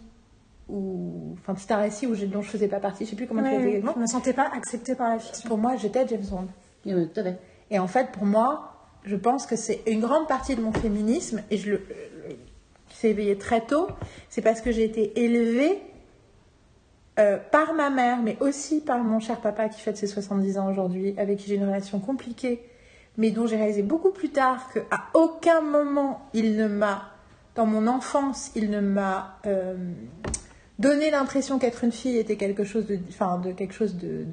ou, 0.69 1.35
enfin, 1.39 1.55
c'était 1.57 1.73
un 1.73 1.81
récit 1.81 2.07
où 2.07 2.13
j'ai- 2.13 2.27
dont 2.27 2.41
je 2.41 2.49
faisais 2.49 2.67
pas 2.67 2.79
partie, 2.79 3.05
je 3.05 3.11
sais 3.11 3.15
plus 3.15 3.25
comment 3.27 3.41
tu 3.41 3.49
l'as 3.51 3.57
dit 3.57 3.63
ouais, 3.63 3.69
exactement. 3.77 3.93
je 3.95 4.01
me 4.01 4.07
sentais 4.07 4.33
pas 4.33 4.49
acceptée 4.53 4.95
par 4.95 5.09
la 5.09 5.19
fiction. 5.19 5.47
Pour 5.47 5.57
moi, 5.57 5.75
j'étais 5.77 6.05
James 6.07 6.25
Bond. 6.29 6.47
Oui, 6.85 6.93
oui, 6.93 7.07
tout 7.13 7.19
à 7.21 7.23
fait. 7.23 7.37
Et 7.71 7.79
en 7.79 7.87
fait, 7.87 8.11
pour 8.11 8.25
moi, 8.25 8.73
je 9.03 9.15
pense 9.15 9.45
que 9.45 9.55
c'est 9.55 9.81
une 9.87 10.01
grande 10.01 10.27
partie 10.27 10.55
de 10.55 10.61
mon 10.61 10.73
féminisme, 10.73 11.41
et 11.49 11.57
je 11.57 11.71
le, 11.71 11.77
le- 11.77 12.35
qui 12.89 12.97
s'est 12.97 13.09
éveillé 13.09 13.37
très 13.37 13.61
tôt, 13.61 13.87
c'est 14.29 14.41
parce 14.41 14.61
que 14.61 14.71
j'ai 14.71 14.83
été 14.83 15.19
élevée 15.21 15.79
euh, 17.19 17.37
par 17.51 17.73
ma 17.73 17.89
mère, 17.89 18.19
mais 18.21 18.37
aussi 18.41 18.79
par 18.79 18.99
mon 18.99 19.19
cher 19.19 19.41
papa 19.41 19.69
qui 19.69 19.81
fête 19.81 19.97
ses 19.97 20.05
70 20.05 20.59
ans 20.59 20.69
aujourd'hui, 20.69 21.15
avec 21.17 21.39
qui 21.39 21.47
j'ai 21.47 21.55
une 21.55 21.65
relation 21.65 21.99
compliquée, 21.99 22.61
mais 23.17 23.31
dont 23.31 23.47
j'ai 23.47 23.55
réalisé 23.55 23.81
beaucoup 23.81 24.11
plus 24.11 24.29
tard 24.29 24.71
qu'à 24.71 25.05
aucun 25.15 25.61
moment 25.61 26.27
il 26.33 26.55
ne 26.55 26.67
m'a, 26.67 27.09
dans 27.55 27.65
mon 27.65 27.87
enfance, 27.87 28.51
il 28.55 28.69
ne 28.69 28.81
m'a 28.81 29.39
euh, 29.47 29.75
donné 30.77 31.09
l'impression 31.09 31.57
qu'être 31.57 31.83
une 31.83 31.91
fille 31.91 32.17
était 32.17 32.35
quelque 32.35 32.63
chose 32.63 32.85
de, 32.85 32.99
enfin, 33.09 33.39
de 33.39 33.51
quelque 33.51 33.73
chose 33.73 33.95
de, 33.95 34.23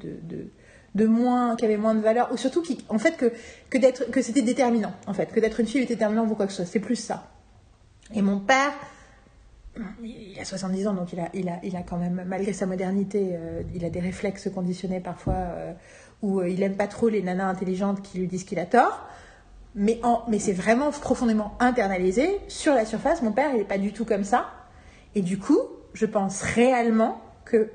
de, 0.93 1.05
moins, 1.07 1.55
qui 1.55 1.65
avait 1.65 1.77
moins 1.77 1.95
de 1.95 2.01
valeur, 2.01 2.31
ou 2.31 2.37
surtout 2.37 2.61
qui, 2.61 2.85
en 2.89 2.99
fait, 2.99 3.17
que, 3.17 3.33
que 3.71 3.79
d'être, 3.79 4.11
que 4.11 4.21
c'était 4.21 4.43
déterminant, 4.43 4.93
en 5.07 5.13
fait, 5.13 5.31
que 5.31 5.39
d'être 5.39 5.59
une 5.59 5.65
fille 5.65 5.81
était 5.81 5.95
déterminant 5.95 6.27
pour 6.27 6.37
quoi 6.37 6.45
que 6.45 6.51
ce 6.51 6.57
soit. 6.57 6.71
C'est 6.71 6.79
plus 6.79 6.95
ça. 6.95 7.31
Et 8.13 8.21
mon 8.21 8.39
père, 8.39 8.73
il 10.03 10.39
a 10.39 10.45
70 10.45 10.87
ans, 10.87 10.93
donc 10.93 11.09
il 11.13 11.49
a, 11.49 11.81
quand 11.83 11.97
même, 11.97 12.23
malgré 12.25 12.53
sa 12.53 12.65
modernité, 12.65 13.31
euh, 13.33 13.61
il 13.73 13.83
a 13.85 13.89
des 13.89 13.99
réflexes 13.99 14.49
conditionnés 14.53 14.99
parfois, 14.99 15.33
euh, 15.33 15.73
où 16.21 16.39
euh, 16.39 16.49
il 16.49 16.63
aime 16.63 16.75
pas 16.75 16.87
trop 16.87 17.09
les 17.09 17.21
nanas 17.21 17.47
intelligentes 17.47 18.01
qui 18.01 18.19
lui 18.19 18.27
disent 18.27 18.43
qu'il 18.43 18.59
a 18.59 18.65
tort. 18.65 19.07
mais, 19.75 19.99
c'est 20.39 20.53
vraiment 20.53 20.91
profondément 20.91 21.55
internalisé. 21.59 22.39
Sur 22.47 22.73
la 22.73 22.85
surface, 22.85 23.21
mon 23.21 23.31
père, 23.31 23.51
il 23.51 23.57
n'est 23.57 23.65
pas 23.65 23.77
du 23.77 23.91
tout 23.91 24.05
comme 24.05 24.23
ça. 24.23 24.47
Et 25.13 25.21
du 25.21 25.37
coup, 25.37 25.59
je 25.93 26.05
pense 26.05 26.41
réellement 26.41 27.21
que 27.45 27.69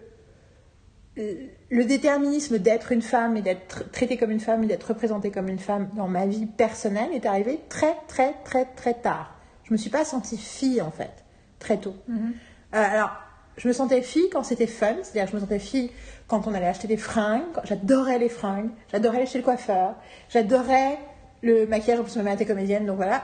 le 1.17 1.85
déterminisme 1.85 2.59
d'être 2.59 2.93
une 2.93 3.03
femme 3.03 3.37
et 3.37 3.43
d'être 3.43 3.91
traitée 3.91 4.17
comme 4.17 4.31
une 4.31 4.41
femme 4.41 4.65
et 4.65 4.67
d'être 4.67 4.85
représentée 4.85 5.31
comme 5.31 5.49
une 5.49 5.59
femme 5.59 5.91
dans 5.95 6.09
ma 6.09 6.27
vie 6.27 6.47
personnelle 6.47 7.11
est 7.13 7.27
arrivé 7.27 7.61
très, 7.69 7.95
très, 8.09 8.35
très, 8.45 8.65
très 8.65 8.95
tard. 8.95 9.35
Je 9.65 9.73
me 9.73 9.79
suis 9.79 9.91
pas 9.91 10.05
sentie 10.05 10.39
fille, 10.39 10.81
en 10.81 10.91
fait, 10.91 11.20
très 11.61 11.77
tôt. 11.79 11.95
Mhm. 12.09 12.33
Euh, 12.75 12.83
alors, 12.83 13.11
je 13.57 13.69
me 13.69 13.73
sentais 13.73 14.03
fille 14.03 14.29
quand 14.33 14.43
c'était 14.43 14.67
fun, 14.67 14.95
c'est-à-dire 15.03 15.25
que 15.27 15.31
je 15.31 15.37
me 15.37 15.41
sentais 15.41 15.59
fille 15.61 15.91
quand 16.27 16.47
on 16.49 16.55
allait 16.55 16.67
acheter 16.67 16.89
des 16.89 16.97
fringues, 16.97 17.43
quand- 17.55 17.63
j'adorais 17.65 18.19
les 18.19 18.29
fringues, 18.29 18.71
j'adorais 18.91 19.19
aller 19.19 19.27
chez 19.27 19.39
le 19.39 19.45
coiffeur, 19.45 19.95
j'adorais 20.29 20.99
le 21.43 21.67
maquillage, 21.67 22.01
en 22.01 22.03
plus 22.03 22.17
ma 22.17 22.23
mère 22.23 22.35
était 22.35 22.47
comédienne, 22.47 22.85
donc 22.87 22.97
voilà, 22.97 23.23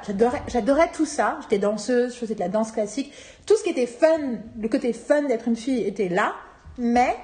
j'adorais 0.48 0.90
tout 0.92 1.04
ça, 1.04 1.38
j'étais 1.42 1.58
danseuse, 1.58 2.14
je 2.14 2.18
faisais 2.18 2.34
de 2.34 2.40
la 2.40 2.48
danse 2.48 2.72
classique, 2.72 3.12
tout 3.46 3.56
ce 3.56 3.62
qui 3.62 3.70
était 3.70 3.86
fun, 3.86 4.38
le 4.58 4.68
côté 4.68 4.92
fun 4.92 5.22
d'être 5.22 5.48
une 5.48 5.56
fille 5.56 5.82
était 5.86 6.08
là, 6.08 6.32
mais 6.78 7.14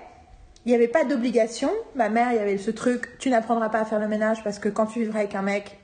il 0.64 0.68
n'y 0.68 0.74
avait 0.76 0.88
pas 0.88 1.04
d'obligation. 1.04 1.70
Ma 1.96 2.08
mère, 2.08 2.28
il 2.32 2.36
y 2.36 2.38
avait 2.38 2.56
ce 2.58 2.70
truc, 2.70 3.18
tu 3.18 3.30
n'apprendras 3.30 3.68
pas 3.68 3.80
à 3.80 3.84
faire 3.84 3.98
le 3.98 4.06
ménage 4.06 4.44
parce 4.44 4.58
que 4.60 4.68
quand 4.68 4.86
tu 4.86 5.00
vivras 5.00 5.18
avec 5.20 5.34
un 5.34 5.42
mec, 5.42 5.78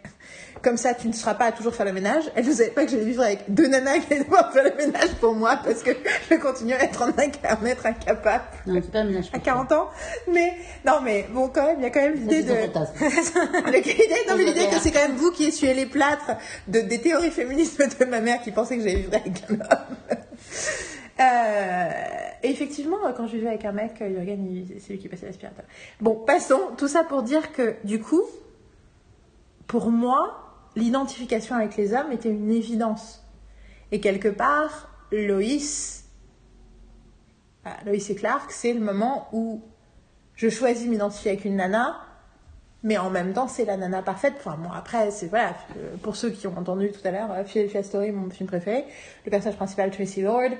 comme 0.62 0.76
ça, 0.76 0.94
tu 0.94 1.09
ne 1.09 1.12
seras 1.12 1.34
pas 1.34 1.46
à 1.46 1.52
toujours 1.52 1.74
faire 1.74 1.86
le 1.86 1.92
ménage. 1.92 2.24
Elle 2.34 2.46
ne 2.46 2.52
savait 2.52 2.70
pas 2.70 2.84
que 2.84 2.90
j'allais 2.90 3.04
vivre 3.04 3.22
avec 3.22 3.44
deux 3.48 3.66
nanas 3.68 3.98
qui 3.98 4.12
allaient 4.12 4.24
devoir 4.24 4.52
faire 4.52 4.64
le 4.64 4.74
ménage 4.76 5.11
pour 5.20 5.34
moi 5.34 5.59
parce 5.64 5.82
que 5.82 5.90
je 6.30 6.34
continue 6.36 6.74
à 6.74 6.82
être 6.84 7.02
en 7.02 7.09
incapable 7.09 8.42
Non, 8.66 8.80
pas 8.80 8.98
un 9.00 9.04
ménage. 9.04 9.30
à 9.32 9.38
40 9.38 9.72
ans. 9.72 9.88
Mais, 10.32 10.54
non, 10.86 11.00
mais 11.02 11.26
bon, 11.32 11.48
quand 11.48 11.66
même, 11.66 11.76
il 11.78 11.82
y 11.84 11.86
a 11.86 11.90
quand 11.90 12.00
même 12.02 12.14
l'idée 12.14 12.42
de. 12.42 12.52
L'idée, 13.72 14.14
non, 14.28 14.36
mais 14.36 14.44
l'idée 14.44 14.66
que 14.68 14.78
c'est 14.80 14.90
quand 14.90 15.02
même 15.06 15.16
vous 15.16 15.30
qui 15.30 15.44
essuyez 15.46 15.74
les 15.74 15.86
plâtres 15.86 16.32
de, 16.66 16.80
des 16.80 17.00
théories 17.00 17.30
féministes 17.30 17.80
de 18.00 18.04
ma 18.06 18.20
mère 18.20 18.40
qui 18.42 18.50
pensait 18.52 18.76
que 18.76 18.82
j'allais 18.82 18.96
vivre 18.96 19.14
avec 19.14 19.42
un 19.50 19.54
homme. 19.54 19.96
Euh, 21.20 21.88
et 22.42 22.50
effectivement, 22.50 22.98
quand 23.16 23.26
je 23.26 23.32
vivais 23.36 23.48
avec 23.48 23.64
un 23.64 23.72
mec, 23.72 23.94
Jürgen, 23.98 24.46
il- 24.50 24.80
c'est 24.80 24.92
lui 24.92 24.98
qui 25.00 25.09
passait 25.09 25.26
l'aspirateur. 25.26 25.64
Bon, 26.00 26.14
passons. 26.14 26.61
Tout 26.76 26.86
ça 26.88 27.02
pour 27.04 27.22
dire 27.22 27.52
que, 27.52 27.74
du 27.84 28.00
coup, 28.00 28.22
pour 29.66 29.90
moi, 29.90 30.47
l'identification 30.77 31.57
avec 31.57 31.77
les 31.77 31.95
hommes 31.95 32.12
était 32.12 32.31
une 32.31 32.51
évidence. 32.51 33.25
Et 33.93 34.01
quelque 34.01 34.29
part, 34.29 34.91
Loïs, 35.12 36.05
ah, 37.64 37.77
et 37.87 38.14
Clark, 38.14 38.51
c'est 38.51 38.73
le 38.73 38.81
moment 38.81 39.29
où 39.33 39.62
je 40.35 40.49
choisis 40.49 40.87
de 40.87 40.91
m'identifier 40.91 41.33
avec 41.33 41.45
une 41.45 41.57
nana, 41.57 42.01
mais 42.83 42.97
en 42.97 43.11
même 43.11 43.33
temps, 43.33 43.49
c'est 43.49 43.64
la 43.64 43.77
nana 43.77 44.03
parfaite. 44.03 44.35
Enfin, 44.39 44.57
bon, 44.57 44.71
après, 44.71 45.11
c'est 45.11 45.27
voilà, 45.27 45.55
pour 46.03 46.16
ceux 46.16 46.31
qui 46.31 46.47
ont 46.47 46.57
entendu 46.57 46.93
tout 46.93 47.07
à 47.07 47.11
l'heure, 47.11 47.31
euh, 47.33 47.45
Philadelphia 47.45 47.83
Story, 47.83 48.12
mon 48.12 48.31
film 48.31 48.49
préféré, 48.49 48.85
le 49.25 49.31
personnage 49.31 49.57
principal, 49.57 49.91
Tracy 49.91 50.23
Lord, 50.23 50.51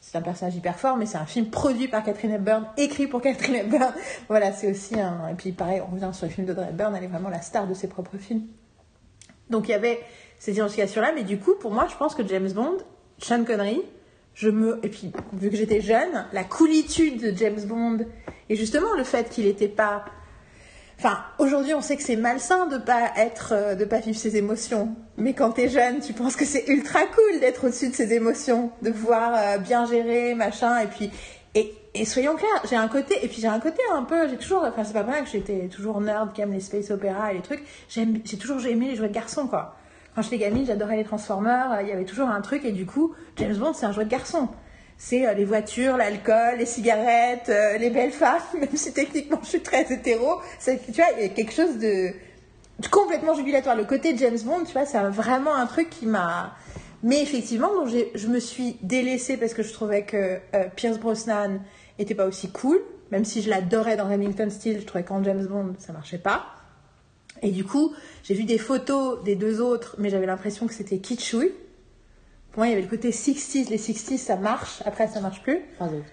c'est 0.00 0.16
un 0.16 0.22
personnage 0.22 0.56
hyper 0.56 0.78
fort, 0.78 0.96
mais 0.96 1.06
c'est 1.06 1.18
un 1.18 1.26
film 1.26 1.50
produit 1.50 1.86
par 1.86 2.02
Catherine 2.02 2.32
Hepburn, 2.32 2.66
écrit 2.76 3.06
pour 3.06 3.20
Catherine 3.20 3.54
Hepburn. 3.54 3.92
Voilà, 4.28 4.52
c'est 4.52 4.70
aussi 4.70 4.98
un. 4.98 5.28
Et 5.28 5.34
puis, 5.34 5.52
pareil, 5.52 5.80
on 5.80 5.94
revient 5.94 6.10
sur 6.12 6.26
les 6.26 6.32
films 6.32 6.46
d'Audrey 6.46 6.68
Hepburn, 6.70 6.94
elle 6.96 7.04
est 7.04 7.08
vraiment 7.08 7.28
la 7.28 7.42
star 7.42 7.66
de 7.66 7.74
ses 7.74 7.88
propres 7.88 8.16
films. 8.16 8.46
Donc, 9.50 9.68
il 9.68 9.72
y 9.72 9.74
avait 9.74 10.00
ces 10.38 10.52
identifications-là, 10.52 11.12
mais 11.14 11.24
du 11.24 11.38
coup, 11.38 11.54
pour 11.54 11.70
moi, 11.70 11.86
je 11.90 11.96
pense 11.96 12.14
que 12.14 12.26
James 12.26 12.50
Bond, 12.52 12.78
Sean 13.18 13.44
Connery, 13.44 13.82
je 14.34 14.48
me. 14.48 14.78
Et 14.82 14.88
puis, 14.88 15.12
vu 15.34 15.50
que 15.50 15.56
j'étais 15.56 15.80
jeune, 15.80 16.26
la 16.32 16.44
coolitude 16.44 17.20
de 17.20 17.36
James 17.36 17.60
Bond, 17.66 17.98
et 18.48 18.56
justement 18.56 18.94
le 18.96 19.04
fait 19.04 19.28
qu'il 19.28 19.44
n'était 19.44 19.68
pas. 19.68 20.04
Enfin, 20.98 21.18
aujourd'hui, 21.38 21.72
on 21.72 21.80
sait 21.80 21.96
que 21.96 22.02
c'est 22.02 22.16
malsain 22.16 22.66
de 22.66 22.76
pas 22.76 23.12
être, 23.16 23.54
euh, 23.54 23.74
de 23.74 23.86
pas 23.86 24.00
vivre 24.00 24.18
ses 24.18 24.36
émotions. 24.36 24.94
Mais 25.16 25.32
quand 25.32 25.52
t'es 25.52 25.70
jeune, 25.70 26.00
tu 26.00 26.12
penses 26.12 26.36
que 26.36 26.44
c'est 26.44 26.68
ultra 26.68 27.00
cool 27.06 27.40
d'être 27.40 27.66
au-dessus 27.66 27.88
de 27.88 27.94
ses 27.94 28.12
émotions, 28.12 28.70
de 28.82 28.90
pouvoir 28.90 29.32
euh, 29.34 29.58
bien 29.58 29.86
gérer, 29.86 30.34
machin. 30.34 30.78
Et 30.80 30.86
puis, 30.88 31.10
et, 31.54 31.72
et 31.94 32.04
soyons 32.04 32.36
clairs, 32.36 32.62
j'ai 32.68 32.76
un 32.76 32.86
côté, 32.88 33.16
et 33.22 33.28
puis 33.28 33.40
j'ai 33.40 33.48
un 33.48 33.58
côté 33.58 33.82
un 33.92 34.04
peu, 34.04 34.28
j'ai 34.28 34.36
toujours, 34.36 34.62
enfin 34.64 34.84
c'est 34.84 34.92
pas 34.92 35.02
vrai 35.02 35.22
que 35.22 35.28
j'étais 35.28 35.68
toujours 35.68 36.00
nerd 36.00 36.32
qui 36.32 36.40
aime 36.40 36.52
les 36.52 36.60
space 36.60 36.90
opéra 36.90 37.32
et 37.32 37.36
les 37.36 37.42
trucs. 37.42 37.64
J'ai 37.88 38.06
toujours 38.38 38.64
aimé 38.66 38.88
les 38.90 38.96
jouets 38.96 39.08
de 39.08 39.14
garçons, 39.14 39.48
quoi. 39.48 39.76
Quand 40.14 40.22
j'étais 40.22 40.38
gamine, 40.38 40.66
j'adorais 40.66 40.96
les 40.96 41.04
Transformers. 41.04 41.72
euh, 41.72 41.82
Il 41.82 41.88
y 41.88 41.92
avait 41.92 42.04
toujours 42.04 42.28
un 42.28 42.40
truc, 42.40 42.64
et 42.64 42.72
du 42.72 42.86
coup, 42.86 43.14
James 43.36 43.56
Bond, 43.56 43.72
c'est 43.74 43.86
un 43.86 43.92
jouet 43.92 44.04
de 44.04 44.10
garçon. 44.10 44.48
C'est 44.98 45.26
euh, 45.26 45.34
les 45.34 45.44
voitures, 45.44 45.96
l'alcool, 45.96 46.58
les 46.58 46.66
cigarettes, 46.66 47.48
euh, 47.48 47.78
les 47.78 47.90
belles 47.90 48.12
femmes, 48.12 48.40
même 48.58 48.74
si 48.74 48.92
techniquement 48.92 49.38
je 49.42 49.48
suis 49.48 49.60
très 49.62 49.92
hétéro. 49.92 50.40
Tu 50.64 50.72
vois, 50.92 51.06
il 51.16 51.22
y 51.22 51.26
a 51.26 51.28
quelque 51.28 51.52
chose 51.52 51.78
de, 51.78 52.10
complètement 52.90 53.34
jubilatoire. 53.34 53.76
Le 53.76 53.84
côté 53.84 54.16
James 54.16 54.38
Bond, 54.44 54.64
tu 54.64 54.72
vois, 54.72 54.84
c'est 54.84 54.98
vraiment 54.98 55.54
un 55.54 55.66
truc 55.66 55.90
qui 55.90 56.06
m'a. 56.06 56.54
Mais 57.02 57.22
effectivement, 57.22 57.74
donc 57.74 57.88
je 58.14 58.26
me 58.26 58.38
suis 58.38 58.76
délaissée 58.82 59.38
parce 59.38 59.54
que 59.54 59.62
je 59.62 59.72
trouvais 59.72 60.02
que 60.02 60.38
Pierce 60.76 60.98
Brosnan 60.98 61.60
était 62.02 62.14
pas 62.14 62.26
aussi 62.26 62.50
cool, 62.50 62.80
même 63.10 63.24
si 63.24 63.42
je 63.42 63.50
l'adorais 63.50 63.96
dans 63.96 64.08
Remington 64.08 64.48
Steel, 64.50 64.80
je 64.80 64.86
trouvais 64.86 65.04
qu'en 65.04 65.22
James 65.24 65.46
Bond 65.46 65.74
ça 65.78 65.92
marchait 65.92 66.18
pas. 66.18 66.46
Et 67.42 67.50
du 67.50 67.64
coup, 67.64 67.94
j'ai 68.22 68.34
vu 68.34 68.44
des 68.44 68.58
photos 68.58 69.22
des 69.24 69.34
deux 69.34 69.60
autres, 69.60 69.96
mais 69.98 70.10
j'avais 70.10 70.26
l'impression 70.26 70.66
que 70.66 70.74
c'était 70.74 70.98
kitschouille. 70.98 71.52
Pour 72.52 72.60
moi, 72.60 72.66
il 72.66 72.70
y 72.70 72.72
avait 72.72 72.82
le 72.82 72.88
côté 72.88 73.10
60s, 73.10 73.70
les 73.70 73.78
60s 73.78 74.18
ça 74.18 74.36
marche, 74.36 74.82
après 74.84 75.06
ça 75.08 75.20
marche 75.20 75.42
plus. 75.42 75.60
Trois 75.76 75.86
autres. 75.88 76.04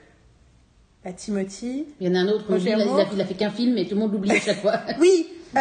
La 1.03 1.13
Timothy. 1.13 1.85
Il 1.99 2.07
y 2.07 2.11
en 2.11 2.15
a 2.15 2.19
un 2.19 2.27
autre, 2.27 2.45
Roger 2.47 2.63
lui, 2.63 2.69
il, 2.69 2.73
a, 2.73 2.77
il, 2.77 2.81
a, 2.81 2.85
Moore. 2.85 3.07
il 3.13 3.21
a 3.21 3.25
fait 3.25 3.33
qu'un 3.33 3.49
film, 3.49 3.73
mais 3.73 3.85
tout 3.85 3.95
le 3.95 4.01
monde 4.01 4.13
l'oublie 4.13 4.31
à 4.31 4.39
chaque 4.39 4.57
fois. 4.61 4.79
Oui, 4.99 5.27
euh, 5.55 5.59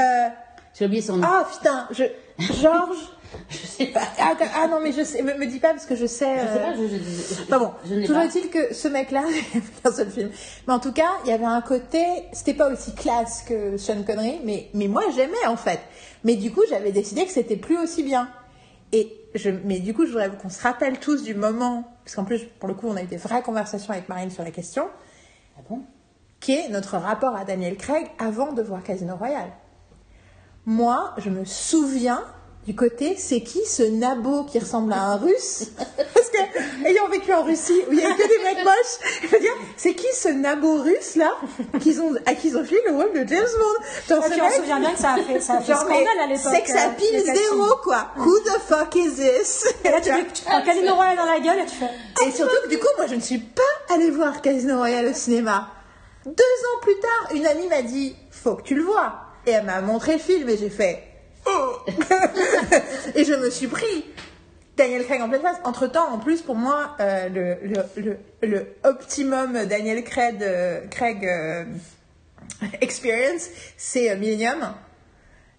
J'ai 0.78 0.86
oublié 0.86 1.02
son 1.02 1.16
nom. 1.16 1.26
ah 1.26 1.46
putain, 1.50 1.88
je, 1.92 2.04
Georges. 2.60 3.08
Je 3.48 3.56
sais 3.56 3.86
pas. 3.86 4.02
Ah, 4.18 4.34
ah 4.54 4.68
non, 4.68 4.80
mais 4.82 4.92
je 4.92 5.02
sais, 5.04 5.22
me, 5.22 5.34
me 5.34 5.46
dis 5.46 5.60
pas 5.60 5.70
parce 5.70 5.86
que 5.86 5.94
je 5.94 6.06
sais. 6.06 6.36
Je 6.36 6.40
sais 6.40 6.58
euh, 6.58 6.64
pas, 6.64 6.74
je, 6.74 6.86
je, 6.86 7.34
je, 7.34 7.42
Enfin 7.42 7.58
bon, 7.58 7.72
je 7.84 8.06
toujours 8.06 8.22
est-il 8.22 8.50
que 8.50 8.74
ce 8.74 8.88
mec-là, 8.88 9.24
il 9.28 9.38
a 9.38 9.42
fait 9.42 9.82
qu'un 9.82 9.92
seul 9.92 10.10
film. 10.10 10.30
Mais 10.66 10.72
en 10.72 10.80
tout 10.80 10.92
cas, 10.92 11.10
il 11.24 11.30
y 11.30 11.32
avait 11.32 11.44
un 11.44 11.60
côté, 11.60 12.04
c'était 12.32 12.54
pas 12.54 12.72
aussi 12.72 12.94
classe 12.94 13.42
que 13.42 13.76
Sean 13.76 14.02
Connery, 14.02 14.40
mais, 14.44 14.68
mais 14.74 14.88
moi 14.88 15.02
j'aimais 15.14 15.46
en 15.46 15.56
fait. 15.56 15.80
Mais 16.24 16.36
du 16.36 16.52
coup, 16.52 16.62
j'avais 16.68 16.92
décidé 16.92 17.24
que 17.24 17.32
c'était 17.32 17.56
plus 17.56 17.78
aussi 17.78 18.02
bien. 18.02 18.28
Et 18.92 19.12
je, 19.34 19.50
mais 19.50 19.80
du 19.80 19.94
coup, 19.94 20.06
je 20.06 20.12
voudrais 20.12 20.30
qu'on 20.30 20.48
se 20.48 20.62
rappelle 20.62 20.98
tous 20.98 21.22
du 21.22 21.34
moment, 21.34 21.84
parce 22.04 22.16
qu'en 22.16 22.24
plus, 22.24 22.44
pour 22.58 22.68
le 22.68 22.74
coup, 22.74 22.88
on 22.88 22.96
a 22.96 23.02
eu 23.02 23.06
des 23.06 23.16
vraies 23.16 23.42
conversations 23.42 23.92
avec 23.92 24.08
Marine 24.08 24.30
sur 24.30 24.44
la 24.44 24.50
question, 24.50 24.88
Ah 25.58 25.62
bon? 25.68 25.82
qui 26.40 26.52
est 26.52 26.68
notre 26.68 26.96
rapport 26.98 27.34
à 27.34 27.44
Daniel 27.44 27.76
Craig 27.76 28.06
avant 28.18 28.52
de 28.52 28.62
voir 28.62 28.82
Casino 28.82 29.16
Royale. 29.16 29.50
Moi, 30.64 31.14
je 31.18 31.30
me 31.30 31.44
souviens 31.44 32.22
du 32.66 32.74
côté, 32.74 33.14
c'est 33.16 33.42
qui 33.42 33.64
ce 33.64 33.84
nabo 33.84 34.42
qui 34.42 34.58
ressemble 34.58 34.92
à 34.92 35.00
un 35.12 35.16
russe 35.16 35.70
Parce 36.14 36.30
que, 36.30 36.88
ayant 36.88 37.08
vécu 37.08 37.32
en 37.32 37.44
Russie, 37.44 37.80
où 37.88 37.92
il 37.92 38.00
y 38.00 38.04
a 38.04 38.12
que 38.12 38.28
des 38.28 38.42
mecs 38.42 38.64
moches, 38.64 39.22
je 39.22 39.28
veux 39.28 39.38
dire, 39.38 39.52
c'est 39.76 39.94
qui 39.94 40.06
ce 40.12 40.28
nabo 40.28 40.82
russe 40.82 41.14
là 41.14 41.32
qu'ils 41.80 42.00
ont, 42.00 42.12
à 42.26 42.34
qui 42.34 42.48
ils 42.48 42.56
ont 42.56 42.64
filé 42.64 42.80
le 42.88 42.96
rôle 42.96 43.12
de 43.12 43.28
James 43.28 43.46
Bond 43.58 43.84
Genre, 44.08 44.24
puis 44.24 44.40
on 44.42 44.50
se 44.50 44.56
souvient 44.56 44.80
bien 44.80 44.92
que 44.92 44.98
ça 44.98 45.12
a 45.12 45.16
fait, 45.18 45.40
ça 45.40 45.54
a 45.54 45.60
fait 45.60 45.72
genre, 45.72 45.82
scandale 45.82 46.20
à 46.24 46.26
l'époque. 46.26 46.52
C'est 46.52 46.62
que 46.62 46.70
ça 46.70 46.88
pile 46.88 47.22
zéro 47.24 47.76
quoi 47.84 48.08
Who 48.16 48.38
the 48.40 48.60
fuck 48.66 48.94
is 48.96 49.14
this 49.14 49.66
Et 49.84 49.90
là, 49.90 50.00
tu, 50.00 50.10
tu 50.32 50.42
prends 50.42 50.62
Casino 50.62 50.94
Royale 50.96 51.16
dans 51.16 51.24
la 51.24 51.38
gueule 51.38 51.60
et 51.60 51.66
tu 51.66 51.76
fais. 51.76 52.26
Et 52.26 52.32
surtout 52.32 52.56
que 52.64 52.68
du 52.68 52.78
coup, 52.78 52.88
moi, 52.96 53.06
je 53.06 53.14
ne 53.14 53.20
suis 53.20 53.38
pas 53.38 53.94
allée 53.94 54.10
voir 54.10 54.42
Casino 54.42 54.78
Royale 54.78 55.06
au 55.06 55.14
cinéma. 55.14 55.70
Deux 56.24 56.32
ans 56.32 56.80
plus 56.82 56.98
tard, 56.98 57.36
une 57.36 57.46
amie 57.46 57.68
m'a 57.68 57.82
dit, 57.82 58.16
faut 58.32 58.56
que 58.56 58.62
tu 58.62 58.74
le 58.74 58.82
vois. 58.82 59.14
Et 59.46 59.52
elle 59.52 59.64
m'a 59.64 59.80
montré 59.80 60.14
le 60.14 60.18
film 60.18 60.48
et 60.48 60.56
j'ai 60.56 60.70
fait, 60.70 61.04
oh 61.46 61.76
Et 63.14 63.24
je 63.24 63.34
me 63.34 63.50
suis 63.50 63.66
pris 63.66 64.04
Daniel 64.76 65.04
Craig 65.04 65.20
en 65.22 65.28
pleine 65.28 65.42
face. 65.42 65.56
Entre 65.64 65.86
temps, 65.86 66.08
en 66.12 66.18
plus, 66.18 66.42
pour 66.42 66.54
moi, 66.54 66.96
euh, 67.00 67.28
le, 67.28 67.56
le, 67.66 68.02
le, 68.02 68.16
le 68.46 68.66
optimum 68.84 69.64
Daniel 69.64 70.04
Craig, 70.04 70.42
euh, 70.42 70.86
Craig 70.90 71.24
euh, 71.24 71.64
experience, 72.80 73.48
c'est 73.76 74.14
Millennium. 74.16 74.74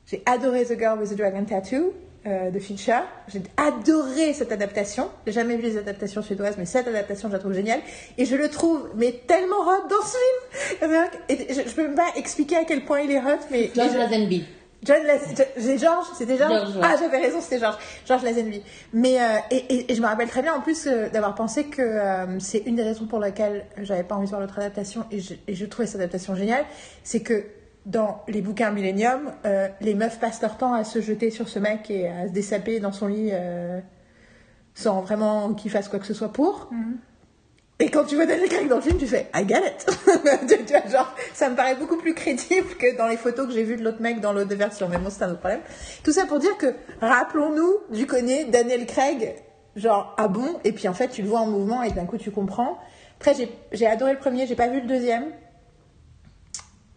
J'ai 0.06 0.22
adoré 0.26 0.66
The 0.66 0.78
Girl 0.78 1.00
with 1.00 1.10
the 1.10 1.18
Dragon 1.18 1.44
Tattoo 1.44 1.94
de 2.26 2.60
Fincher. 2.60 3.00
J'ai 3.30 3.42
adoré 3.56 4.34
cette 4.34 4.52
adaptation. 4.52 5.10
J'ai 5.26 5.32
jamais 5.32 5.56
vu 5.56 5.62
les 5.62 5.78
adaptations 5.78 6.22
suédoises, 6.22 6.56
mais 6.58 6.66
cette 6.66 6.86
adaptation, 6.86 7.30
je 7.30 7.34
la 7.34 7.40
trouve 7.40 7.54
géniale. 7.54 7.80
Et 8.18 8.26
je 8.26 8.36
le 8.36 8.50
trouve, 8.50 8.90
mais 8.96 9.14
tellement 9.28 9.62
hot 9.62 9.88
dans 9.90 10.06
ce 10.06 10.18
film. 10.82 11.08
Et 11.30 11.54
je, 11.54 11.70
je 11.70 11.74
peux 11.74 11.84
même 11.84 11.96
pas 11.96 12.12
expliquer 12.18 12.58
à 12.58 12.66
quel 12.66 12.84
point 12.84 13.00
il 13.00 13.12
est 13.12 13.20
hot, 13.20 13.40
mais 13.50 13.72
George 13.74 13.96
Lazenby. 13.96 14.46
John 14.88 15.78
Georges, 15.78 16.06
c'était 16.18 16.38
Georges. 16.38 16.52
Georges, 16.52 16.76
ouais. 16.78 16.82
Ah, 16.84 16.96
j'avais 17.00 17.18
raison, 17.18 17.42
c'était 17.42 17.60
Georges. 17.60 17.78
Georges 18.08 18.24
Lazenby. 18.24 18.64
Mais 18.94 19.22
euh, 19.22 19.26
et, 19.52 19.58
et- 19.58 19.92
et 19.92 19.96
je 19.96 20.02
me 20.02 20.08
rappelle 20.08 20.30
très 20.30 20.42
bien 20.42 20.54
en 20.56 20.62
plus 20.62 20.88
euh, 20.88 21.10
d'avoir 21.10 21.36
pensé 21.36 21.66
que 21.66 21.82
euh, 21.82 22.40
c'est 22.40 22.60
une 22.66 22.76
des 22.78 22.84
raisons 22.84 23.06
pour 23.06 23.20
lesquelles 23.20 23.66
j'avais 23.82 24.04
pas 24.04 24.16
envie 24.16 24.26
de 24.26 24.30
voir 24.30 24.42
l'autre 24.42 24.58
adaptation 24.58 25.06
et 25.12 25.20
je, 25.20 25.34
et 25.48 25.54
je 25.54 25.66
trouvais 25.66 25.86
cette 25.88 25.98
adaptation 26.02 26.34
géniale, 26.36 26.66
c'est 27.04 27.20
que 27.22 27.44
dans 27.86 28.22
les 28.28 28.42
bouquins 28.42 28.72
Millennium, 28.72 29.32
euh, 29.46 29.68
les 29.82 29.94
meufs 29.96 30.20
passent 30.20 30.42
leur 30.42 30.58
temps 30.58 30.74
à 30.74 30.84
se 30.84 31.00
jeter 31.02 31.30
sur 31.30 31.48
ce 31.50 31.60
mec 31.60 31.90
et 31.92 32.08
à 32.08 32.28
se 32.28 32.34
dessaper 32.34 32.80
dans 32.80 32.92
son 32.92 33.08
lit 33.08 33.30
euh, 33.32 33.80
sans 34.76 35.02
vraiment 35.02 35.54
qu'il 35.54 35.72
fasse 35.72 35.88
quoi 35.90 36.00
que 36.00 36.06
ce 36.06 36.14
soit 36.14 36.34
pour. 36.34 36.70
Et 37.80 37.90
quand 37.92 38.06
tu 38.06 38.16
vois 38.16 38.26
Daniel 38.26 38.50
Craig 38.50 38.68
dans 38.68 38.78
le 38.78 38.82
film, 38.82 38.98
tu 38.98 39.06
fais 39.06 39.28
I 39.36 39.48
get 39.48 39.60
it. 39.60 39.86
tu, 40.66 40.74
vois, 40.74 40.88
genre, 40.90 41.16
ça 41.34 41.48
me 41.50 41.56
paraît 41.56 41.76
beaucoup 41.76 41.98
plus 41.98 42.16
crédible 42.16 42.70
que 42.80 42.98
dans 42.98 43.08
les 43.08 43.18
photos 43.18 43.46
que 43.48 43.54
j'ai 43.54 43.64
vues 43.64 43.78
de 43.78 43.84
l'autre 43.84 44.02
mec 44.02 44.20
dans 44.20 44.34
l'autre 44.34 44.56
version. 44.56 44.90
Mais 44.90 44.98
bon, 44.98 45.10
c'est 45.12 45.24
un 45.24 45.30
autre 45.30 45.40
problème. 45.40 45.62
Tout 46.04 46.12
ça 46.12 46.26
pour 46.26 46.40
dire 46.40 46.58
que, 46.58 46.74
rappelons-nous 47.02 47.96
du 47.96 48.08
connais 48.08 48.46
Daniel 48.46 48.88
Craig, 48.88 49.36
genre, 49.76 50.16
ah 50.18 50.28
bon? 50.28 50.60
Et 50.64 50.72
puis 50.72 50.88
en 50.88 50.94
fait, 50.96 51.10
tu 51.10 51.22
le 51.22 51.28
vois 51.28 51.42
en 51.42 51.48
mouvement 51.48 51.84
et 51.84 51.92
d'un 51.92 52.06
coup, 52.06 52.18
tu 52.18 52.32
comprends. 52.32 52.80
Après, 53.20 53.36
j'ai- 53.72 53.86
adoré 53.88 54.14
le 54.14 54.20
premier, 54.20 54.48
j'ai 54.48 54.56
pas 54.56 54.68
vu 54.70 54.82
le 54.82 54.88
deuxième. 54.88 55.26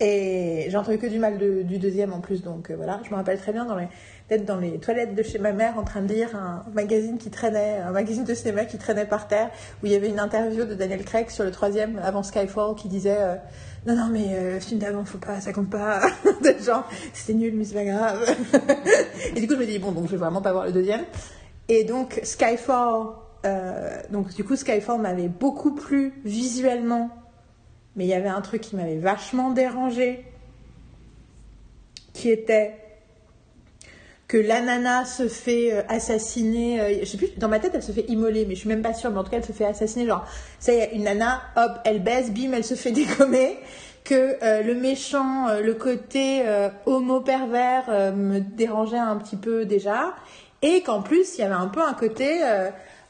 Et 0.02 0.64
j'ai 0.70 0.76
entendu 0.78 0.96
que 0.96 1.06
du 1.06 1.18
mal 1.18 1.36
du 1.36 1.78
deuxième 1.78 2.14
en 2.14 2.20
plus, 2.20 2.42
donc 2.42 2.70
euh, 2.70 2.76
voilà. 2.76 3.00
Je 3.04 3.10
me 3.10 3.16
rappelle 3.16 3.38
très 3.38 3.52
bien 3.52 3.66
dans 3.66 3.76
les- 3.76 3.88
dans 4.38 4.58
les 4.58 4.78
toilettes 4.78 5.14
de 5.14 5.22
chez 5.22 5.38
ma 5.38 5.52
mère 5.52 5.78
en 5.78 5.82
train 5.82 6.02
de 6.02 6.12
lire 6.12 6.36
un 6.36 6.64
magazine 6.72 7.18
qui 7.18 7.30
traînait, 7.30 7.78
un 7.78 7.90
magazine 7.90 8.24
de 8.24 8.34
cinéma 8.34 8.64
qui 8.64 8.78
traînait 8.78 9.04
par 9.04 9.28
terre, 9.28 9.50
où 9.82 9.86
il 9.86 9.92
y 9.92 9.94
avait 9.94 10.08
une 10.08 10.20
interview 10.20 10.64
de 10.64 10.74
Daniel 10.74 11.04
Craig 11.04 11.30
sur 11.30 11.44
le 11.44 11.50
troisième 11.50 11.98
avant 12.02 12.22
Skyfall 12.22 12.74
qui 12.76 12.88
disait 12.88 13.18
euh, 13.18 13.34
non 13.86 13.96
non 13.96 14.08
mais 14.10 14.34
euh, 14.34 14.60
film 14.60 14.78
d'avant 14.78 15.04
faut 15.04 15.18
pas, 15.18 15.40
ça 15.40 15.52
compte 15.52 15.70
pas, 15.70 16.00
de 16.42 16.62
genre 16.62 16.88
c'était 17.12 17.34
nul 17.34 17.54
mais 17.56 17.64
c'est 17.64 17.74
pas 17.74 17.84
grave. 17.84 18.36
Et 19.36 19.40
du 19.40 19.46
coup 19.46 19.54
je 19.54 19.60
me 19.60 19.66
dis 19.66 19.78
bon 19.78 19.92
donc 19.92 20.06
je 20.06 20.12
vais 20.12 20.18
vraiment 20.18 20.42
pas 20.42 20.52
voir 20.52 20.66
le 20.66 20.72
deuxième. 20.72 21.02
Et 21.68 21.84
donc 21.84 22.20
Skyfall, 22.22 23.08
euh, 23.44 24.00
donc 24.10 24.34
du 24.34 24.44
coup 24.44 24.56
Skyfall 24.56 25.00
m'avait 25.00 25.28
beaucoup 25.28 25.74
plu 25.74 26.14
visuellement 26.24 27.10
mais 27.96 28.04
il 28.04 28.08
y 28.08 28.14
avait 28.14 28.28
un 28.28 28.40
truc 28.40 28.60
qui 28.60 28.76
m'avait 28.76 28.98
vachement 28.98 29.50
dérangé, 29.50 30.24
qui 32.12 32.30
était 32.30 32.76
que 34.30 34.36
la 34.36 34.60
nana 34.60 35.04
se 35.04 35.26
fait 35.26 35.72
euh, 35.72 35.82
assassiner, 35.88 36.80
euh, 36.80 36.94
je 37.00 37.04
sais 37.04 37.16
plus, 37.16 37.30
dans 37.36 37.48
ma 37.48 37.58
tête 37.58 37.72
elle 37.74 37.82
se 37.82 37.90
fait 37.90 38.04
immoler, 38.06 38.46
mais 38.46 38.54
je 38.54 38.60
suis 38.60 38.68
même 38.68 38.80
pas 38.80 38.94
sûre, 38.94 39.10
mais 39.10 39.18
en 39.18 39.24
tout 39.24 39.30
cas 39.30 39.38
elle 39.38 39.44
se 39.44 39.50
fait 39.50 39.64
assassiner, 39.64 40.06
genre, 40.06 40.24
ça 40.60 40.72
y 40.72 40.76
est, 40.76 40.90
une 40.94 41.02
nana, 41.02 41.42
hop, 41.56 41.72
elle 41.84 42.00
baisse, 42.00 42.30
bim, 42.30 42.52
elle 42.52 42.62
se 42.62 42.74
fait 42.74 42.92
dégommer, 42.92 43.58
que 44.04 44.36
euh, 44.44 44.62
le 44.62 44.74
méchant, 44.74 45.48
le 45.60 45.74
côté 45.74 46.44
homo 46.86 47.20
pervers 47.20 48.14
me 48.14 48.38
dérangeait 48.38 48.98
un 48.98 49.16
petit 49.16 49.36
peu 49.36 49.64
déjà, 49.64 50.14
et 50.62 50.82
qu'en 50.82 51.02
plus 51.02 51.36
il 51.36 51.40
y 51.40 51.44
avait 51.44 51.54
un 51.54 51.68
peu 51.68 51.82
un 51.82 51.94
côté... 51.94 52.40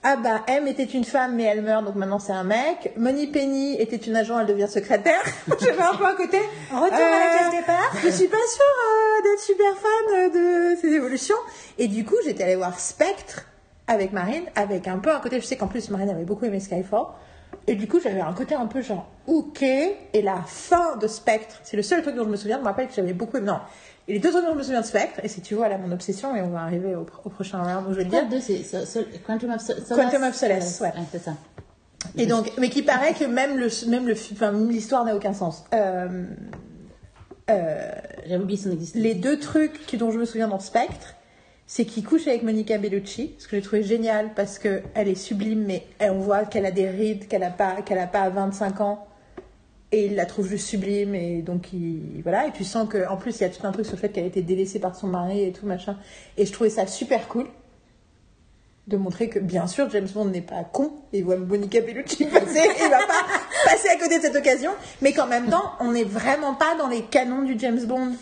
euh, 0.02 0.08
ah 0.08 0.16
bah 0.16 0.42
M 0.46 0.66
était 0.66 0.84
une 0.84 1.04
femme 1.04 1.36
mais 1.36 1.44
elle 1.44 1.60
meurt 1.62 1.84
donc 1.84 1.94
maintenant 1.94 2.18
c'est 2.18 2.32
un 2.32 2.44
mec. 2.44 2.92
Money 2.96 3.26
Penny 3.26 3.78
était 3.78 3.96
une 3.96 4.16
agent 4.16 4.38
elle 4.40 4.46
devient 4.46 4.68
secrétaire. 4.68 5.20
J'avais 5.60 5.82
un 5.82 5.94
peu 5.94 6.06
un 6.06 6.14
côté. 6.14 6.38
Retour 6.70 6.82
à 6.82 6.88
la 6.88 7.38
case 7.38 7.60
départ. 7.60 7.92
Je 8.02 8.08
suis 8.08 8.28
pas 8.28 8.36
sûre 8.36 8.64
euh, 8.64 9.22
d'être 9.22 9.40
super 9.40 9.76
fan 9.76 10.14
euh, 10.14 10.72
de 10.74 10.80
ces 10.80 10.88
évolutions. 10.88 11.36
Et 11.78 11.86
du 11.86 12.04
coup 12.04 12.16
j'étais 12.24 12.44
allée 12.44 12.56
voir 12.56 12.78
Spectre 12.80 13.46
avec 13.86 14.12
Marine 14.12 14.44
avec 14.56 14.88
un 14.88 14.98
peu 14.98 15.12
un 15.12 15.20
côté. 15.20 15.38
Je 15.40 15.46
sais 15.46 15.56
qu'en 15.56 15.68
plus 15.68 15.90
Marine 15.90 16.08
avait 16.08 16.24
beaucoup 16.24 16.46
aimé 16.46 16.60
Skyfall. 16.60 17.06
Et 17.66 17.74
du 17.74 17.86
coup 17.86 18.00
j'avais 18.02 18.20
un 18.20 18.32
côté 18.32 18.54
un 18.54 18.66
peu 18.66 18.80
genre 18.80 19.06
ok. 19.26 19.62
Et 19.62 20.22
la 20.22 20.42
fin 20.46 20.96
de 20.96 21.06
Spectre 21.08 21.60
c'est 21.62 21.76
le 21.76 21.82
seul 21.82 22.00
truc 22.00 22.16
dont 22.16 22.24
je 22.24 22.30
me 22.30 22.36
souviens. 22.36 22.56
Je 22.56 22.62
me 22.62 22.68
rappelle 22.68 22.88
que 22.88 22.94
j'avais 22.94 23.12
beaucoup 23.12 23.36
aimé. 23.36 23.48
Non. 23.48 23.60
Et 24.10 24.14
les 24.14 24.18
deux 24.18 24.32
trucs 24.32 24.44
dont 24.44 24.54
je 24.54 24.58
me 24.58 24.62
souviens 24.64 24.80
de 24.80 24.86
Spectre, 24.86 25.20
et 25.22 25.28
si 25.28 25.40
tu 25.40 25.54
vois 25.54 25.68
là 25.68 25.78
mon 25.78 25.92
obsession, 25.92 26.34
et 26.34 26.42
on 26.42 26.48
va 26.48 26.62
arriver 26.62 26.96
au, 26.96 27.06
au 27.24 27.28
prochain 27.28 27.62
round 27.62 27.86
où 27.88 27.92
je 27.92 27.98
vais 27.98 28.04
le 28.04 28.10
dire. 28.10 28.28
2, 28.28 28.40
c'est 28.40 29.22
Quantum 29.24 29.50
of 29.50 29.60
Solace? 29.60 29.88
Quantum 29.88 30.24
of 30.24 30.34
Solace, 30.34 30.80
ouais. 30.80 30.92
c'est 31.12 31.22
ça. 31.22 31.34
Et 32.16 32.26
donc, 32.26 32.50
mais 32.58 32.70
qui 32.70 32.82
paraît 32.82 33.14
que 33.14 33.24
même 33.24 33.56
le, 33.56 33.68
même 33.88 34.08
le, 34.08 34.14
enfin, 34.32 34.50
l'histoire 34.50 35.04
n'a 35.04 35.14
aucun 35.14 35.32
sens. 35.32 35.62
Euh, 35.72 36.24
euh, 37.50 37.90
J'avais 38.26 38.42
oublié 38.42 38.60
son 38.60 38.72
existence. 38.72 39.00
les 39.00 39.14
deux 39.14 39.38
trucs 39.38 39.94
dont 39.94 40.10
je 40.10 40.18
me 40.18 40.24
souviens 40.24 40.48
dans 40.48 40.58
Spectre, 40.58 41.14
c'est 41.68 41.84
qu'il 41.84 42.02
couche 42.02 42.26
avec 42.26 42.42
Monica 42.42 42.78
Bellucci, 42.78 43.36
ce 43.38 43.46
que 43.46 43.54
j'ai 43.54 43.62
trouvé 43.62 43.84
génial 43.84 44.30
parce 44.34 44.58
que 44.58 44.82
elle 44.94 45.06
est 45.06 45.14
sublime, 45.14 45.64
mais 45.66 45.86
on 46.00 46.18
voit 46.18 46.46
qu'elle 46.46 46.66
a 46.66 46.72
des 46.72 46.90
rides, 46.90 47.28
qu'elle 47.28 47.44
a 47.44 47.50
pas, 47.50 47.82
qu'elle 47.82 48.00
a 48.00 48.08
pas 48.08 48.28
25 48.28 48.80
ans, 48.80 49.06
et 49.92 50.06
il 50.06 50.14
la 50.14 50.26
trouve 50.26 50.48
juste 50.48 50.68
sublime, 50.68 51.14
et 51.14 51.42
donc 51.42 51.72
il, 51.72 52.20
voilà. 52.22 52.46
Et 52.46 52.52
tu 52.52 52.64
sens 52.64 52.88
que, 52.88 53.08
en 53.08 53.16
plus, 53.16 53.38
il 53.38 53.42
y 53.42 53.44
a 53.44 53.50
tout 53.50 53.66
un 53.66 53.72
truc 53.72 53.84
sur 53.84 53.96
le 53.96 54.00
fait 54.00 54.10
qu'elle 54.10 54.24
a 54.24 54.28
été 54.28 54.42
délaissée 54.42 54.78
par 54.78 54.94
son 54.94 55.08
mari 55.08 55.42
et 55.42 55.52
tout 55.52 55.66
machin. 55.66 55.96
Et 56.36 56.46
je 56.46 56.52
trouvais 56.52 56.70
ça 56.70 56.86
super 56.86 57.26
cool 57.28 57.46
de 58.86 58.96
montrer 58.96 59.28
que 59.28 59.38
bien 59.38 59.66
sûr 59.66 59.88
James 59.90 60.08
Bond 60.12 60.26
n'est 60.26 60.40
pas 60.40 60.64
con 60.64 60.92
il 61.12 61.22
voit 61.24 61.36
Monica 61.36 61.80
Bellucci 61.80 62.24
passer 62.32 62.62
il 62.82 62.90
va 62.90 62.98
pas 62.98 63.24
passer 63.64 63.88
à 63.88 63.96
côté 63.96 64.18
de 64.18 64.22
cette 64.22 64.34
occasion 64.34 64.72
mais 65.00 65.12
qu'en 65.12 65.26
même 65.26 65.48
temps 65.48 65.74
on 65.80 65.92
n'est 65.92 66.02
vraiment 66.02 66.54
pas 66.54 66.74
dans 66.76 66.88
les 66.88 67.02
canons 67.02 67.42
du 67.42 67.56
James 67.58 67.84
Bond 67.84 68.14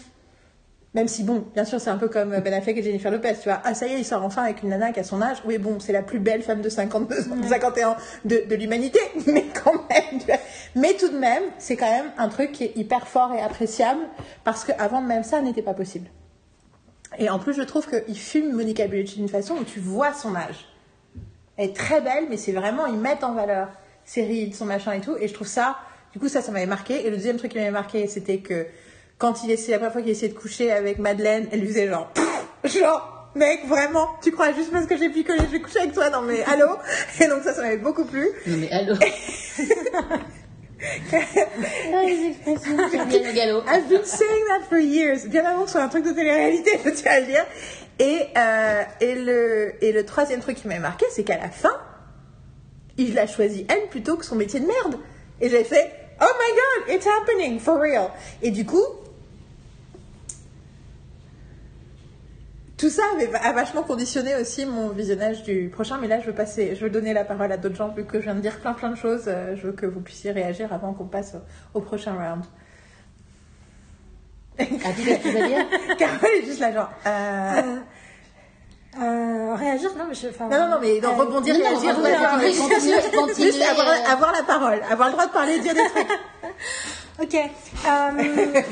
même 0.94 1.08
si 1.08 1.22
bon 1.22 1.44
bien 1.54 1.64
sûr 1.64 1.80
c'est 1.80 1.90
un 1.90 1.98
peu 1.98 2.08
comme 2.08 2.30
Ben 2.40 2.52
Affleck 2.54 2.78
et 2.78 2.82
Jennifer 2.82 3.10
Lopez 3.10 3.34
tu 3.42 3.48
vois 3.48 3.60
ah 3.64 3.74
ça 3.74 3.86
y 3.86 3.92
est 3.92 3.98
il 3.98 4.04
sort 4.04 4.24
enfin 4.24 4.44
avec 4.44 4.62
une 4.62 4.70
nana 4.70 4.92
qui 4.92 5.00
a 5.00 5.04
son 5.04 5.20
âge 5.20 5.38
oui 5.44 5.58
bon 5.58 5.80
c'est 5.80 5.92
la 5.92 6.02
plus 6.02 6.18
belle 6.18 6.42
femme 6.42 6.62
de 6.62 6.68
52 6.68 7.16
51 7.48 7.96
de, 8.24 8.42
de 8.48 8.54
l'humanité 8.54 9.00
mais 9.26 9.44
quand 9.64 9.74
même 9.90 10.20
tu 10.20 10.26
vois. 10.26 10.36
mais 10.74 10.94
tout 10.94 11.10
de 11.10 11.18
même 11.18 11.42
c'est 11.58 11.76
quand 11.76 11.90
même 11.90 12.10
un 12.16 12.28
truc 12.28 12.52
qui 12.52 12.64
est 12.64 12.76
hyper 12.76 13.06
fort 13.06 13.32
et 13.34 13.40
appréciable 13.40 14.00
parce 14.44 14.64
que 14.64 14.72
avant 14.78 15.02
même 15.02 15.24
ça 15.24 15.40
n'était 15.42 15.62
pas 15.62 15.74
possible 15.74 16.08
et 17.16 17.30
en 17.30 17.38
plus, 17.38 17.54
je 17.54 17.62
trouve 17.62 17.88
qu'il 17.88 18.16
filme 18.16 18.52
Monica 18.52 18.86
Bellucci 18.86 19.16
d'une 19.16 19.28
façon 19.28 19.54
où 19.54 19.64
tu 19.64 19.80
vois 19.80 20.12
son 20.12 20.34
âge. 20.36 20.66
Elle 21.56 21.70
est 21.70 21.76
très 21.76 22.00
belle, 22.00 22.26
mais 22.28 22.36
c'est 22.36 22.52
vraiment, 22.52 22.86
ils 22.86 22.98
mettent 22.98 23.24
en 23.24 23.34
valeur 23.34 23.68
ses 24.04 24.24
rides, 24.24 24.54
son 24.54 24.66
machin 24.66 24.92
et 24.92 25.00
tout. 25.00 25.16
Et 25.18 25.28
je 25.28 25.34
trouve 25.34 25.46
ça, 25.46 25.78
du 26.12 26.18
coup, 26.18 26.28
ça, 26.28 26.42
ça 26.42 26.52
m'avait 26.52 26.66
marqué. 26.66 27.06
Et 27.06 27.10
le 27.10 27.16
deuxième 27.16 27.36
truc 27.36 27.52
qui 27.52 27.58
m'avait 27.58 27.70
marqué, 27.70 28.06
c'était 28.06 28.38
que 28.38 28.66
quand 29.18 29.42
il 29.44 29.50
essayait, 29.50 29.72
la 29.72 29.78
première 29.78 29.92
fois 29.92 30.02
qu'il 30.02 30.10
essayait 30.10 30.32
de 30.32 30.38
coucher 30.38 30.70
avec 30.70 30.98
Madeleine, 30.98 31.48
elle 31.50 31.60
lui 31.60 31.68
faisait 31.68 31.88
genre, 31.88 32.10
genre, 32.64 33.30
mec, 33.34 33.66
vraiment, 33.66 34.08
tu 34.22 34.30
crois 34.30 34.52
juste 34.52 34.70
parce 34.70 34.86
que 34.86 34.96
j'ai 34.96 35.10
picolé, 35.10 35.40
je 35.40 35.52
vais 35.52 35.60
coucher 35.60 35.80
avec 35.80 35.92
toi, 35.92 36.08
non 36.10 36.22
mais 36.22 36.42
allô? 36.44 36.68
Et 37.20 37.26
donc 37.26 37.42
ça, 37.42 37.52
ça 37.52 37.62
m'avait 37.62 37.76
beaucoup 37.76 38.04
plu. 38.04 38.28
Non 38.46 38.56
mais 38.56 38.70
allô? 38.70 38.94
Ah, 40.80 42.04
les 42.04 42.28
expressions, 42.28 42.76
le 42.76 43.34
galop. 43.34 43.64
I've 43.66 43.88
been 43.88 44.04
saying 44.04 44.44
that 44.48 44.66
for 44.68 44.78
years. 44.78 45.26
Bien 45.26 45.44
avant 45.44 45.62
que 45.62 45.66
ce 45.66 45.72
soit 45.72 45.82
un 45.82 45.88
truc 45.88 46.04
de 46.04 46.12
télé-réalité, 46.12 46.78
je 46.84 46.90
tiens 46.90 47.12
à 47.12 47.20
le 47.20 47.26
dire. 47.26 47.44
Et, 47.98 48.26
euh, 48.36 48.82
et, 49.00 49.14
le, 49.16 49.84
et 49.84 49.90
le 49.90 50.04
troisième 50.04 50.40
truc 50.40 50.56
qui 50.56 50.68
m'a 50.68 50.78
marqué, 50.78 51.04
c'est 51.10 51.24
qu'à 51.24 51.36
la 51.36 51.48
fin, 51.48 51.76
il 52.96 53.14
l'a 53.14 53.26
choisi 53.26 53.66
elle 53.68 53.88
plutôt 53.88 54.16
que 54.16 54.24
son 54.24 54.36
métier 54.36 54.60
de 54.60 54.66
merde. 54.66 55.00
Et 55.40 55.48
j'ai 55.48 55.64
fait, 55.64 55.90
oh 56.20 56.24
my 56.24 56.86
god, 56.86 56.94
it's 56.94 57.06
happening, 57.06 57.58
for 57.58 57.80
real. 57.80 58.10
Et 58.42 58.52
du 58.52 58.64
coup, 58.64 58.84
tout 62.78 62.88
ça 62.88 63.02
avait, 63.14 63.28
a 63.34 63.52
vachement 63.52 63.82
conditionné 63.82 64.36
aussi 64.36 64.64
mon 64.64 64.88
visionnage 64.90 65.42
du 65.42 65.68
prochain. 65.68 65.98
Mais 66.00 66.06
là, 66.08 66.20
je 66.20 66.26
veux 66.26 66.32
passer, 66.34 66.74
je 66.76 66.80
veux 66.84 66.90
donner 66.90 67.12
la 67.12 67.24
parole 67.24 67.50
à 67.52 67.56
d'autres 67.58 67.74
gens, 67.76 67.88
vu 67.88 68.04
que 68.04 68.18
je 68.20 68.24
viens 68.24 68.34
de 68.36 68.40
dire 68.40 68.58
plein 68.60 68.72
plein 68.72 68.90
de 68.90 68.96
choses. 68.96 69.24
euh, 69.26 69.56
Je 69.56 69.66
veux 69.66 69.72
que 69.72 69.84
vous 69.86 70.00
puissiez 70.00 70.30
réagir 70.30 70.72
avant 70.72 70.94
qu'on 70.94 71.06
passe 71.06 71.34
au, 71.74 71.78
au 71.78 71.82
prochain 71.82 72.14
round. 72.14 72.44
Ah, 74.60 74.64
tu 74.96 75.02
dire? 75.02 75.66
Carole 75.98 76.30
est 76.42 76.44
juste 76.46 76.60
là, 76.60 76.72
genre. 76.72 76.90
euh, 77.06 77.76
Euh, 79.00 79.54
réagir, 79.54 79.90
non, 79.96 80.04
mais 80.08 80.14
je. 80.14 80.26
Non, 80.26 80.48
non, 80.50 80.68
non, 80.70 80.78
mais 80.80 81.00
non, 81.00 81.08
euh, 81.10 81.12
rebondir, 81.22 81.54
non, 81.54 81.60
non, 81.60 81.68
réagir, 81.70 81.96
rebondir, 81.96 82.20
ouais, 82.38 82.54
continue, 82.56 82.94
ouais, 82.94 83.10
continue, 83.16 83.46
juste- 83.52 83.62
avoir, 83.62 83.88
euh. 83.88 84.12
avoir 84.12 84.32
la 84.32 84.42
parole, 84.42 84.80
avoir 84.90 85.08
le 85.08 85.12
droit 85.12 85.26
de 85.26 85.32
parler 85.32 85.58
dire 85.60 85.74
des 85.74 85.84
trucs. 85.88 86.06
Ok. 87.20 87.34
Euh, 87.34 87.40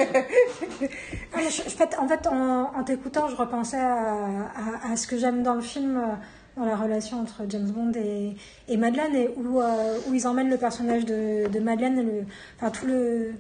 je- 1.37 1.63
en 1.67 1.71
fait, 1.71 1.97
en, 1.99 2.07
fait, 2.09 2.27
en, 2.29 2.73
en 2.79 2.85
t'écoutant, 2.85 3.27
je 3.29 3.35
repensais 3.35 3.77
à, 3.77 3.97
à- 3.97 4.93
à 4.93 4.97
ce 4.97 5.09
que 5.09 5.19
j'aime 5.19 5.43
dans 5.43 5.55
le 5.55 5.61
film, 5.63 5.97
euh, 5.97 6.15
dans 6.57 6.65
la 6.65 6.77
relation 6.77 7.21
entre 7.21 7.43
James 7.49 7.67
Bond 7.71 7.91
et, 7.97 8.37
et 8.69 8.77
Madeleine, 8.77 9.15
et 9.17 9.29
où, 9.37 9.61
où 9.61 10.15
ils 10.15 10.27
emmènent 10.29 10.49
le 10.51 10.59
personnage 10.59 11.05
de, 11.05 11.49
de 11.49 11.59
Madeleine, 11.61 11.97
le, 12.07 12.25
enfin 12.57 12.71
tout 12.71 12.87
le. 12.87 13.33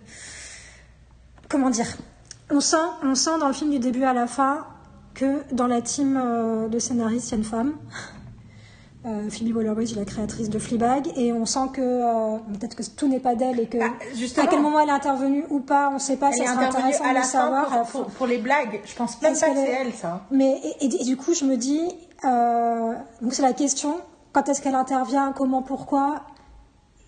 Comment 1.48 1.70
dire 1.70 1.86
on 2.50 2.60
sent, 2.60 2.76
on 3.04 3.14
sent 3.14 3.38
dans 3.40 3.46
le 3.48 3.54
film 3.54 3.70
du 3.70 3.78
début 3.78 4.02
à 4.04 4.12
la 4.12 4.26
fin 4.26 4.66
que 5.16 5.42
dans 5.54 5.66
la 5.66 5.80
team 5.82 6.16
euh, 6.16 6.68
de 6.68 6.78
scénaristes, 6.78 7.28
il 7.28 7.32
y 7.32 7.34
a 7.34 7.38
une 7.38 7.44
femme. 7.44 7.72
Euh, 9.04 9.30
Phoebe 9.30 9.54
Waller-Bridge, 9.56 9.94
la 9.94 10.04
créatrice 10.04 10.50
de 10.50 10.58
Fleabag, 10.58 11.06
et 11.16 11.32
on 11.32 11.46
sent 11.46 11.68
que 11.74 11.80
euh, 11.80 12.38
peut-être 12.58 12.74
que 12.74 12.82
tout 12.82 13.06
n'est 13.06 13.20
pas 13.20 13.36
d'elle 13.36 13.60
et 13.60 13.66
que 13.68 13.78
Ah, 13.80 13.92
à 14.42 14.46
quel 14.48 14.60
moment 14.60 14.80
elle 14.80 14.88
est 14.88 14.92
intervenue 14.92 15.44
ou 15.48 15.60
pas, 15.60 15.90
on 15.90 15.94
ne 15.94 15.98
sait 16.00 16.16
pas, 16.16 16.30
Elle 16.32 16.44
ça 16.44 16.52
serait 16.54 16.64
intéressant 16.66 17.04
à 17.04 17.10
de 17.10 17.14
la 17.14 17.20
fin 17.22 17.28
savoir. 17.28 17.68
pour, 17.86 18.02
pour, 18.02 18.10
pour 18.12 18.26
les 18.26 18.38
blagues. 18.38 18.80
Je 18.84 18.94
pense 18.96 19.22
même 19.22 19.34
pas 19.38 19.48
que 19.50 19.54
c'est 19.54 19.62
est- 19.62 19.70
elle, 19.86 19.92
ça. 19.94 20.26
Mais 20.32 20.60
et, 20.80 20.86
et- 20.86 21.02
et 21.02 21.04
du 21.04 21.16
coup, 21.16 21.34
je 21.34 21.44
me 21.44 21.56
dis, 21.56 21.82
euh, 22.24 22.94
donc 23.22 23.32
c'est 23.32 23.42
la 23.42 23.52
question 23.52 23.96
quand 24.32 24.48
est-ce 24.48 24.60
qu'elle 24.60 24.74
intervient, 24.74 25.32
comment, 25.36 25.62
pourquoi, 25.62 26.22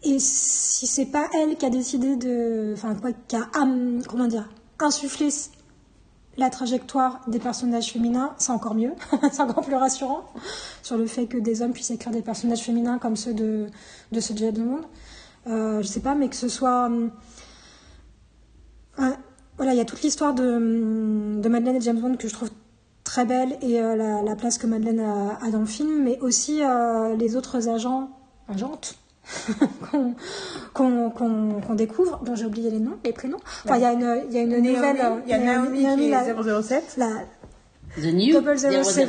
et 0.05 0.19
si 0.21 0.87
c'est 0.87 1.07
pas 1.07 1.27
elle 1.43 1.57
qui 1.57 1.67
a 1.67 1.71
décidé 1.71 2.15
de, 2.17 2.75
enfin 2.77 2.95
quoi, 2.95 3.11
qui 3.27 3.35
a 3.37 3.41
comment 4.09 4.29
dire, 4.29 4.49
insufflé 4.79 5.31
la 6.39 6.51
trajectoire 6.51 7.21
des 7.27 7.41
personnages 7.41 7.93
féminins, 7.93 8.33
c'est 8.39 8.53
encore 8.53 8.75
mieux, 8.75 8.93
c'est 9.33 9.43
encore 9.43 9.65
plus 9.65 9.75
rassurant 9.75 10.25
sur 10.83 10.97
le 10.97 11.07
fait 11.07 11.27
que 11.27 11.37
des 11.37 11.63
hommes 11.63 11.73
puissent 11.73 11.91
écrire 11.91 12.13
des 12.13 12.23
personnages 12.23 12.63
féminins 12.63 12.99
comme 12.99 13.17
ceux 13.17 13.35
de, 13.35 13.67
de 14.13 14.21
ce 14.21 14.33
James 14.37 14.55
Bond. 14.55 14.81
Euh, 15.49 15.83
je 15.83 15.87
sais 15.87 16.01
pas, 16.01 16.15
mais 16.15 16.29
que 16.29 16.37
ce 16.37 16.49
soit. 16.49 16.87
hum, 16.87 17.11
voilà, 19.57 19.75
il 19.75 19.77
y 19.77 19.81
a 19.81 19.85
toute 19.85 20.03
l'histoire 20.03 20.33
de, 20.35 20.57
hum, 20.57 21.41
de 21.41 21.49
Madeleine 21.49 21.77
et 21.77 21.81
James 21.81 22.01
Bond 22.01 22.17
que 22.17 22.29
je 22.29 22.35
trouve 22.35 22.51
très 23.03 23.25
belle 23.25 23.59
et 23.61 23.81
euh, 23.81 23.97
la, 23.97 24.23
la 24.23 24.37
place 24.37 24.59
que 24.59 24.67
Madeleine 24.69 25.01
a, 25.01 25.39
a 25.45 25.51
dans 25.51 25.61
le 25.61 25.67
film, 25.67 26.05
mais 26.05 26.21
aussi 26.21 26.63
euh, 26.63 27.17
les 27.17 27.35
autres 27.35 27.69
agents, 27.69 28.11
agentes 28.49 28.97
qu'on 29.91 30.15
qu'on 30.75 31.11
qu'on 31.11 31.61
qu'on 31.61 31.75
découvre, 31.75 32.21
dont 32.25 32.35
j'ai 32.35 32.47
oublié 32.47 32.71
les 32.71 32.81
noms, 32.81 32.97
les 33.05 33.13
prénoms. 33.13 33.39
Enfin, 33.65 33.77
il 33.77 33.83
y 33.83 33.85
a 33.87 33.93
une, 33.93 34.23
il 34.29 34.35
y 34.35 34.39
a 34.39 34.43
une 34.43 34.57
nouvelle. 34.63 34.97
euh, 35.01 35.21
il 35.27 35.31
y 35.31 35.35
a 35.35 35.39
Naomi, 35.39 35.79
qui 35.97 36.11
la- 36.11 36.25
est 36.29 36.63
007. 36.63 36.95
la- 36.97 37.07
The 37.97 38.13
New 38.13 38.41
007. 38.57 38.85
007. 38.85 39.09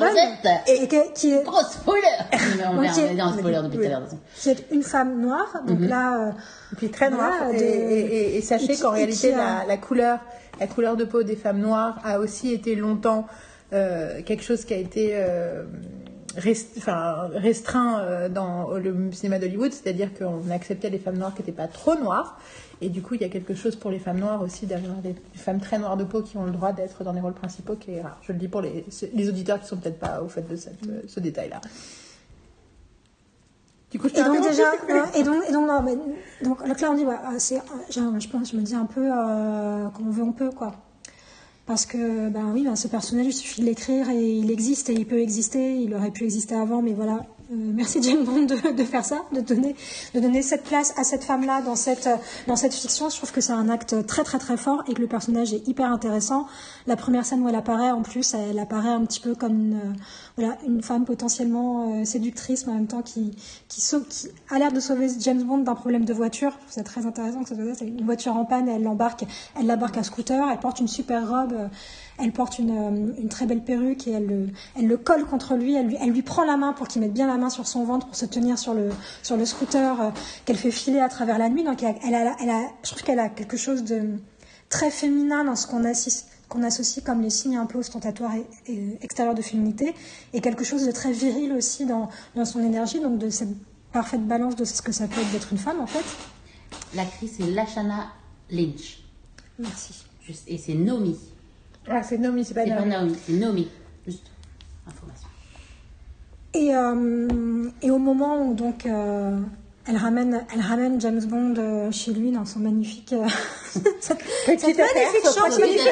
et 0.68 0.88
qui, 0.88 0.98
qui 1.14 1.32
est, 1.34 1.44
Gros 1.44 1.62
spoiler 1.62 2.02
on, 2.66 2.82
est 2.82 3.22
en 3.22 3.34
spoiler 3.34 3.60
depuis 3.64 3.78
tout 3.78 3.84
à 3.86 3.90
l'heure. 3.90 4.00
de 4.02 4.06
toute 4.10 4.20
façon. 4.34 4.42
qui 4.42 4.50
est 4.50 4.66
une 4.76 4.84
femme 4.84 5.22
noire. 5.22 5.62
Donc 5.68 5.80
là, 5.82 6.28
euh, 6.28 6.32
Et 6.72 6.76
puis 6.78 6.90
très 6.90 7.10
noire. 7.10 7.34
Voilà, 7.44 7.60
et, 7.60 7.62
et- 7.64 8.16
et- 8.16 8.38
et 8.38 8.42
sachez 8.42 8.72
et 8.72 8.76
qui- 8.76 8.82
qu'en 8.82 8.94
et 8.94 9.00
réalité, 9.00 9.28
qui 9.30 9.34
a- 9.34 9.38
la, 9.60 9.66
la 9.68 9.78
couleur, 9.78 10.20
la 10.60 10.68
couleur 10.68 10.96
de 10.96 11.04
peau 11.04 11.24
des 11.24 11.36
femmes 11.36 11.60
noires 11.60 12.00
a 12.04 12.20
aussi 12.20 12.52
été 12.54 12.76
longtemps 12.76 13.28
euh, 13.74 14.22
quelque 14.24 14.44
chose 14.44 14.66
qui 14.66 14.74
a 14.74 14.78
été 14.78 15.12
euh, 15.14 15.64
rest- 16.38 16.76
enfin, 16.78 17.30
restreint 17.34 18.00
euh, 18.00 18.30
dans 18.30 18.72
le 18.72 19.12
cinéma 19.12 19.40
d'Hollywood, 19.40 19.72
c'est-à-dire 19.74 20.10
qu'on 20.18 20.50
acceptait 20.52 20.90
les 20.90 21.00
femmes 21.00 21.18
noires 21.18 21.34
qui 21.34 21.42
n'étaient 21.42 21.52
pas 21.52 21.68
trop 21.68 21.96
noires. 21.96 22.40
Et 22.82 22.88
du 22.90 23.02
coup, 23.02 23.16
il 23.16 23.22
y 23.22 23.26
a 23.26 23.30
quelque 23.30 23.54
chose 23.56 23.76
pour 23.76 23.92
les 23.92 24.00
femmes 24.00 24.20
noires 24.20 24.42
aussi, 24.42 24.66
derrière 24.66 24.92
les 25.04 25.14
femmes 25.36 25.60
très 25.60 25.78
noires 25.80 25.98
de 25.98 26.06
peau 26.06 26.22
qui 26.22 26.38
ont 26.38 26.46
le 26.46 26.52
droit 26.52 26.72
d'être 26.72 27.04
dans 27.04 27.12
les 27.12 27.20
rôles 27.20 27.34
principaux, 27.34 27.76
qui 27.76 27.92
est 27.92 28.02
rare. 28.02 28.18
Je 28.22 28.32
le 28.32 28.40
dis 28.40 28.48
pour 28.48 28.62
les, 28.62 28.86
les 29.14 29.28
auditeurs 29.30 29.60
qui 29.60 29.68
sont 29.68 29.76
peut-être 29.78 30.00
pas 30.00 30.22
au 30.22 30.30
fait 30.30 30.48
de 30.50 30.56
cette, 30.56 30.88
euh, 30.88 31.02
ce 31.08 31.20
détail-là. 31.20 31.60
Du 33.92 33.98
coup, 34.00 34.08
je 34.08 34.14
Et 34.20 34.24
donc 34.24 34.42
déjà, 34.48 34.72
euh, 34.90 35.06
et 35.16 35.24
donc, 35.24 35.44
et 35.50 35.52
donc, 35.52 35.68
non, 35.68 35.82
mais, 35.82 35.96
donc 36.44 36.66
donc 36.66 36.80
là 36.80 36.92
on 36.92 36.94
dit, 36.96 37.06
ouais, 37.06 37.16
c'est, 37.40 37.60
j'ai 37.90 38.00
un- 38.02 38.20
je 38.20 38.28
pense, 38.28 38.52
je 38.52 38.56
me 38.56 38.62
dis 38.62 38.76
un 38.76 38.86
peu, 38.86 39.02
euh, 39.12 39.88
comme 39.90 40.08
on 40.08 40.12
veut, 40.12 40.24
on 40.24 40.32
peut, 40.32 40.52
quoi. 40.52 40.74
Parce 41.70 41.86
que, 41.86 42.30
ben 42.30 42.52
oui, 42.52 42.64
ben, 42.64 42.76
ce 42.76 42.88
personnage, 42.88 43.28
il 43.28 43.32
suffit 43.32 43.62
de 43.62 43.68
l'écrire 43.68 44.10
et 44.10 44.20
il 44.20 44.50
existe 44.50 44.90
et 44.90 44.94
il 44.94 45.06
peut 45.06 45.20
exister. 45.20 45.76
Il 45.76 45.94
aurait 45.94 46.10
pu 46.10 46.24
exister 46.24 46.56
avant, 46.56 46.82
mais 46.82 46.94
voilà. 46.94 47.28
Euh, 47.52 47.56
merci 47.56 48.00
James 48.04 48.24
Bond 48.26 48.44
de, 48.44 48.76
de 48.76 48.84
faire 48.84 49.04
ça, 49.04 49.24
de 49.32 49.42
donner, 49.42 49.76
de 50.14 50.20
donner 50.20 50.44
cette 50.44 50.64
place 50.64 50.94
à 50.98 51.04
cette 51.04 51.24
femme-là 51.24 51.62
dans 51.64 51.76
cette, 51.76 52.06
euh, 52.06 52.16
dans 52.46 52.56
cette 52.56 52.74
fiction. 52.76 53.10
Je 53.10 53.18
trouve 53.18 53.32
que 53.32 53.42
c'est 53.42 53.54
un 53.54 53.70
acte 53.70 54.06
très 54.06 54.24
très 54.24 54.38
très 54.38 54.56
fort 54.56 54.84
et 54.88 54.94
que 54.94 55.02
le 55.02 55.08
personnage 55.08 55.52
est 55.52 55.68
hyper 55.68 55.92
intéressant. 55.92 56.46
La 56.86 56.96
première 56.96 57.26
scène 57.26 57.42
où 57.42 57.50
elle 57.50 57.56
apparaît, 57.56 57.90
en 57.90 58.04
plus, 58.04 58.36
elle 58.36 58.60
apparaît 58.60 58.92
un 58.92 59.04
petit 59.04 59.20
peu 59.20 59.34
comme 59.34 59.54
une, 59.54 59.74
euh, 59.74 59.94
voilà, 60.38 60.58
une 60.68 60.84
femme 60.84 61.06
potentiellement 61.06 62.06
séductrice, 62.06 62.68
mais 62.68 62.74
en 62.74 62.76
même 62.76 62.88
temps 62.88 63.02
qui, 63.02 63.32
qui, 63.68 63.82
sauve, 63.82 64.06
qui 64.08 64.28
a 64.52 64.60
l'air 64.60 64.72
de 64.72 64.80
sauver 64.80 65.08
James 65.20 65.42
Bond 65.42 65.60
d'un 65.60 65.76
problème 65.76 66.06
de 66.06 66.14
voiture. 66.14 66.52
Ça 66.68 66.84
très 66.84 67.08
intéressant 67.08 67.42
que 67.42 67.50
ça 67.50 67.56
soit. 67.56 67.74
C'est 67.74 67.88
une 67.88 68.06
voiture 68.06 68.38
en 68.38 68.46
panne, 68.46 68.70
elle 68.70 68.84
l'embarque, 68.84 69.26
elle 69.60 69.66
l'embarque 69.66 69.98
à 69.98 70.04
scooter, 70.04 70.48
elle 70.52 70.60
porte 70.60 70.80
une 70.80 70.88
super 70.88 71.28
robe, 71.28 71.70
elle 72.22 72.32
porte 72.32 72.60
une, 72.60 72.72
euh, 72.72 73.14
une 73.22 73.30
très 73.30 73.46
belle 73.46 73.64
perruque 73.64 74.08
et 74.08 74.12
elle 74.12 74.26
le, 74.26 74.48
elle 74.76 74.88
le 74.88 74.98
colle 74.98 75.26
contre 75.26 75.56
lui, 75.56 75.76
elle 75.76 75.88
lui, 75.88 75.98
elle 76.02 76.10
lui 76.12 76.22
prend 76.22 76.44
la 76.46 76.58
main 76.58 76.74
pour 76.74 76.88
qu'il 76.88 77.02
mette 77.02 77.14
bien 77.14 77.28
la 77.28 77.38
main 77.38 77.50
sur 77.50 77.68
son 77.68 77.84
ventre 77.84 78.08
pour 78.08 78.16
se 78.16 78.26
tenir 78.26 78.58
sur 78.60 78.74
le, 78.74 78.90
sur 79.24 79.38
le 79.38 79.46
scooter 79.46 80.02
euh, 80.02 80.10
qu'elle 80.46 80.58
fait 80.58 80.72
filer 80.72 81.00
à 81.00 81.10
travers 81.10 81.38
la 81.38 81.50
nuit. 81.50 81.64
Donc 81.64 81.84
elle 81.84 81.96
a, 81.96 82.00
elle 82.22 82.28
a, 82.28 82.36
elle 82.42 82.50
a- 82.50 82.70
je 82.84 82.90
trouve 82.92 83.04
qu'elle 83.04 83.20
a 83.20 83.30
quelque 83.30 83.58
chose 83.58 83.84
de 83.84 84.02
très 84.70 84.92
féminin 84.92 85.44
dans 85.46 85.56
ce 85.56 85.68
qu'on 85.68 85.84
assiste 85.86 86.28
qu'on 86.48 86.64
associe 86.64 87.06
comme 87.06 87.22
les 87.22 87.30
signes 87.30 87.58
un 87.58 87.68
peu 87.68 87.78
ostentatoires 87.78 88.34
et, 88.34 88.72
et 88.74 88.98
extérieurs 89.04 89.36
de 89.36 89.42
féminité, 89.44 89.94
et 90.34 90.42
quelque 90.42 90.64
chose 90.64 90.84
de 90.84 90.92
très 90.92 91.12
viril 91.12 91.52
aussi 91.54 91.86
dans, 91.86 92.10
dans 92.36 92.44
son 92.44 92.60
énergie, 92.64 93.00
donc 93.00 93.20
de 93.20 93.30
cette 93.30 93.50
parfaite 93.92 94.26
balance 94.28 94.56
de 94.56 94.66
ce 94.66 94.82
que 94.82 94.92
ça 94.92 95.08
peut 95.08 95.22
être 95.22 95.32
d'être 95.32 95.52
une 95.52 95.60
femme 95.60 95.80
en 95.80 95.86
fait. 95.86 96.04
L'actrice 96.96 97.34
c'est 97.38 97.46
Lashana 97.52 98.08
Lynch. 98.50 99.04
Merci. 99.60 99.94
Juste- 100.26 100.46
et 100.48 100.58
c'est 100.58 100.74
Nomi. 100.74 101.18
Ah, 101.90 102.04
c'est 102.04 102.18
Nomi, 102.18 102.46
c'est 102.46 102.54
pas 102.54 102.64
C'est 102.64 102.70
pas 102.70 102.76
Naomi. 102.86 102.90
Naomi, 102.92 103.16
c'est 103.26 103.34
Nomi. 103.34 103.68
Juste 104.06 104.24
information. 104.88 105.28
Et, 106.54 106.76
euh, 106.76 107.70
et 107.82 107.92
au 107.92 107.98
moment 108.00 108.42
où 108.44 108.54
donc 108.54 108.86
euh, 108.86 109.38
elle 109.88 109.98
ramène, 109.98 110.44
elle 110.54 110.62
ramène 110.62 111.00
James 111.02 111.24
Bond 111.26 111.54
euh, 111.58 111.92
chez 111.92 112.12
lui 112.14 112.32
dans 112.32 112.46
son 112.46 112.60
magnifique, 112.60 113.14
cette, 114.00 114.18
Petite 114.46 114.60
cette 114.62 114.80
affaire, 114.80 115.08
magnifique 115.08 115.24
chambre, 115.26 115.60
magnifique 115.60 115.86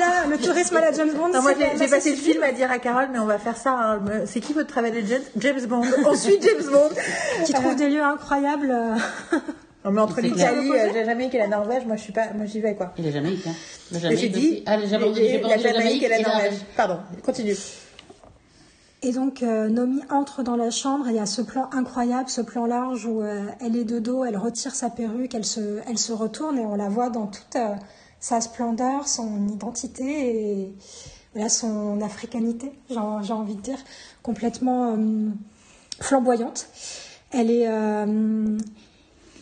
là 0.00 0.26
le 0.30 0.38
tourisme 0.38 0.76
à 0.76 0.80
la 0.80 0.92
James 0.92 1.12
Bond. 1.14 1.28
Non, 1.28 1.42
moi, 1.42 1.52
c'est- 1.58 1.78
j'ai 1.78 1.88
passé 1.90 2.10
le 2.10 2.16
film 2.16 2.42
à 2.42 2.52
dire 2.52 2.70
à 2.70 2.78
Carole, 2.78 3.08
mais 3.12 3.18
on 3.18 3.26
va 3.26 3.38
faire 3.38 3.56
ça. 3.56 3.72
hein. 3.72 4.02
C'est 4.26 4.40
qui 4.40 4.52
votre 4.54 4.68
travel 4.68 4.96
agent 4.96 5.22
James 5.36 5.64
Bond? 5.66 5.82
On 6.06 6.14
suit 6.14 6.38
James 6.40 6.70
Bond. 6.70 6.90
qui 7.46 7.52
trouve 7.52 7.76
des 7.76 7.88
lieux 7.90 8.02
incroyables. 8.02 8.74
Non, 9.84 9.92
mais 9.92 10.00
entre 10.00 10.20
l'Italie, 10.20 10.68
clair. 10.70 10.90
euh, 10.90 10.92
la 10.92 11.04
Jamaïque 11.04 11.34
et 11.34 11.38
la 11.38 11.46
Norvège, 11.48 11.86
moi, 11.86 11.96
je 11.96 12.02
suis 12.02 12.12
pas, 12.12 12.32
moi, 12.34 12.46
j'y 12.46 12.60
vais, 12.60 12.74
quoi. 12.74 12.92
Et 12.98 13.02
la 13.02 13.10
Jamaïque, 13.10 13.46
hein. 13.46 13.54
La 13.92 13.98
Jamaïque 14.00 14.20
j'ai 14.20 14.28
dit, 14.28 14.62
Ah, 14.66 14.76
la 14.76 14.86
Jamaïque, 14.86 15.40
pas 15.40 15.48
la 15.48 15.58
Jamaïque 15.58 16.02
et 16.02 16.08
la 16.08 16.18
Norvège. 16.20 16.42
Norvège. 16.42 16.60
Pardon, 16.76 16.98
continue. 17.24 17.54
Et 19.00 19.12
donc 19.12 19.44
euh, 19.44 19.68
Nomi 19.68 20.00
entre 20.10 20.42
dans 20.42 20.56
la 20.56 20.70
chambre 20.70 21.06
et 21.06 21.10
il 21.12 21.16
y 21.16 21.20
a 21.20 21.26
ce 21.26 21.40
plan 21.40 21.70
incroyable, 21.70 22.28
ce 22.28 22.40
plan 22.40 22.66
large 22.66 23.06
où 23.06 23.22
euh, 23.22 23.44
elle 23.60 23.76
est 23.76 23.84
de 23.84 24.00
dos, 24.00 24.24
elle 24.24 24.36
retire 24.36 24.74
sa 24.74 24.90
perruque, 24.90 25.36
elle 25.36 25.44
se, 25.44 25.78
elle 25.88 25.98
se 25.98 26.12
retourne 26.12 26.58
et 26.58 26.66
on 26.66 26.74
la 26.74 26.88
voit 26.88 27.08
dans 27.08 27.28
toute 27.28 27.54
euh, 27.54 27.76
sa 28.18 28.40
splendeur, 28.40 29.06
son 29.06 29.46
identité 29.46 30.62
et 30.64 30.74
voilà, 31.32 31.48
son 31.48 32.00
africanité, 32.00 32.72
j'ai 32.90 32.96
j'ai 33.22 33.32
envie 33.32 33.54
de 33.54 33.60
dire, 33.60 33.78
complètement 34.24 34.96
euh, 34.96 35.28
flamboyante. 36.00 36.66
Elle 37.30 37.52
est 37.52 37.68
euh, 37.68 38.58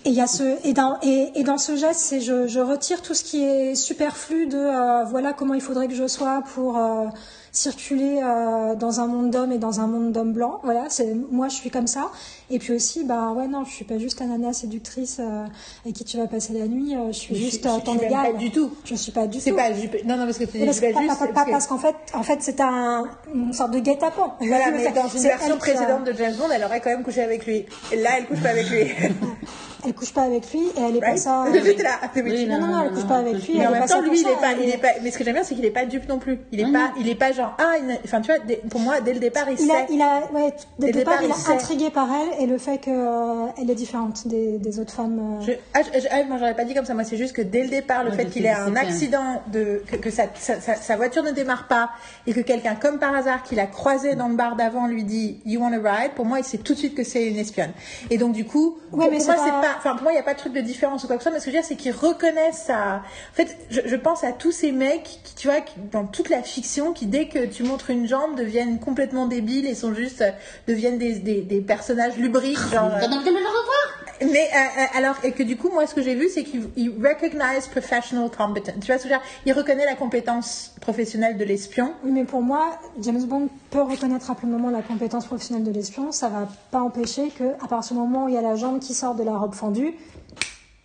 et 0.07 0.11
y 0.11 0.21
a 0.21 0.27
ce 0.27 0.57
et 0.67 0.73
dans 0.73 0.99
et, 1.03 1.33
et 1.35 1.43
dans 1.43 1.59
ce 1.59 1.77
geste, 1.77 2.01
c'est 2.01 2.21
je, 2.21 2.47
je 2.47 2.61
retire 2.61 3.03
tout 3.03 3.13
ce 3.15 3.23
qui 3.25 3.43
est 3.43 3.75
superflu 3.75 4.47
de 4.47 4.57
euh, 4.57 5.05
voilà 5.05 5.33
comment 5.35 5.55
il 5.55 5.61
faudrait 5.61 5.89
que 5.89 5.95
je 5.95 6.07
sois 6.07 6.43
pour 6.55 6.79
euh, 6.79 7.07
circuler 7.53 8.21
euh, 8.23 8.75
dans 8.75 9.01
un 9.01 9.07
monde 9.07 9.31
d'hommes 9.31 9.51
et 9.53 9.59
dans 9.59 9.81
un 9.81 9.87
monde 9.87 10.13
d'hommes 10.13 10.33
blancs. 10.33 10.61
Voilà, 10.63 10.85
c'est 10.91 11.13
moi 11.31 11.49
je 11.49 11.55
suis 11.57 11.71
comme 11.71 11.87
ça. 11.87 12.11
Et 12.51 12.59
puis 12.61 12.73
aussi 12.75 13.03
bah 13.05 13.33
ouais 13.33 13.49
non, 13.49 13.65
je 13.65 13.73
suis 13.73 13.85
pas 13.85 13.99
juste 13.99 14.23
un 14.23 14.27
nana 14.27 14.53
séductrice 14.53 15.17
euh, 15.19 15.45
avec 15.85 15.97
qui 15.97 16.05
tu 16.05 16.17
vas 16.19 16.27
passer 16.29 16.53
la 16.53 16.67
nuit. 16.69 16.95
euh, 16.95 17.09
je 17.09 17.19
suis 17.19 17.35
Je- 17.35 17.41
juste 17.41 17.65
je- 17.69 17.81
je 17.81 17.85
ton 17.85 17.99
égal. 17.99 18.33
pas 18.33 18.39
du 18.39 18.51
tout. 18.53 18.71
Je 18.85 18.95
suis 18.95 19.11
pas 19.13 19.27
du 19.27 19.39
tout. 19.41 19.57
pas 19.57 19.73
jupe- 19.73 20.05
Non, 20.05 20.17
non, 20.17 20.27
parce 20.27 20.39
que 20.39 20.45
tu 20.45 20.59
dis 20.59 20.65
Parce, 20.67 20.81
pas 20.81 20.93
pas- 20.93 21.01
juste. 21.01 21.19
pas- 21.19 21.27
pas- 21.27 21.33
parce 21.33 21.47
que- 21.47 21.51
parce 21.51 21.67
qu'en 21.67 21.79
fait, 21.79 21.97
en 22.15 22.23
fait, 22.23 22.39
c'est 22.43 22.61
un, 22.61 23.07
une 23.35 23.53
sorte 23.53 23.73
de 23.73 23.81
guet-apens. 23.81 24.35
Voilà, 24.41 24.71
mais 24.73 24.93
dans 24.93 25.09
une 25.09 25.23
version 25.23 25.57
précédente 25.57 26.05
de 26.05 26.13
James 26.13 26.35
Bond, 26.39 26.49
elle 26.55 26.63
aurait 26.65 26.81
quand 26.81 26.91
même 26.91 27.03
couché 27.03 27.23
avec 27.23 27.45
lui. 27.47 27.65
Et 27.93 27.97
là, 27.97 28.11
elle 28.19 28.27
couche 28.27 28.41
pas 28.43 28.51
avec 28.51 28.69
lui. 28.71 28.85
Elle 29.87 29.95
couche 29.95 30.12
pas 30.12 30.22
avec 30.22 30.53
lui 30.53 30.61
et 30.76 30.80
elle 30.80 30.97
est 30.97 31.01
pas 31.01 31.16
ça. 31.16 31.45
J'étais 31.64 31.82
là. 31.82 31.91
Oui. 32.14 32.22
Oui, 32.24 32.47
Non, 32.47 32.59
non, 32.61 32.66
non, 32.66 32.82
elle 32.84 32.93
couche 32.93 33.07
pas 33.07 33.16
avec 33.16 33.34
lui. 33.34 33.55
Mais 33.57 33.61
elle 33.61 33.68
en 33.68 33.74
est 33.74 33.78
même 33.80 33.89
temps, 33.89 34.01
lui, 34.01 34.20
il 34.20 34.26
est 34.28 34.41
pas, 34.41 34.53
il 34.53 34.68
est- 34.68 34.74
est 34.74 34.78
pas. 34.78 34.89
Mais 35.03 35.11
ce 35.11 35.18
que 35.18 35.24
j'aime 35.24 35.34
bien, 35.34 35.45
c'est 35.45 35.55
qu'il 35.55 35.64
est 35.64 35.70
pas 35.70 35.84
dupe 35.87 36.09
non 36.09 36.18
plus. 36.18 36.39
Il 36.53 36.61
est 36.61 36.64
Ah, 36.68 36.72
pas, 36.72 36.93
il 37.01 37.09
est 37.09 37.14
pas 37.14 37.32
genre 37.32 37.55
ah, 37.59 37.74
il- 37.80 37.99
enfin 38.05 38.20
tu 38.20 38.32
vois, 38.32 38.41
pour 38.68 38.80
moi, 38.80 39.01
dès 39.01 39.12
le 39.14 39.20
départ, 39.20 39.45
il, 39.51 39.61
Il 39.61 39.70
a, 39.70 39.74
sait. 39.74 39.87
il 39.91 40.03
a, 40.03 40.20
ouais, 40.32 40.53
dès 40.78 40.87
le 40.89 40.93
départ, 40.93 41.20
départ, 41.20 41.37
il 41.39 41.43
sait. 41.43 41.53
intrigué 41.53 41.91
par 41.91 42.09
elle 42.12 42.43
et 42.43 42.47
le 42.47 42.59
fait 42.59 42.78
qu'elle 42.78 43.70
est 43.70 43.74
différente 43.74 44.26
des, 44.26 44.59
des 44.59 44.80
autres 44.80 44.93
femmes. 44.93 45.39
euh. 45.41 45.45
Je, 45.47 45.53
ah, 45.74 45.80
je- 45.95 46.07
ah, 46.11 46.24
moi, 46.24 46.39
j'aurais 46.39 46.55
pas 46.55 46.64
dit 46.64 46.74
comme 46.74 46.84
ça. 46.84 46.95
Moi, 46.95 47.05
c'est 47.05 47.16
juste 47.16 47.34
que 47.34 47.43
dès 47.43 47.62
le 47.62 47.68
départ, 47.68 48.03
le 48.05 48.11
Ouais, 48.11 48.16
fait 48.16 48.26
qu'il 48.26 48.45
ait 48.47 48.51
un 48.51 48.74
accident, 48.76 49.43
de, 49.53 49.82
que, 49.87 49.97
que 49.97 50.11
sa, 50.11 50.24
sa, 50.34 50.61
sa- 50.61 50.74
sa 50.76 50.97
voiture 50.97 51.22
ne 51.22 51.30
démarre 51.30 51.68
pas 51.68 51.91
et 52.26 52.32
que 52.32 52.41
quelqu'un, 52.41 52.74
comme 52.74 52.99
par 52.99 53.14
hasard, 53.14 53.43
qu'il 53.43 53.61
a 53.61 53.66
croisé 53.66 54.14
dans 54.14 54.28
le 54.28 54.34
bar 54.34 54.57
d'avant, 54.57 54.87
lui 54.87 55.05
dit 55.05 55.39
You 55.45 55.61
want 55.61 55.72
a 55.72 55.76
ride? 55.78 56.12
Pour 56.14 56.24
moi, 56.24 56.39
il 56.39 56.45
sait 56.45 56.59
tout 56.59 56.74
de 56.74 56.78
suite 56.78 56.95
que 56.95 57.05
c'est 57.05 57.26
une 57.26 57.37
espionne. 57.39 57.72
Et 58.11 58.18
donc, 58.18 58.32
du 58.32 58.45
coup, 58.45 58.78
Ouais, 58.93 59.05
pour, 59.05 59.11
mais 59.11 59.16
pour 59.18 59.26
c'est 59.26 59.34
moi, 59.34 59.45
c'est 59.45 59.51
pas. 59.51 59.76
Enfin, 59.79 59.93
pour 59.95 60.03
moi, 60.03 60.12
il 60.12 60.14
n'y 60.14 60.20
a 60.20 60.24
pas 60.24 60.35
de 60.35 60.39
truc 60.39 60.53
de 60.53 60.61
différence 60.61 61.05
ou 61.05 61.07
quoi 61.07 61.16
que 61.16 61.22
ce 61.22 61.29
soit. 61.29 61.33
Mais 61.33 61.41
ce 61.41 61.47
que 61.47 61.51
je 61.51 61.57
veux 61.57 61.62
dire, 61.62 61.68
c'est 61.68 61.77
qu'ils 61.77 61.93
reconnaissent 61.93 62.62
ça. 62.66 63.03
En 63.33 63.35
fait, 63.35 63.57
je, 63.70 63.81
je 63.85 63.97
pense 63.97 64.24
à 64.24 64.33
tous 64.33 64.53
ces 64.53 64.72
mecs 64.72 65.03
qui, 65.24 65.35
tu 65.37 65.49
vois, 65.49 65.61
qui, 65.61 65.74
dans 65.93 66.05
toute 66.07 66.29
la 66.29 66.43
fiction, 66.43 66.93
qui 66.93 67.07
dès 67.07 67.29
que 67.29 67.45
tu 67.47 67.62
montres 67.62 67.91
une 67.91 68.07
jambe, 68.07 68.37
deviennent 68.37 68.79
complètement 68.81 69.27
débiles 69.27 69.66
et 69.66 69.74
sont 69.74 69.95
juste 69.95 70.22
euh, 70.22 70.31
deviennent 70.68 70.99
des, 70.99 71.14
des, 71.14 71.43
des 71.43 71.61
personnages 71.61 72.16
lubriques, 72.16 72.59
genre. 72.72 72.91
euh, 72.95 73.01
le 73.01 73.47
revoir 73.49 74.06
mais 74.21 74.49
euh, 74.55 74.81
euh, 74.81 74.99
alors 74.99 75.17
et 75.25 75.33
que 75.33 75.43
du 75.43 75.57
coup 75.57 75.71
moi 75.71 75.87
ce 75.87 75.95
que 75.95 76.03
j'ai 76.03 76.14
vu 76.14 76.29
c'est 76.29 76.45
qu'il 76.45 76.69
il 76.77 76.91
recognize 76.91 77.67
professional 77.69 78.31
competence. 78.31 78.75
Tu 78.81 78.87
vois 78.87 78.99
ce 78.99 79.05
que 79.05 79.09
je 79.09 79.14
veux 79.14 79.21
dire? 79.21 79.28
Il 79.45 79.53
reconnaît 79.53 79.85
la 79.85 79.95
compétence 79.95 80.74
professionnelle 80.81 81.36
de 81.36 81.45
l'espion. 81.45 81.93
Mais 82.05 82.24
pour 82.24 82.43
moi, 82.43 82.78
James 83.01 83.23
Bond 83.24 83.49
peut 83.70 83.82
reconnaître 83.82 84.31
à 84.31 84.35
plein 84.35 84.49
moment 84.49 84.70
la 84.70 84.82
compétence 84.82 85.27
professionnelle 85.27 85.65
de 85.65 85.70
l'espion. 85.70 86.12
Ça 86.12 86.28
va 86.28 86.49
pas 86.70 86.81
empêcher 86.81 87.28
que, 87.28 87.45
à 87.62 87.69
partir 87.69 87.97
du 87.97 88.03
moment 88.03 88.24
où 88.24 88.28
il 88.28 88.35
y 88.35 88.39
a 88.39 88.43
la 88.43 88.57
jambe 88.57 88.78
qui 88.78 88.95
sort 88.95 89.15
de 89.15 89.23
la 89.23 89.36
robe 89.36 89.55
fendue, 89.55 89.95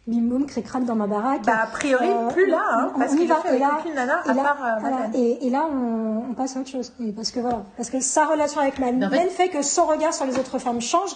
bim 0.07 0.21
boum, 0.21 0.45
cric-crac 0.45 0.83
dans 0.85 0.95
ma 0.95 1.07
baraque. 1.07 1.45
Bah, 1.45 1.59
a 1.63 1.67
priori, 1.67 2.07
plus 2.33 2.47
là, 2.49 2.61
hein, 2.71 2.91
on- 2.95 2.99
parce 2.99 3.15
qu'il 3.15 3.27
fait 3.27 3.33
Et 3.57 3.63
avec 3.63 3.79
aucune 3.79 3.93
nana, 3.95 4.21
et 4.25 4.29
à 4.29 4.33
là- 4.33 4.41
part, 4.43 4.57
euh, 4.65 4.79
voilà. 4.79 4.97
Et, 5.13 5.45
et 5.45 5.49
là, 5.49 5.67
on, 5.71 6.31
on 6.31 6.33
passe 6.33 6.57
à 6.57 6.61
autre 6.61 6.69
chose. 6.69 6.91
Et 6.99 7.11
parce 7.11 7.31
que 7.31 7.39
voilà, 7.39 7.63
parce 7.77 7.89
que 7.89 7.99
sa 7.99 8.25
relation 8.25 8.61
avec 8.61 8.79
en 8.79 9.09
fait- 9.09 9.29
fait 9.29 9.49
que 9.49 9.61
son 9.61 9.85
regard 9.85 10.13
sur 10.13 10.25
les 10.25 10.37
autres 10.39 10.57
femmes 10.59 10.81
change 10.81 11.11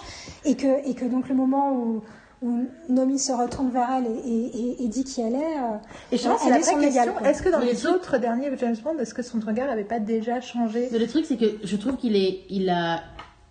et 0.45 0.56
que, 0.56 0.88
et 0.88 0.94
que 0.94 1.06
donc 1.06 1.28
le 1.30 1.36
moment 1.36 1.72
où, 1.74 2.03
où 2.44 2.60
Nomi 2.90 3.18
se 3.18 3.32
retourne 3.32 3.72
vers 3.72 3.90
elle 3.98 4.06
et, 4.06 4.30
et- 4.30 4.60
et- 4.82 4.84
et 4.84 4.88
dit 4.88 5.03
qui 5.03 5.22
elle 5.22 5.34
est, 5.36 5.38
euh, 5.57 5.78
Et 6.12 6.18
je 6.18 6.28
pense 6.28 6.41
c'est 6.41 6.45
elle 6.48 6.52
la 6.53 6.60
est 6.60 6.62
vraie 6.62 6.72
son 6.74 6.80
question. 6.80 7.14
Est-ce 7.26 7.41
que 7.41 7.49
dans 7.49 7.60
Mais 7.60 7.66
les 7.66 7.88
autres 7.88 8.18
derniers 8.20 8.52
James 8.57 8.76
Bond, 8.84 8.98
est-ce 8.99 9.14
que 9.16 9.24
son 9.24 9.40
regard 9.40 9.66
n'avait 9.68 9.84
pas 9.84 9.99
déjà 9.99 10.41
changé? 10.41 10.90
Mais 10.91 10.99
Le 10.99 11.07
truc, 11.07 11.26
c'est 11.26 11.38
que 11.38 11.45
je 11.64 11.76
trouve 11.76 11.95
qu'il 11.95 12.16
est, 12.16 12.41
il 12.52 12.70
a, 12.70 12.99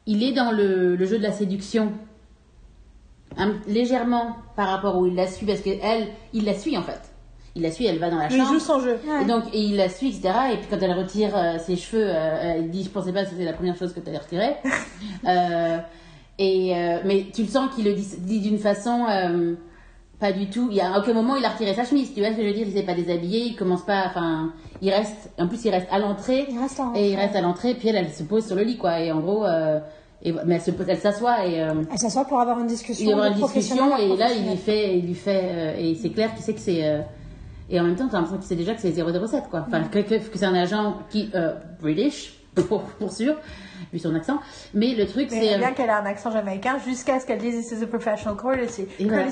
il 0.07 0.23
est 0.23 0.33
dans 0.33 0.53
le, 0.53 0.95
le 0.95 1.05
jeu 1.07 1.19
de 1.19 1.23
la 1.25 1.33
séduction. 1.33 1.93
Un- 3.37 3.55
légèrement 3.67 4.37
par 4.57 4.69
rapport 4.69 4.97
où 4.99 5.07
il 5.07 5.15
la 5.15 5.27
suit, 5.27 5.47
parce 5.47 5.61
que 5.61 5.71
elle, 5.83 6.09
il 6.33 6.45
la 6.45 6.55
suit 6.55 6.77
en 6.79 6.83
fait. 6.83 7.01
Il 7.57 7.63
la 7.63 7.71
suit, 7.71 7.87
elle 7.87 7.99
va 7.99 8.11
dans 8.11 8.19
la 8.19 8.27
Il 8.31 8.37
chambre. 8.37 8.53
joue 8.53 8.59
son 8.59 8.81
jeu. 8.81 8.99
Ouais. 9.09 9.23
Et 9.23 9.27
donc, 9.27 9.45
et 9.53 9.61
il 9.61 9.77
la 9.77 9.89
suit, 9.89 10.09
etc. 10.09 10.35
Et 10.53 10.57
puis 10.57 10.67
quand 10.69 10.79
elle 10.83 10.93
retire 10.93 11.37
euh, 11.37 11.59
ses 11.59 11.77
cheveux, 11.77 12.05
euh, 12.09 12.55
elle 12.57 12.71
dit 12.71 12.83
Je 12.83 12.91
pensais 12.91 13.13
pas 13.13 13.23
que 13.25 13.31
c'était 13.31 13.45
la 13.45 13.53
première 13.53 13.77
chose 13.77 13.93
que 13.93 14.01
tu 14.01 14.09
allais 14.09 14.19
retirer. 14.19 14.55
Euh, 15.29 15.79
Et, 16.39 16.75
euh, 16.77 16.99
mais 17.05 17.27
tu 17.33 17.43
le 17.43 17.49
sens 17.49 17.73
qu'il 17.75 17.85
le 17.85 17.93
dit, 17.95 18.07
dit 18.21 18.41
d'une 18.41 18.59
façon 18.59 19.07
pas 20.21 20.33
du 20.33 20.49
tout. 20.49 20.69
Il 20.71 20.77
y 20.77 20.81
a 20.81 20.95
à 20.95 20.99
aucun 20.99 21.13
moment 21.13 21.37
il 21.37 21.45
a 21.45 21.51
retiré 21.51 21.75
sa 21.75 21.85
chemise. 21.85 22.13
Tu 22.15 22.21
vois 22.21 22.31
ce 22.31 22.37
que 22.37 22.43
je 22.43 22.49
veux 22.49 22.55
dire? 22.55 22.67
Il 22.67 22.73
s'est 22.73 22.83
pas 22.85 22.95
déshabillé. 22.95 23.41
Il 23.47 23.57
commence 23.57 23.85
pas. 23.85 24.05
Enfin, 24.07 24.53
il 24.81 24.91
reste. 24.91 25.31
En 25.39 25.47
plus, 25.49 25.65
il 25.65 25.71
reste 25.71 25.89
à 25.91 25.99
l'entrée. 25.99 26.47
Il 26.51 26.59
reste 26.59 26.81
en 26.81 26.95
Et 26.95 27.11
il 27.11 27.17
reste 27.17 27.37
à 27.37 27.41
l'entrée. 27.41 27.75
Puis 27.75 27.89
elle, 27.89 27.97
elle 27.97 28.11
se 28.13 28.23
pose 28.23 28.47
sur 28.47 28.57
le 28.57 28.63
lit, 28.63 28.77
quoi. 28.79 29.01
Et 29.01 29.11
en 29.13 29.21
gros, 29.21 29.45
et, 30.25 30.33
mais 30.47 30.59
elle 30.89 30.99
s'assoit 30.99 31.47
et. 31.47 31.61
euh, 31.63 31.75
Elle 31.93 31.99
s'assoit 31.99 32.25
pour 32.25 32.41
avoir 32.41 32.59
une 32.61 32.67
discussion. 32.67 33.05
il 33.05 33.11
y 33.11 33.15
de 33.15 33.27
une 33.29 33.35
discussion 33.43 33.97
et 33.97 34.17
là 34.17 34.29
il 34.33 34.49
lui 34.49 34.57
fait, 34.57 34.99
il 34.99 35.07
lui 35.07 35.15
fait 35.15 35.43
euh, 35.45 35.75
et 35.79 35.95
c'est 35.95 36.11
clair 36.11 36.33
qu'il 36.35 36.43
sait 36.43 36.55
que 36.55 36.61
c'est 36.61 36.87
euh, 36.89 37.01
et 37.71 37.79
en 37.81 37.85
même 37.85 37.97
temps 37.97 38.09
t'as 38.09 38.17
l'impression 38.19 38.39
qu'il 38.39 38.47
sait 38.47 38.57
déjà 38.57 38.75
que 38.75 38.81
c'est 38.81 38.93
007 38.93 39.45
quoi. 39.51 39.65
Enfin 39.67 39.83
que, 39.85 39.99
que, 40.01 40.15
que 40.17 40.39
c'est 40.39 40.45
un 40.47 40.55
agent 40.55 40.97
qui 41.11 41.31
euh, 41.35 41.53
British 41.81 42.35
pour, 42.69 42.83
pour 42.83 43.13
sûr 43.13 43.35
vu 43.93 43.99
son 43.99 44.15
accent. 44.15 44.39
Mais 44.73 44.95
le 44.95 45.07
truc 45.07 45.27
c'est 45.31 45.59
bien 45.59 45.73
qu'elle 45.73 45.91
a 45.91 45.99
un 46.01 46.07
accent 46.07 46.31
jamaïcain 46.31 46.79
jusqu'à 46.87 47.21
ce 47.21 47.27
qu'elle 47.27 47.39
dise 47.39 47.69
This 47.69 47.79
is 47.79 47.83
a 47.83 47.87
professional 47.87 48.37
courtesy. 48.37 48.87
Voilà. 49.01 49.27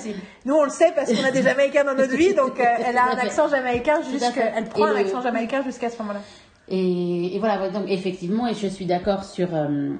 Nous, 0.44 0.55
on 0.55 0.64
le 0.64 0.70
sait 0.70 0.93
parce 0.94 1.10
qu'on 1.12 1.24
a 1.24 1.31
des 1.31 1.43
Jamaïcains 1.43 1.85
dans 1.85 1.94
notre 1.94 2.14
vie, 2.16 2.35
donc 2.35 2.60
euh, 2.60 2.64
elle 2.86 2.97
a 2.98 3.05
un 3.12 3.16
accent 3.19 3.48
jamaïcain 3.48 4.01
jusqu'à. 4.10 4.52
Elle 4.56 4.64
prend 4.64 4.86
Et 4.86 4.90
un 4.90 4.93
le- 4.94 4.98
accent 5.01 5.23
jamaïcain 5.23 5.62
jusqu'à 5.62 5.89
ce 5.89 5.98
moment-là. 6.02 6.20
et, 6.69 7.35
et 7.35 7.39
voilà 7.39 7.70
donc 7.70 7.85
effectivement 7.89 8.47
et 8.47 8.55
je 8.55 8.66
suis 8.66 8.86
d'accord 8.86 9.24
sur 9.24 9.55
euh, 9.55 9.90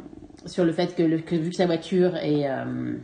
sur 0.47 0.65
le 0.65 0.73
fait 0.73 0.95
que, 0.95 1.03
le, 1.03 1.19
que 1.19 1.35
vu 1.37 1.51
que 1.51 1.57
sa 1.57 1.67
voiture 1.67 2.17
est 2.17 2.49
euh, 2.49 2.95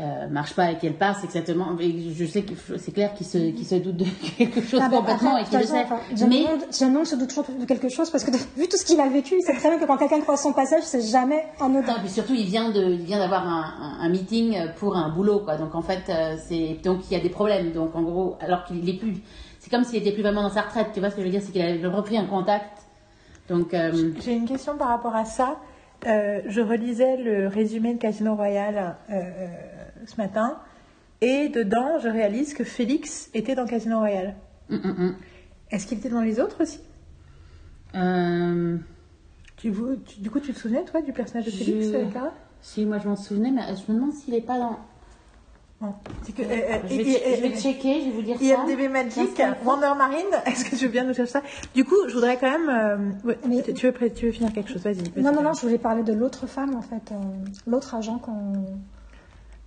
euh, 0.00 0.28
marche 0.28 0.54
pas 0.54 0.70
et 0.72 0.78
qu'elle 0.78 0.94
c'est 0.98 1.24
exactement. 1.26 1.76
et 1.78 2.12
Je 2.14 2.24
sais 2.24 2.42
que 2.42 2.52
c'est 2.78 2.92
clair 2.92 3.12
qu'il 3.12 3.26
se, 3.26 3.36
qu'il 3.50 3.66
se 3.66 3.74
doute 3.74 3.96
de 3.98 4.04
quelque 4.38 4.62
chose 4.62 4.80
Ah 4.82 4.88
bah, 4.88 4.96
complètement 4.98 5.36
après, 5.36 5.42
et 5.42 5.44
qu'il 5.50 5.58
le 5.58 5.64
sait. 5.66 5.84
enfin, 5.84 5.98
Mais 6.28 6.44
Bond 6.46 7.04
se 7.04 7.16
doute 7.16 7.28
toujours 7.28 7.44
de 7.58 7.64
quelque 7.66 7.90
chose 7.90 8.08
parce 8.10 8.24
que 8.24 8.30
vu 8.30 8.66
tout 8.66 8.78
ce 8.78 8.84
qu'il 8.86 8.98
a 8.98 9.08
vécu, 9.10 9.34
il 9.38 9.42
sait 9.42 9.52
très 9.54 9.68
bien 9.68 9.78
que 9.78 9.84
quand 9.84 9.98
quelqu'un 9.98 10.20
croise 10.22 10.40
son 10.42 10.54
passage, 10.54 10.84
c'est 10.84 11.02
jamais 11.02 11.44
anodin. 11.60 11.86
Non, 11.92 11.96
et 11.98 12.00
puis 12.00 12.08
surtout, 12.08 12.32
il 12.34 12.46
vient 12.46 12.70
de, 12.70 12.82
il 12.82 13.02
vient 13.04 13.18
d'avoir 13.18 13.46
un, 13.46 13.74
un- 13.80 14.04
un 14.06 14.08
meeting 14.08 14.56
pour 14.78 14.96
un 14.96 15.10
boulot, 15.10 15.40
quoi. 15.40 15.56
Donc 15.58 15.74
en 15.74 15.82
fait, 15.82 16.02
euh, 16.08 16.36
c'est 16.48 16.78
donc 16.82 17.00
il 17.10 17.14
y 17.14 17.20
a 17.20 17.22
des 17.22 17.28
problèmes. 17.28 17.72
Donc 17.72 17.94
en 17.94 18.02
gros, 18.02 18.36
alors 18.40 18.64
qu'il 18.64 18.88
est 18.88 18.94
plus, 18.98 19.16
c'est 19.58 19.70
comme 19.70 19.84
s'il 19.84 19.96
était 19.98 20.12
plus 20.12 20.22
vraiment 20.22 20.42
dans 20.42 20.48
sa 20.50 20.62
retraite. 20.62 20.88
Tu 20.94 21.00
vois 21.00 21.10
ce 21.10 21.16
que 21.16 21.20
je 21.20 21.26
veux 21.26 21.32
dire, 21.32 21.42
c'est 21.44 21.52
qu'il 21.52 21.84
a 21.84 21.90
repris 21.90 22.16
un 22.16 22.24
contact. 22.24 22.70
Donc 23.50 23.74
euh, 23.74 24.12
J'ai 24.24 24.32
une 24.32 24.46
question 24.46 24.78
par 24.78 24.88
rapport 24.88 25.14
à 25.14 25.26
ça. 25.26 25.58
Euh, 26.06 26.40
je 26.46 26.60
relisais 26.62 27.16
le 27.18 27.46
résumé 27.46 27.92
de 27.94 27.98
Casino 27.98 28.34
Royale 28.34 28.96
euh, 29.10 29.12
euh, 29.14 29.46
ce 30.06 30.16
matin 30.16 30.58
et 31.20 31.48
dedans, 31.50 31.98
je 31.98 32.08
réalise 32.08 32.54
que 32.54 32.64
Félix 32.64 33.28
était 33.34 33.54
dans 33.54 33.66
Casino 33.66 33.98
Royale. 33.98 34.34
hum, 34.70 34.80
hum, 34.82 34.94
hum. 34.98 35.14
Est-ce 35.70 35.86
qu'il 35.86 35.98
était 35.98 36.08
dans 36.08 36.22
les 36.22 36.40
autres 36.40 36.62
aussi? 36.62 36.80
Euh, 37.94 38.76
tu, 39.56 39.68
vous- 39.70 39.96
tu- 39.96 40.20
Du 40.20 40.30
coup, 40.30 40.40
tu 40.40 40.52
te 40.54 40.58
souvenais, 40.58 40.84
toi, 40.84 41.02
du 41.02 41.12
personnage 41.12 41.46
de 41.46 41.50
Je- 41.50 41.56
Félix, 41.64 42.10
Clara 42.12 42.32
si 42.62 42.84
moi 42.86 42.98
je 42.98 43.08
m'en 43.08 43.16
souvenais, 43.16 43.50
mais 43.50 43.62
je 43.76 43.90
me 43.92 43.96
demande 43.98 44.12
s'il 44.12 44.34
est 44.34 44.40
pas 44.40 44.58
dans. 44.58 44.78
Non. 45.80 45.94
C'est 46.24 46.34
que, 46.34 46.42
euh, 46.42 46.46
euh, 46.50 46.78
Je 46.84 46.96
vais, 46.96 47.02
et- 47.02 47.32
et- 47.32 47.36
je 47.36 47.40
vais 47.42 47.56
checker, 47.56 48.00
je 48.00 48.04
vais 48.06 48.10
vous 48.10 48.20
dire 48.22 48.36
ça. 48.38 48.44
IMDB 48.44 48.88
Magic. 48.88 49.42
Wonder 49.64 49.92
Marine, 49.96 50.26
est-ce 50.46 50.64
que 50.66 50.76
tu 50.76 50.84
veux 50.84 50.90
bien 50.90 51.04
nous 51.04 51.14
chercher 51.14 51.32
ça? 51.32 51.42
Du 51.74 51.84
coup, 51.86 51.94
je 52.08 52.12
voudrais 52.14 52.36
quand 52.38 52.50
même... 52.50 52.68
euh, 52.68 53.26
ouais, 53.28 53.38
Mais- 53.48 53.62
tu, 53.62 53.86
veux, 53.86 53.92
pré- 53.92 54.12
tu 54.12 54.26
veux 54.26 54.32
finir 54.32 54.52
quelque 54.52 54.70
chose? 54.70 54.82
Vas-y. 54.82 54.96
vas-y. 54.96 55.22
Non, 55.22 55.32
non, 55.32 55.42
non, 55.42 55.54
je 55.54 55.62
voulais 55.62 55.78
parler 55.78 56.02
de 56.02 56.12
l'autre 56.12 56.46
femme, 56.46 56.74
en 56.76 56.82
fait, 56.82 57.12
euh, 57.12 57.14
l'autre 57.66 57.94
agent 57.94 58.18
qu'on 58.18 58.52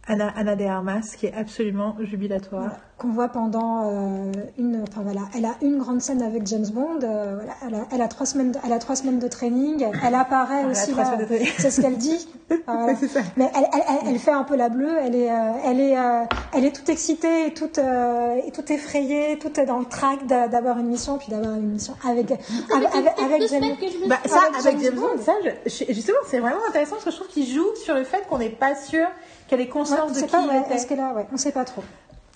Anna, 0.06 0.34
Anna 0.36 0.56
de 0.58 0.66
Armas, 0.66 1.16
qui 1.18 1.28
est 1.28 1.34
absolument 1.34 1.96
jubilatoire. 2.02 2.72
qu'on 2.98 3.10
voit 3.12 3.30
pendant 3.30 3.84
euh, 3.86 4.32
une, 4.58 4.84
enfin 4.84 5.02
voilà, 5.02 5.22
elle 5.36 5.46
a 5.46 5.56
une 5.62 5.78
grande 5.78 6.02
scène 6.02 6.22
avec 6.22 6.46
James 6.48 6.66
Bond. 6.74 7.00
euh, 7.04 7.36
voilà, 7.36 7.54
elle, 7.66 7.76
a, 7.76 7.86
elle 7.94 8.02
a 8.02 8.08
trois 8.10 8.26
semaines, 8.26 8.52
de, 8.52 8.60
elle 8.66 8.74
a 8.74 8.80
trois 8.80 8.96
semaines 8.98 9.20
de 9.20 9.28
training. 9.30 9.86
Elle 10.06 10.16
apparaît 10.16 10.64
Elle 10.64 10.72
aussi 10.72 10.94
là. 10.94 11.18
C'est 11.58 11.70
ce 11.72 11.82
qu'elle 11.82 11.98
dit. 11.98 12.28
Euh, 12.54 12.58
voilà. 12.68 12.96
c'est 12.96 13.08
ça. 13.08 13.22
Mais 13.36 13.50
elle, 13.56 13.66
elle, 13.74 13.82
elle, 13.90 14.10
elle 14.14 14.20
fait 14.20 14.32
un 14.32 14.44
peu 14.44 14.56
la 14.56 14.70
bleue. 14.70 14.92
Elle 15.02 15.16
est, 15.16 15.32
euh, 15.32 15.52
elle 15.66 15.80
est, 15.80 15.98
euh, 15.98 16.24
elle 16.54 16.66
est 16.66 16.72
toute 16.72 16.88
excitée, 16.88 17.48
et 17.48 17.54
toute, 17.54 17.80
euh, 17.80 18.36
et 18.46 18.52
toute 18.52 18.70
effrayée, 18.70 19.40
toute 19.40 19.60
dans 19.66 19.80
le 19.80 19.86
trac 19.86 20.28
d'a- 20.28 20.48
d'avoir 20.48 20.78
une 20.78 20.86
mission, 20.88 21.18
puis 21.18 21.30
d'avoir 21.30 21.56
une 21.56 21.72
mission 21.72 21.96
avec, 22.08 22.32
avec, 22.32 22.96
avec, 22.96 23.20
avec 23.20 23.40
Deux 23.42 23.48
James. 23.48 23.64
Bah, 24.08 24.18
ça, 24.28 24.42
Avec 24.60 24.80
James 24.82 24.96
Bond, 24.96 25.20
ça, 25.22 25.32
je- 25.66 25.94
justement, 25.94 26.18
c'est 26.28 26.40
vraiment 26.40 26.60
intéressant 26.70 26.92
parce 26.98 27.06
que 27.06 27.12
je 27.12 27.16
trouve 27.16 27.30
qu'il 27.30 27.48
joue 27.48 27.66
sur 27.84 27.96
le 27.96 28.04
fait 28.04 28.24
qu'on 28.30 28.38
n'est 28.38 28.50
pas 28.50 28.76
sûr 28.76 29.08
qu'elle 29.48 29.61
ait 29.61 29.68
conscience 29.70 29.99
on 30.06 30.10
de 30.10 30.15
sait 30.15 30.26
qui 30.26 30.32
pas, 30.32 30.44
était. 30.57 30.74
est-ce 30.76 30.88
qu'elle 30.88 30.99
a, 30.99 31.14
ouais, 31.14 31.28
on 31.34 31.38
sait 31.38 31.52
pas 31.52 31.65
trop. 31.65 31.84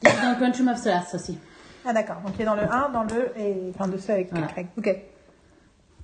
Il 0.03 0.09
est 0.09 0.11
dans 0.21 0.39
Quantum 0.39 0.67
of 0.69 0.77
Solace 0.77 1.15
aussi. 1.15 1.37
Ah 1.85 1.93
d'accord, 1.93 2.17
donc 2.25 2.33
il 2.37 2.41
est 2.41 2.45
dans 2.45 2.55
le 2.55 2.63
1, 2.63 2.89
dans 2.89 3.03
le... 3.03 3.31
Et, 3.39 3.71
enfin, 3.73 3.87
de 3.87 3.97
ceux 3.97 4.13
avec 4.13 4.29
Voilà. 4.31 4.47
Craig. 4.47 4.67
Ok. 4.77 4.95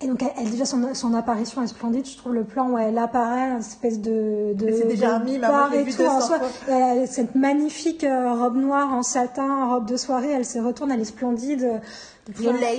Et 0.02 0.08
donc, 0.08 0.22
elle, 0.22 0.30
elle- 0.38 0.50
déjà, 0.52 0.66
son, 0.66 0.94
son 0.96 1.14
apparition 1.14 1.62
est 1.62 1.68
splendide. 1.68 2.06
Je 2.06 2.18
trouve 2.18 2.34
le 2.34 2.44
plan 2.44 2.70
où 2.72 2.78
elle 2.78 2.98
apparaît, 2.98 3.52
une 3.52 3.60
espèce 3.60 4.02
de. 4.02 4.54
de 4.54 4.72
c'est 4.72 4.88
déjà 4.88 5.08
de 5.08 5.14
un 5.14 5.20
mime, 5.20 5.42
l'ai 5.72 5.80
et 5.82 5.86
tout 5.94 6.02
en 6.02 6.18
200 6.18 6.22
soi. 6.22 6.38
Elle 6.68 7.04
a 7.04 7.08
cette 7.08 7.36
magnifique 7.36 8.04
euh, 8.04 8.34
robe 8.34 8.58
noire 8.58 8.92
en 8.94 9.04
satin, 9.04 9.66
robe 9.68 9.86
de 9.86 9.96
soirée. 9.96 10.32
Elle 10.32 10.46
se 10.46 10.60
retourne, 10.60 10.92
elle 10.92 11.00
est 11.00 11.06
splendide. 11.06 11.80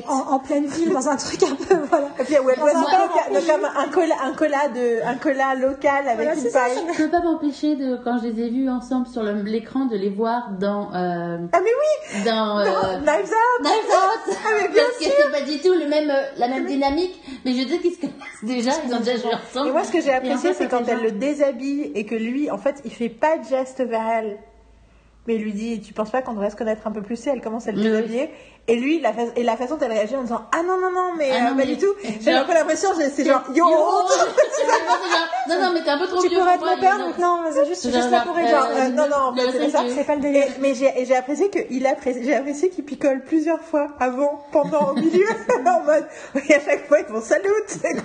En, 0.09 0.35
en 0.35 0.39
pleine 0.39 0.65
ville, 0.65 0.91
dans 0.91 1.07
un 1.07 1.17
truc 1.17 1.43
un 1.43 1.55
peu. 1.55 1.75
Voilà. 1.91 2.09
Et 2.19 2.25
puis, 2.25 2.35
Dans 2.35 2.43
doit 2.43 2.71
un 2.71 3.41
comme 3.43 3.65
un 3.65 3.89
cola, 3.89 4.15
un 4.23 4.33
cola 4.33 4.69
de, 4.69 5.07
un 5.07 5.17
cola 5.17 5.55
local 5.55 6.09
avec 6.09 6.17
Voilà, 6.17 6.35
une 6.35 6.51
ça, 6.51 6.61
paille. 6.61 6.79
Je 6.97 7.03
peux 7.03 7.11
pas 7.11 7.21
m'empêcher 7.21 7.77
de, 7.77 7.99
quand 8.03 8.19
je 8.23 8.29
les 8.29 8.43
ai 8.43 8.49
vus 8.49 8.71
ensemble 8.71 9.07
sur 9.07 9.23
l'écran, 9.23 9.85
de 9.85 9.97
les 9.97 10.09
voir 10.09 10.51
dans, 10.59 10.95
euh, 10.95 11.37
Ah 11.53 11.61
mais 11.63 11.71
oui, 11.71 12.25
dans, 12.25 12.59
euh, 12.59 12.65
Knives 13.01 13.33
Out. 13.33 13.61
Knives 13.61 13.93
Out. 13.93 14.37
Ah, 14.47 14.49
mais 14.63 14.69
bien 14.69 14.83
Parce 14.83 14.99
que 14.99 15.05
c'est 15.15 15.31
pas 15.31 15.43
du 15.43 15.59
tout 15.61 15.75
le 15.75 15.89
même, 15.89 16.09
euh, 16.09 16.23
la 16.39 16.49
même 16.49 16.65
dynamique, 16.65 17.21
mais 17.45 17.53
je 17.53 17.69
sais 17.69 17.79
qu'ils 17.81 17.93
se 17.93 18.01
connaissent 18.01 18.15
déjà, 18.43 18.71
ils 18.87 18.95
ont 18.95 19.01
déjà 19.01 19.17
joué 19.19 19.35
ensemble. 19.35 19.69
Et 19.69 19.73
moi, 19.73 19.85
ce 19.85 19.93
que 19.93 20.01
j'ai 20.01 20.13
en 20.15 20.17
apprécié, 20.17 20.55
fait, 20.55 20.65
c'est 20.65 20.69
quand 20.71 20.89
elle 20.89 21.03
le 21.03 21.13
déshabille 21.13 21.93
et 21.95 22.07
que 22.07 22.15
lui, 22.15 22.51
en 22.51 22.59
fait, 22.59 22.81
il 22.87 22.93
fait 22.93 23.11
pas 23.11 23.37
de 23.37 23.45
geste 23.45 23.83
vers 23.83 24.07
elle. 24.09 24.39
Mais 25.27 25.37
il 25.37 25.43
lui 25.43 25.53
dit, 25.53 25.81
tu 25.81 25.95
penses 25.95 26.11
pas 26.11 26.21
qu'on 26.23 26.33
devrait 26.33 26.51
se 26.51 26.57
connaître 26.57 26.87
un 26.87 26.91
peu 26.93 27.01
plus 27.03 27.27
Et 27.27 27.31
elle 27.31 27.41
commence 27.41 27.67
à 27.67 27.73
le 27.73 27.81
déshabiller. 27.83 28.31
Et 28.67 28.77
lui, 28.77 28.99
la, 29.01 29.13
fa- 29.13 29.21
et 29.37 29.43
la 29.43 29.57
façon 29.59 29.77
dont 29.77 29.85
elle 29.87 29.93
réagit 29.93 30.17
en 30.17 30.23
disant, 30.23 30.43
ah 30.55 30.63
non, 30.63 30.79
non, 30.81 30.91
non, 30.91 31.13
mais 31.19 31.29
Ah 31.33 31.37
euh, 31.37 31.41
non, 31.41 31.49
pas 31.49 31.55
mais- 31.55 31.67
du 31.67 31.77
tout. 31.77 31.93
J'ai 32.23 32.31
un 32.33 32.45
peu 32.45 32.55
l'impression, 32.55 32.91
c'est- 32.95 33.25
genre, 33.25 33.43
yo, 33.55 33.69
Yo 33.69 33.77
Non, 35.49 35.61
non, 35.61 35.73
mais 35.75 35.83
t'es 35.83 35.91
un 35.91 35.99
peu 35.99 36.07
trop 36.07 36.23
Tu 36.23 36.31
pourrais 36.31 36.57
pour 36.57 36.69
être 36.69 36.77
mon 36.77 36.81
père, 36.81 36.99
non, 37.19 37.41
c'est 37.53 37.67
juste, 37.67 37.85
juste 37.93 38.11
là 38.11 38.23
pour 38.25 38.35
euh, 38.37 38.47
Genre, 38.47 38.67
euh, 38.71 38.89
non, 38.89 39.07
non, 39.09 39.17
en 39.17 39.31
le 39.33 39.43
fait, 39.51 39.59
c'est 39.65 39.71
ça. 39.71 39.83
c'est- 39.95 40.05
pas 40.05 40.15
le 40.15 40.23
délire. 40.23 40.47
mais 40.61 40.75
j'ai 40.75 41.15
apprécié 41.17 41.51
qu'il 41.51 41.87
j'ai 42.23 42.35
apprécié 42.35 42.71
qu'il 42.71 42.85
picole 42.85 43.23
plusieurs 43.23 43.61
fois 43.61 43.89
avant, 44.01 44.43
pendant, 44.53 44.93
au 44.93 44.95
milieu, 44.95 45.27
en 45.67 45.83
mode, 45.85 46.07
et 46.49 46.55
à 46.55 46.61
chaque 46.61 46.87
fois 46.87 47.01
ils 47.01 47.07
font 47.07 47.21
salut, 47.21 47.49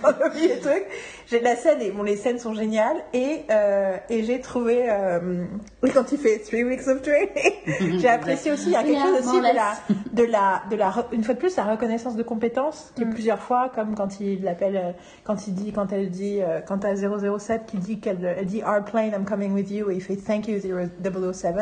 quand 0.02 0.12
on 0.26 0.38
les 0.38 0.60
trucs. 0.60 0.86
J'ai 1.28 1.40
la 1.42 1.56
scène 1.56 1.82
et 1.82 1.92
bon 1.92 2.02
les 2.04 2.18
scènes 2.18 2.40
sont 2.40 2.56
géniales 2.56 2.98
et 3.14 3.44
euh, 3.52 3.96
et 4.10 4.24
j'ai 4.24 4.42
trouvé 4.42 4.86
euh, 4.90 5.46
oui 5.84 5.92
quand 5.94 6.12
il 6.12 6.18
fait 6.18 6.40
three 6.40 6.64
weeks 6.64 6.88
of 6.88 7.04
j'ai 8.00 8.10
apprécié 8.10 8.52
aussi 8.52 8.68
il 8.68 8.72
y 8.72 8.76
a 8.76 8.84
quelque 8.84 9.02
chose 9.02 9.28
aussi 9.28 9.38
de 9.40 9.56
la 9.56 9.74
de 10.14 10.24
la 10.24 10.62
de 10.70 10.76
la 10.76 10.94
une 11.12 11.24
fois 11.24 11.34
de 11.34 11.40
plus 11.40 11.56
la 11.56 11.64
reconnaissance 11.64 12.16
de 12.16 12.24
compétences 12.24 12.92
qui 12.96 13.02
est 13.04 13.06
Mm. 13.06 13.14
plusieurs 13.14 13.40
fois 13.40 13.72
comme 13.74 13.96
quand 13.96 14.20
il 14.20 14.44
l'appelle 14.44 14.78
euh, 14.78 14.92
quand 15.24 15.48
il 15.48 15.54
dit 15.54 15.72
quand 15.72 15.92
elle 15.92 16.10
dit 16.10 16.42
euh, 16.42 16.60
quand 16.66 16.84
à 16.86 16.96
007 16.96 17.66
qui 17.68 17.78
dit 17.78 18.00
qu'elle 18.00 18.36
elle 18.38 18.46
dit 18.46 18.62
our 18.64 18.84
plane 18.84 19.12
I'm 19.14 19.26
coming 19.26 19.54
with 19.54 19.70
you 19.72 19.90
et 19.90 19.96
il 19.96 20.02
fait 20.02 20.16
thank 20.18 20.48
you 20.48 20.60
007 20.60 21.56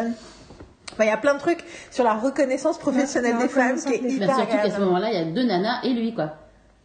Enfin, 0.94 1.04
il 1.04 1.08
y 1.08 1.12
a 1.12 1.18
plein 1.18 1.36
de 1.36 1.40
trucs 1.40 1.64
sur 1.92 2.04
la 2.04 2.14
reconnaissance 2.14 2.78
professionnelle 2.80 3.36
la 3.36 3.44
des 3.44 3.50
femmes 3.50 3.76
qui 3.76 3.94
est 3.94 4.02
hyper 4.10 4.36
surtout 4.36 4.52
qu'à 4.58 4.72
ce 4.72 4.80
moment-là, 4.80 5.10
il 5.12 5.16
y 5.16 5.22
a 5.22 5.26
deux 5.26 5.44
nanas 5.44 5.82
et 5.84 5.94
lui, 5.94 6.16
quoi. 6.16 6.34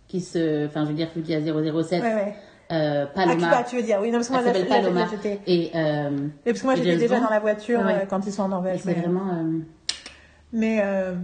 Qui 0.09 0.21
se. 0.21 0.67
Enfin, 0.67 0.83
je 0.85 0.89
veux 0.89 0.95
dire, 0.95 1.09
celui 1.15 1.25
qui 1.25 1.35
a 1.35 1.41
007, 1.41 2.03
Ouais, 2.03 2.15
ouais. 2.15 2.35
Euh, 2.73 3.05
Ah, 3.09 3.13
Paloma. 3.15 3.35
Cuba, 3.35 3.63
tu 3.69 3.77
veux 3.77 3.83
dire, 3.83 3.99
oui, 4.01 4.09
non, 4.11 4.15
parce 4.19 4.29
que 4.29 4.33
moi, 4.33 4.43
s'appelle 4.43 4.67
Paloma. 4.67 5.07
j'étais. 5.11 5.41
Et. 5.47 5.71
Euh, 5.75 6.29
parce 6.45 6.61
que 6.61 6.65
moi, 6.65 6.75
et 6.75 6.79
j'étais 6.79 6.97
déjà 6.97 7.21
dans 7.21 7.31
la 7.31 7.39
voiture 7.41 7.81
Ouais, 7.81 7.85
ouais. 7.87 8.03
euh, 8.03 8.07
quand 8.09 8.27
ils 8.27 8.33
sont 8.33 8.43
en 8.45 8.49
Norvège. 8.49 8.81
c'est 8.83 8.95
mais, 8.95 9.01
vraiment. 9.03 9.29
euh, 9.33 9.59
mais, 10.53 10.81
euh, 10.85 11.15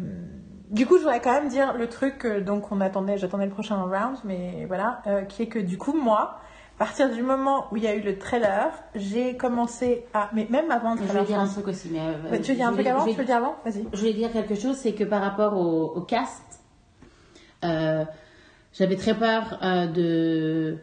du 0.71 0.87
coup, 0.87 0.97
je 0.97 1.03
voudrais 1.03 1.21
quand 1.21 1.33
même 1.33 1.49
dire 1.49 1.75
le 1.75 1.89
truc, 1.89 2.25
euh, 2.27 2.41
donc 2.43 2.71
on 2.71 2.81
attendait, 2.81 3.17
j'attendais 3.19 3.47
le 3.47 3.51
prochain 3.53 3.77
round, 3.77 4.19
mais 4.25 4.65
voilà, 4.67 5.01
euh, 5.07 5.23
qui 5.23 5.43
est 5.43 5.47
que 5.47 5.59
du 5.59 5.79
coup, 5.79 5.95
moi, 5.95 6.39
à 6.77 6.85
partir 6.85 7.11
du 7.11 7.23
moment 7.23 7.65
où 7.73 7.77
il 7.77 7.83
y 7.83 7.87
a 7.87 7.95
eu 7.95 8.01
le 8.03 8.19
trailer, 8.19 8.71
j'ai 8.95 9.37
commencé 9.37 10.05
à, 10.15 10.29
mais 10.35 10.47
même 10.51 10.71
avant 10.71 10.93
le 10.95 10.99
Je 11.01 11.05
trailer, 11.05 11.23
voulais 11.25 11.35
dire 11.35 11.41
un 11.41 11.47
je 11.47 11.53
truc 11.53 11.69
aussi, 11.69 11.89
mais. 11.91 11.99
euh, 12.01 12.39
tu 12.43 12.51
veux 12.53 12.57
dire 12.57 12.67
un 12.69 12.71
je 12.71 12.75
truc 12.77 12.87
avant 12.87 13.01
je 13.07 13.11
Tu 13.11 13.15
veux 13.15 13.21
le 13.23 13.27
dire 13.27 13.37
avant 13.37 13.57
Vas-y. 13.65 13.85
Je 13.93 13.99
voulais 13.99 14.13
dire 14.13 14.31
quelque 14.33 14.55
chose, 14.55 14.77
c'est 14.77 14.93
que 14.93 15.05
par 15.05 15.21
rapport 15.23 15.57
au, 15.57 15.95
au 15.97 16.01
cast, 16.03 16.61
euh, 17.65 18.05
j'avais 18.73 18.97
très 18.97 19.15
peur 19.15 19.59
euh, 19.63 19.87
de, 19.87 20.79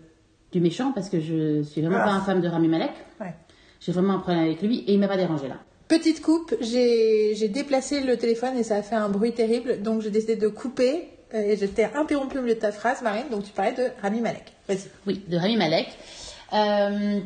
du 0.56 0.62
méchant 0.62 0.94
parce 0.94 1.10
que 1.10 1.20
je 1.20 1.64
suis 1.64 1.82
vraiment 1.82 1.98
Ah. 2.02 2.06
pas 2.06 2.12
un 2.14 2.22
fan 2.22 2.40
de 2.42 2.48
Rami 2.48 2.70
Malek. 2.70 2.92
Ouais. 3.20 3.34
J'ai 3.82 3.92
vraiment 3.92 4.14
un 4.14 4.20
problème 4.20 4.44
avec 4.44 4.62
lui 4.62 4.80
et 4.88 4.94
il 4.94 5.00
m'a 5.00 5.10
pas 5.10 5.18
dérangé 5.18 5.50
là. 5.50 5.58
Petite 5.90 6.22
coupe, 6.22 6.56
j'ai 6.62 7.36
j'ai 7.36 7.50
déplacé 7.50 8.00
le 8.00 8.16
téléphone 8.18 8.58
et 8.58 8.64
ça 8.64 8.78
a 8.78 8.82
fait 8.82 8.96
un 8.96 9.10
bruit 9.10 9.34
terrible, 9.34 9.82
donc 9.84 10.02
j'ai 10.02 10.10
décidé 10.12 10.38
de 10.38 10.48
couper 10.48 11.10
euh, 11.34 11.42
et 11.42 11.58
j'étais 11.58 11.90
interrompue 11.94 12.38
au 12.38 12.42
milieu 12.42 12.56
de 12.56 12.60
ta 12.60 12.72
phrase, 12.72 13.02
Marine, 13.02 13.26
donc 13.30 13.44
tu 13.44 13.52
parlais 13.52 13.74
de 13.74 13.88
Rami 14.02 14.22
Malek. 14.22 14.46
Vas-y. 14.70 14.88
Oui, 15.06 15.22
de 15.28 15.38
Rami 15.38 15.58
Malek. 15.58 15.88
Euh, 16.54 17.20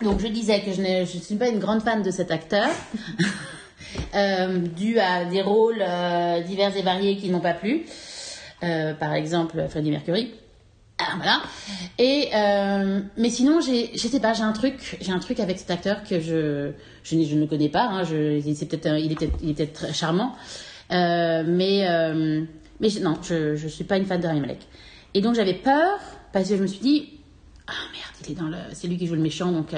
donc 0.00 0.20
je 0.20 0.28
disais 0.28 0.60
que 0.60 0.72
je 0.72 0.80
ne 0.80 1.04
je 1.04 1.18
suis 1.18 1.34
pas 1.34 1.48
une 1.48 1.58
grande 1.58 1.82
fan 1.82 2.02
de 2.02 2.10
cet 2.12 2.30
acteur, 2.30 2.68
euh, 4.14 4.58
dû 4.58 4.98
à 5.00 5.24
des 5.24 5.42
rôles 5.42 5.82
euh, 5.86 6.40
divers 6.42 6.74
et 6.76 6.82
variés 6.82 7.16
qui 7.16 7.30
n'ont 7.30 7.40
pas 7.40 7.54
plu. 7.54 7.84
Euh, 8.62 8.94
par 8.94 9.14
exemple, 9.14 9.66
Freddie 9.68 9.90
Mercury. 9.90 10.32
Voilà. 11.16 11.42
Et 11.98 12.28
euh, 12.34 13.00
mais 13.16 13.30
sinon, 13.30 13.60
j'ai, 13.60 13.90
je 13.94 14.08
sais 14.08 14.20
pas, 14.20 14.32
j'ai 14.32 14.42
un 14.42 14.52
truc, 14.52 14.96
j'ai 15.00 15.12
un 15.12 15.18
truc 15.18 15.40
avec 15.40 15.58
cet 15.58 15.70
acteur 15.70 16.02
que 16.04 16.20
je, 16.20 16.72
je, 17.04 17.22
je 17.22 17.34
ne 17.36 17.46
connais 17.46 17.68
pas. 17.68 17.84
Hein, 17.84 18.04
je, 18.04 18.40
peut-être, 18.64 18.98
il 18.98 19.12
était, 19.12 19.30
il 19.42 19.50
était 19.50 19.66
très 19.66 19.92
charmant, 19.92 20.34
Euh, 20.92 21.44
mais 21.46 21.86
euh, 21.88 22.42
mais 22.80 22.88
non, 23.00 23.16
je, 23.22 23.54
je 23.56 23.68
suis 23.68 23.84
pas 23.84 23.96
une 23.96 24.06
fan 24.06 24.20
de 24.20 24.26
Rami 24.26 24.40
Malek. 24.40 24.60
Et 25.14 25.20
donc 25.20 25.34
j'avais 25.34 25.54
peur 25.54 25.98
parce 26.32 26.48
que 26.48 26.56
je 26.56 26.62
me 26.62 26.66
suis 26.66 26.80
dit, 26.80 27.08
ah 27.68 27.72
merde, 27.92 28.14
il 28.26 28.32
est 28.32 28.34
dans 28.34 28.48
le, 28.48 28.56
c'est 28.72 28.88
lui 28.88 28.96
qui 28.96 29.06
joue 29.06 29.14
le 29.14 29.22
méchant, 29.22 29.52
donc. 29.52 29.70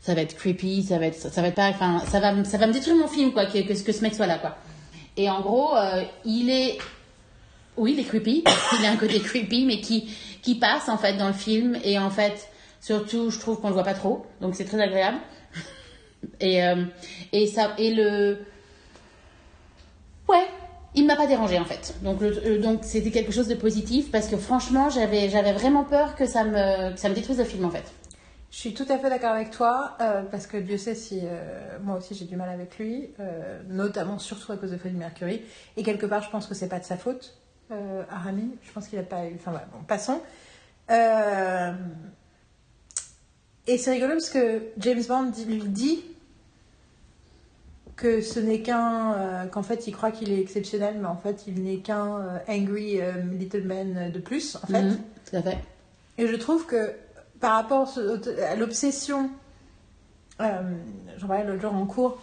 ça 0.00 0.14
va 0.14 0.20
être 0.20 0.36
creepy, 0.36 0.82
ça 0.82 0.98
va 0.98 1.06
être, 1.06 1.16
ça 1.16 1.40
va 1.40 1.48
être 1.48 1.54
pas, 1.54 1.68
enfin, 1.70 2.00
ça 2.06 2.20
va, 2.20 2.44
ça 2.44 2.58
va 2.58 2.66
me 2.66 2.72
détruire 2.72 2.96
mon 2.96 3.08
film, 3.08 3.32
quoi, 3.32 3.46
que, 3.46 3.58
que, 3.58 3.72
que 3.72 3.92
ce 3.92 4.02
mec 4.02 4.14
soit 4.14 4.26
là, 4.26 4.38
quoi. 4.38 4.56
Et 5.16 5.30
en 5.30 5.40
gros, 5.40 5.70
il 6.24 6.50
est, 6.50 6.78
oui, 7.76 7.92
il 7.94 8.00
est 8.00 8.04
creepy. 8.04 8.44
Il 8.78 8.84
a 8.84 8.90
un 8.90 8.96
côté 8.96 9.20
creepy, 9.20 9.64
mais 9.64 9.80
qui, 9.80 10.08
qui 10.44 10.54
passe 10.54 10.88
en 10.88 10.98
fait 10.98 11.16
dans 11.16 11.26
le 11.26 11.32
film. 11.32 11.76
Et 11.82 11.98
en 11.98 12.10
fait, 12.10 12.48
surtout, 12.80 13.30
je 13.30 13.40
trouve 13.40 13.60
qu'on 13.60 13.68
le 13.68 13.74
voit 13.74 13.82
pas 13.82 13.94
trop. 13.94 14.24
Donc 14.40 14.54
c'est 14.54 14.66
très 14.66 14.80
agréable. 14.80 15.18
Et, 16.40 16.64
euh, 16.64 16.84
et, 17.32 17.46
ça, 17.46 17.74
et 17.76 17.92
le. 17.92 18.38
Ouais, 20.26 20.46
il 20.94 21.06
m'a 21.06 21.16
pas 21.16 21.26
dérangé 21.26 21.58
en 21.58 21.66
fait. 21.66 21.94
Donc 22.02 22.22
euh, 22.22 22.58
donc 22.62 22.80
c'était 22.82 23.10
quelque 23.10 23.30
chose 23.30 23.46
de 23.46 23.54
positif 23.54 24.10
parce 24.10 24.26
que 24.26 24.38
franchement, 24.38 24.88
j'avais 24.88 25.28
j'avais 25.28 25.52
vraiment 25.52 25.84
peur 25.84 26.16
que 26.16 26.24
ça 26.24 26.44
me, 26.44 26.94
que 26.94 26.98
ça 26.98 27.10
me 27.10 27.14
détruise 27.14 27.36
le 27.36 27.44
film 27.44 27.66
en 27.66 27.70
fait. 27.70 27.84
Je 28.50 28.56
suis 28.56 28.72
tout 28.72 28.86
à 28.88 28.96
fait 28.96 29.10
d'accord 29.10 29.32
avec 29.32 29.50
toi, 29.50 29.98
euh, 30.00 30.22
parce 30.22 30.46
que 30.46 30.56
Dieu 30.56 30.78
sait 30.78 30.94
si 30.94 31.20
moi 31.82 31.98
aussi 31.98 32.14
j'ai 32.14 32.24
du 32.24 32.36
mal 32.36 32.48
avec 32.48 32.78
lui, 32.78 33.10
notamment 33.68 34.18
surtout 34.18 34.52
à 34.52 34.56
cause 34.56 34.70
de 34.70 34.78
Freddie 34.78 34.96
Mercury. 34.96 35.42
Et 35.76 35.82
quelque 35.82 36.06
part, 36.06 36.22
je 36.22 36.30
pense 36.30 36.46
que 36.46 36.54
c'est 36.54 36.70
pas 36.70 36.78
de 36.78 36.84
sa 36.84 36.96
faute, 36.96 37.36
euh, 37.74 38.02
à 38.10 38.18
Rami. 38.18 38.50
Je 38.62 38.72
pense 38.72 38.88
qu'il 38.88 38.98
a 38.98 39.02
pas 39.02 39.26
eu. 39.26 39.34
Enfin 39.34 39.50
voilà, 39.50 39.66
bon, 39.72 39.82
passons. 39.86 40.20
Euh, 40.90 41.72
Et 43.66 43.78
c'est 43.78 43.92
rigolo 43.92 44.12
parce 44.14 44.30
que 44.30 44.62
James 44.78 45.02
Bond 45.08 45.32
lui 45.46 45.62
dit 45.64 46.04
que 47.96 48.20
ce 48.20 48.40
n'est 48.40 48.60
qu'un. 48.60 49.14
euh, 49.14 49.46
qu'en 49.46 49.62
fait, 49.62 49.86
il 49.86 49.92
croit 49.92 50.10
qu'il 50.10 50.30
est 50.32 50.40
exceptionnel, 50.40 50.96
mais 51.00 51.06
en 51.06 51.16
fait, 51.16 51.44
il 51.46 51.62
n'est 51.62 51.78
qu'un 51.78 52.18
euh, 52.20 52.38
angry 52.48 53.00
little 53.38 53.64
man 53.64 54.10
de 54.12 54.18
plus, 54.18 54.56
en 54.56 54.66
fait. 54.66 54.82
Mhm, 54.82 54.98
tout 55.30 55.36
à 55.36 55.42
fait. 55.42 55.58
Et 56.18 56.26
je 56.26 56.36
trouve 56.36 56.66
que 56.66 56.92
par 57.40 57.54
rapport 57.54 57.92
à 58.48 58.54
l'obsession, 58.56 59.30
j'en 60.38 61.26
parlais 61.26 61.44
l'autre 61.44 61.60
jour 61.62 61.74
en 61.74 61.86
cours, 61.86 62.18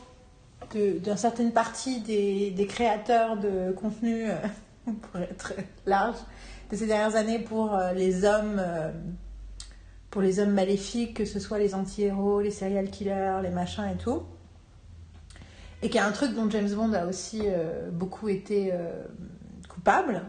d'une 0.73 1.18
certaine 1.18 1.52
partie 1.52 1.99
des, 2.02 2.52
des 2.52 2.65
créateurs 2.68 3.38
de 3.38 3.72
contenu, 3.73 4.28
pour 5.02 5.20
être 5.22 5.53
large, 5.86 6.18
de 6.72 6.76
ces 6.76 6.88
dernières 6.88 7.16
années 7.16 7.40
pour 7.40 7.74
euh, 7.76 7.91
les 7.94 8.26
hommes, 8.26 8.58
euh, 8.60 8.91
pour 10.10 10.22
les 10.22 10.40
hommes 10.40 10.53
maléfiques, 10.53 11.16
que 11.18 11.26
ce 11.26 11.40
soit 11.40 11.60
les 11.60 11.74
anti-héros, 11.76 12.41
les 12.41 12.52
serial 12.52 12.90
killers, 12.90 13.40
les 13.44 13.49
machins 13.49 13.88
et 13.94 13.98
tout. 13.98 14.24
Et 15.82 15.88
qu'il 15.90 15.95
y 15.95 15.99
a 16.03 16.06
un 16.08 16.12
truc 16.12 16.34
dont 16.36 16.49
James 16.49 16.70
Bond 16.70 16.94
a 16.94 17.06
aussi 17.06 17.41
euh, 17.45 17.90
beaucoup 17.91 18.30
été 18.30 18.72
coupable, 19.68 20.22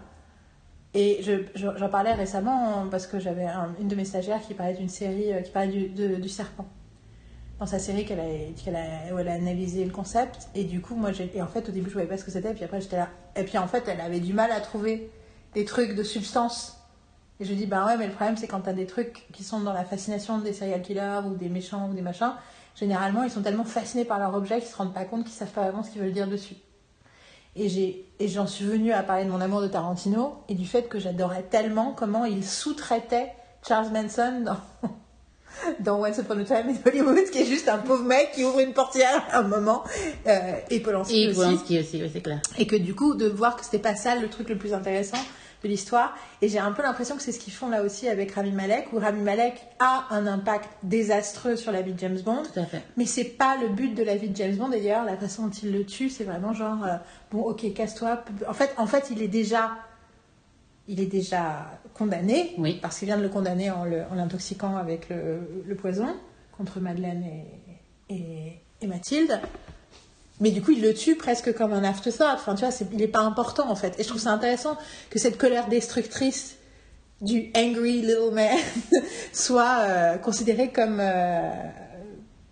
et 0.95 1.23
je- 1.23 1.45
je- 1.55 1.77
j'en 1.77 1.89
parlais 1.89 2.12
récemment 2.15 2.87
parce 2.91 3.07
que 3.07 3.19
j'avais 3.19 3.45
un- 3.47 3.74
une 3.81 3.89
de 3.89 3.95
mes 3.95 4.05
stagiaires 4.05 4.41
qui 4.41 4.55
parlait 4.55 4.74
d'une 4.74 4.89
série 4.89 5.31
qui 5.45 5.51
parlait 5.51 5.89
du 5.89 6.29
serpent. 6.29 6.66
Dans 7.63 7.67
sa 7.67 7.79
série 7.79 8.05
qu'elle 8.05 8.19
a, 8.19 8.25
a- 8.25 9.15
où 9.15 9.21
elle 9.21 9.29
a 9.29 9.35
analysé 9.35 9.85
le 9.85 9.93
concept. 9.93 10.49
Et 10.57 10.65
du 10.65 10.81
coup, 10.81 10.97
moi, 10.97 11.13
j'ai, 11.13 11.31
et 11.33 11.41
en 11.43 11.47
fait, 11.47 11.69
au 11.69 11.71
début, 11.71 11.91
je 11.91 11.93
voyais 11.93 12.09
pas 12.09 12.19
ce 12.19 12.25
que 12.25 12.33
c'était. 12.33 12.53
Puis 12.55 12.65
après, 12.65 12.81
j'étais 12.81 12.97
là. 12.97 13.09
Et 13.37 13.45
puis 13.45 13.57
en 13.57 13.69
fait, 13.69 13.85
elle 13.87 14.01
avait 14.01 14.19
du 14.19 14.33
mal 14.33 14.51
à 14.51 14.61
trouver 14.61 15.13
des 15.55 15.65
trucs 15.65 15.95
de 15.95 16.03
substance. 16.03 16.77
Et 17.39 17.45
je 17.45 17.55
dis, 17.55 17.67
bah 17.67 17.87
ouais, 17.87 17.97
mais 17.97 18.09
le 18.09 18.13
problème, 18.15 18.37
c'est 18.37 18.49
quand 18.49 18.63
t'as 18.63 18.73
des 18.73 18.87
trucs 18.87 19.29
qui 19.33 19.45
sont 19.45 19.61
dans 19.61 19.73
la 19.73 19.85
fascination 19.85 20.39
des 20.39 20.53
serial 20.53 20.83
killers 20.83 21.21
ou 21.25 21.37
des 21.37 21.49
méchants 21.49 21.89
ou 21.89 21.95
des 21.95 22.03
machins, 22.03 22.33
généralement, 22.75 23.23
ils 23.23 23.31
sont 23.31 23.43
tellement 23.43 23.63
fascinés 23.63 24.05
par 24.05 24.19
leur 24.19 24.35
objet 24.35 24.59
qu'ils 24.59 24.69
se 24.69 24.77
rendent 24.77 24.93
pas 24.93 25.05
compte 25.05 25.23
qu'ils 25.23 25.33
savent 25.33 25.53
pas 25.53 25.63
vraiment 25.63 25.85
ce 25.85 25.91
qu'ils 25.93 26.03
veulent 26.03 26.13
dire 26.13 26.27
dessus. 26.27 26.57
Et 27.55 27.69
j'ai 27.69 28.09
et 28.19 28.27
j'en 28.27 28.49
suis 28.49 28.65
venue 28.65 28.93
à 28.93 29.05
parler 29.05 29.25
de 29.25 29.31
mon 29.31 29.41
amour 29.41 29.61
de 29.61 29.69
Tarantino 29.69 30.43
et 30.49 30.57
du 30.57 30.67
fait 30.67 30.89
que 30.89 30.99
j'adorais 30.99 31.45
tellement 31.45 31.93
comment 31.93 32.25
il 32.25 32.45
sous-traitait 32.45 33.33
Charles 33.65 33.93
Manson 33.93 34.41
dans, 34.45 34.57
dans 35.81 36.01
Once 36.01 36.19
Upon 36.19 36.41
a 36.41 36.45
Time 36.45 36.69
in 36.69 36.89
Hollywood, 36.89 37.24
qui 37.33 37.43
est 37.43 37.47
juste 37.47 37.69
un 37.69 37.79
pauvre 37.79 38.05
mec 38.05 38.33
qui 38.35 38.45
ouvre 38.45 38.61
une 38.61 38.73
portière 38.73 39.24
à 39.31 39.39
un 39.39 39.43
moment, 39.43 39.85
euh, 40.27 40.53
et 40.70 40.81
Polanski 40.81 41.23
Et 41.23 41.29
aussi. 41.29 41.37
Polanski 41.37 41.81
aussi, 41.81 42.03
oui, 42.03 42.11
c'est 42.12 42.20
clair. 42.20 42.41
Et 42.59 42.66
que 42.66 42.77
du 42.77 42.95
coup, 42.95 43.15
de 43.15 43.27
voir 43.27 43.57
que 43.57 43.65
c'était 43.65 43.79
pas 43.79 43.95
ça 43.95 44.16
le 44.16 44.29
truc 44.29 44.49
le 44.49 44.57
plus 44.57 44.73
intéressant 44.74 45.19
de 45.62 45.69
l'histoire. 45.69 46.15
Et 46.41 46.49
j'ai 46.49 46.59
un 46.59 46.73
peu 46.73 46.83
l'impression 46.83 47.16
que 47.16 47.23
c'est 47.23 47.33
ce 47.33 47.39
qu'ils 47.39 47.53
font 47.53 47.69
là 47.69 47.83
aussi 47.83 48.09
avec 48.09 48.33
Rami 48.33 48.51
Malek, 48.51 48.93
où 48.93 48.99
Rami 48.99 49.23
Malek 49.23 49.55
a 49.79 50.07
un 50.11 50.27
impact 50.27 50.69
désastreux 50.83 51.57
sur 51.57 51.73
la 51.73 51.83
vie 51.83 51.93
de 51.93 51.99
James 51.99 52.19
Bond. 52.20 52.43
Tout 52.53 52.61
à 52.61 52.66
fait. 52.66 52.83
Mais 52.97 53.07
c'est 53.07 53.24
pas 53.24 53.57
le 53.57 53.69
but 53.69 53.95
de 53.95 54.03
la 54.03 54.16
vie 54.16 54.29
de 54.29 54.37
James 54.37 54.57
Bond. 54.57 54.69
D'ailleurs, 54.69 55.05
la 55.05 55.16
façon 55.16 55.47
dont 55.47 55.53
il 55.62 55.73
le 55.73 55.85
tue, 55.85 56.11
c'est 56.11 56.24
vraiment 56.24 56.53
genre 56.53 56.85
euh, 56.85 56.97
bon, 57.31 57.43
ok, 57.43 57.73
casse-toi. 57.74 58.24
En 58.49 58.55
fait, 58.55 58.74
en 58.77 58.87
fait, 58.87 59.09
il 59.11 59.23
est 59.23 59.29
déjà, 59.29 59.70
il 60.93 61.01
est 61.01 61.06
déjà 61.06 61.70
condamné 61.94 62.55
Oui. 62.59 62.78
parce 62.82 62.98
qu'il 62.98 63.06
vient 63.06 63.16
de 63.16 63.23
le 63.23 63.31
condamner 63.31 63.70
en 63.70 63.85
l'intoxiquant 64.14 64.77
avec 64.77 65.09
le, 65.09 65.40
le 65.66 65.74
poison 65.74 66.06
contre 66.56 66.81
Madeleine 66.81 67.24
et, 67.24 68.14
et, 68.14 68.60
et 68.82 68.86
Mathilde. 68.86 69.40
Mais 70.40 70.51
du 70.51 70.60
coup, 70.60 70.73
il 70.73 70.82
le 70.82 70.93
tue 70.93 71.14
presque 71.16 71.55
comme 71.55 71.73
un 71.73 71.82
afterthought. 71.85 72.35
Enfin, 72.35 72.55
tu 72.55 72.64
vois, 72.64 72.74
il 72.93 72.98
n'est 72.98 73.09
pas 73.09 73.20
important 73.20 73.70
en 73.70 73.74
fait. 73.74 73.98
Et 73.98 74.02
je 74.02 74.09
trouve 74.09 74.20
ça 74.20 74.32
intéressant 74.32 74.77
que 75.09 75.19
cette 75.19 75.39
colère 75.39 75.69
destructrice 75.69 76.56
du 77.23 77.51
angry 77.56 78.02
little 78.02 78.32
man 78.35 78.59
soit 79.32 79.77
euh, 79.81 80.16
considérée 80.19 80.70
comme 80.70 80.98
euh, 81.01 81.51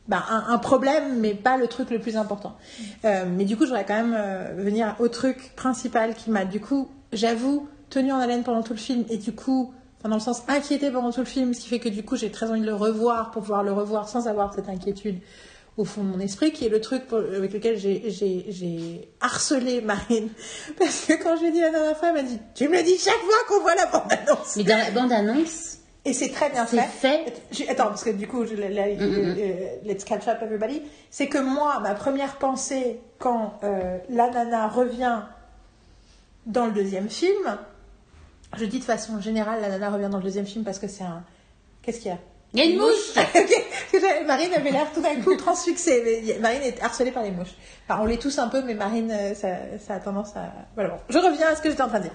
bah, 0.08 0.24
un, 0.30 0.44
un 0.48 0.58
problème, 0.58 1.18
mais 1.20 1.34
pas 1.34 1.58
le 1.58 1.66
truc 1.66 1.90
le 1.90 1.98
plus 1.98 2.16
important. 2.16 2.56
Euh, 3.04 3.24
mais 3.28 3.44
du 3.44 3.56
coup, 3.56 3.64
je 3.64 3.68
voudrais 3.68 3.84
quand 3.84 4.02
même 4.02 4.56
venir 4.56 4.94
au 4.98 5.08
truc 5.08 5.52
principal 5.56 6.14
qui 6.14 6.30
m'a, 6.30 6.44
du 6.44 6.60
coup, 6.60 6.88
j'avoue, 7.12 7.68
tenu 7.90 8.12
en 8.12 8.18
haleine 8.18 8.42
pendant 8.42 8.62
tout 8.62 8.72
le 8.72 8.78
film, 8.78 9.04
et 9.10 9.16
du 9.18 9.32
coup, 9.34 9.72
enfin, 9.98 10.08
dans 10.08 10.16
le 10.16 10.20
sens 10.22 10.42
inquiété 10.48 10.90
pendant 10.90 11.10
tout 11.12 11.20
le 11.20 11.26
film, 11.26 11.52
ce 11.54 11.60
qui 11.60 11.68
fait 11.68 11.78
que 11.80 11.88
du 11.88 12.02
coup, 12.04 12.16
j'ai 12.16 12.30
très 12.30 12.48
envie 12.50 12.60
de 12.62 12.66
le 12.66 12.74
revoir 12.74 13.30
pour 13.32 13.42
pouvoir 13.42 13.62
le 13.62 13.72
revoir 13.72 14.08
sans 14.08 14.28
avoir 14.28 14.54
cette 14.54 14.68
inquiétude 14.68 15.18
au 15.76 15.84
fond 15.84 16.02
de 16.02 16.08
mon 16.08 16.20
esprit, 16.20 16.52
qui 16.52 16.66
est 16.66 16.68
le 16.68 16.80
truc 16.80 17.06
pour- 17.06 17.18
avec 17.18 17.52
lequel 17.52 17.78
j'ai- 17.78 19.08
harcelé 19.20 19.80
Marine. 19.80 20.28
Parce 20.78 21.04
que 21.06 21.14
quand 21.22 21.36
je 21.36 21.42
lui 21.42 21.48
ai 21.48 21.52
dit 21.52 21.60
la 21.60 21.70
dernière 21.70 21.96
fois, 21.96 22.08
elle 22.08 22.14
m'a 22.14 22.22
dit 22.22 22.38
Tu 22.54 22.68
me 22.68 22.76
le 22.76 22.82
dis 22.82 22.98
chaque 22.98 23.14
fois 23.14 23.34
qu'on 23.48 23.60
voit 23.62 23.74
la 23.74 23.86
bande-annonce. 23.86 24.56
Mais 24.56 24.64
dans 24.64 24.76
la 24.78 24.90
bande-annonce, 24.90 25.78
Et 26.04 26.12
c'est 26.12 26.30
très 26.30 26.50
bien 26.50 26.66
fait. 26.66 26.80
fait. 26.82 27.32
Attends, 27.68 27.86
parce 27.88 28.04
que 28.04 28.10
du 28.10 28.26
coup, 28.26 28.44
je, 28.44 28.54
la- 28.56 28.68
la- 28.68 28.86
euh, 28.88 29.76
let's 29.84 30.04
catch 30.04 30.26
up 30.28 30.38
everybody. 30.42 30.82
C'est 31.10 31.28
que 31.28 31.38
moi, 31.38 31.78
ma 31.80 31.94
première 31.94 32.36
pensée 32.36 33.00
quand 33.18 33.54
euh, 33.64 33.98
la 34.10 34.28
nana 34.30 34.66
revient 34.68 35.20
dans 36.46 36.66
le 36.66 36.72
deuxième 36.72 37.08
film, 37.08 37.58
je 38.56 38.64
dis 38.64 38.78
de 38.78 38.84
façon 38.84 39.20
générale, 39.20 39.60
la 39.60 39.68
nana 39.68 39.90
revient 39.90 40.08
dans 40.10 40.18
le 40.18 40.24
deuxième 40.24 40.46
film 40.46 40.64
parce 40.64 40.78
que 40.78 40.88
c'est 40.88 41.04
un. 41.04 41.22
Qu'est-ce 41.82 41.98
qu'il 42.00 42.08
y 42.08 42.14
a? 42.14 42.18
Il 42.52 42.58
y 42.58 42.62
a 42.62 42.64
une 42.64 42.78
mouche 42.78 43.14
Marine 44.26 44.52
avait 44.54 44.72
l'air 44.72 44.92
tout 44.92 45.00
d'un 45.00 45.14
coup 45.16 45.36
transfixée. 45.36 46.36
Marine 46.40 46.62
est 46.62 46.82
harcelée 46.82 47.12
par 47.12 47.22
les 47.22 47.30
mouches. 47.30 47.54
Enfin, 47.88 48.00
on 48.02 48.06
l'est 48.06 48.20
tous 48.20 48.38
un 48.38 48.48
peu, 48.48 48.62
mais 48.62 48.74
Marine, 48.74 49.10
euh, 49.12 49.34
ça, 49.34 49.48
ça 49.78 49.94
a 49.94 50.00
tendance 50.00 50.36
à. 50.36 50.52
Voilà, 50.74 50.90
bon. 50.90 50.96
Je 51.08 51.18
reviens 51.18 51.48
à 51.48 51.56
ce 51.56 51.62
que 51.62 51.70
j'étais 51.70 51.82
en 51.82 51.88
train 51.88 51.98
de 51.98 52.04
dire. 52.04 52.12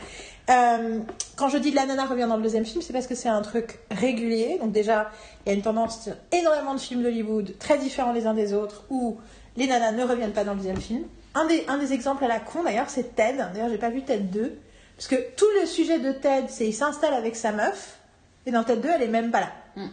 Euh, 0.50 1.00
quand 1.38 1.50
je 1.50 1.58
dis 1.58 1.72
la 1.72 1.86
nana 1.86 2.06
revient 2.06 2.28
dans 2.28 2.38
le 2.38 2.44
deuxième 2.44 2.66
film, 2.66 2.82
c'est 2.82 2.94
parce 2.94 3.08
que 3.08 3.16
c'est 3.16 3.30
un 3.30 3.42
truc 3.42 3.80
régulier. 3.92 4.58
Donc, 4.60 4.72
déjà, 4.72 5.10
il 5.46 5.50
y 5.50 5.52
a 5.54 5.56
une 5.56 5.62
tendance 5.62 6.04
sur 6.04 6.14
énormément 6.32 6.74
de 6.76 6.80
films 6.80 7.04
d'Hollywood, 7.04 7.58
très 7.58 7.78
différents 7.78 8.14
les 8.14 8.28
uns 8.28 8.34
des 8.34 8.54
autres, 8.54 8.84
où 8.90 9.18
les 9.56 9.68
nanas 9.68 9.94
ne 9.94 10.04
reviennent 10.04 10.34
pas 10.34 10.44
dans 10.44 10.52
le 10.52 10.58
deuxième 10.58 10.82
film. 10.82 11.04
Un 11.34 11.46
des, 11.46 11.66
un 11.68 11.78
des 11.78 11.94
exemples 11.94 12.24
à 12.26 12.28
la 12.28 12.40
con, 12.40 12.64
d'ailleurs, 12.64 12.90
c'est 12.90 13.16
Ted. 13.16 13.38
D'ailleurs, 13.54 13.70
j'ai 13.70 13.78
pas 13.78 13.90
vu 13.90 14.04
Ted 14.04 14.24
2. 14.24 14.58
Parce 14.96 15.08
que 15.08 15.16
tout 15.36 15.50
le 15.60 15.66
sujet 15.66 16.00
de 16.00 16.12
Ted, 16.12 16.48
c'est 16.50 16.68
il 16.68 16.74
s'installe 16.74 17.14
avec 17.14 17.36
sa 17.36 17.52
meuf, 17.52 18.00
et 18.46 18.52
dans 18.52 18.64
Ted 18.64 18.82
2, 18.82 18.90
elle 18.90 19.04
est 19.04 19.08
même 19.08 19.32
pas 19.32 19.42
là. 19.42 19.52
Mm. 19.76 19.88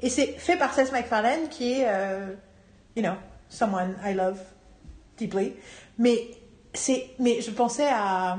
Et 0.00 0.08
c'est 0.08 0.26
fait 0.26 0.56
par 0.56 0.72
Seth 0.72 0.92
MacFarlane, 0.92 1.48
qui 1.48 1.72
est, 1.72 1.88
euh, 1.88 2.32
you 2.96 3.02
know, 3.02 3.14
someone 3.48 3.96
I 4.04 4.14
love 4.14 4.38
deeply. 5.18 5.54
Mais, 5.98 6.30
c'est, 6.72 7.10
mais 7.18 7.40
je 7.40 7.50
pensais 7.50 7.88
à 7.88 8.38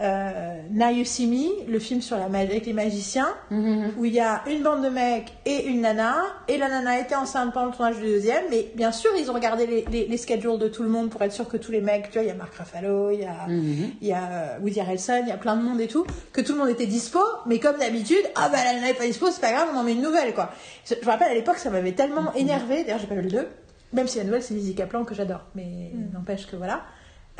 euh, 0.00 0.60
Now 0.72 0.90
You 0.90 1.04
See 1.06 1.26
Me, 1.26 1.70
le 1.70 1.78
film 1.78 2.02
sur 2.02 2.18
la 2.18 2.24
avec 2.26 2.66
les 2.66 2.72
magiciens, 2.74 3.28
Mhm. 3.50 3.92
où 3.96 4.04
il 4.04 4.12
y 4.12 4.20
a 4.20 4.42
une 4.46 4.62
bande 4.62 4.82
de 4.84 4.90
mecs 4.90 5.32
et 5.46 5.64
une 5.66 5.80
nana, 5.80 6.16
et 6.48 6.58
la 6.58 6.68
nana 6.68 6.98
était 6.98 7.14
enceinte 7.14 7.52
pendant 7.54 7.66
le 7.66 7.72
tournage 7.72 7.96
du 7.96 8.02
deuxième, 8.02 8.44
mais 8.50 8.70
bien 8.74 8.92
sûr, 8.92 9.10
ils 9.18 9.30
ont 9.30 9.34
regardé 9.34 9.66
les, 9.66 9.84
les, 9.90 10.06
les 10.06 10.16
schedules 10.18 10.58
de 10.58 10.68
tout 10.68 10.82
le 10.82 10.90
monde 10.90 11.08
pour 11.08 11.22
être 11.22 11.32
sûr 11.32 11.48
que 11.48 11.56
tous 11.56 11.72
les 11.72 11.80
mecs, 11.80 12.10
tu 12.10 12.14
vois, 12.18 12.22
il 12.24 12.28
y 12.28 12.30
a 12.30 12.34
Mark 12.34 12.54
Ruffalo, 12.54 13.10
il 13.10 13.20
y 13.20 13.24
a, 13.24 13.46
Mhm. 13.48 13.90
il 14.02 14.06
y 14.08 14.12
a 14.12 14.24
euh, 14.30 14.58
Woody 14.60 14.80
Harrelson, 14.80 15.20
il 15.22 15.28
y 15.28 15.32
a 15.32 15.38
plein 15.38 15.56
de 15.56 15.62
monde 15.62 15.80
et 15.80 15.86
tout, 15.88 16.04
que 16.32 16.42
tout 16.42 16.52
le 16.52 16.58
monde 16.58 16.68
était 16.68 16.86
dispo, 16.86 17.20
mais 17.46 17.58
comme 17.58 17.78
d'habitude, 17.78 18.24
ah 18.34 18.48
bah 18.50 18.58
la 18.64 18.74
nana 18.74 18.90
est 18.90 18.94
pas 18.94 19.06
dispo, 19.06 19.30
c'est 19.30 19.40
pas 19.40 19.52
grave, 19.52 19.68
on 19.74 19.78
en 19.78 19.82
met 19.82 19.92
une 19.92 20.02
nouvelle, 20.02 20.34
quoi. 20.34 20.50
Je, 20.84 20.94
je 21.00 21.06
me 21.06 21.10
rappelle 21.10 21.30
à 21.30 21.34
l'époque, 21.34 21.56
ça 21.56 21.70
m'avait 21.70 21.92
tellement 21.92 22.34
énervé, 22.34 22.84
d'ailleurs 22.84 22.98
j'ai 23.00 23.06
pas 23.06 23.14
vu 23.14 23.22
le 23.22 23.30
2, 23.30 23.46
même 23.94 24.08
si 24.08 24.18
la 24.18 24.24
nouvelle 24.24 24.42
c'est 24.42 24.52
Lizzie 24.52 24.74
Kaplan 24.74 25.04
que 25.04 25.14
j'adore, 25.14 25.46
mais 25.54 25.92
n'empêche 26.12 26.46
que 26.46 26.56
voilà. 26.56 26.82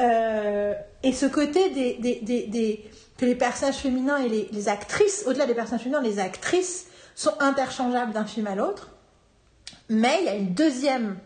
Euh, 0.00 0.74
et 1.02 1.12
ce 1.12 1.26
côté 1.26 1.70
des, 1.70 1.94
des, 1.94 2.20
des, 2.22 2.46
des- 2.46 2.84
que 3.18 3.24
les 3.24 3.34
personnages 3.34 3.76
féminins 3.76 4.18
et 4.18 4.28
les, 4.28 4.48
les 4.52 4.68
actrices, 4.68 5.24
au-delà 5.26 5.46
des 5.46 5.54
personnages 5.54 5.82
féminins, 5.82 6.02
les 6.02 6.18
actrices 6.18 6.86
sont 7.14 7.32
interchangeables 7.40 8.12
d'un 8.12 8.26
film 8.26 8.46
à 8.46 8.54
l'autre. 8.54 8.90
Mais 9.88 10.18
il 10.20 10.26
y 10.26 10.28
a 10.28 10.34
une 10.34 10.52
deuxième 10.52 11.16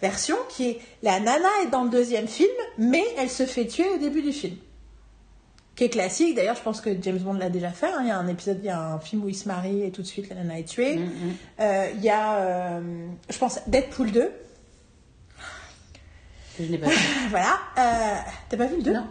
version 0.00 0.36
qui 0.48 0.68
est 0.70 0.80
la 1.02 1.20
nana 1.20 1.48
est 1.64 1.70
dans 1.70 1.84
le 1.84 1.90
deuxième 1.90 2.26
film, 2.26 2.50
mais 2.76 3.04
elle 3.18 3.30
se 3.30 3.46
fait 3.46 3.66
tuer 3.66 3.88
au 3.88 3.98
début 3.98 4.22
du 4.22 4.32
film. 4.32 4.56
Qui 5.76 5.84
est 5.84 5.88
classique, 5.90 6.34
d'ailleurs 6.34 6.56
je 6.56 6.62
pense 6.62 6.80
que 6.80 6.90
James 7.02 7.18
Bond 7.18 7.34
l'a 7.34 7.50
déjà 7.50 7.70
fait. 7.70 7.86
hein. 7.86 7.98
Il 8.00 8.08
y 8.08 8.10
a 8.10 8.18
un 8.18 8.26
épisode, 8.26 8.58
il 8.60 8.66
y 8.66 8.70
a 8.70 8.80
un 8.80 8.98
film 8.98 9.22
où 9.24 9.28
il 9.28 9.36
se 9.36 9.46
marie 9.46 9.84
et 9.84 9.92
tout 9.92 10.02
de 10.02 10.06
suite 10.08 10.28
la 10.28 10.34
nana 10.34 10.58
est 10.58 10.64
tuée. 10.68 10.96
Mm, 10.96 11.02
mm. 11.04 11.32
Euh, 11.60 11.86
Il 11.94 12.02
y 12.02 12.10
a, 12.10 12.34
euh, 12.38 12.80
je 13.30 13.38
pense, 13.38 13.60
Deadpool 13.68 14.10
2. 14.10 14.32
Je 16.58 16.64
n'ai 16.70 16.78
pas 16.78 16.88
vu. 16.88 16.96
Voilà. 17.30 17.58
Euh, 17.78 18.16
T'as 18.48 18.56
pas 18.56 18.66
vu 18.66 18.76
le 18.76 18.82
2 18.82 18.92
Non. 18.92 19.06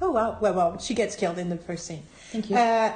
Oh 0.00 0.06
wow, 0.08 0.34
wow, 0.42 0.52
wow. 0.54 0.78
She 0.78 0.94
gets 0.94 1.16
killed 1.16 1.38
in 1.38 1.46
the 1.54 1.58
first 1.66 1.86
scene. 1.86 2.02
Thank 2.32 2.50
you. 2.50 2.56
Euh, 2.56 2.88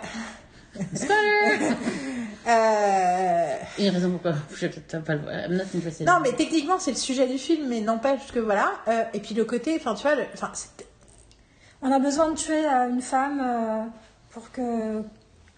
Spoiler 0.94 1.58
euh, 2.46 3.56
Il 3.78 3.84
y 3.84 3.86
a 3.86 3.90
une 3.90 3.94
raison 3.96 4.10
pourquoi 4.10 4.32
je 4.54 4.66
ne 4.66 5.00
pas 5.02 5.14
le 5.14 5.20
voir. 5.20 5.34
I'm 5.34 5.56
not 5.56 5.64
interested. 5.74 6.06
non, 6.06 6.20
mais 6.20 6.32
techniquement, 6.32 6.78
c'est 6.78 6.90
le 6.92 6.96
sujet 6.96 7.26
du 7.26 7.38
film, 7.38 7.68
mais 7.68 7.80
n'empêche 7.80 8.26
que 8.32 8.38
voilà. 8.38 8.72
Euh, 8.88 9.04
et 9.14 9.20
puis 9.20 9.34
le 9.34 9.44
côté, 9.44 9.76
enfin, 9.76 9.94
tu 9.94 10.02
vois, 10.02 10.14
le- 10.14 10.26
enfin, 10.34 10.52
On 11.82 11.90
a 11.92 11.98
besoin 11.98 12.30
de 12.30 12.36
tuer 12.36 12.64
une 12.66 13.00
femme 13.02 13.90
pour 14.30 14.50
que 14.52 15.02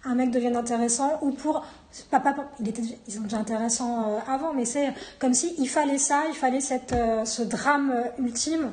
un 0.05 0.15
mec 0.15 0.31
devienne 0.31 0.57
intéressant 0.57 1.19
ou 1.23 1.33
pour 1.33 1.65
pas, 2.11 2.23
il 2.61 2.69
était, 2.69 2.83
ils 3.09 3.13
sont 3.15 3.23
déjà 3.23 3.39
intéressants 3.39 4.09
euh, 4.17 4.19
avant, 4.29 4.53
mais 4.55 4.65
c'est 4.65 4.93
comme 5.19 5.35
si 5.35 5.55
il 5.59 5.69
fallait 5.69 5.99
ça, 5.99 6.25
il 6.29 6.35
fallait 6.37 6.61
cette, 6.61 6.93
euh, 6.93 7.25
ce 7.25 7.43
drame 7.43 7.93
euh, 7.95 8.23
ultime 8.23 8.71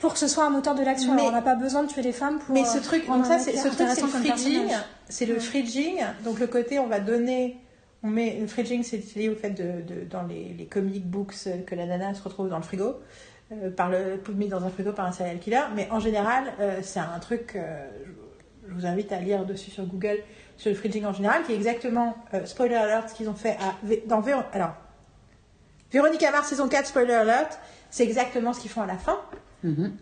pour 0.00 0.12
que 0.12 0.18
ce 0.18 0.28
soit 0.28 0.44
un 0.44 0.50
moteur 0.50 0.74
de 0.74 0.82
l'action. 0.84 1.12
On 1.18 1.30
n'a 1.30 1.40
pas 1.42 1.54
besoin 1.54 1.82
de 1.84 1.88
tuer 1.88 2.02
les 2.02 2.12
femmes 2.12 2.38
pour. 2.38 2.54
Mais 2.54 2.64
ce 2.64 2.78
truc, 2.78 3.06
donc 3.06 3.24
ça, 3.24 3.38
c'est 3.38 3.56
ce 3.56 3.68
truc, 3.68 3.88
c'est 3.94 4.02
le 4.02 4.08
fridging. 4.08 4.68
C'est 5.08 5.26
le 5.26 5.38
fridging. 5.40 5.96
Donc 6.24 6.38
le 6.40 6.46
côté, 6.46 6.78
on 6.78 6.86
va 6.86 7.00
donner, 7.00 7.56
on 8.02 8.08
met 8.08 8.36
le 8.38 8.46
fridging, 8.46 8.82
c'est 8.82 9.02
lié 9.16 9.30
au 9.30 9.34
fait 9.34 9.50
de, 9.50 9.80
de- 9.82 10.04
dans 10.04 10.22
les, 10.24 10.54
les 10.58 10.66
comic 10.66 11.06
books 11.06 11.34
que 11.66 11.74
la 11.74 11.86
nana 11.86 12.12
se 12.12 12.22
retrouve 12.22 12.50
dans 12.50 12.58
le 12.58 12.62
frigo, 12.62 12.96
euh, 13.52 13.70
par 13.70 13.88
le 13.88 14.20
mis 14.34 14.48
dans 14.48 14.62
un 14.64 14.68
frigo 14.68 14.92
par 14.92 15.06
un 15.06 15.12
serial 15.12 15.38
killer. 15.38 15.62
Mais 15.74 15.88
en 15.90 16.00
général, 16.00 16.52
euh, 16.60 16.80
c'est 16.82 17.00
un 17.00 17.18
truc. 17.20 17.52
euh, 17.56 17.86
je 18.68 18.74
vous 18.74 18.86
invite 18.86 19.12
à 19.12 19.20
lire 19.20 19.44
dessus 19.44 19.70
sur 19.70 19.84
Google 19.84 20.18
sur 20.56 20.70
le 20.70 20.76
fridging 20.76 21.04
en 21.04 21.12
général, 21.12 21.42
qui 21.44 21.52
est 21.52 21.56
exactement 21.56 22.16
euh, 22.34 22.44
spoiler 22.46 22.74
alert 22.76 23.08
ce 23.10 23.14
qu'ils 23.14 23.28
ont 23.28 23.34
fait 23.34 23.56
à, 23.60 23.74
dans 24.06 24.20
Véro- 24.20 24.42
alors 24.52 24.72
Véronique 25.92 26.22
Mars 26.32 26.48
saison 26.48 26.68
4 26.68 26.86
spoiler 26.86 27.12
alert, 27.12 27.58
c'est 27.90 28.02
exactement 28.04 28.52
ce 28.52 28.60
qu'ils 28.60 28.70
font 28.70 28.82
à 28.82 28.86
la 28.86 28.98
fin. 28.98 29.18
Mhm. 29.62 29.92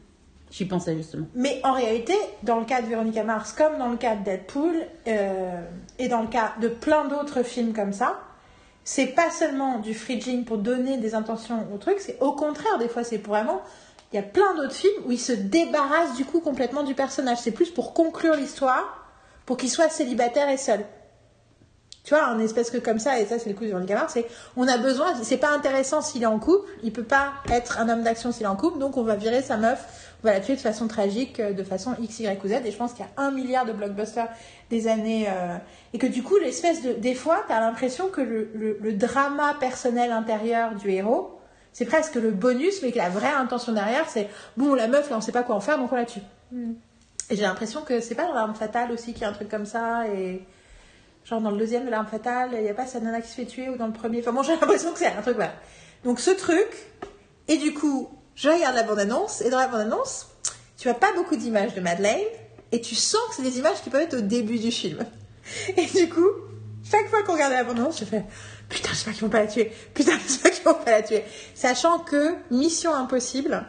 J'y 0.51 0.67
pensais 0.67 0.95
justement. 0.97 1.27
Mais 1.35 1.61
en 1.65 1.73
réalité, 1.73 2.15
dans 2.43 2.59
le 2.59 2.65
cas 2.67 2.83
de 2.83 2.87
Véronica 2.87 3.25
Mars, 3.25 3.53
comme 3.53 3.79
dans 3.79 3.89
le 3.89 3.97
cas 3.97 4.17
de 4.17 4.25
Deadpool, 4.25 4.75
euh, 5.07 5.61
et 5.99 6.09
dans 6.09 6.21
le 6.23 6.29
cas 6.29 6.53
de 6.61 6.69
plein 6.69 7.07
d'autres 7.07 7.43
films 7.43 7.73
comme 7.73 7.93
ça, 7.93 8.21
c'est 8.85 9.07
pas 9.09 9.31
seulement 9.31 9.79
du 9.79 9.95
fridging 9.95 10.45
pour 10.45 10.59
donner 10.59 10.99
des 10.99 11.15
intentions 11.15 11.67
au 11.75 11.79
truc, 11.79 11.97
c'est 12.01 12.19
au 12.21 12.33
contraire, 12.33 12.79
des 12.79 12.89
fois, 12.89 13.05
c'est 13.05 13.19
pour 13.19 13.35
vraiment. 13.35 13.63
Il 14.13 14.17
y 14.17 14.19
a 14.19 14.23
plein 14.23 14.55
d'autres 14.57 14.75
films 14.75 14.93
où 15.07 15.13
ils 15.13 15.19
se 15.21 15.33
débarrassent 15.33 16.17
du 16.17 16.27
coup 16.27 16.41
complètement 16.41 16.83
du 16.83 16.95
personnage. 16.95 17.39
C'est 17.39 17.51
plus 17.53 17.71
pour 17.71 17.95
conclure 17.95 18.35
l'histoire, 18.35 19.02
pour 19.53 19.59
qu'il 19.59 19.71
soit 19.71 19.91
célibataire 19.91 20.49
et 20.49 20.57
seul. 20.57 20.81
Tu 22.05 22.15
vois, 22.15 22.25
un 22.25 22.39
espèce 22.39 22.71
que 22.71 22.79
comme 22.79 22.99
ça, 22.99 23.21
et 23.21 23.27
ça 23.27 23.39
c'est 23.39 23.51
le 23.51 23.55
coup 23.55 23.65
Véronica 23.65 23.95
Mars, 23.95 24.15
c'est 24.15 24.25
on 24.57 24.67
a 24.67 24.79
besoin, 24.79 25.09
c'est 25.23 25.37
pas 25.37 25.51
intéressant 25.51 26.01
s'il 26.01 26.23
est 26.23 26.27
en 26.27 26.39
couple, 26.39 26.71
il 26.83 26.91
peut 26.91 27.05
pas 27.05 27.35
être 27.51 27.79
un 27.79 27.91
homme 27.91 28.03
d'action 28.03 28.33
s'il 28.33 28.45
est 28.45 28.49
en 28.49 28.57
couple, 28.57 28.79
donc 28.79 28.97
on 28.97 29.03
va 29.03 29.15
virer 29.15 29.43
sa 29.43 29.59
meuf, 29.59 30.17
on 30.25 30.27
va 30.27 30.33
la 30.33 30.41
tuer 30.41 30.57
de 30.57 30.61
façon 30.61 30.89
tragique, 30.89 31.39
euh, 31.39 31.53
de 31.53 31.63
façon 31.65 31.95
X, 32.01 32.21
Y 32.21 32.43
ou 32.43 32.49
Z, 32.49 32.53
et 32.65 32.71
je 32.71 32.77
pense 32.79 32.95
qu'il 32.95 33.05
y 33.05 33.09
a 33.09 33.23
un 33.23 33.31
milliard 33.31 33.67
de 33.67 33.73
blockbusters 33.75 34.31
des 34.71 34.89
années, 34.89 35.27
euh, 35.29 35.59
et 35.93 35.99
que 35.99 36.07
du 36.07 36.23
coup, 36.23 36.39
l'espèce 36.39 36.81
de, 36.81 36.95
des 36.95 37.15
fois, 37.15 37.45
t'as 37.47 37.61
l'impression 37.61 38.09
que 38.09 38.23
le, 38.23 38.49
le, 38.55 38.93
drama 38.95 39.55
personnel 39.61 40.13
intérieur 40.13 40.77
du 40.77 40.91
héros, 40.93 41.39
c'est 41.75 41.85
presque 41.85 42.15
le 42.15 42.31
bonus, 42.31 42.83
mais 42.83 42.91
que 42.91 42.97
la 42.97 43.11
vraie 43.11 43.35
intention 43.35 43.75
derrière, 43.75 44.09
c'est 44.09 44.31
bon, 44.57 44.73
la 44.73 44.89
meuf, 44.89 45.11
là, 45.11 45.19
on 45.19 45.21
sait 45.21 45.31
pas 45.31 45.43
quoi 45.43 45.57
en 45.57 45.61
faire, 45.61 45.77
donc 45.77 45.93
on 45.93 45.97
la 45.97 46.07
tue. 46.07 46.23
Et 47.33 47.37
j'ai 47.37 47.45
l'impression 47.45 47.81
que 47.81 48.01
c'est 48.01 48.15
pas 48.15 48.27
dans 48.27 48.35
l'arme 48.35 48.55
fatale 48.55 48.93
aussi 48.93 49.15
qu'il 49.15 49.23
y 49.23 49.25
a 49.25 49.31
un 49.31 49.33
truc 49.33 49.49
comme 49.49 49.65
ça, 49.65 50.07
et 50.07 50.43
genre 51.25 51.41
dans 51.41 51.51
le 51.51 51.57
deuxième 51.57 51.87
de 51.87 51.91
l'arme 51.91 52.07
fatale, 52.07 52.51
il 52.53 52.61
n'y 52.61 52.69
a 52.69 52.75
pas 52.75 52.87
sa 52.87 53.01
nana 53.01 53.23
qui 53.23 53.31
se 53.31 53.35
fait 53.35 53.47
tuer, 53.47 53.71
ou 53.71 53.77
dans 53.79 53.87
le 53.87 53.95
premier. 53.95 54.21
Enfin 54.21 54.33
bon, 54.33 54.43
j'ai 54.43 54.53
l'impression 54.53 54.93
que 54.93 54.99
c'est 54.99 55.07
un 55.07 55.23
truc, 55.23 55.37
voilà. 55.37 55.55
Donc 56.05 56.21
ce 56.21 56.31
truc, 56.31 56.69
et 57.49 57.57
du 57.57 57.73
coup, 57.73 58.11
je 58.35 58.51
regarde 58.51 58.75
la 58.75 58.83
bande-annonce, 58.83 59.41
et 59.41 59.49
dans 59.49 59.59
la 59.59 59.67
bande-annonce, 59.67 60.27
tu 60.77 60.91
as 60.91 60.95
pas 60.95 61.15
beaucoup 61.15 61.35
d'images 61.35 61.73
de 61.75 61.81
Madeleine, 61.81 62.21
et 62.71 62.83
tu 62.83 62.95
sens 62.95 63.23
que 63.31 63.37
c'est 63.37 63.43
des 63.43 63.59
images 63.59 63.81
qui 63.83 63.89
peuvent 63.89 64.03
être 64.03 64.19
au 64.19 64.21
début 64.21 64.59
du 64.59 64.71
film. 64.71 64.99
Et 65.79 65.87
du 65.87 66.11
coup, 66.11 66.29
chaque 66.85 67.09
fois 67.09 67.23
qu'on 67.23 67.33
regarde 67.33 67.55
la 67.55 67.65
bande-annonce, 67.65 67.99
je 67.99 68.05
fais 68.05 68.25
Putain, 68.69 68.91
j'espère 68.91 69.15
qu'ils 69.15 69.23
vont 69.23 69.31
pas 69.31 69.41
la 69.41 69.47
tuer. 69.47 69.73
Putain, 69.95 70.19
j'espère 70.23 70.53
qu'ils 70.53 70.65
vont 70.65 70.75
pas 70.75 70.91
la 70.91 71.03
tuer. 71.03 71.25
Sachant 71.55 71.99
que 71.99 72.35
Mission 72.51 72.95
Impossible, 72.95 73.67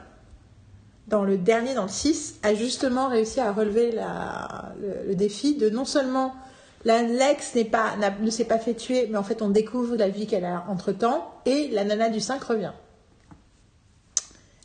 dans 1.13 1.23
le 1.23 1.37
dernier, 1.37 1.75
dans 1.75 1.83
le 1.83 1.89
6, 1.89 2.39
a 2.41 2.55
justement 2.55 3.07
réussi 3.07 3.39
à 3.39 3.51
relever 3.51 3.91
la, 3.91 4.73
le, 4.81 5.09
le 5.09 5.15
défi 5.15 5.55
de 5.55 5.69
non 5.69 5.85
seulement 5.85 6.33
la 6.85 7.03
Lex 7.03 7.55
pas, 7.71 7.93
ne 8.19 8.29
s'est 8.31 8.45
pas 8.45 8.57
fait 8.57 8.73
tuer, 8.73 9.07
mais 9.11 9.17
en 9.17 9.23
fait 9.23 9.43
on 9.43 9.49
découvre 9.49 9.95
la 9.95 10.09
vie 10.09 10.25
qu'elle 10.25 10.43
a 10.43 10.65
entre 10.67 10.91
temps, 10.91 11.31
et 11.45 11.69
la 11.71 11.83
nana 11.83 12.09
du 12.09 12.19
5 12.19 12.43
revient. 12.43 12.71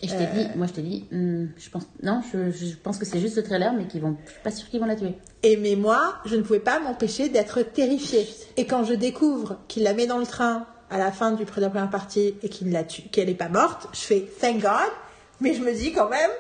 Et 0.01 0.09
je 0.09 0.15
t'ai 0.15 0.27
dit, 0.27 0.49
moi 0.57 0.67
je 0.67 0.73
t'ai 0.73 0.81
dit, 0.81 1.05
hmm, 1.13 1.49
je 1.59 1.69
pense, 1.69 1.83
non, 2.03 2.23
je, 2.33 2.51
je 2.51 2.77
pense 2.77 2.97
que 2.97 3.05
c'est 3.05 3.21
juste 3.21 3.37
le 3.37 3.43
trailer, 3.43 3.75
mais 3.75 3.87
qu'ils 3.87 4.01
vont, 4.01 4.17
je 4.25 4.31
suis 4.31 4.41
pas 4.43 4.51
sûre 4.51 4.71
qu'ils 4.71 4.81
vont 4.81 4.87
la 4.87 4.97
tuer. 4.97 5.19
Et 5.43 5.59
mais 5.59 5.77
moi, 5.77 6.15
je 6.25 6.37
ne 6.37 6.43
pouvais 6.43 6.61
pas 6.61 6.81
m'empêcher 6.81 7.29
d'être 7.29 7.61
terrifiée. 7.61 8.27
Et 8.57 8.65
quand 8.65 8.85
je 8.85 8.95
découvre 8.95 9.59
qu'il 9.69 9.83
la 9.83 9.93
met 9.93 10.07
dans 10.07 10.19
le 10.19 10.27
train 10.27 10.67
à 10.89 10.97
la 10.97 11.13
fin 11.13 11.33
du, 11.33 11.45
de 11.45 11.61
la 11.61 11.69
première 11.69 11.91
partie 11.91 12.35
et 12.43 12.49
qu'il 12.49 12.73
la 12.73 12.85
tue, 12.85 13.03
qu'elle 13.03 13.27
n'est 13.27 13.35
pas 13.35 13.51
morte, 13.51 13.89
je 13.93 14.01
fais 14.01 14.27
thank 14.41 14.63
God. 14.63 14.91
Mais 15.41 15.55
je 15.55 15.63
me 15.63 15.73
dis 15.73 15.93
quand 15.93 16.09
même, 16.09 16.31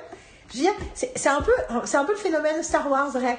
je 0.55 0.63
c'est 0.95 1.29
un 1.29 1.43
peu, 1.43 1.53
un 1.69 2.05
peu 2.05 2.13
le 2.13 2.19
phénomène 2.19 2.63
Star 2.63 2.91
Wars 2.91 3.11
vrai, 3.11 3.39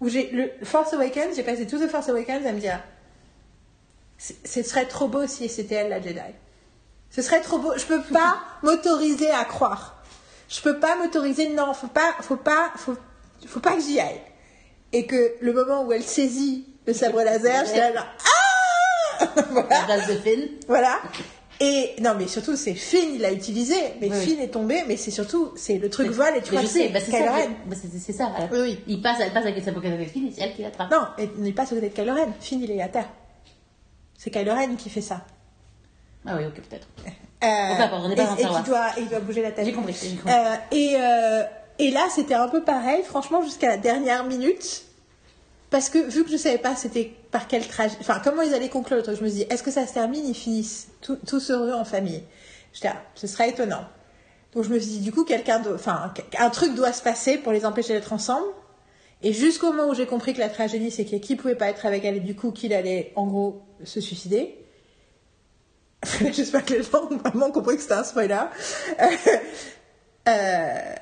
où 0.00 0.08
j'ai 0.08 0.30
le 0.30 0.50
Force 0.64 0.92
Awakens, 0.92 1.36
j'ai 1.36 1.42
passé 1.42 1.66
tout 1.66 1.78
The 1.78 1.88
Force 1.88 2.08
Awakens 2.08 2.46
à 2.46 2.52
me 2.52 2.60
dire, 2.60 2.80
ce 4.18 4.62
serait 4.62 4.86
trop 4.86 5.08
beau 5.08 5.26
si 5.26 5.48
c'était 5.48 5.76
elle 5.76 5.88
la 5.88 6.00
Jedi. 6.00 6.20
Ce 7.10 7.22
serait 7.22 7.40
trop 7.40 7.58
beau. 7.58 7.72
Je 7.76 7.84
peux 7.84 8.02
pas 8.12 8.38
m'autoriser 8.62 9.30
à 9.30 9.44
croire. 9.44 10.02
Je 10.48 10.60
peux 10.60 10.78
pas 10.78 10.96
m'autoriser. 10.96 11.48
Non, 11.50 11.72
faut 11.74 11.86
pas, 11.86 12.14
faut 12.20 12.36
pas, 12.36 12.72
faut, 12.76 12.96
faut 13.46 13.60
pas 13.60 13.74
que 13.74 13.82
j'y 13.82 14.00
aille. 14.00 14.20
Et 14.92 15.06
que 15.06 15.34
le 15.40 15.52
moment 15.52 15.84
où 15.84 15.92
elle 15.92 16.02
saisit 16.02 16.66
le 16.86 16.92
sabre 16.92 17.22
laser, 17.22 17.64
j'étais 17.66 17.80
là 17.80 17.92
genre, 17.92 18.06
ah 18.18 19.24
voilà, 19.50 19.86
La 19.88 19.98
de 20.06 20.48
voilà. 20.66 21.00
Et 21.60 21.94
non, 22.00 22.14
mais 22.18 22.26
surtout 22.26 22.56
c'est 22.56 22.74
Finn, 22.74 23.14
il 23.14 23.20
l'a 23.20 23.32
utilisé, 23.32 23.76
mais 24.00 24.10
Oui. 24.10 24.16
Finn 24.26 24.40
est 24.40 24.48
tombé, 24.48 24.82
mais 24.88 24.96
c'est 24.96 25.10
surtout 25.10 25.52
c'est 25.56 25.78
le 25.78 25.88
truc 25.88 26.08
vol 26.10 26.34
et 26.36 26.42
tu 26.42 26.52
vois 26.52 26.66
c'est 26.66 26.88
bah, 26.88 26.98
c'est 27.00 27.12
Kylo. 27.12 27.30
Ren. 27.32 27.50
bah, 27.66 27.76
c'est- 27.80 28.12
ça. 28.12 28.32
Oui, 28.50 28.58
oui. 28.60 28.80
Il 28.86 29.00
passe, 29.00 29.18
elle 29.20 29.32
passe 29.32 29.44
sa 29.64 29.72
pocket 29.72 29.92
avec 29.92 30.10
Finn 30.10 30.30
c'est 30.34 30.42
elle 30.42 30.54
qui 30.54 30.62
l'attrape. 30.62 30.90
Non, 30.90 31.06
et 31.18 31.30
n'est 31.38 31.52
pas 31.52 31.64
ce 31.66 31.74
côté 31.74 31.88
de 31.90 31.94
Kylo 31.94 32.12
Ren. 32.14 32.32
Finn 32.40 32.60
il 32.62 32.70
est 32.70 32.82
à 32.82 32.88
terre. 32.88 33.08
C'est 34.18 34.30
Kylo 34.30 34.52
Ren 34.52 34.74
qui 34.76 34.90
fait 34.90 35.00
ça. 35.00 35.24
Ah 36.26 36.36
oui, 36.38 36.46
ok, 36.46 36.54
peut-être. 36.68 36.88
Euh, 37.06 37.46
Enfin, 37.46 37.90
on 37.92 38.14
pas 38.14 38.22
et, 38.38 38.40
et 38.40 38.44
doit, 38.64 38.86
il 38.98 39.08
doit 39.08 39.20
bouger 39.20 39.42
la 39.42 39.50
tête. 39.50 39.66
J'ai 39.66 39.72
compris. 39.72 39.94
Euh, 40.26 40.54
et, 40.72 40.96
euh, 40.98 41.42
et 41.78 41.90
là, 41.90 42.06
c'était 42.10 42.34
un 42.34 42.48
peu 42.48 42.62
pareil, 42.62 43.02
franchement, 43.02 43.42
jusqu'à 43.42 43.68
la 43.68 43.76
dernière 43.76 44.24
minute. 44.24 44.84
Parce 45.74 45.90
que 45.90 45.98
vu 45.98 46.22
que 46.22 46.30
je 46.30 46.36
savais 46.36 46.58
pas 46.58 46.76
c'était 46.76 47.12
par 47.32 47.48
quel 47.48 47.66
trajet, 47.66 47.96
enfin 47.98 48.20
comment 48.22 48.42
ils 48.42 48.54
allaient 48.54 48.68
conclure 48.68 48.96
le 48.96 49.02
truc, 49.02 49.16
je 49.18 49.24
me 49.24 49.28
suis 49.28 49.38
dit, 49.38 49.46
est-ce 49.50 49.64
que 49.64 49.72
ça 49.72 49.88
se 49.88 49.92
termine, 49.92 50.24
ils 50.24 50.32
finissent 50.32 50.86
tout- 51.00 51.18
tous 51.26 51.50
heureux 51.50 51.72
en 51.72 51.84
famille? 51.84 52.22
J'étais 52.72 52.86
là, 52.90 53.02
ce 53.16 53.26
serait 53.26 53.48
étonnant. 53.50 53.84
Donc 54.52 54.62
je 54.62 54.68
me 54.68 54.78
suis 54.78 54.88
dit, 54.92 55.00
du 55.00 55.10
coup, 55.10 55.24
quelqu'un, 55.24 55.60
enfin, 55.74 56.14
un 56.38 56.50
truc 56.50 56.76
doit 56.76 56.92
se 56.92 57.02
passer 57.02 57.38
pour 57.38 57.50
les 57.50 57.66
empêcher 57.66 57.92
d'être 57.92 58.12
ensemble. 58.12 58.46
Et 59.24 59.32
jusqu'au 59.32 59.72
moment 59.72 59.88
où 59.90 59.94
j'ai 59.96 60.06
compris 60.06 60.32
que 60.32 60.38
la 60.38 60.48
tragédie, 60.48 60.92
c'est 60.92 61.04
que 61.06 61.16
qui 61.16 61.34
pouvait 61.34 61.56
pas 61.56 61.70
être 61.70 61.86
avec 61.86 62.04
elle 62.04 62.18
et 62.18 62.20
du 62.20 62.36
coup 62.36 62.52
qu'il 62.52 62.72
allait, 62.72 63.12
en 63.16 63.26
gros, 63.26 63.60
se 63.82 64.00
suicider. 64.00 64.56
J'espère 66.32 66.64
que 66.64 66.74
les 66.74 66.84
gens 66.84 67.08
ont 67.10 67.16
vraiment 67.16 67.50
compris 67.50 67.74
que 67.74 67.82
c'était 67.82 67.94
un 67.94 68.04
spoiler. 68.04 68.38
Euh, 69.00 69.06
euh, 70.28 70.94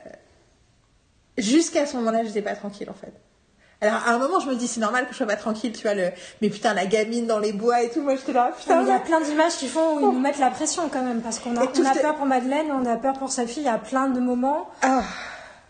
Jusqu'à 1.37 1.85
ce 1.85 1.95
moment-là, 1.99 2.25
j'étais 2.25 2.41
pas 2.41 2.57
tranquille 2.57 2.89
en 2.89 2.95
fait. 2.95 3.13
Alors 3.83 4.01
à 4.07 4.13
un 4.13 4.19
moment, 4.19 4.39
je 4.39 4.49
me 4.49 4.55
dis 4.55 4.69
c'est 4.69 4.81
normal 4.81 5.07
que 5.07 5.13
je 5.13 5.17
sois 5.17 5.27
pas 5.27 5.37
tranquille, 5.37 5.73
tu 5.73 5.83
vois 5.83 5.95
le. 5.95 6.11
Mais 6.41 6.49
putain, 6.49 6.73
la 6.73 6.87
gamine 6.87 7.27
dans 7.27 7.41
les 7.41 7.53
bois 7.53 7.83
et 7.83 7.91
tout, 7.91 8.01
moi 8.01 8.15
j'étais 8.15 8.33
là, 8.33 8.51
Non, 8.51 8.57
putain. 8.57 8.83
Il 8.83 8.89
y 8.89 8.93
a 8.93 9.01
plein 9.01 9.21
d'images 9.21 9.57
qui 9.57 9.67
font 9.67 9.97
où 9.97 10.01
ils 10.01 10.15
nous 10.15 10.21
mettent 10.21 10.39
la 10.39 10.51
pression 10.51 10.89
quand 10.89 11.03
même, 11.03 11.21
parce 11.21 11.41
qu'on 11.41 11.57
a, 11.57 11.65
on 11.65 11.85
a 11.85 11.95
peur 11.95 12.15
pour 12.15 12.27
Madeleine, 12.27 12.67
on 12.71 12.87
a 12.87 12.97
peur 12.97 13.19
pour 13.19 13.31
sa 13.33 13.47
fille, 13.47 13.65
il 13.65 13.67
y 13.67 13.69
a 13.69 13.79
plein 13.79 14.09
de 14.09 14.21
moments. 14.21 14.69
Ah. 14.83 15.03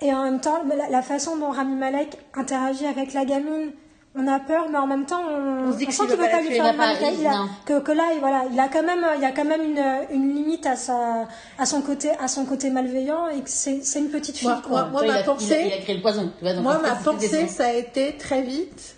Et 0.03 0.13
en 0.13 0.25
même 0.25 0.41
temps, 0.41 0.63
la, 0.69 0.91
la 0.91 1.03
façon 1.03 1.37
dont 1.37 1.51
Rami 1.51 1.75
Malek 1.75 2.19
interagit 2.35 2.87
avec 2.87 3.15
la 3.15 3.25
gamine, 3.25 3.73
on 4.15 4.27
a 4.29 4.39
peur, 4.41 4.67
mais 4.71 4.77
en 4.79 4.87
même 4.87 5.07
temps, 5.07 5.23
on, 5.23 5.69
On 5.69 5.73
se 5.73 5.79
dit 5.79 5.87
que 5.87 5.91
qu'il 5.93 6.07
veut 6.07 6.17
va 6.17 6.29
pas 6.29 6.41
lui 6.43 6.51
faire 6.51 6.75
mal. 6.75 6.99
pas- 6.99 7.11
Il 7.11 7.27
a- 7.27 7.31
non. 7.33 7.49
que, 7.65 7.81
que 7.81 7.93
là, 7.93 8.03
voilà, 8.21 8.45
il 8.53 8.61
a 8.61 8.69
quand 8.69 8.83
même, 8.83 9.05
il 9.17 9.23
y 9.23 9.25
a 9.25 9.33
quand 9.33 9.45
même 9.47 9.63
une, 9.63 9.83
une 10.15 10.35
limite 10.35 10.67
à 10.67 10.77
sa, 10.77 11.27
à 11.59 11.65
son 11.67 11.81
côté, 11.81 12.11
à 12.21 12.29
son 12.29 12.45
côté 12.45 12.69
malveillant 12.71 13.29
et 13.29 13.41
que 13.41 13.49
c'est, 13.51 13.81
c'est 13.83 14.01
une 14.01 14.11
petite 14.11 14.37
fille. 14.37 14.49
Moi- 14.49 14.63
quoi. 14.67 14.85
moi, 14.93 15.07
ma 15.07 15.23
pensée- 15.23 15.47
il 15.49 15.73
a, 15.73 15.77
il 15.77 15.81
a 15.81 15.83
créé 15.83 15.95
le 15.97 16.03
poison. 16.03 16.31
Tu 16.39 16.45
vois, 16.45 16.53
donc 16.55 16.63
Moi, 16.63 16.79
ma 16.81 16.95
pensée, 16.97 17.47
ça 17.49 17.67
a 17.69 17.73
été 17.73 18.17
très 18.19 18.43
vite. 18.43 18.97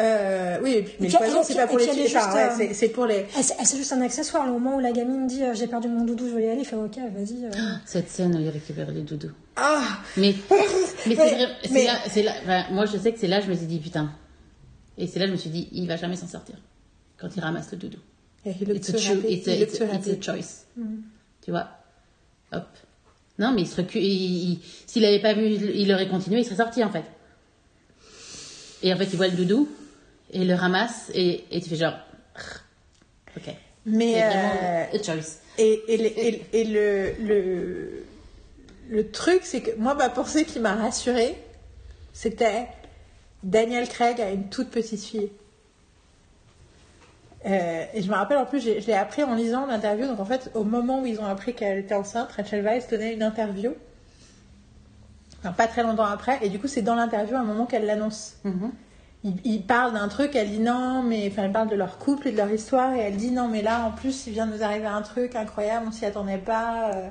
Euh, 0.00 0.58
oui, 0.62 0.72
et 0.76 0.82
puis, 0.82 0.94
mais 0.98 1.06
Et 1.06 1.10
le 1.10 1.16
puis, 1.18 1.24
poison, 1.26 1.42
c'est 1.44 1.54
pas 1.54 1.66
pour 1.66 1.78
les 1.78 1.86
filles. 1.86 2.16
Euh, 2.16 2.66
c'est- 2.72 2.88
pour 2.88 3.04
les. 3.06 3.26
C'est 3.42 3.76
juste 3.76 3.92
un 3.92 4.00
accessoire. 4.00 4.46
Le 4.46 4.52
moment 4.52 4.76
où 4.76 4.80
la 4.80 4.90
gamine 4.90 5.26
dit 5.26 5.44
euh, 5.44 5.52
j'ai 5.54 5.66
perdu 5.66 5.88
mon 5.88 6.04
doudou, 6.04 6.26
je 6.28 6.32
veux 6.34 6.40
y 6.40 6.48
aller, 6.48 6.60
il 6.60 6.64
fait 6.64 6.76
ok, 6.76 6.96
vas-y. 7.14 7.44
euh. 7.44 7.50
Cette 7.84 8.08
scène 8.08 8.34
où 8.34 8.40
il 8.40 8.48
récupère 8.48 8.90
les 8.90 9.02
doudous. 9.02 9.30
Ah 9.56 9.98
Mais, 10.16 10.34
mais 11.06 11.14
c'est 11.14 11.14
vrai, 11.16 11.48
c'est 11.62 11.70
mais- 11.72 11.84
là, 11.86 11.98
c'est 12.08 12.22
là, 12.22 12.66
moi 12.70 12.86
je 12.86 12.96
sais 12.96 13.12
que 13.12 13.18
c'est 13.18 13.28
là 13.28 13.40
que 13.40 13.46
je 13.46 13.50
me 13.50 13.56
suis 13.56 13.66
dit 13.66 13.78
putain. 13.78 14.12
Et 14.98 15.06
c'est 15.06 15.18
là 15.18 15.24
que 15.26 15.30
je 15.30 15.36
me 15.36 15.40
suis 15.40 15.50
dit, 15.50 15.68
il 15.72 15.86
va 15.88 15.96
jamais 15.96 16.16
s'en 16.16 16.26
sortir. 16.28 16.56
Quand 17.18 17.28
il 17.36 17.40
ramasse 17.40 17.70
le 17.72 17.78
doudou. 17.78 17.98
Look 18.44 18.56
It's 18.76 18.90
a, 18.90 18.96
it's 18.98 19.48
a, 19.48 19.54
it's 19.54 19.78
too 19.78 19.84
a- 19.84 19.94
it's 19.94 20.08
a 20.08 20.12
happy. 20.12 20.22
choice. 20.22 20.66
Tu 21.44 21.50
vois? 21.50 21.68
Hop. 22.52 22.66
Non, 23.38 23.52
mais 23.52 23.62
il 23.62 23.66
se 23.68 23.76
recule. 23.76 24.02
il- 24.02 24.52
il- 24.52 24.60
S'il 24.86 25.04
avait 25.04 25.20
pas 25.20 25.32
vu, 25.34 25.46
il 25.46 25.92
aurait 25.92 26.08
continué, 26.08 26.40
il 26.40 26.44
serait 26.44 26.56
sorti 26.56 26.82
en 26.84 26.90
fait. 26.90 27.04
Et 28.82 28.92
en 28.92 28.96
fait, 28.96 29.04
il 29.12 29.16
voit 29.16 29.28
le 29.28 29.36
doudou, 29.36 29.68
et 30.32 30.40
il 30.40 30.48
le 30.48 30.54
ramasse, 30.54 31.10
et, 31.14 31.44
et 31.50 31.60
tu 31.60 31.68
fais 31.70 31.76
genre. 31.76 31.94
Ok. 33.36 33.54
Mais. 33.86 34.12
C'est 34.14 34.28
vraiment 34.28 34.54
euh, 34.62 34.98
a 34.98 35.02
choice. 35.02 35.38
Et, 35.58 35.82
et, 35.88 35.96
le- 35.96 36.18
et, 36.18 36.42
et 36.52 36.64
le, 36.64 37.14
le, 37.24 38.04
le 38.92 39.10
truc, 39.10 39.40
c'est 39.44 39.62
que 39.62 39.74
moi, 39.78 39.94
ma 39.94 40.10
pensée 40.10 40.44
qui 40.44 40.60
m'a 40.60 40.74
rassurée, 40.74 41.42
c'était 42.12 42.68
Daniel 43.42 43.88
Craig 43.88 44.20
a 44.20 44.30
une 44.30 44.50
toute 44.50 44.68
petite 44.68 45.02
fille. 45.02 45.30
Euh, 47.46 47.84
et 47.94 48.02
je 48.02 48.08
me 48.08 48.14
rappelle 48.14 48.36
en 48.36 48.44
plus, 48.44 48.60
je 48.60 48.86
l'ai 48.86 48.92
appris 48.92 49.24
en 49.24 49.34
lisant 49.34 49.64
l'interview. 49.64 50.06
Donc 50.06 50.20
en 50.20 50.26
fait, 50.26 50.50
au 50.54 50.64
moment 50.64 51.00
où 51.00 51.06
ils 51.06 51.18
ont 51.20 51.24
appris 51.24 51.54
qu'elle 51.54 51.78
était 51.78 51.94
enceinte, 51.94 52.32
Rachel 52.32 52.62
Weisz 52.62 52.86
donnait 52.90 53.14
une 53.14 53.22
interview. 53.22 53.74
Enfin, 55.38 55.52
pas 55.52 55.66
très 55.66 55.82
longtemps 55.82 56.04
après. 56.04 56.38
Et 56.42 56.50
du 56.50 56.58
coup, 56.58 56.68
c'est 56.68 56.82
dans 56.82 56.94
l'interview 56.94 57.34
à 57.34 57.40
un 57.40 57.44
moment 57.44 57.64
qu'elle 57.64 57.86
l'annonce. 57.86 58.36
Il, 59.24 59.36
il 59.44 59.62
parle 59.62 59.94
d'un 59.94 60.08
truc, 60.08 60.36
elle 60.36 60.50
dit 60.50 60.60
non, 60.60 61.02
mais 61.02 61.26
enfin, 61.32 61.44
elle 61.44 61.52
parle 61.52 61.70
de 61.70 61.76
leur 61.76 61.96
couple 61.96 62.28
et 62.28 62.32
de 62.32 62.36
leur 62.36 62.50
histoire, 62.50 62.92
et 62.94 62.98
elle 62.98 63.16
dit 63.16 63.30
non, 63.30 63.48
mais 63.48 63.62
là, 63.62 63.86
en 63.86 63.92
plus, 63.92 64.26
il 64.26 64.34
vient 64.34 64.46
de 64.46 64.52
nous 64.54 64.62
arriver 64.62 64.86
un 64.86 65.02
truc 65.02 65.34
incroyable, 65.34 65.86
on 65.88 65.92
s'y 65.92 66.04
attendait 66.04 66.38
pas, 66.38 66.90
euh, 66.94 67.08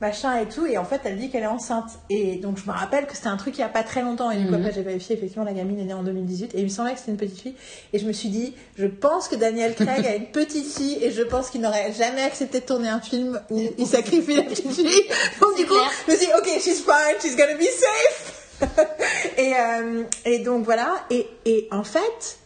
machin 0.00 0.38
et 0.40 0.46
tout, 0.46 0.64
et 0.64 0.78
en 0.78 0.84
fait, 0.84 1.00
elle 1.04 1.18
dit 1.18 1.28
qu'elle 1.28 1.42
est 1.42 1.46
enceinte. 1.46 1.90
Et 2.08 2.36
donc, 2.36 2.56
je 2.58 2.66
me 2.70 2.72
rappelle 2.72 3.06
que 3.06 3.16
c'était 3.16 3.26
un 3.28 3.36
truc 3.36 3.56
il 3.58 3.62
y 3.62 3.64
a 3.64 3.68
pas 3.68 3.82
très 3.82 4.02
longtemps, 4.02 4.30
et 4.30 4.36
du 4.36 4.44
coup, 4.44 4.50
Mhm. 4.52 4.60
après, 4.60 4.72
j'ai 4.72 4.82
vérifié, 4.82 5.16
effectivement, 5.16 5.44
la 5.44 5.52
gamine 5.52 5.78
est 5.80 5.84
née 5.84 5.92
en 5.92 6.04
2018, 6.04 6.54
et 6.54 6.58
il 6.58 6.64
me 6.64 6.68
semblait 6.68 6.92
que 6.92 6.98
c'était 7.00 7.10
une 7.10 7.16
petite 7.16 7.40
fille, 7.40 7.54
et 7.92 7.98
je 7.98 8.06
me 8.06 8.12
suis 8.12 8.28
dit, 8.28 8.54
je 8.76 8.86
pense 8.86 9.26
que 9.26 9.34
Daniel 9.34 9.74
Craig 9.74 10.06
a 10.06 10.14
une 10.14 10.26
petite 10.26 10.72
fille, 10.72 10.98
et 11.02 11.10
je 11.10 11.22
pense 11.22 11.50
qu'il 11.50 11.60
n'aurait 11.62 11.92
jamais 11.92 12.22
accepté 12.22 12.60
de 12.60 12.64
tourner 12.64 12.88
un 12.88 13.00
film 13.00 13.40
où 13.50 13.60
il 13.76 13.86
sacrifie 13.86 14.36
la 14.36 14.44
petite 14.44 14.70
fille. 14.70 14.86
Donc, 15.40 15.56
du 15.56 15.66
coup, 15.66 15.74
clair. 15.74 15.90
je 16.06 16.12
me 16.12 16.16
suis 16.16 16.26
dit, 16.26 16.32
ok, 16.38 16.48
she's 16.60 16.80
fine, 16.82 17.20
she's 17.20 17.36
gonna 17.36 17.54
be 17.54 17.62
safe. 17.62 18.34
et, 19.36 19.52
euh, 19.54 20.02
et 20.24 20.40
donc 20.40 20.64
voilà, 20.64 20.94
et, 21.10 21.28
et 21.44 21.68
en 21.70 21.84
fait, 21.84 22.38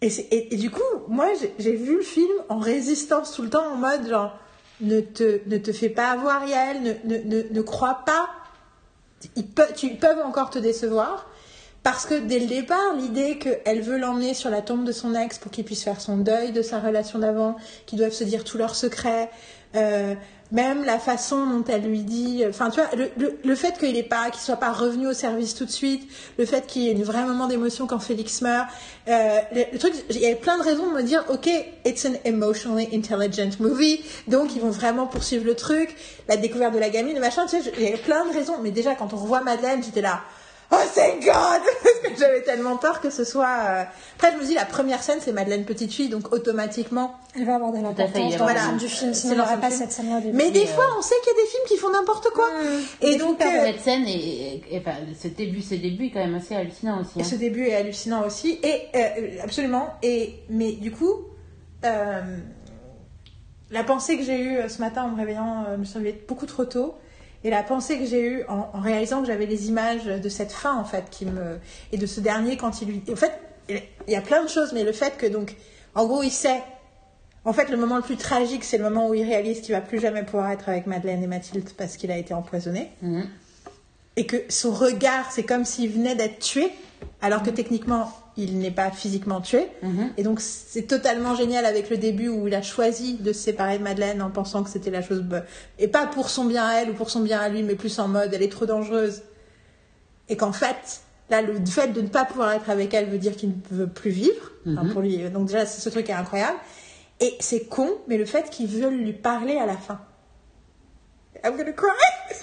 et, 0.00 0.06
et- 0.06 0.54
et 0.54 0.56
du 0.56 0.70
coup, 0.70 0.82
moi 1.08 1.26
j'ai 1.58 1.72
vu 1.72 1.96
le 1.96 2.02
film 2.02 2.30
en 2.48 2.58
résistance 2.58 3.32
tout 3.32 3.42
le 3.42 3.50
temps, 3.50 3.66
en 3.72 3.76
mode 3.76 4.08
genre, 4.08 4.38
ne 4.84 5.00
te, 5.00 5.72
fais 5.72 5.88
pas 5.88 6.08
avoir, 6.08 6.46
Yael, 6.46 7.00
ne, 7.04 7.52
ne, 7.52 7.60
crois 7.62 8.02
pas, 8.06 8.28
ils 9.36 9.46
tu, 9.74 9.86
ils 9.86 9.98
peuvent 9.98 10.24
encore 10.24 10.50
te 10.50 10.58
décevoir. 10.58 11.28
Parce 11.84 12.06
que 12.06 12.14
dès 12.14 12.38
le 12.38 12.46
départ, 12.46 12.94
l'idée 12.96 13.36
qu'elle 13.38 13.82
veut 13.82 13.98
l'emmener 13.98 14.32
sur 14.32 14.48
la 14.48 14.62
tombe 14.62 14.84
de 14.84 14.90
son 14.90 15.14
ex 15.14 15.38
pour 15.38 15.52
qu'il 15.52 15.64
puisse 15.64 15.84
faire 15.84 16.00
son 16.00 16.16
deuil 16.16 16.50
de 16.50 16.62
sa 16.62 16.80
relation 16.80 17.18
d'avant, 17.18 17.56
qu'ils 17.84 17.98
doivent 17.98 18.14
se 18.14 18.24
dire 18.24 18.42
tous 18.42 18.56
leurs 18.56 18.74
secrets, 18.74 19.28
euh, 19.76 20.14
même 20.50 20.82
la 20.84 20.98
façon 20.98 21.44
dont 21.46 21.62
elle 21.68 21.82
lui 21.82 22.00
dit, 22.00 22.42
enfin 22.48 22.70
tu 22.70 22.80
vois, 22.80 22.88
le, 22.96 23.10
le, 23.18 23.38
le 23.44 23.54
fait 23.54 23.76
qu'il 23.78 23.98
est 23.98 24.02
pas, 24.02 24.30
qu'il 24.30 24.40
soit 24.40 24.56
pas 24.56 24.72
revenu 24.72 25.08
au 25.08 25.12
service 25.12 25.54
tout 25.54 25.66
de 25.66 25.70
suite, 25.70 26.08
le 26.38 26.46
fait 26.46 26.66
qu'il 26.66 26.82
y 26.82 26.88
ait 26.88 26.92
une 26.92 27.02
vraie 27.02 27.24
moment 27.24 27.48
d'émotion 27.48 27.86
quand 27.86 27.98
Félix 27.98 28.40
meurt, 28.40 28.66
euh, 29.08 29.40
le, 29.52 29.76
truc, 29.76 29.92
il 30.08 30.20
y 30.20 30.24
avait 30.24 30.36
plein 30.36 30.56
de 30.56 30.62
raisons 30.62 30.86
de 30.86 30.94
me 30.94 31.02
dire, 31.02 31.22
ok, 31.28 31.50
it's 31.84 32.06
an 32.06 32.14
emotionally 32.24 32.88
intelligent 32.94 33.60
movie, 33.60 34.02
donc 34.26 34.56
ils 34.56 34.62
vont 34.62 34.70
vraiment 34.70 35.06
poursuivre 35.06 35.44
le 35.44 35.54
truc, 35.54 35.94
la 36.28 36.38
découverte 36.38 36.72
de 36.72 36.78
la 36.78 36.88
gamine, 36.88 37.18
machin, 37.18 37.44
tu 37.44 37.60
sais, 37.60 37.72
il 37.76 37.82
y 37.82 37.88
avait 37.88 37.98
plein 37.98 38.24
de 38.26 38.32
raisons, 38.32 38.56
mais 38.62 38.70
déjà 38.70 38.94
quand 38.94 39.12
on 39.12 39.18
revoit 39.18 39.42
Madeleine, 39.42 39.82
j'étais 39.84 40.00
là. 40.00 40.22
Oh, 40.76 40.88
thank 40.94 41.22
God 41.24 41.62
Parce 42.02 42.14
que 42.14 42.18
j'avais 42.18 42.42
tellement 42.42 42.76
peur 42.76 43.00
que 43.00 43.10
ce 43.10 43.22
soit... 43.24 43.46
euh, 43.68 43.84
Après, 44.16 44.32
je 44.32 44.36
me 44.38 44.44
dis, 44.44 44.54
la 44.54 44.64
première 44.64 45.02
scène, 45.02 45.18
c'est 45.20 45.32
Madeleine 45.32 45.64
petite 45.64 45.92
fille, 45.92 46.08
donc 46.08 46.32
automatiquement... 46.32 47.14
Elle 47.36 47.44
va 47.46 47.56
avoir 47.56 47.70
de 47.72 47.76
l'importance 47.78 48.36
dans 48.36 48.44
voilà. 48.44 48.60
du 48.78 48.88
film, 48.88 49.12
sinon 49.14 49.32
il 49.32 49.36
n'y 49.36 49.40
aurait 49.42 49.56
l'ensemble 49.56 49.60
pas 49.60 49.70
cette 49.70 50.22
début. 50.22 50.36
Mais 50.36 50.50
des 50.50 50.66
fois, 50.66 50.84
on 50.98 51.02
sait 51.02 51.14
qu'il 51.22 51.32
y 51.36 51.40
a 51.40 51.42
des 51.44 51.48
films 51.48 51.64
qui 51.68 51.76
font 51.76 51.90
n'importe 51.90 52.28
quoi. 52.30 52.48
Et 53.02 53.06
Et 53.12 53.16
donc, 53.18 53.38
donc, 53.40 53.42
euh, 53.46 53.64
cette 53.66 53.80
scène, 53.80 54.04
et, 54.06 54.10
et- 54.12 54.62
et- 54.70 54.78
enfin, 54.78 54.96
ce 55.20 55.28
début, 55.28 55.60
ce 55.62 55.74
début 55.74 56.06
est 56.06 56.10
quand 56.10 56.20
même 56.24 56.34
assez 56.34 56.54
hallucinant 56.54 57.00
aussi. 57.00 57.20
Hein. 57.20 57.24
ce 57.24 57.34
début 57.36 57.66
est 57.66 57.74
hallucinant 57.74 58.24
aussi. 58.26 58.58
Et 58.62 58.82
euh, 58.96 59.42
absolument. 59.42 59.88
Et 60.02 60.34
mais 60.48 60.72
du 60.72 60.90
coup, 60.92 61.24
la 63.70 63.84
pensée 63.84 64.16
que 64.16 64.24
j'ai 64.24 64.40
eue 64.40 64.58
ce 64.68 64.78
matin 64.80 65.04
en 65.04 65.08
me 65.08 65.16
réveillant, 65.16 65.64
je 65.72 65.76
me 65.76 65.84
suis 65.84 65.98
réveillée 65.98 66.24
beaucoup 66.28 66.46
trop 66.46 66.64
tôt. 66.64 66.94
Et 67.44 67.50
la 67.50 67.62
pensée 67.62 67.98
que 67.98 68.06
j'ai 68.06 68.22
eue 68.22 68.44
en, 68.48 68.70
en 68.72 68.80
réalisant 68.80 69.20
que 69.20 69.26
j'avais 69.26 69.44
les 69.46 69.68
images 69.68 70.06
de 70.06 70.28
cette 70.30 70.50
fin 70.52 70.76
en 70.76 70.84
fait 70.84 71.10
qui 71.10 71.26
me 71.26 71.58
et 71.92 71.98
de 71.98 72.06
ce 72.06 72.20
dernier 72.20 72.56
quand 72.56 72.80
il 72.80 72.88
lui. 72.88 73.02
En 73.12 73.16
fait, 73.16 73.32
il 73.68 73.82
y 74.08 74.16
a 74.16 74.20
plein 74.22 74.42
de 74.42 74.48
choses, 74.48 74.72
mais 74.72 74.82
le 74.82 74.92
fait 74.92 75.16
que 75.18 75.26
donc, 75.26 75.54
en 75.94 76.06
gros, 76.06 76.22
il 76.22 76.30
sait. 76.30 76.62
En 77.44 77.52
fait, 77.52 77.68
le 77.68 77.76
moment 77.76 77.96
le 77.96 78.02
plus 78.02 78.16
tragique, 78.16 78.64
c'est 78.64 78.78
le 78.78 78.84
moment 78.84 79.08
où 79.08 79.14
il 79.14 79.24
réalise 79.24 79.60
qu'il 79.60 79.74
va 79.74 79.82
plus 79.82 80.00
jamais 80.00 80.22
pouvoir 80.22 80.50
être 80.50 80.68
avec 80.70 80.86
Madeleine 80.86 81.22
et 81.22 81.26
Mathilde 81.26 81.68
parce 81.76 81.98
qu'il 81.98 82.10
a 82.10 82.16
été 82.16 82.32
empoisonné 82.32 82.90
Mhm. 83.02 83.28
et 84.16 84.24
que 84.24 84.36
son 84.48 84.72
regard, 84.72 85.30
c'est 85.30 85.42
comme 85.42 85.66
s'il 85.66 85.90
venait 85.90 86.14
d'être 86.14 86.38
tué, 86.38 86.70
alors 87.20 87.42
que 87.42 87.50
techniquement, 87.50 88.10
il 88.36 88.58
n'est 88.58 88.70
pas 88.70 88.90
physiquement 88.90 89.40
tué. 89.40 89.66
Mhm. 89.82 90.10
Et 90.16 90.22
donc, 90.22 90.40
c'est 90.40 90.86
totalement 90.86 91.34
génial 91.34 91.64
avec 91.64 91.90
le 91.90 91.96
début 91.96 92.28
où 92.28 92.48
il 92.48 92.54
a 92.54 92.62
choisi 92.62 93.14
de 93.14 93.32
se 93.32 93.40
séparer 93.40 93.78
de 93.78 93.82
Madeleine 93.82 94.22
en 94.22 94.30
pensant 94.30 94.62
que 94.62 94.70
c'était 94.70 94.90
la 94.90 95.02
chose. 95.02 95.24
Et 95.78 95.88
pas 95.88 96.06
pour 96.06 96.30
son 96.30 96.44
bien 96.44 96.66
à 96.66 96.74
elle 96.74 96.90
ou 96.90 96.94
pour 96.94 97.10
son 97.10 97.20
bien 97.20 97.40
à 97.40 97.48
lui, 97.48 97.62
mais 97.62 97.74
plus 97.74 97.98
en 97.98 98.08
mode 98.08 98.32
elle 98.34 98.42
est 98.42 98.52
trop 98.52 98.66
dangereuse. 98.66 99.22
Et 100.28 100.36
qu'en 100.36 100.52
fait, 100.52 101.02
là, 101.30 101.42
le 101.42 101.64
fait 101.66 101.88
de 101.88 102.00
ne 102.00 102.08
pas 102.08 102.24
pouvoir 102.24 102.52
être 102.52 102.70
avec 102.70 102.92
elle 102.94 103.08
veut 103.08 103.18
dire 103.18 103.36
qu'il 103.36 103.50
ne 103.50 103.54
veut 103.76 103.88
plus 103.88 104.10
vivre. 104.10 104.50
Enfin, 104.66 104.86
pour 104.86 105.02
lui. 105.02 105.18
Donc, 105.30 105.46
déjà, 105.46 105.66
ce 105.66 105.88
truc 105.90 106.08
est 106.08 106.14
incroyable. 106.14 106.56
Et 107.20 107.34
c'est 107.38 107.66
con, 107.66 107.90
mais 108.08 108.16
le 108.16 108.24
fait 108.24 108.50
qu'ils 108.50 108.66
veulent 108.66 108.96
lui 108.96 109.12
parler 109.12 109.56
à 109.56 109.66
la 109.66 109.76
fin. 109.76 110.00
I'm 111.44 111.56
gonna 111.56 111.72
cry. 111.72 111.90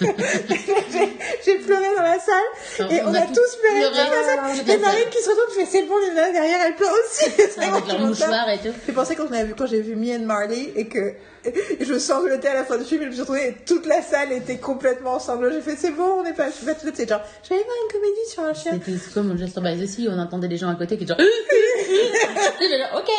J'ai- 1.44 1.58
pleuré 1.58 1.94
dans 1.96 2.02
la 2.02 2.18
salle 2.18 2.90
et 2.90 3.02
On 3.02 3.08
on, 3.08 3.14
a 3.14 3.20
a, 3.20 3.26
tous 3.26 3.56
pleuré 3.60 3.82
dans 3.82 3.90
la 3.90 4.22
salle. 4.22 4.40
Ah, 4.42 4.72
Et. 4.72 4.78
Marine 4.78 5.08
qui 5.10 5.22
se 5.22 5.30
retourne, 5.30 5.50
fait 5.54 5.66
c'est 5.66 5.82
bon, 5.82 5.94
les 5.98 6.14
derrière, 6.14 6.58
elle 6.66 6.74
pleure 6.76 6.92
aussi. 7.04 7.30
C'est 7.36 7.56
temps. 7.86 7.98
mouchoir 7.98 8.48
et 8.48 8.58
tout. 8.58 8.72
J'ai 8.86 8.92
pensé 8.92 9.16
quand, 9.16 9.28
quand 9.58 9.66
j'ai 9.66 9.80
vu 9.80 9.96
Me 9.96 10.16
and 10.16 10.24
Marley 10.26 10.72
et 10.76 10.86
que 10.86 11.14
je 11.80 11.98
sanglotais 11.98 12.48
à 12.48 12.54
la 12.54 12.64
fin 12.64 12.78
du 12.78 12.84
film 12.84 13.02
et 13.02 13.04
je 13.04 13.08
me 13.10 13.12
suis 13.14 13.20
retrouvée 13.22 13.48
et 13.48 13.54
toute 13.66 13.86
la 13.86 14.00
salle 14.02 14.32
était 14.32 14.58
complètement 14.58 15.14
en 15.14 15.18
sanglots. 15.18 15.50
J'ai 15.50 15.60
fait 15.60 15.76
c'est 15.76 15.90
bon, 15.90 16.18
on 16.20 16.22
n'est 16.22 16.32
pas, 16.34 16.48
je 16.50 16.56
suis 16.56 16.66
pas 16.66 16.74
toute 16.74 16.94
c'est 16.94 17.08
genre, 17.08 17.20
j'allais 17.48 17.62
voir 17.62 17.76
une 17.86 17.92
comédie 17.92 18.30
sur 18.30 18.42
un 18.44 18.54
chien. 18.54 18.72
C'était 18.84 18.98
comme 19.14 19.36
Just 19.38 19.58
by 19.60 19.78
the 19.80 19.86
Sea, 19.88 20.08
on 20.10 20.18
entendait 20.18 20.48
des 20.48 20.56
gens 20.56 20.68
à 20.68 20.74
côté 20.74 20.96
qui 20.96 21.04
étaient 21.04 21.14
genre. 21.14 21.26
Ok. 22.94 23.10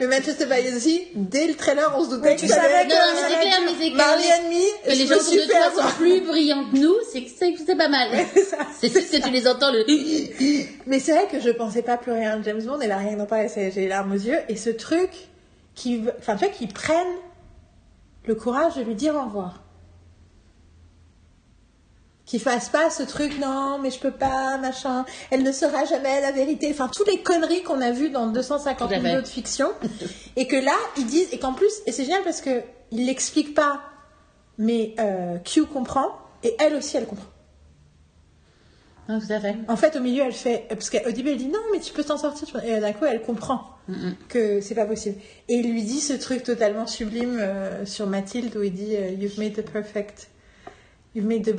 Mais 0.00 0.06
Manchester 0.06 0.46
by 0.46 0.62
the 0.70 0.78
Sea, 0.78 1.08
dès 1.14 1.46
le 1.46 1.54
trailer, 1.54 1.92
on 1.96 2.04
se 2.04 2.10
doutait 2.10 2.30
Oui, 2.30 2.36
que 2.36 2.40
tu 2.40 2.48
ça 2.48 2.56
savais 2.56 2.74
allait 2.74 2.88
que- 2.88 2.92
être 2.94 3.00
Non, 3.00 3.12
mais 3.14 3.20
ça. 3.20 3.28
c'est 3.28 3.40
clair, 3.40 3.60
mais 3.64 3.72
c'est 3.84 3.90
que 3.92 3.96
Marley 3.96 4.22
les- 4.22 4.32
and 4.32 4.48
Me, 4.48 4.84
Que 4.88 4.90
je 4.90 4.96
les 4.96 5.02
me 5.04 5.08
gens 5.08 5.14
autour 5.16 5.26
suis 5.28 5.38
de 5.40 5.44
toi 5.50 5.58
avoir. 5.66 5.90
sont 5.90 5.96
plus 5.96 6.20
brillants 6.22 6.64
que 6.72 6.76
nous, 6.78 6.94
c'est 7.12 7.22
que 7.22 7.58
c'est 7.66 7.76
pas 7.76 7.88
mal. 7.88 8.08
C'est 8.80 8.92
juste 8.92 9.10
que 9.12 9.22
tu 9.22 9.30
les 9.30 9.46
entends 9.48 9.70
le. 9.72 9.84
Mais 10.86 10.98
c'est 10.98 11.12
vrai 11.12 11.26
que 11.30 11.40
je 11.40 11.50
pensais 11.50 11.82
pas 11.82 11.96
plus 11.96 12.12
rien 12.12 12.36
de 12.38 12.44
James 12.44 12.62
Bond 12.62 12.80
et 12.80 12.86
là 12.86 12.96
rien 12.98 13.16
d'en 13.16 13.26
parler, 13.26 13.48
j'ai 13.54 13.70
les 13.70 13.88
larmes 13.88 14.12
aux 14.12 14.16
yeux. 14.16 14.38
Et 14.48 14.56
ce 14.56 14.70
truc, 14.70 15.10
qui, 15.74 16.04
enfin 16.18 16.34
tu 16.36 16.44
vois, 16.44 16.52
qu'ils 16.54 16.72
prennent 16.72 17.16
le 18.26 18.34
courage 18.34 18.76
de 18.76 18.82
lui 18.82 18.94
dire 18.94 19.14
au 19.14 19.22
revoir. 19.22 19.62
Qu'ils 22.24 22.40
fassent 22.40 22.68
pas 22.68 22.88
ce 22.88 23.02
truc, 23.02 23.38
non, 23.40 23.78
mais 23.78 23.90
je 23.90 23.98
peux 23.98 24.12
pas, 24.12 24.56
machin, 24.56 25.04
elle 25.30 25.42
ne 25.42 25.52
saura 25.52 25.84
jamais 25.84 26.20
la 26.20 26.30
vérité. 26.32 26.68
Enfin, 26.70 26.88
toutes 26.88 27.08
les 27.08 27.20
conneries 27.22 27.62
qu'on 27.62 27.80
a 27.80 27.90
vues 27.90 28.10
dans 28.10 28.28
250 28.28 28.88
Tout 28.88 28.94
à 28.94 29.00
000 29.00 29.02
fait. 29.12 29.18
autres 29.18 29.28
fictions. 29.28 29.72
et 30.36 30.46
que 30.46 30.56
là, 30.56 30.76
ils 30.96 31.04
disent, 31.06 31.28
et 31.32 31.38
qu'en 31.38 31.52
plus, 31.52 31.72
et 31.84 31.92
c'est 31.92 32.04
génial 32.04 32.22
parce 32.22 32.40
que 32.40 32.62
ils 32.90 33.06
l'expliquent 33.06 33.54
pas, 33.54 33.80
mais 34.56 34.94
euh, 35.00 35.38
Q 35.38 35.64
comprend, 35.66 36.06
et 36.44 36.54
elle 36.60 36.74
aussi, 36.76 36.96
elle 36.96 37.06
comprend. 37.06 37.26
Tout 39.06 39.32
à 39.32 39.40
fait. 39.40 39.56
En 39.68 39.76
fait, 39.76 39.96
au 39.96 40.00
milieu, 40.00 40.22
elle 40.24 40.32
fait. 40.32 40.66
Parce 40.68 40.88
qu'au 40.88 41.10
début, 41.10 41.30
elle 41.30 41.38
dit 41.38 41.48
non, 41.48 41.58
mais 41.72 41.80
tu 41.80 41.92
peux 41.92 42.04
t'en 42.04 42.18
sortir. 42.18 42.48
Et 42.64 42.80
d'un 42.80 42.92
coup, 42.92 43.04
elle 43.04 43.22
comprend 43.22 43.72
que 44.28 44.60
c'est 44.60 44.74
pas 44.74 44.86
possible. 44.86 45.16
Et 45.48 45.54
il 45.54 45.72
lui 45.72 45.82
dit 45.82 46.00
ce 46.00 46.12
truc 46.12 46.42
totalement 46.42 46.86
sublime 46.86 47.38
euh, 47.40 47.84
sur 47.84 48.06
Mathilde 48.06 48.56
où 48.56 48.62
il 48.62 48.72
dit 48.72 48.94
euh, 48.96 49.10
You've 49.10 49.38
made 49.38 49.54
the 49.54 49.62
perfect. 49.62 50.28
You've 51.14 51.26
made 51.26 51.44
the 51.44 51.52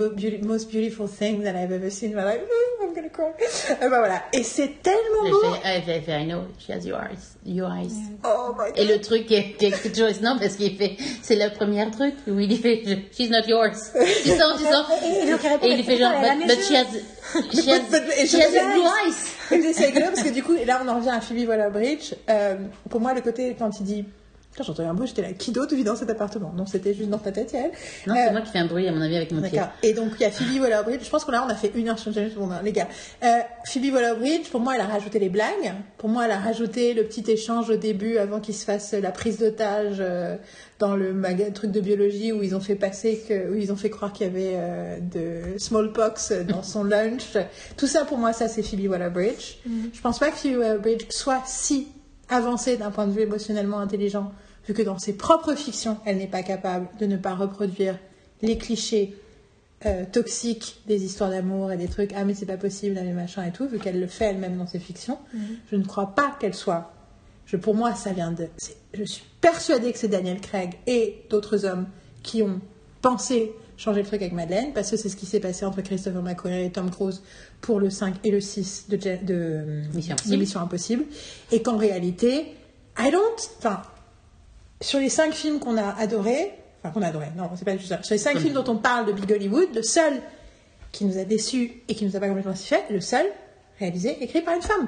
most 0.44 0.72
beautiful 0.72 1.08
thing 1.08 1.44
that 1.44 1.56
I've 1.56 1.72
ever 1.72 1.92
seen 1.92 2.10
in 2.10 2.16
my 2.16 2.24
life. 2.24 2.42
I'm 2.82 2.92
gonna 2.96 3.10
cry. 3.10 3.32
Et 3.40 3.88
ben 3.88 4.00
voilà. 4.00 4.24
Et 4.34 4.42
c'est 4.42 4.82
tellement 4.82 5.26
Elle 5.26 5.32
beau. 5.32 5.42
fait, 5.42 5.62
fait, 5.62 5.92
elle 5.94 6.02
fait, 6.02 6.22
I 6.22 6.26
know, 6.26 6.42
she 6.58 6.72
has 6.72 6.86
your 6.88 6.98
eyes. 7.00 7.38
Your 7.46 7.70
eyes. 7.72 7.94
Oh 8.26 8.56
my 8.58 8.72
god. 8.72 8.78
Et 8.80 8.86
le 8.86 9.00
truc 9.00 9.28
qui 9.28 9.36
est, 9.36 9.62
est 9.62 9.94
toujours 9.94 10.10
non 10.24 10.38
parce 10.40 10.56
qu'il 10.56 10.76
fait, 10.76 10.98
c'est 11.22 11.36
le 11.36 11.54
premier 11.54 11.90
truc 11.92 12.16
où 12.28 12.40
il 12.40 12.58
fait, 12.58 12.82
she's 13.16 13.30
not 13.30 13.46
yours. 13.48 13.92
Tu 14.24 14.30
sens, 14.32 14.58
tu 14.60 14.66
sens. 14.66 14.88
Et- 15.04 15.68
et 15.68 15.72
il 15.74 15.80
Et 15.80 15.84
fait 15.84 15.98
genre, 15.98 16.12
but, 16.20 16.48
but 16.48 16.60
she 16.64 16.72
has, 16.74 16.88
she 17.54 17.68
has, 17.68 17.80
But- 17.80 17.92
but- 17.92 18.14
et 18.18 18.26
she 18.26 18.36
has 18.36 18.50
blue 18.50 18.82
eyes. 18.82 19.14
Et 19.52 19.60
puis 19.60 19.74
c'est 19.74 19.92
parce 19.92 20.24
que 20.24 20.30
du 20.30 20.42
coup, 20.42 20.56
et 20.56 20.66
là 20.66 20.82
on 20.84 20.88
en 20.88 20.96
revient 20.96 21.10
à 21.12 21.22
Phoebe 21.22 21.48
Waller-Bridge. 21.48 22.16
Euh, 22.28 22.56
pour 22.90 23.00
moi, 23.02 23.14
le 23.14 23.22
côté 23.22 23.56
quand 23.58 23.80
il 23.80 23.84
dit, 23.86 24.06
quand 24.56 24.64
j'entendais 24.64 24.88
un 24.90 24.94
bruit, 24.94 25.08
j'étais 25.08 25.22
là, 25.24 25.34
qui 25.34 25.52
d'autre 25.52 25.76
vit 25.76 25.84
dans 25.84 25.96
cet 25.96 26.10
appartement 26.10 26.54
Donc 26.56 26.68
c'était 26.70 26.94
juste 26.94 27.10
dans 27.10 27.18
ta 27.18 27.32
tête, 27.32 27.52
Yael. 27.54 27.72
Non, 28.08 28.14
Euh, 28.14 28.18
c'est 28.26 28.32
moi 28.32 28.42
qui 28.42 28.52
fais 28.52 28.60
un 28.60 28.68
bruit 28.68 28.88
à 28.88 28.92
mon 28.92 29.02
avis 29.02 29.16
avec 29.18 29.32
mon 29.32 29.42
pied. 29.42 29.52
D'accord. 29.52 29.72
Et 29.82 29.94
donc, 29.94 30.12
il 30.20 30.24
y 30.24 30.26
a 30.26 30.32
Phoebe 30.32 30.62
Waller-Bridge. 30.62 31.04
Je 31.04 31.10
pense 31.10 31.26
qu'on 31.26 31.34
a, 31.34 31.42
on 31.42 31.50
a 31.50 31.56
fait 31.56 31.72
une 31.76 31.90
heure 31.90 31.98
sur 32.00 32.12
James 32.14 32.30
Bond, 32.36 32.52
hein, 32.52 32.62
les 32.64 32.72
gars. 32.72 32.88
Euh, 33.24 33.40
Phoebe 33.66 33.94
Waller-Bridge, 33.94 34.50
pour 34.52 34.60
moi, 34.62 34.74
elle 34.76 34.82
a 34.82 34.86
rajouté 34.86 35.20
les 35.20 35.30
blagues. 35.30 35.74
Pour 35.98 36.10
moi, 36.10 36.26
elle 36.26 36.32
a 36.32 36.38
rajouté 36.40 36.94
le 36.94 37.04
petit 37.04 37.30
échange 37.32 37.70
au 37.70 37.78
début, 37.78 38.18
avant 38.18 38.40
qu'il 38.40 38.54
se 38.56 38.66
fasse 38.66 38.94
la 38.94 39.12
prise 39.12 39.40
d'otage 39.40 39.98
euh, 40.00 40.36
dans 40.80 40.96
le 40.96 41.14
maga- 41.14 41.50
truc 41.52 41.72
de 41.72 41.80
biologie 41.80 42.32
où 42.32 42.44
ils 42.44 42.56
ont 42.56 42.60
fait 42.60 42.76
passer 42.76 43.24
que, 43.28 43.52
où 43.52 43.56
ils 43.56 43.72
ont 43.72 43.76
fait 43.76 43.90
croire 43.90 44.12
qu'il 44.14 44.28
y 44.28 44.30
avait 44.30 44.54
euh, 44.56 44.98
de 45.00 45.58
smallpox 45.58 46.32
dans 46.48 46.62
son 46.64 46.84
lunch. 46.84 47.38
Tout 47.78 47.88
ça, 47.88 48.06
pour 48.06 48.18
moi, 48.18 48.34
ça, 48.34 48.48
c'est 48.48 48.62
Phoebe 48.64 48.88
Waller-Bridge. 48.90 49.58
Je 49.94 50.02
pense 50.02 50.20
pas 50.20 50.30
que 50.30 50.36
Phoebe 50.38 50.58
Waller-Bridge 50.60 51.06
soit 51.10 51.42
si 51.46 51.88
avancée 52.30 52.78
d'un 52.78 52.90
point 52.92 53.06
de 53.06 53.12
vue 53.12 53.22
émotionnellement 53.22 53.80
intelligent, 53.80 54.32
vu 54.68 54.74
que 54.74 54.82
dans 54.82 55.00
ses 55.00 55.14
propres 55.14 55.56
fictions, 55.56 55.98
elle 56.06 56.18
n'est 56.18 56.28
pas 56.28 56.44
capable 56.44 56.88
de 57.00 57.06
ne 57.06 57.18
pas 57.18 57.36
reproduire 57.36 57.98
les 58.42 58.58
clichés 58.58 59.16
euh, 59.86 60.06
toxiques 60.10 60.82
des 60.88 61.04
histoires 61.04 61.30
d'amour 61.30 61.72
et 61.72 61.78
des 61.78 61.90
trucs 61.90 62.12
ah 62.16 62.24
mais 62.24 62.34
c'est 62.34 62.46
pas 62.46 62.56
possible 62.56 62.98
ah 62.98 63.04
mais 63.04 63.12
machin 63.12 63.44
et 63.44 63.52
tout 63.52 63.68
vu 63.68 63.80
qu'elle 63.80 64.00
le 64.00 64.08
fait 64.08 64.26
elle-même 64.26 64.58
dans 64.58 64.68
ses 64.68 64.80
fictions. 64.80 65.18
Je 65.70 65.76
ne 65.76 65.84
crois 65.84 66.16
pas 66.16 66.38
qu'elle 66.40 66.54
soit 66.54 66.94
je, 67.46 67.58
pour 67.58 67.76
moi 67.76 67.94
ça 67.94 68.14
vient 68.14 68.32
de 68.32 68.48
je 68.94 69.04
suis 69.04 69.24
persuadée 69.42 69.92
que 69.92 69.98
c'est 69.98 70.08
Daniel 70.08 70.40
Craig 70.40 70.76
et 70.88 71.26
d'autres 71.30 71.66
hommes 71.66 71.88
qui 72.22 72.42
ont 72.42 72.62
pensé 73.02 73.52
changer 73.76 74.02
le 74.02 74.08
truc 74.08 74.22
avec 74.22 74.34
Madeleine 74.34 74.72
parce 74.74 74.90
que 74.90 74.96
c'est 74.96 75.10
ce 75.10 75.18
qui 75.18 75.26
s'est 75.26 75.42
passé 75.42 75.66
entre 75.66 75.82
Christopher 75.82 76.22
McQuarrie 76.22 76.66
et 76.66 76.72
Tom 76.72 76.90
Cruise 76.90 77.22
pour 77.60 77.82
le 77.82 77.90
5 77.90 78.16
et 78.24 78.32
le 78.32 78.40
6 78.40 78.86
de, 78.88 78.96
de, 78.98 79.82
Mission 79.94 80.14
Impossible. 80.14 80.38
Mission 80.38 80.60
Impossible. 80.62 81.04
Et 81.52 81.62
qu'en 81.62 81.76
réalité 81.76 82.56
I 82.98 83.12
don't 83.12 83.50
enfin 83.58 83.82
sur 84.84 85.00
les 85.00 85.10
cinq 85.10 85.34
films 85.34 85.60
qu'on 85.60 85.78
a 85.78 85.96
adorés, 85.98 86.52
enfin 86.84 86.94
qu'on 86.94 87.02
a 87.02 87.08
adorés, 87.08 87.32
non, 87.38 87.50
c'est 87.56 87.66
pas 87.66 87.78
juste 87.78 87.90
ça. 87.90 88.04
Sur 88.04 88.14
les 88.14 88.20
cinq 88.20 88.38
films 88.38 88.54
dont 88.54 88.66
on 88.68 88.78
parle 88.78 89.06
de 89.06 89.14
Big 89.14 89.32
Hollywood, 89.32 89.70
le 89.74 89.84
seul 89.84 90.22
qui 90.92 91.06
nous 91.06 91.18
a 91.18 91.24
déçus 91.24 91.82
et 91.88 91.96
qui 91.96 92.06
nous 92.06 92.16
a 92.16 92.20
pas 92.20 92.28
complètement 92.28 92.54
satisfait, 92.54 92.84
le 92.90 93.02
seul 93.02 93.26
réalisé, 93.80 94.22
écrit 94.22 94.42
par 94.42 94.56
une 94.56 94.62
femme. 94.62 94.88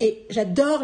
Et 0.00 0.26
j'adore 0.28 0.82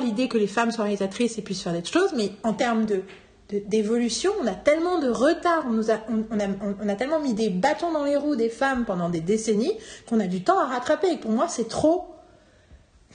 l'idée 0.00 0.28
que 0.28 0.38
les 0.38 0.46
femmes 0.46 0.70
soient 0.70 0.84
réalisatrices 0.84 1.36
et 1.38 1.42
puissent 1.42 1.62
faire 1.62 1.72
des 1.72 1.84
choses, 1.84 2.12
mais 2.16 2.30
en 2.44 2.52
termes 2.52 2.86
de 2.86 3.02
d'évolution, 3.48 4.32
on 4.42 4.46
a 4.48 4.54
tellement 4.54 4.98
de 4.98 5.08
retard, 5.08 5.66
on, 5.70 5.80
a, 5.88 6.48
on 6.82 6.88
a 6.88 6.94
tellement 6.96 7.20
mis 7.20 7.32
des 7.32 7.48
bâtons 7.48 7.92
dans 7.92 8.02
les 8.02 8.16
roues 8.16 8.34
des 8.34 8.48
femmes 8.48 8.84
pendant 8.84 9.08
des 9.08 9.20
décennies 9.20 9.72
qu'on 10.08 10.18
a 10.18 10.26
du 10.26 10.42
temps 10.42 10.58
à 10.58 10.66
rattraper. 10.66 11.12
Et 11.12 11.16
pour 11.16 11.30
moi, 11.30 11.46
c'est 11.46 11.68
trop. 11.68 12.06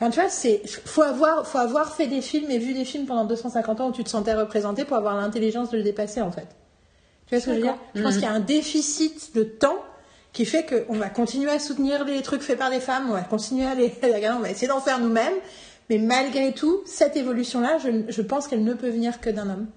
Enfin, 0.02 0.10
tu 0.10 0.20
vois, 0.20 0.30
c'est 0.30 0.64
faut 0.86 1.04
avoir, 1.04 1.46
faut 1.46 1.60
avoir 1.60 1.94
fait 1.94 2.08
des 2.08 2.22
films 2.22 2.50
et 2.50 2.58
vu 2.58 2.74
des 2.74 2.86
films 2.86 3.06
pendant 3.06 3.24
250 3.24 3.82
ans 3.82 3.90
où 3.90 3.92
tu 3.92 4.04
te 4.04 4.10
sentais 4.10 4.34
représenté 4.34 4.84
pour 4.84 4.98
avoir 4.98 5.16
l'intelligence 5.16 5.70
de 5.70 5.78
le 5.78 5.84
dépasser, 5.84 6.22
en 6.22 6.32
fait. 6.32 6.48
Tu 7.28 7.36
vois 7.36 7.40
ce 7.40 7.46
que 7.46 7.52
je 7.52 7.58
veux 7.58 7.62
dire? 7.62 7.78
Je 7.94 8.02
pense 8.02 8.14
qu'il 8.14 8.24
y 8.24 8.26
a 8.26 8.34
un 8.34 8.40
déficit 8.40 9.36
de 9.36 9.44
temps 9.44 9.78
qui 10.34 10.46
fait 10.46 10.66
qu'on 10.66 10.96
va 10.96 11.10
continuer 11.10 11.52
à 11.52 11.60
soutenir 11.60 12.04
les 12.04 12.24
trucs 12.24 12.42
faits 12.42 12.58
par 12.58 12.72
des 12.72 12.80
femmes, 12.80 13.10
on 13.10 13.14
va 13.14 13.22
continuer 13.22 13.66
à 13.66 13.76
les, 13.76 13.94
les 14.02 14.12
regarder, 14.12 14.40
on 14.40 14.42
va 14.42 14.50
essayer 14.50 14.68
d'en 14.68 14.82
faire 14.82 14.98
nous-mêmes, 14.98 15.36
mais 15.92 16.00
malgré 16.00 16.52
tout, 16.52 16.82
cette 16.88 17.16
évolution-là, 17.16 17.78
je, 17.78 18.12
je 18.12 18.22
pense 18.24 18.48
qu'elle 18.48 18.64
ne 18.64 18.74
peut 18.74 18.90
venir 18.90 19.22
que 19.22 19.30
d'un 19.30 19.50
homme. 19.52 19.68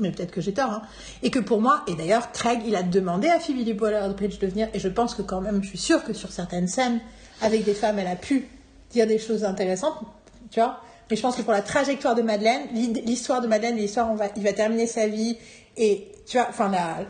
Mais 0.00 0.10
peut-être 0.10 0.32
que 0.32 0.40
j'ai 0.40 0.54
tort. 0.54 0.70
Hein. 0.70 0.82
Et 1.22 1.30
que 1.30 1.38
pour 1.38 1.60
moi, 1.60 1.84
et 1.86 1.94
d'ailleurs, 1.94 2.32
Craig, 2.32 2.62
il 2.66 2.74
a 2.74 2.82
demandé 2.82 3.28
à 3.28 3.38
Phoebe 3.38 3.80
Waller-Bridge 3.80 4.40
de 4.40 4.46
venir, 4.48 4.68
et 4.74 4.80
je 4.80 4.88
pense 4.88 5.14
que 5.14 5.22
quand 5.22 5.40
même, 5.40 5.62
je 5.62 5.68
suis 5.68 5.78
sûre 5.78 6.02
que 6.02 6.14
sur 6.14 6.32
certaines 6.32 6.66
scènes, 6.66 7.00
avec 7.42 7.64
des 7.64 7.74
femmes, 7.74 8.00
elle 8.00 8.08
a 8.08 8.16
pu 8.16 8.48
dire 8.94 9.06
des 9.06 9.18
choses 9.18 9.44
intéressantes, 9.44 9.98
tu 10.50 10.60
vois. 10.60 10.80
Mais 11.10 11.16
je 11.16 11.22
pense 11.22 11.36
que 11.36 11.42
pour 11.42 11.52
la 11.52 11.62
trajectoire 11.62 12.14
de 12.14 12.22
Madeleine, 12.22 12.62
l'histoire 12.72 13.42
de 13.42 13.46
Madeleine, 13.46 13.76
l'histoire, 13.76 14.10
on 14.10 14.14
va, 14.14 14.26
il 14.36 14.42
va 14.42 14.52
terminer 14.52 14.86
sa 14.86 15.06
vie, 15.06 15.36
et 15.76 16.08
tu 16.26 16.38
vois, 16.38 16.46
enfin, 16.48 16.70
la, 16.70 17.04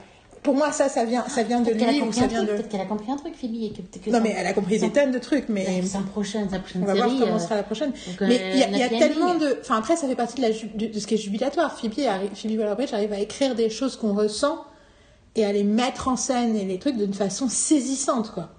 pour 0.44 0.54
moi, 0.54 0.72
ça, 0.72 0.90
ça 0.90 1.06
vient, 1.06 1.26
ça 1.26 1.42
vient 1.42 1.60
de 1.60 1.72
lui, 1.72 2.02
ou 2.02 2.12
ça 2.12 2.26
vient 2.26 2.42
de. 2.42 2.48
peut-être 2.48 2.68
qu'elle 2.68 2.82
a 2.82 2.84
compris 2.84 3.10
un 3.10 3.16
truc, 3.16 3.34
Phoebe. 3.34 3.54
Et 3.54 3.72
que, 3.72 3.98
que 3.98 4.10
Non, 4.10 4.20
mais 4.20 4.34
elle 4.36 4.46
a 4.46 4.52
compris 4.52 4.78
des 4.78 4.92
tonnes 4.92 5.10
de 5.10 5.18
trucs, 5.18 5.48
mais. 5.48 5.82
Sa 5.82 6.00
prochaine, 6.00 6.50
sa 6.50 6.58
prochaine 6.58 6.82
On 6.82 6.86
va 6.86 6.94
voir 6.94 7.08
comment 7.08 7.36
euh, 7.36 7.38
sera 7.38 7.56
la 7.56 7.62
prochaine. 7.62 7.92
Mais 8.20 8.38
euh, 8.38 8.66
il 8.70 8.76
y 8.76 8.82
a, 8.82 8.88
tellement 8.90 9.36
de. 9.36 9.56
Enfin, 9.62 9.78
après, 9.78 9.96
ça 9.96 10.06
fait 10.06 10.14
partie 10.14 10.42
de, 10.42 10.98
ce 10.98 11.06
qui 11.06 11.14
est 11.14 11.18
jubilatoire. 11.18 11.78
Phoebe, 11.78 11.94
Phoebe 12.34 12.58
Waller-Bridge 12.58 12.92
arrive 12.92 13.14
à 13.14 13.20
écrire 13.20 13.54
des 13.54 13.70
choses 13.70 13.96
qu'on 13.96 14.12
ressent 14.12 14.64
et 15.34 15.46
à 15.46 15.52
les 15.52 15.64
mettre 15.64 16.08
en 16.08 16.16
scène 16.16 16.56
et 16.56 16.66
les 16.66 16.78
trucs 16.78 16.98
d'une 16.98 17.14
façon 17.14 17.48
saisissante, 17.48 18.30
quoi. 18.32 18.50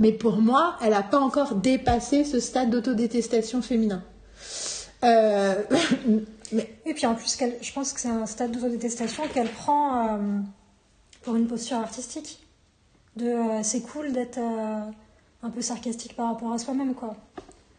Mais 0.00 0.12
pour 0.12 0.38
moi, 0.38 0.76
elle 0.82 0.90
n'a 0.90 1.02
pas 1.02 1.20
encore 1.20 1.54
dépassé 1.54 2.24
ce 2.24 2.40
stade 2.40 2.70
d'autodétestation 2.70 3.62
féminin. 3.62 4.02
Euh, 5.04 5.54
mais 6.52 6.74
Et 6.86 6.94
puis 6.94 7.06
en 7.06 7.14
plus, 7.14 7.38
je 7.60 7.72
pense 7.72 7.92
que 7.92 8.00
c'est 8.00 8.08
un 8.08 8.26
stade 8.26 8.50
d'autodétestation 8.50 9.22
qu'elle 9.28 9.48
prend 9.48 10.08
euh, 10.08 10.18
pour 11.22 11.36
une 11.36 11.46
posture 11.46 11.76
artistique. 11.76 12.40
De 13.16 13.26
euh, 13.26 13.62
c'est 13.62 13.82
cool 13.82 14.12
d'être 14.12 14.38
euh, 14.38 14.80
un 15.42 15.50
peu 15.50 15.60
sarcastique 15.60 16.16
par 16.16 16.32
rapport 16.32 16.52
à 16.52 16.58
soi-même, 16.58 16.94
quoi. 16.94 17.14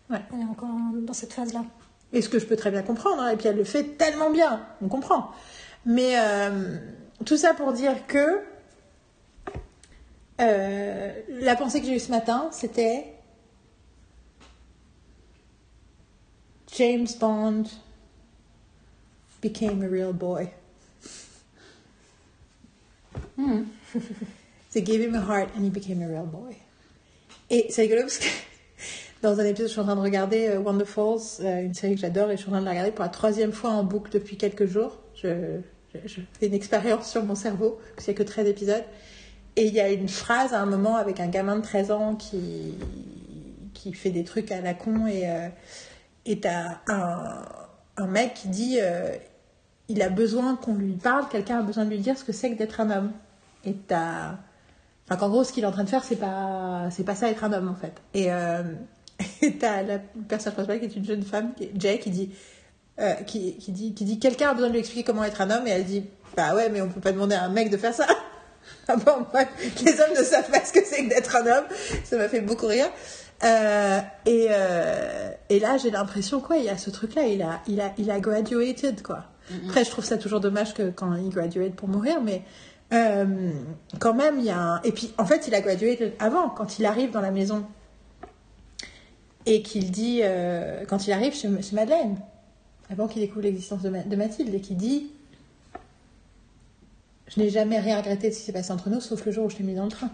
Ouais. 0.09 0.21
Elle 0.33 0.41
est 0.41 0.49
encore 0.49 0.69
dans 0.93 1.13
cette 1.13 1.33
phase-là. 1.33 1.63
Et 2.13 2.21
ce 2.21 2.29
que 2.29 2.39
je 2.39 2.45
peux 2.45 2.57
très 2.57 2.71
bien 2.71 2.83
comprendre, 2.83 3.21
hein, 3.21 3.29
et 3.29 3.37
puis 3.37 3.47
elle 3.47 3.55
le 3.55 3.63
fait 3.63 3.97
tellement 3.97 4.29
bien, 4.29 4.61
on 4.81 4.89
comprend. 4.89 5.31
Mais 5.85 6.15
euh, 6.17 6.77
tout 7.25 7.37
ça 7.37 7.53
pour 7.53 7.73
dire 7.73 8.05
que 8.07 8.41
euh, 10.41 11.11
la 11.29 11.55
pensée 11.55 11.81
que 11.81 11.87
j'ai 11.87 11.95
eue 11.95 11.99
ce 11.99 12.11
matin, 12.11 12.49
c'était 12.51 13.05
James 16.77 17.07
Bond 17.19 17.65
became 19.41 19.83
a 19.83 19.87
real 19.87 20.13
boy. 20.13 20.49
Hmm. 23.37 23.63
They 24.71 24.81
gave 24.81 25.01
him 25.01 25.15
a 25.15 25.21
heart 25.21 25.49
and 25.55 25.63
he 25.63 25.69
became 25.69 26.01
a 26.01 26.07
real 26.07 26.25
boy. 26.25 26.55
Et 27.49 27.67
c'est 27.69 27.81
rigolo 27.81 28.03
parce 28.03 28.19
que 28.19 28.27
dans 29.21 29.39
un 29.39 29.45
épisode, 29.45 29.67
je 29.67 29.73
suis 29.73 29.81
en 29.81 29.83
train 29.83 29.95
de 29.95 30.01
regarder 30.01 30.47
euh, 30.47 30.59
Wonderfalls, 30.59 31.41
euh, 31.41 31.61
une 31.61 31.73
série 31.73 31.95
que 31.95 32.01
j'adore, 32.01 32.31
et 32.31 32.37
je 32.37 32.41
suis 32.41 32.49
en 32.49 32.53
train 32.53 32.61
de 32.61 32.65
la 32.65 32.71
regarder 32.71 32.91
pour 32.91 33.03
la 33.03 33.09
troisième 33.09 33.51
fois 33.51 33.71
en 33.71 33.83
boucle 33.83 34.11
depuis 34.11 34.37
quelques 34.37 34.65
jours. 34.65 34.97
Je, 35.15 35.59
je, 36.05 36.21
fais 36.39 36.47
une 36.47 36.53
expérience 36.53 37.11
sur 37.11 37.23
mon 37.25 37.35
cerveau, 37.35 37.79
parce 37.95 38.05
qu'il 38.05 38.13
n'y 38.13 38.21
a 38.21 38.23
que 38.23 38.29
13 38.29 38.47
épisodes. 38.47 38.83
Et 39.55 39.67
il 39.67 39.73
y 39.73 39.81
a 39.81 39.89
une 39.91 40.09
phrase 40.09 40.53
à 40.53 40.61
un 40.61 40.65
moment 40.65 40.95
avec 40.95 41.19
un 41.19 41.27
gamin 41.27 41.57
de 41.57 41.61
13 41.61 41.91
ans 41.91 42.15
qui, 42.15 42.75
qui 43.73 43.93
fait 43.93 44.11
des 44.11 44.23
trucs 44.23 44.51
à 44.51 44.61
la 44.61 44.73
con, 44.73 45.07
et 45.07 45.23
euh, 45.29 45.49
t'as 46.41 46.77
un, 46.87 47.43
un 47.97 48.07
mec 48.07 48.33
qui 48.35 48.47
dit 48.47 48.77
euh, 48.81 49.15
il 49.91 50.01
a 50.01 50.09
besoin 50.09 50.55
qu'on 50.55 50.75
lui 50.75 50.93
parle, 50.93 51.27
quelqu'un 51.29 51.59
a 51.59 51.63
besoin 51.63 51.85
de 51.85 51.89
lui 51.89 51.99
dire 51.99 52.17
ce 52.17 52.23
que 52.23 52.31
c'est 52.31 52.51
que 52.51 52.57
d'être 52.57 52.79
un 52.79 52.89
homme. 52.89 53.11
Et 53.65 53.73
t'as. 53.73 54.35
Enfin, 55.05 55.17
qu'en 55.19 55.29
gros, 55.29 55.43
ce 55.43 55.51
qu'il 55.51 55.63
est 55.63 55.67
en 55.67 55.71
train 55.71 55.83
de 55.83 55.89
faire, 55.89 56.03
c'est 56.03 56.15
pas, 56.15 56.87
c'est 56.91 57.03
pas 57.03 57.15
ça 57.15 57.29
être 57.29 57.43
un 57.43 57.51
homme, 57.51 57.67
en 57.67 57.75
fait. 57.75 57.93
Et 58.13 58.31
euh, 58.31 58.63
t'as 59.59 59.83
la 59.83 59.99
personne 60.29 60.53
principale 60.53 60.79
qui 60.79 60.85
est 60.85 60.95
une 60.95 61.05
jeune 61.05 61.23
femme, 61.23 61.51
Jay, 61.75 61.99
qui 61.99 62.09
dit, 62.09 62.31
euh, 62.99 63.13
qui, 63.15 63.57
qui 63.57 63.71
dit, 63.71 63.93
qui 63.93 64.05
dit 64.05 64.19
quelqu'un 64.19 64.49
a 64.49 64.53
besoin 64.53 64.69
de 64.69 64.73
lui 64.73 64.79
expliquer 64.79 65.03
comment 65.03 65.23
être 65.25 65.41
un 65.41 65.49
homme, 65.51 65.67
et 65.67 65.71
elle 65.71 65.85
dit, 65.85 66.05
bah 66.37 66.55
ouais, 66.55 66.69
mais 66.69 66.81
on 66.81 66.87
peut 66.87 67.01
pas 67.01 67.11
demander 67.11 67.35
à 67.35 67.43
un 67.43 67.49
mec 67.49 67.69
de 67.69 67.77
faire 67.77 67.93
ça. 67.93 68.07
Bon, 69.05 69.25
les 69.85 70.01
hommes 70.01 70.17
ne 70.17 70.23
savent 70.23 70.49
pas 70.51 70.65
ce 70.65 70.73
que 70.73 70.83
c'est 70.83 71.03
que 71.05 71.09
d'être 71.09 71.35
un 71.35 71.45
homme. 71.47 71.65
Ça 72.03 72.17
m'a 72.17 72.27
fait 72.27 72.41
beaucoup 72.41 72.67
rire. 72.67 72.89
Euh, 73.43 73.99
et, 74.25 74.47
euh, 74.49 75.31
et 75.49 75.59
là, 75.59 75.77
j'ai 75.77 75.91
l'impression, 75.91 76.41
quoi, 76.41 76.57
il 76.57 76.65
y 76.65 76.69
a 76.69 76.77
ce 76.77 76.89
truc-là, 76.89 77.23
il 77.23 77.41
a, 77.41 77.61
il 77.67 77.79
a, 77.81 77.93
il 77.97 78.11
a 78.11 78.19
graduated, 78.19 79.01
quoi. 79.01 79.25
Après, 79.67 79.83
je 79.83 79.89
trouve 79.89 80.05
ça 80.05 80.17
toujours 80.17 80.39
dommage 80.39 80.73
que 80.73 80.89
quand 80.91 81.13
il 81.15 81.29
graduate 81.29 81.73
pour 81.73 81.87
mourir, 81.87 82.21
mais 82.21 82.41
euh, 82.93 83.51
quand 83.99 84.13
même, 84.13 84.39
il 84.39 84.45
y 84.45 84.49
a 84.51 84.59
un... 84.59 84.81
Et 84.83 84.91
puis, 84.91 85.13
en 85.17 85.25
fait, 85.25 85.47
il 85.47 85.55
a 85.55 85.61
graduated 85.61 86.13
avant, 86.19 86.49
quand 86.49 86.77
il 86.79 86.85
arrive 86.85 87.11
dans 87.11 87.21
la 87.21 87.31
maison 87.31 87.65
et 89.45 89.61
qu'il 89.61 89.89
dit, 89.91 90.21
quand 90.87 91.07
il 91.07 91.13
arrive 91.13 91.33
chez, 91.33 91.49
chez 91.61 91.75
Madeleine, 91.75 92.17
avant 92.91 93.07
qu'il 93.07 93.21
découvre 93.21 93.41
l'existence 93.43 93.81
de, 93.81 93.89
Ma- 93.89 94.03
de 94.03 94.15
Mathilde, 94.15 94.53
et 94.53 94.61
qu'il 94.61 94.77
dit 94.77 95.11
Je 97.33 97.41
n'ai 97.41 97.49
jamais 97.49 97.79
rien 97.79 97.97
regretté 97.97 98.29
de 98.29 98.33
ce 98.33 98.39
qui 98.39 98.45
s'est 98.45 98.51
passé 98.51 98.71
entre 98.71 98.89
nous, 98.89 99.01
sauf 99.01 99.25
le 99.25 99.31
jour 99.31 99.45
où 99.45 99.49
je 99.49 99.55
t'ai 99.55 99.63
mis 99.63 99.75
dans 99.75 99.85
le 99.85 99.91
train. 99.91 100.11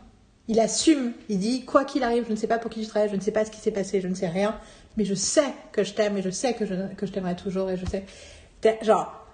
Il 0.47 0.59
assume, 0.59 1.13
il 1.29 1.39
dit 1.39 1.65
Quoi 1.65 1.83
qu'il 1.83 2.03
arrive, 2.03 2.25
je 2.27 2.31
ne 2.31 2.37
sais 2.37 2.47
pas 2.47 2.59
pour 2.59 2.71
qui 2.71 2.83
je 2.83 2.89
travaille, 2.89 3.09
je 3.09 3.15
ne 3.15 3.21
sais 3.21 3.31
pas 3.31 3.43
ce 3.43 3.51
qui 3.51 3.59
s'est 3.59 3.71
passé, 3.71 4.01
je 4.01 4.07
ne 4.07 4.15
sais 4.15 4.27
rien, 4.27 4.57
mais 4.95 5.03
je 5.03 5.13
sais 5.13 5.53
que 5.71 5.83
je 5.83 5.93
t'aime 5.93 6.17
et 6.17 6.21
je 6.21 6.29
sais 6.29 6.53
que 6.53 6.65
je, 6.65 6.73
que 6.95 7.05
je 7.05 7.11
t'aimerai 7.11 7.35
toujours 7.35 7.69
et 7.69 7.77
je 7.77 7.85
sais. 7.85 8.05
Genre, 8.81 9.27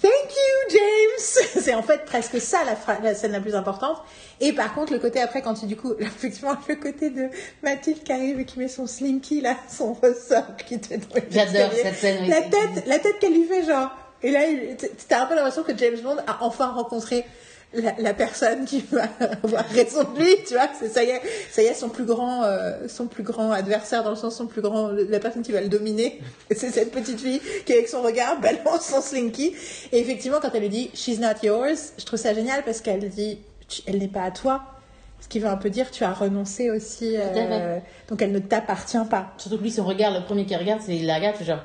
Thank 0.00 0.30
you, 0.30 0.70
James 0.70 1.46
C'est 1.60 1.74
en 1.74 1.82
fait 1.82 2.04
presque 2.04 2.40
ça 2.40 2.58
la, 2.64 3.14
scène 3.14 3.32
la 3.32 3.40
plus 3.40 3.54
importante. 3.54 3.98
Et 4.40 4.52
par 4.52 4.72
contre, 4.72 4.92
le 4.92 4.98
côté 4.98 5.20
après, 5.20 5.42
quand 5.42 5.54
tu 5.54 5.66
du 5.66 5.76
coup, 5.76 5.94
effectivement, 6.00 6.56
le 6.68 6.76
côté 6.76 7.10
de 7.10 7.28
Mathilde 7.62 8.02
qui 8.02 8.12
arrive 8.12 8.38
et 8.38 8.44
qui 8.44 8.58
met 8.58 8.68
son 8.68 8.86
slinky 8.86 9.40
là, 9.40 9.56
son 9.68 9.92
ressort 9.92 10.56
qui 10.66 10.78
te 10.78 10.94
J'adore 11.30 11.72
cette 11.72 11.96
scène, 11.96 12.28
La 12.28 12.42
tête, 12.42 12.86
la 12.86 12.98
tête 12.98 13.18
qu'elle 13.18 13.34
lui 13.34 13.44
fait, 13.44 13.64
genre. 13.64 13.90
Et 14.22 14.30
là, 14.30 14.40
t'as 15.08 15.22
un 15.22 15.26
peu 15.26 15.34
l'impression 15.34 15.62
que 15.62 15.76
James 15.76 15.98
Bond 16.02 16.16
a 16.26 16.38
enfin 16.44 16.68
rencontré 16.72 17.24
la, 17.72 17.92
la 17.98 18.12
personne 18.14 18.64
qui 18.64 18.80
va 18.90 19.04
avoir 19.44 19.64
raison 19.68 20.02
de 20.04 20.18
lui, 20.18 20.34
tu 20.46 20.54
vois. 20.54 20.68
Ça 20.92 21.04
y 21.04 21.10
est, 21.10 21.22
ça 21.50 21.62
y 21.62 21.66
est, 21.66 21.74
son 21.74 21.88
plus 21.88 22.04
grand, 22.04 22.42
euh, 22.42 22.88
son 22.88 23.06
plus 23.06 23.22
grand 23.22 23.52
adversaire 23.52 24.02
dans 24.02 24.10
le 24.10 24.16
sens 24.16 24.36
son 24.36 24.46
plus 24.46 24.60
grand, 24.60 24.88
la 24.88 25.20
personne 25.20 25.42
qui 25.42 25.52
va 25.52 25.60
le 25.60 25.68
dominer. 25.68 26.20
C'est 26.50 26.70
cette 26.70 26.90
petite 26.90 27.20
fille 27.20 27.40
qui 27.64 27.72
avec 27.72 27.88
son 27.88 28.02
regard 28.02 28.40
balance 28.42 28.86
son 28.86 29.00
slinky. 29.00 29.54
Et 29.92 30.00
effectivement, 30.00 30.38
quand 30.42 30.50
elle 30.52 30.62
lui 30.62 30.68
dit 30.68 30.90
"She's 30.94 31.18
not 31.20 31.34
yours", 31.42 31.92
je 31.96 32.04
trouve 32.04 32.18
ça 32.18 32.34
génial 32.34 32.62
parce 32.64 32.80
qu'elle 32.80 33.08
dit 33.08 33.38
"Tu- 33.68 33.82
"Elle 33.86 33.98
n'est 33.98 34.08
pas 34.08 34.24
à 34.24 34.30
toi". 34.32 34.62
Ce 35.20 35.28
qui 35.28 35.38
veut 35.38 35.48
un 35.48 35.56
peu 35.56 35.68
dire 35.70 35.90
tu 35.90 36.02
as 36.02 36.12
renoncé 36.14 36.70
aussi, 36.70 37.16
euh, 37.16 37.78
donc 38.08 38.20
elle 38.22 38.32
ne 38.32 38.38
t'appartient 38.38 38.96
pas. 39.10 39.32
Surtout 39.36 39.58
que 39.58 39.62
lui, 39.62 39.70
son 39.70 39.84
regard, 39.84 40.12
le 40.18 40.24
premier 40.24 40.44
qu'il 40.46 40.56
regarde, 40.56 40.80
c'est 40.84 40.96
il 40.96 41.06
la 41.06 41.16
regarde, 41.16 41.36
genre. 41.44 41.60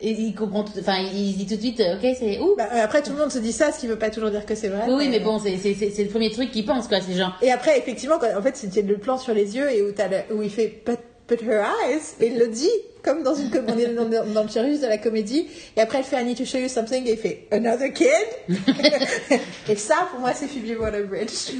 Et 0.00 0.10
il 0.10 0.34
comprend 0.34 0.64
tout. 0.64 0.72
Enfin, 0.80 0.96
il 1.12 1.36
dit 1.36 1.46
tout 1.46 1.56
de 1.56 1.60
suite, 1.60 1.80
euh, 1.80 1.96
ok, 1.96 2.16
c'est 2.18 2.38
où? 2.40 2.54
Bah, 2.56 2.68
euh, 2.72 2.82
après, 2.82 3.02
tout 3.02 3.12
le 3.12 3.18
monde 3.18 3.30
se 3.30 3.38
dit 3.38 3.52
ça, 3.52 3.70
ce 3.72 3.80
qui 3.80 3.86
veut 3.86 3.98
pas 3.98 4.08
toujours 4.10 4.30
dire 4.30 4.46
que 4.46 4.54
c'est 4.54 4.68
vrai. 4.68 4.84
Oui, 4.88 5.08
mais 5.08 5.20
bon, 5.20 5.38
c'est 5.38 5.52
le 5.54 6.08
premier 6.08 6.30
truc 6.30 6.50
qu'il 6.50 6.64
pense, 6.64 6.88
quoi. 6.88 6.98
C'est 7.00 7.14
genre. 7.14 7.36
Et 7.42 7.50
après, 7.52 7.78
effectivement, 7.78 8.18
quand, 8.18 8.28
en 8.36 8.42
fait, 8.42 8.56
c'était 8.56 8.82
le 8.82 8.96
plan 8.96 9.18
sur 9.18 9.34
les 9.34 9.54
yeux 9.56 9.70
et 9.70 9.82
où, 9.82 9.92
t'as 9.92 10.08
le- 10.08 10.34
où 10.34 10.42
il 10.42 10.50
fait 10.50 10.82
but 11.28 11.42
her 11.42 11.64
eyes, 11.88 12.00
et 12.20 12.28
il 12.28 12.38
le 12.38 12.48
dit, 12.48 12.70
comme 13.02 13.22
dans 13.22 13.34
une 13.34 13.50
dans, 13.50 14.04
dans, 14.08 14.26
dans 14.32 14.42
le 14.44 14.48
chirurgie 14.48 14.78
de 14.78 14.86
la 14.86 14.96
comédie. 14.98 15.46
Et 15.76 15.80
après, 15.80 15.98
elle 15.98 16.04
fait 16.04 16.22
I 16.22 16.24
need 16.24 16.38
to 16.38 16.44
show 16.44 16.58
you 16.58 16.68
something, 16.68 17.06
et 17.06 17.12
il 17.12 17.18
fait 17.18 17.48
another 17.50 17.92
kid. 17.92 18.06
et 19.68 19.76
ça, 19.76 20.08
pour 20.10 20.20
moi, 20.20 20.32
c'est 20.34 20.46
Phoebe 20.46 20.80
Water-Bridge. 20.80 21.52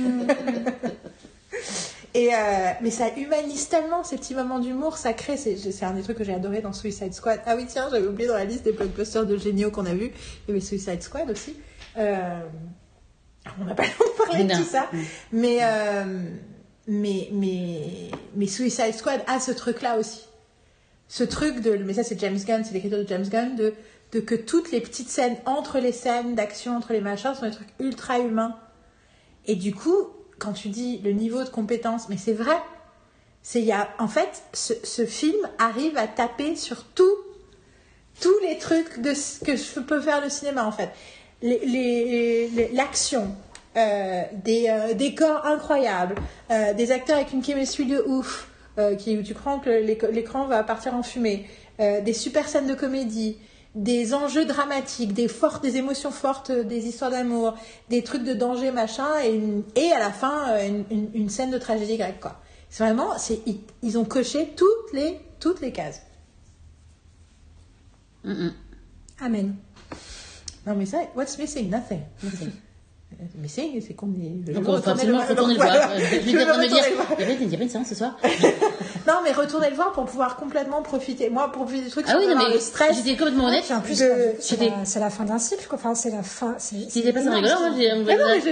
Et 2.16 2.30
euh, 2.32 2.72
mais 2.80 2.90
ça 2.90 3.10
humanise 3.14 3.68
tellement 3.68 4.02
ces 4.02 4.16
petits 4.16 4.34
moments 4.34 4.58
d'humour, 4.58 4.96
ça 4.96 5.12
crée. 5.12 5.36
C'est 5.36 5.84
un 5.84 5.92
des 5.92 6.02
trucs 6.02 6.16
que 6.16 6.24
j'ai 6.24 6.32
adoré 6.32 6.62
dans 6.62 6.72
Suicide 6.72 7.12
Squad. 7.12 7.42
Ah 7.44 7.56
oui, 7.56 7.66
tiens, 7.68 7.88
j'avais 7.90 8.06
oublié 8.06 8.26
dans 8.26 8.36
la 8.36 8.46
liste 8.46 8.64
des 8.64 8.72
blockbusters 8.72 9.26
de 9.26 9.36
géniaux 9.36 9.70
qu'on 9.70 9.84
a 9.84 9.92
vus. 9.92 10.12
Il 10.48 10.48
y 10.48 10.50
avait 10.52 10.60
Suicide 10.60 11.02
Squad 11.02 11.30
aussi. 11.30 11.56
Euh, 11.98 12.40
on 13.60 13.66
n'a 13.66 13.74
pas 13.74 13.82
le 14.32 14.38
temps 14.38 14.44
de 14.44 14.62
tout 14.62 14.66
ça. 14.66 14.88
Mais, 15.30 15.58
euh, 15.60 16.22
mais, 16.86 17.28
mais, 17.32 17.82
mais 18.34 18.46
Suicide 18.46 18.94
Squad 18.94 19.20
a 19.26 19.38
ce 19.38 19.52
truc-là 19.52 19.98
aussi. 19.98 20.26
Ce 21.08 21.22
truc 21.22 21.60
de. 21.60 21.76
Mais 21.76 21.92
ça, 21.92 22.02
c'est 22.02 22.18
James 22.18 22.38
Gunn, 22.38 22.64
c'est 22.64 22.72
l'écriture 22.72 22.98
de 22.98 23.06
James 23.06 23.28
Gunn, 23.28 23.56
de, 23.56 23.74
de 24.12 24.20
que 24.20 24.34
toutes 24.34 24.72
les 24.72 24.80
petites 24.80 25.10
scènes 25.10 25.36
entre 25.44 25.80
les 25.80 25.92
scènes 25.92 26.34
d'action, 26.34 26.78
entre 26.78 26.94
les 26.94 27.02
machins, 27.02 27.34
sont 27.34 27.44
des 27.44 27.52
trucs 27.52 27.74
ultra 27.78 28.20
humains. 28.20 28.56
Et 29.44 29.54
du 29.54 29.74
coup, 29.74 30.15
quand 30.38 30.52
tu 30.52 30.68
dis 30.68 30.98
le 31.04 31.12
niveau 31.12 31.42
de 31.44 31.48
compétence, 31.48 32.08
mais 32.08 32.16
c'est 32.16 32.32
vrai. 32.32 32.56
C'est 33.42 33.62
y 33.62 33.72
a 33.72 33.88
en 33.98 34.08
fait 34.08 34.42
ce, 34.52 35.04
film 35.06 35.36
arrive 35.58 35.96
à 35.96 36.06
taper 36.08 36.56
sur 36.56 36.84
tout 36.84 37.14
tous 38.20 38.34
les 38.42 38.58
trucs 38.58 39.00
de 39.00 39.12
que 39.44 39.56
je 39.56 39.80
peux 39.80 40.00
faire 40.00 40.20
le 40.20 40.28
cinéma 40.30 40.64
en 40.64 40.72
fait. 40.72 40.90
L'action, 42.72 43.34
euh, 43.76 44.22
des 44.44 44.66
euh, 44.68 44.94
décors 44.94 45.44
incroyables, 45.46 46.14
euh, 46.50 46.72
des 46.74 46.90
acteurs 46.92 47.16
avec 47.16 47.32
une 47.32 47.44
chemistry 47.44 47.84
de 47.86 48.02
ouf, 48.06 48.48
qui, 48.98 49.16
où 49.16 49.22
tu 49.22 49.32
crois 49.32 49.58
que 49.58 49.70
l'éc- 49.70 50.10
l'écran 50.12 50.46
va 50.46 50.62
partir 50.62 50.94
en 50.94 51.02
fumée, 51.02 51.48
des 51.78 52.12
super 52.12 52.46
scènes 52.46 52.66
de 52.66 52.74
comédie, 52.74 53.38
des 53.76 54.14
enjeux 54.14 54.46
dramatiques, 54.46 55.12
des 55.12 55.28
fortes, 55.28 55.62
des 55.62 55.76
émotions 55.76 56.10
fortes, 56.10 56.50
euh, 56.50 56.64
des 56.64 56.86
histoires 56.86 57.10
d'amour, 57.10 57.54
des 57.90 58.02
trucs 58.02 58.24
de 58.24 58.32
danger 58.34 58.72
machin, 58.72 59.06
et, 59.22 59.30
une- 59.34 59.62
et 59.76 59.92
à 59.92 59.98
la 59.98 60.10
fin 60.10 60.48
euh, 60.50 60.66
une, 60.66 60.84
une- 60.90 61.10
une 61.14 61.28
scène 61.28 61.50
de 61.50 61.58
tragédie 61.58 61.96
grecque 61.98 62.18
quoi. 62.20 62.40
C'est 62.70 62.82
vraiment, 62.84 63.10
ils, 63.46 63.60
ils 63.82 63.98
ont 63.98 64.04
coché 64.04 64.52
toutes 64.56 64.92
les 64.92 65.20
toutes 65.38 65.60
les 65.60 65.70
cases. 65.72 66.02
Mm, 68.24 68.32
mm. 68.32 68.52
Amen. 69.20 69.56
Non 70.66 70.74
mais 70.74 70.86
ça, 70.86 70.98
what's 71.14 71.38
missing? 71.38 71.70
Nothing. 71.70 72.00
Merci. 72.22 72.48
Missing, 73.36 73.80
c'est 73.86 73.94
qu'on 73.94 74.08
est. 74.14 74.52
Donc, 74.52 74.68
on 74.68 74.76
va 74.76 74.90
absolument 74.92 75.24
retourner 75.26 75.54
le 75.54 75.60
voir. 75.60 75.74
Euh, 75.90 75.98
il 76.24 76.30
y 76.32 77.54
avait- 77.54 77.64
une 77.64 77.68
séance 77.70 77.88
ce 77.88 77.94
soir. 77.94 78.16
Non 79.06 79.14
mais 79.22 79.30
retourner 79.30 79.70
le 79.70 79.76
voir 79.76 79.92
pour 79.92 80.04
pouvoir 80.04 80.34
complètement 80.36 80.82
profiter. 80.82 81.30
Moi, 81.30 81.44
pour 81.52 81.62
profiter 81.62 81.84
du 81.84 81.90
truc, 81.90 82.06
Ah 82.08 82.16
oui, 82.18 82.26
non, 82.26 82.34
mais 82.36 82.54
le 82.54 82.58
stress. 82.58 82.96
j'étais 82.96 83.16
complètement 83.16 83.46
honnête. 83.46 83.64
En 83.70 83.80
plus, 83.80 84.00
de- 84.00 84.34
c'est 84.40 84.60
la, 84.60 84.84
c'est 84.84 84.98
la 84.98 85.10
fin 85.10 85.24
d'un 85.24 85.38
cycle, 85.38 85.64
quoi. 85.68 85.78
Enfin, 85.78 85.94
c'est 85.94 86.10
la 86.10 86.24
fin. 86.24 86.56
c'est- 86.58 86.90
c'est 86.90 87.12
pas 87.12 87.22
ça 87.22 87.30
rigolo, 87.30 87.54
moi 87.60 87.70
j'ai 87.76 87.88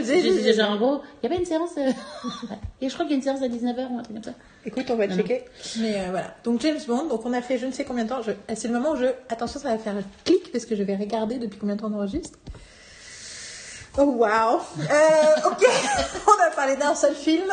mais 0.01 0.43
j'ai- 0.43 0.53
genre 0.55 0.71
en 0.71 0.77
gros, 0.77 1.01
il 1.23 1.29
y 1.29 1.33
avait 1.33 1.41
une 1.41 1.47
séance. 1.47 1.71
euh, 1.77 1.91
Et 2.81 2.89
je 2.89 2.95
crois 2.95 3.05
qu'il 3.05 3.13
y 3.13 3.15
a 3.15 3.17
une 3.17 3.23
séance 3.23 3.43
à 3.43 3.49
19h 3.49 3.91
ou 3.91 3.99
un 3.99 4.03
truc 4.03 4.15
comme 4.15 4.25
ça. 4.25 4.35
Écoute, 4.65 4.85
on 4.91 4.95
va 4.97 5.09
checker. 5.09 5.43
Mais 5.81 5.97
euh, 5.97 6.11
voilà. 6.11 6.35
Donc 6.45 6.61
James 6.61 6.79
Bond. 6.87 7.07
Donc 7.09 7.27
on 7.27 7.33
a 7.33 7.43
fait 7.43 7.59
je 7.59 7.67
ne 7.67 7.73
sais 7.73 7.85
combien 7.85 8.05
de 8.05 8.09
temps. 8.11 8.21
C'est 8.55 8.69
le 8.69 8.75
moment 8.75 8.93
où 8.93 8.97
je. 8.97 9.07
Attention, 9.29 9.59
ça 9.59 9.71
va 9.71 9.79
faire 9.79 9.95
clic 10.25 10.53
parce 10.53 10.67
que 10.67 10.77
je 10.77 10.85
vais 10.85 10.95
regarder 10.97 11.39
depuis 11.39 11.59
combien 11.59 11.75
de 11.75 11.81
temps 11.81 11.91
on 11.93 11.97
enregistre. 11.97 12.39
Oh 13.97 14.05
wow. 14.05 14.61
Euh, 14.79 15.49
ok. 15.51 15.65
on 16.27 16.43
a 16.43 16.51
parlé 16.55 16.77
d'un 16.77 16.95
seul 16.95 17.15
film. 17.15 17.49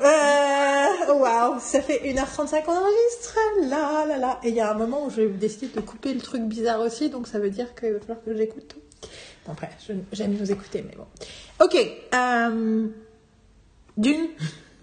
Euh, 0.00 0.86
oh 1.08 1.14
wow, 1.14 1.58
ça 1.60 1.80
fait 1.80 2.00
1h35 2.04 2.64
qu'on 2.64 2.72
enregistre. 2.72 3.36
Là, 3.62 4.06
là, 4.06 4.18
là. 4.18 4.40
Et 4.42 4.48
il 4.48 4.54
y 4.54 4.60
a 4.60 4.70
un 4.70 4.74
moment 4.74 5.06
où 5.06 5.10
je 5.10 5.22
vais 5.22 5.28
décider 5.28 5.68
de 5.68 5.80
couper 5.80 6.14
le 6.14 6.20
truc 6.20 6.42
bizarre 6.42 6.80
aussi, 6.80 7.10
donc 7.10 7.26
ça 7.28 7.38
veut 7.38 7.50
dire 7.50 7.74
qu'il 7.74 7.92
va 7.92 8.00
falloir 8.00 8.22
que 8.24 8.36
j'écoute 8.36 8.68
tout. 8.68 9.08
Bon, 9.46 9.52
après, 9.52 9.70
j'aime 10.12 10.32
nous 10.32 10.50
écouter, 10.50 10.84
mais 10.86 10.96
bon. 10.96 11.06
Ok. 11.60 11.76
euh, 12.14 12.86
Dune. 13.96 14.28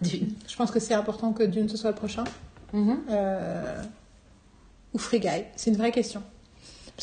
D'une. 0.01 0.33
Je 0.47 0.55
pense 0.55 0.71
que 0.71 0.79
c'est 0.79 0.93
important 0.93 1.33
que 1.33 1.43
Dune 1.43 1.69
ce 1.69 1.77
soit 1.77 1.91
le 1.91 1.95
prochain. 1.95 2.23
Mhm. 2.73 3.01
Euh, 3.09 3.83
Ou 4.93 4.97
Free 4.97 5.19
Guy. 5.19 5.45
C'est 5.55 5.71
une 5.71 5.77
vraie 5.77 5.91
question. 5.91 6.23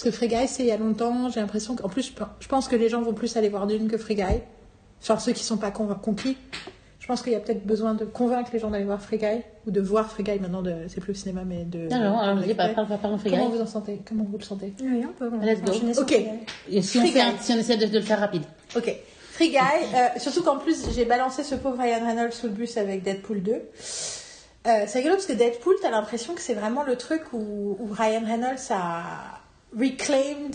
Parce 0.01 0.05
que 0.05 0.11
Free 0.13 0.29
Guy, 0.29 0.47
c'est 0.47 0.63
il 0.63 0.69
y 0.69 0.71
a 0.71 0.77
longtemps. 0.77 1.29
J'ai 1.29 1.41
l'impression 1.41 1.75
qu'en 1.75 1.89
plus, 1.89 2.07
je 2.07 2.13
pe- 2.13 2.23
je 2.39 2.47
pense 2.47 2.69
que 2.69 2.77
les 2.77 2.89
gens 2.89 3.03
vont 3.03 3.15
plus 3.15 3.37
aller 3.37 3.49
voir 3.49 3.67
Dune 3.67 3.89
que 3.89 3.99
Free 3.99 4.15
Guy. 4.15 4.43
Genre 5.05 5.21
ceux 5.21 5.33
qui 5.33 5.43
sont 5.43 5.57
pas 5.57 5.73
conquis. 5.73 6.37
Je 7.01 7.07
pense 7.09 7.23
qu'il 7.23 7.33
y 7.33 7.37
a 7.37 7.41
peut-être 7.41 7.67
besoin 7.67 7.95
de 7.95 8.05
convaincre 8.05 8.51
les 8.53 8.61
gens 8.61 8.71
d'aller 8.71 8.85
voir 8.85 9.01
Free 9.03 9.19
Guy. 9.19 9.43
Ou 9.67 9.73
de 9.73 9.81
voir 9.81 10.09
Free 10.13 10.23
Guy 10.23 10.39
maintenant. 10.39 10.63
De... 10.63 10.73
C'est 10.87 11.01
plus 11.01 11.11
au 11.11 11.15
cinéma, 11.17 11.43
mais 11.45 11.65
de. 11.65 11.89
Non, 11.89 11.99
non, 11.99 12.17
parle 12.55 13.15
en 13.15 13.19
free 13.19 13.31
Comment 13.31 13.49
guy. 13.49 13.57
vous 13.57 13.63
en 13.63 13.67
sentez? 13.67 14.01
Comment 14.09 14.25
vous 14.31 14.39
le 14.39 14.45
sentez? 14.45 14.73
Oui, 14.81 15.05
on 15.09 15.13
peut. 15.13 15.31
on 15.33 15.45
Let's 15.45 15.63
go. 15.63 15.73
Ok. 16.01 16.07
Free 16.13 16.23
Guy. 16.23 16.77
Et 16.77 16.83
si 16.83 16.99
on, 16.99 17.01
Free 17.01 17.11
fait 17.11 17.19
guy. 17.19 17.25
un- 17.27 17.39
si 17.41 17.53
on 17.53 17.57
essaie 17.57 17.77
de, 17.77 17.87
de 17.87 17.99
le 17.99 18.05
faire 18.05 18.21
rapide. 18.21 18.43
Ok. 18.77 18.95
Free 19.33 19.51
Guy, 19.51 19.57
euh, 19.59 20.19
surtout 20.19 20.43
qu'en 20.45 20.59
plus 20.59 20.91
j'ai 20.95 21.05
balancé 21.07 21.43
ce 21.45 21.55
pauvre 21.57 21.79
Ryan 21.79 22.05
Reynolds 22.05 22.33
sous 22.33 22.47
le 22.47 22.53
bus 22.53 22.77
avec 22.77 23.03
Deadpool 23.03 23.43
2. 23.43 23.53
Euh, 23.53 23.61
c'est 24.87 24.99
rigolo 24.99 25.15
parce 25.15 25.27
que 25.27 25.33
Deadpool, 25.33 25.75
t'as 25.81 25.91
l'impression 25.91 26.35
que 26.35 26.41
c'est 26.41 26.55
vraiment 26.55 26.83
le 26.83 26.97
truc 26.97 27.23
où, 27.33 27.77
où 27.81 27.89
Ryan 27.93 28.23
Reynolds 28.27 28.59
a 28.71 29.38
reclaimed 29.77 30.55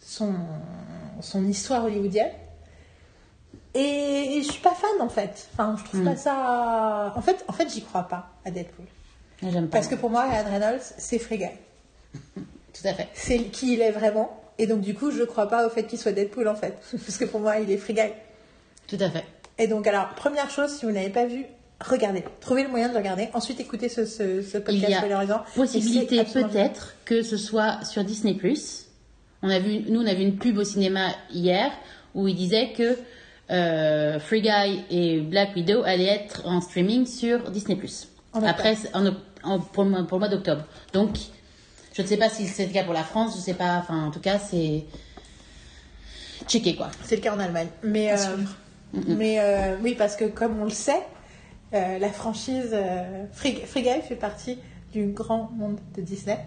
son, 0.00 0.34
son 1.20 1.46
histoire 1.46 1.84
hollywoodienne. 1.84 2.32
Et, 3.74 4.36
et 4.38 4.42
je 4.42 4.50
suis 4.50 4.60
pas 4.62 4.74
fan 4.74 4.90
en 5.00 5.08
fait. 5.08 5.48
Enfin, 5.52 5.76
je 5.78 5.84
trouve 5.84 6.00
Mm. 6.00 6.04
pas 6.04 6.16
ça. 6.16 7.12
En 7.16 7.22
fait, 7.22 7.44
en 7.48 7.52
fait 7.52 7.68
j'y 7.72 7.82
crois 7.82 8.02
pas 8.04 8.30
à 8.44 8.50
Deadpool. 8.50 8.86
J'aime 9.42 9.68
pas. 9.68 9.78
Parce 9.78 9.86
que 9.88 9.94
pour 9.94 10.10
moi, 10.10 10.22
Ryan 10.28 10.44
Reynolds, 10.50 10.82
c'est 10.98 11.18
Free 11.18 11.38
Guy. 11.38 11.48
Tout 12.34 12.86
à 12.86 12.94
fait. 12.94 13.08
C'est 13.14 13.38
qui 13.44 13.74
il 13.74 13.80
est 13.80 13.92
vraiment. 13.92 14.36
Et 14.58 14.66
donc, 14.66 14.80
du 14.82 14.94
coup, 14.94 15.10
je 15.10 15.22
crois 15.22 15.48
pas 15.48 15.66
au 15.66 15.70
fait 15.70 15.84
qu'il 15.84 15.98
soit 15.98 16.12
Deadpool 16.12 16.48
en 16.48 16.54
fait. 16.56 16.78
Parce 16.92 17.16
que 17.16 17.24
pour 17.24 17.40
moi, 17.40 17.58
il 17.58 17.70
est 17.70 17.76
Free 17.78 17.94
Guy. 17.94 18.10
Tout 18.86 18.98
à 19.00 19.08
fait. 19.10 19.24
Et 19.58 19.66
donc, 19.68 19.86
alors, 19.86 20.08
première 20.10 20.50
chose, 20.50 20.70
si 20.76 20.84
vous 20.84 20.92
n'avez 20.92 21.10
pas 21.10 21.26
vu, 21.26 21.44
regardez. 21.80 22.24
Trouvez 22.40 22.62
le 22.64 22.68
moyen 22.68 22.88
de 22.88 22.96
regarder. 22.96 23.28
Ensuite, 23.34 23.60
écoutez 23.60 23.88
ce, 23.88 24.04
ce, 24.04 24.42
ce 24.42 24.56
Il 24.58 24.62
podcast 24.62 24.88
y 24.88 24.94
a 24.94 24.98
spoilerisant. 24.98 25.40
Possibilité 25.54 26.24
peut-être 26.24 26.94
que 27.04 27.22
ce 27.22 27.36
soit 27.36 27.84
sur 27.84 28.04
Disney+. 28.04 28.36
On 29.42 29.48
a 29.50 29.58
vu, 29.58 29.80
nous, 29.88 30.00
on 30.02 30.06
a 30.06 30.14
vu 30.14 30.22
une 30.22 30.36
pub 30.36 30.58
au 30.58 30.64
cinéma 30.64 31.08
hier 31.32 31.70
où 32.14 32.28
il 32.28 32.34
disait 32.36 32.72
que 32.76 32.98
euh, 33.50 34.20
Free 34.20 34.42
Guy 34.42 34.84
et 34.90 35.20
Black 35.20 35.56
Widow 35.56 35.82
allaient 35.82 36.04
être 36.06 36.42
en 36.46 36.60
streaming 36.60 37.06
sur 37.06 37.50
Disney+. 37.50 37.78
En 38.32 38.42
Après, 38.44 38.76
en, 38.94 39.06
en- 39.42 39.58
pour, 39.58 39.84
le 39.84 39.90
mois- 39.90 40.02
pour 40.06 40.18
le 40.18 40.20
mois 40.20 40.28
d'octobre. 40.28 40.64
Donc, 40.92 41.16
je 41.94 42.02
ne 42.02 42.06
sais 42.06 42.16
pas 42.16 42.28
si 42.28 42.46
c'est 42.46 42.66
le 42.66 42.72
cas 42.72 42.84
pour 42.84 42.94
la 42.94 43.02
France, 43.02 43.34
je 43.36 43.40
sais 43.40 43.54
pas, 43.54 43.78
enfin, 43.78 44.04
en 44.06 44.10
tout 44.10 44.20
cas, 44.20 44.38
c'est 44.38 44.84
checké, 46.48 46.76
quoi. 46.76 46.90
C'est 47.04 47.16
le 47.16 47.22
cas 47.22 47.34
en 47.34 47.38
Allemagne. 47.40 47.68
Mais, 47.82 48.12
euh, 48.12 48.16
mais 49.08 49.38
euh, 49.40 49.76
oui, 49.82 49.94
parce 49.96 50.16
que 50.16 50.24
comme 50.26 50.60
on 50.60 50.64
le 50.64 50.70
sait, 50.70 51.02
euh, 51.74 51.98
la 51.98 52.08
franchise 52.10 52.70
euh, 52.72 53.24
Free, 53.32 53.56
Free 53.66 53.82
Guy 53.82 54.00
fait 54.02 54.16
partie 54.16 54.58
du 54.92 55.06
grand 55.12 55.50
monde 55.52 55.78
de 55.94 56.02
Disney. 56.02 56.38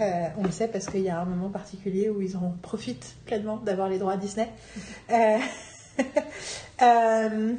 Euh, 0.00 0.26
on 0.38 0.42
le 0.42 0.50
sait 0.50 0.66
parce 0.68 0.86
qu'il 0.86 1.02
y 1.02 1.08
a 1.08 1.20
un 1.20 1.24
moment 1.24 1.50
particulier 1.50 2.08
où 2.10 2.20
ils 2.20 2.36
en 2.36 2.54
profitent 2.62 3.14
pleinement 3.26 3.58
d'avoir 3.58 3.88
les 3.88 3.98
droits 3.98 4.16
Disney. 4.16 4.48
Euh, 5.10 5.38
euh, 6.82 7.54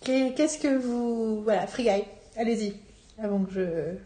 qu'est- 0.00 0.34
Qu'est-ce 0.36 0.58
que 0.58 0.76
vous... 0.76 1.42
Voilà, 1.42 1.66
Free 1.66 1.84
Guy, 1.84 2.04
allez-y, 2.36 2.74
avant 3.20 3.40
que 3.44 3.52
je... 3.52 3.96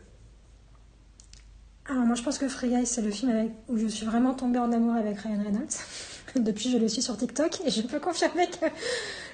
Alors 1.87 2.05
moi 2.07 2.15
je 2.17 2.23
pense 2.23 2.39
que 2.39 2.49
Free 2.49 2.71
Guy 2.71 2.87
c'est 2.87 3.03
le 3.03 3.11
film 3.11 3.31
avec- 3.31 3.53
où 3.69 3.77
je 3.77 3.87
suis 3.89 4.07
vraiment 4.07 4.33
tombée 4.33 4.59
en 4.59 4.73
amour 4.73 4.95
avec 4.95 5.19
Ryan 5.19 5.43
Reynolds. 5.45 5.69
Depuis 6.37 6.71
je 6.73 6.79
le 6.79 6.89
suis 6.89 7.03
sur 7.03 7.17
TikTok 7.17 7.61
et 7.67 7.71
je 7.71 7.83
peux 7.83 8.01
confirmer 8.01 8.47
que 8.49 8.67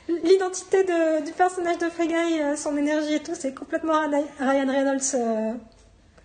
l'identité 0.09 0.82
de- 0.85 1.24
du 1.24 1.32
personnage 1.32 1.78
de 1.78 1.86
Free 1.89 2.09
Guy, 2.09 2.40
euh, 2.40 2.56
son 2.56 2.77
énergie 2.77 3.14
et 3.14 3.20
tout, 3.22 3.32
c'est 3.39 3.55
complètement 3.55 3.94
Ryan 4.39 4.66
Reynolds. 4.66 5.01
Euh, 5.14 5.52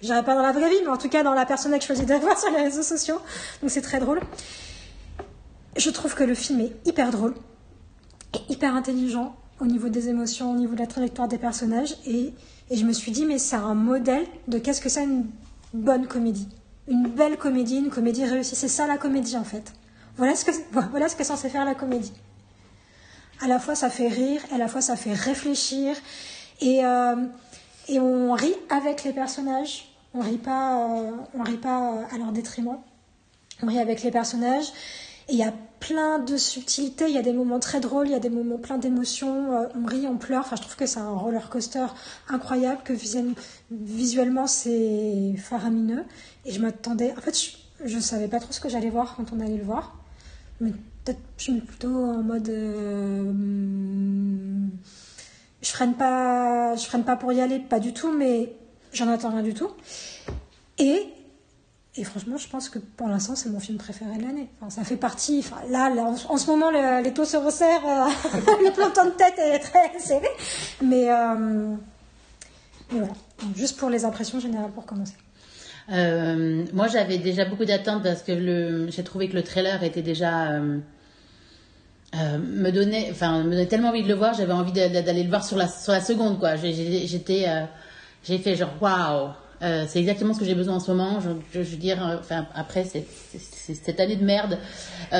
je 0.02 0.08
dirais 0.08 0.24
pas 0.24 0.36
dans 0.36 0.42
la 0.42 0.52
vraie 0.52 0.70
vie, 0.70 0.76
mais 0.84 0.90
en 0.90 0.98
tout 0.98 1.10
cas 1.10 1.24
dans 1.24 1.34
la 1.34 1.46
personne 1.46 1.72
que 1.74 1.82
je 1.82 1.86
choisis 1.88 2.06
d'avoir 2.06 2.38
sur 2.40 2.50
les 2.52 2.64
réseaux 2.64 2.84
sociaux. 2.84 3.20
Donc 3.62 3.72
c'est 3.72 3.82
très 3.82 4.00
drôle. 4.00 4.20
Je 5.78 5.90
trouve 5.90 6.16
que 6.16 6.24
le 6.24 6.36
film 6.36 6.62
est 6.62 6.72
hyper 6.88 7.12
drôle 7.12 7.34
et 8.34 8.54
hyper 8.54 8.76
intelligent 8.76 9.36
au 9.60 9.66
niveau 9.66 9.90
des 9.90 10.10
émotions, 10.10 10.52
au 10.52 10.56
niveau 10.56 10.74
de 10.74 10.80
la 10.80 10.88
trajectoire 10.88 11.28
des 11.28 11.38
personnages. 11.38 11.96
Et, 12.06 12.34
et 12.70 12.76
je 12.78 12.86
me 12.86 12.94
suis 12.94 13.12
dit, 13.12 13.26
mais 13.26 13.38
c'est 13.40 13.56
un 13.56 13.74
modèle 13.76 14.26
de 14.48 14.58
qu'est-ce 14.58 14.82
que 14.82 14.90
c'est 14.90 15.04
une 15.04 15.26
bonne 15.74 16.08
comédie. 16.08 16.48
Une 16.88 17.08
belle 17.08 17.38
comédie, 17.38 17.78
une 17.78 17.90
comédie 17.90 18.26
réussie. 18.26 18.56
C'est 18.56 18.68
ça 18.68 18.88
la 18.88 18.98
comédie 18.98 19.36
en 19.38 19.44
fait. 19.44 19.74
Voilà 20.18 20.36
ce 20.36 20.46
que, 20.46 20.52
voilà 20.92 21.10
ce 21.10 21.16
que 21.16 21.24
censé 21.24 21.50
faire 21.50 21.66
la 21.66 21.76
comédie. 21.76 22.14
À 23.42 23.48
la 23.48 23.60
fois 23.60 23.76
ça 23.76 23.90
fait 23.90 24.08
rire, 24.08 24.42
à 24.54 24.58
la 24.58 24.68
fois 24.68 24.82
ça 24.82 24.96
fait 24.96 25.14
réfléchir. 25.14 25.96
Et, 26.62 26.86
euh, 26.86 27.16
et 27.88 28.00
on 28.00 28.34
rit 28.34 28.56
avec 28.70 29.04
les 29.04 29.14
personnages. 29.14 29.90
On 30.14 30.22
rit 30.22 30.38
pas, 30.38 30.90
euh, 30.90 31.12
on 31.38 31.44
rit 31.44 31.58
pas 31.58 32.06
à 32.12 32.18
leur 32.18 32.32
détriment. 32.32 32.78
On 33.62 33.68
rit 33.68 33.80
avec 33.80 34.04
les 34.04 34.12
personnages. 34.12 34.68
Et 35.28 35.34
il 35.34 35.40
y 35.40 35.44
a 35.44 35.54
plein 35.80 36.20
de 36.20 36.38
subtilités, 36.38 37.06
il 37.10 37.16
y 37.16 37.18
a 37.18 37.22
des 37.22 37.34
moments 37.34 37.60
très 37.60 37.80
drôles, 37.80 38.08
il 38.08 38.12
y 38.12 38.16
a 38.16 38.20
des 38.20 38.30
moments 38.30 38.58
pleins 38.58 38.78
d'émotions, 38.78 39.52
euh, 39.54 39.68
on 39.76 39.86
rit, 39.86 40.08
on 40.08 40.18
pleure. 40.18 40.42
Enfin, 40.42 40.56
je 40.56 40.62
trouve 40.62 40.76
que 40.76 40.86
c'est 40.86 41.00
un 41.00 41.12
roller 41.12 41.50
coaster 41.50 41.86
incroyable, 42.30 42.82
que 42.84 42.94
visuel- 42.94 43.34
visuellement 43.72 44.48
c'est 44.48 45.34
faramineux. 45.38 46.06
Et 46.46 46.52
je 46.52 46.62
m'attendais. 46.62 47.14
En 47.18 47.22
fait, 47.22 47.38
je, 47.38 47.88
je 47.88 48.00
savais 48.00 48.28
pas 48.28 48.40
trop 48.40 48.54
ce 48.54 48.60
que 48.60 48.70
j'allais 48.70 48.90
voir 48.90 49.16
quand 49.16 49.26
on 49.36 49.40
allait 49.42 49.58
le 49.58 49.64
voir. 49.64 49.96
Mais 50.62 50.72
peut-être 51.06 51.20
je 51.38 51.52
me 51.52 51.60
plutôt 51.62 51.88
en 51.96 52.22
mode. 52.24 52.50
euh, 52.50 53.32
je 55.62 55.70
freine 55.70 55.94
pas, 55.96 56.76
je 56.76 56.86
freine 56.86 57.04
pas 57.04 57.16
pour 57.16 57.32
y 57.34 57.42
aller, 57.42 57.60
pas 57.60 57.80
du 57.80 57.94
tout, 57.94 58.12
mais 58.12 58.54
j'en 58.94 59.08
attends 59.08 59.30
rien 59.30 59.44
du 59.44 59.54
tout. 59.54 59.70
Et 60.78 61.08
et 61.98 62.04
franchement, 62.04 62.36
je 62.36 62.50
pense 62.50 62.68
que 62.68 62.78
pour 62.78 63.08
l'instant, 63.08 63.36
c'est 63.38 63.48
mon 63.50 63.62
film 63.62 63.78
préféré 63.78 64.18
de 64.18 64.24
l'année. 64.24 64.50
Enfin, 64.60 64.70
ça 64.70 64.84
fait 64.84 64.98
partie. 64.98 65.40
Enfin, 65.40 65.56
là, 65.70 65.90
là, 65.90 66.12
en, 66.28 66.38
ce 66.38 66.48
moment, 66.48 66.70
le- 66.70 67.02
les 67.02 67.14
taux 67.14 67.24
se 67.24 67.38
resserrent. 67.38 67.88
euh, 67.88 68.10
le 68.66 68.74
planton 68.74 69.06
de 69.06 69.12
tête 69.12 69.36
est 69.38 69.60
très 69.60 69.98
serré. 70.00 70.28
Mais, 70.84 71.10
euh, 71.10 71.70
mais 72.92 73.00
voilà. 73.00 73.14
Juste 73.56 73.78
pour 73.78 73.90
les 73.90 74.04
impressions 74.04 74.42
générales 74.42 74.72
pour 74.72 74.86
commencer. 74.86 75.14
Moi, 75.88 76.88
j'avais 76.90 77.18
déjà 77.18 77.46
beaucoup 77.46 77.64
d'attentes 77.64 78.04
parce 78.04 78.24
que 78.24 78.88
j'ai 78.90 79.04
trouvé 79.06 79.30
que 79.30 79.36
le 79.36 79.44
trailer 79.44 79.82
était 79.84 80.02
déjà 80.02 80.60
euh, 82.18 82.38
me 82.38 82.72
donnait, 82.72 83.08
enfin, 83.12 83.44
me 83.44 83.52
donnait 83.52 83.66
tellement 83.66 83.90
envie 83.90 84.04
de 84.04 84.08
le 84.08 84.14
voir. 84.14 84.34
J'avais 84.34 84.54
envie 84.54 84.72
d'aller 84.72 85.24
le 85.24 85.30
voir 85.30 85.46
sur 85.46 85.58
la 85.58 85.68
sur 85.68 85.92
la 85.92 86.02
seconde, 86.02 86.40
quoi. 86.40 86.56
J'étais, 86.56 87.46
euh, 87.48 87.66
j'ai 88.24 88.38
fait 88.38 88.56
genre 88.56 88.74
waouh. 88.80 89.32
Euh, 89.62 89.86
c'est 89.88 90.00
exactement 90.00 90.34
ce 90.34 90.40
que 90.40 90.46
j'ai 90.46 90.56
besoin 90.56 90.76
en 90.76 90.80
ce 90.80 90.92
moment. 90.92 91.20
Je, 91.20 91.60
veux 91.60 91.78
dire, 91.78 91.98
enfin 92.20 92.48
après 92.54 92.86
cette 92.86 94.00
année 94.00 94.16
de 94.16 94.24
merde. 94.24 94.58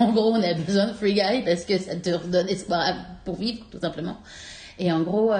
En 0.00 0.12
gros, 0.12 0.32
on 0.32 0.42
a 0.42 0.54
besoin 0.54 0.86
de 0.86 0.92
Free 0.92 1.14
Guy 1.14 1.42
parce 1.44 1.64
que 1.64 1.78
ça 1.78 1.94
te 1.96 2.10
redonne 2.10 2.48
espoir 2.48 2.94
pour 3.24 3.36
vivre, 3.36 3.64
tout 3.70 3.80
simplement. 3.80 4.16
Et 4.78 4.90
en 4.90 5.02
gros. 5.02 5.32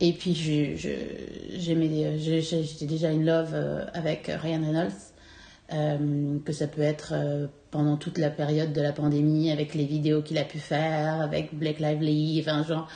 et 0.00 0.12
puis, 0.12 0.34
j'étais 0.34 1.06
déjà 2.86 3.08
in 3.08 3.22
love 3.22 3.54
avec 3.94 4.26
Ryan 4.26 4.60
Reynolds, 4.64 5.11
euh, 5.72 6.38
que 6.44 6.52
ça 6.52 6.66
peut 6.66 6.82
être 6.82 7.12
euh, 7.14 7.46
pendant 7.70 7.96
toute 7.96 8.18
la 8.18 8.30
période 8.30 8.72
de 8.72 8.80
la 8.80 8.92
pandémie, 8.92 9.50
avec 9.50 9.74
les 9.74 9.84
vidéos 9.84 10.22
qu'il 10.22 10.38
a 10.38 10.44
pu 10.44 10.58
faire, 10.58 11.20
avec 11.20 11.54
Blake 11.54 11.80
Lively, 11.80 12.40
enfin, 12.40 12.64
genre. 12.64 12.88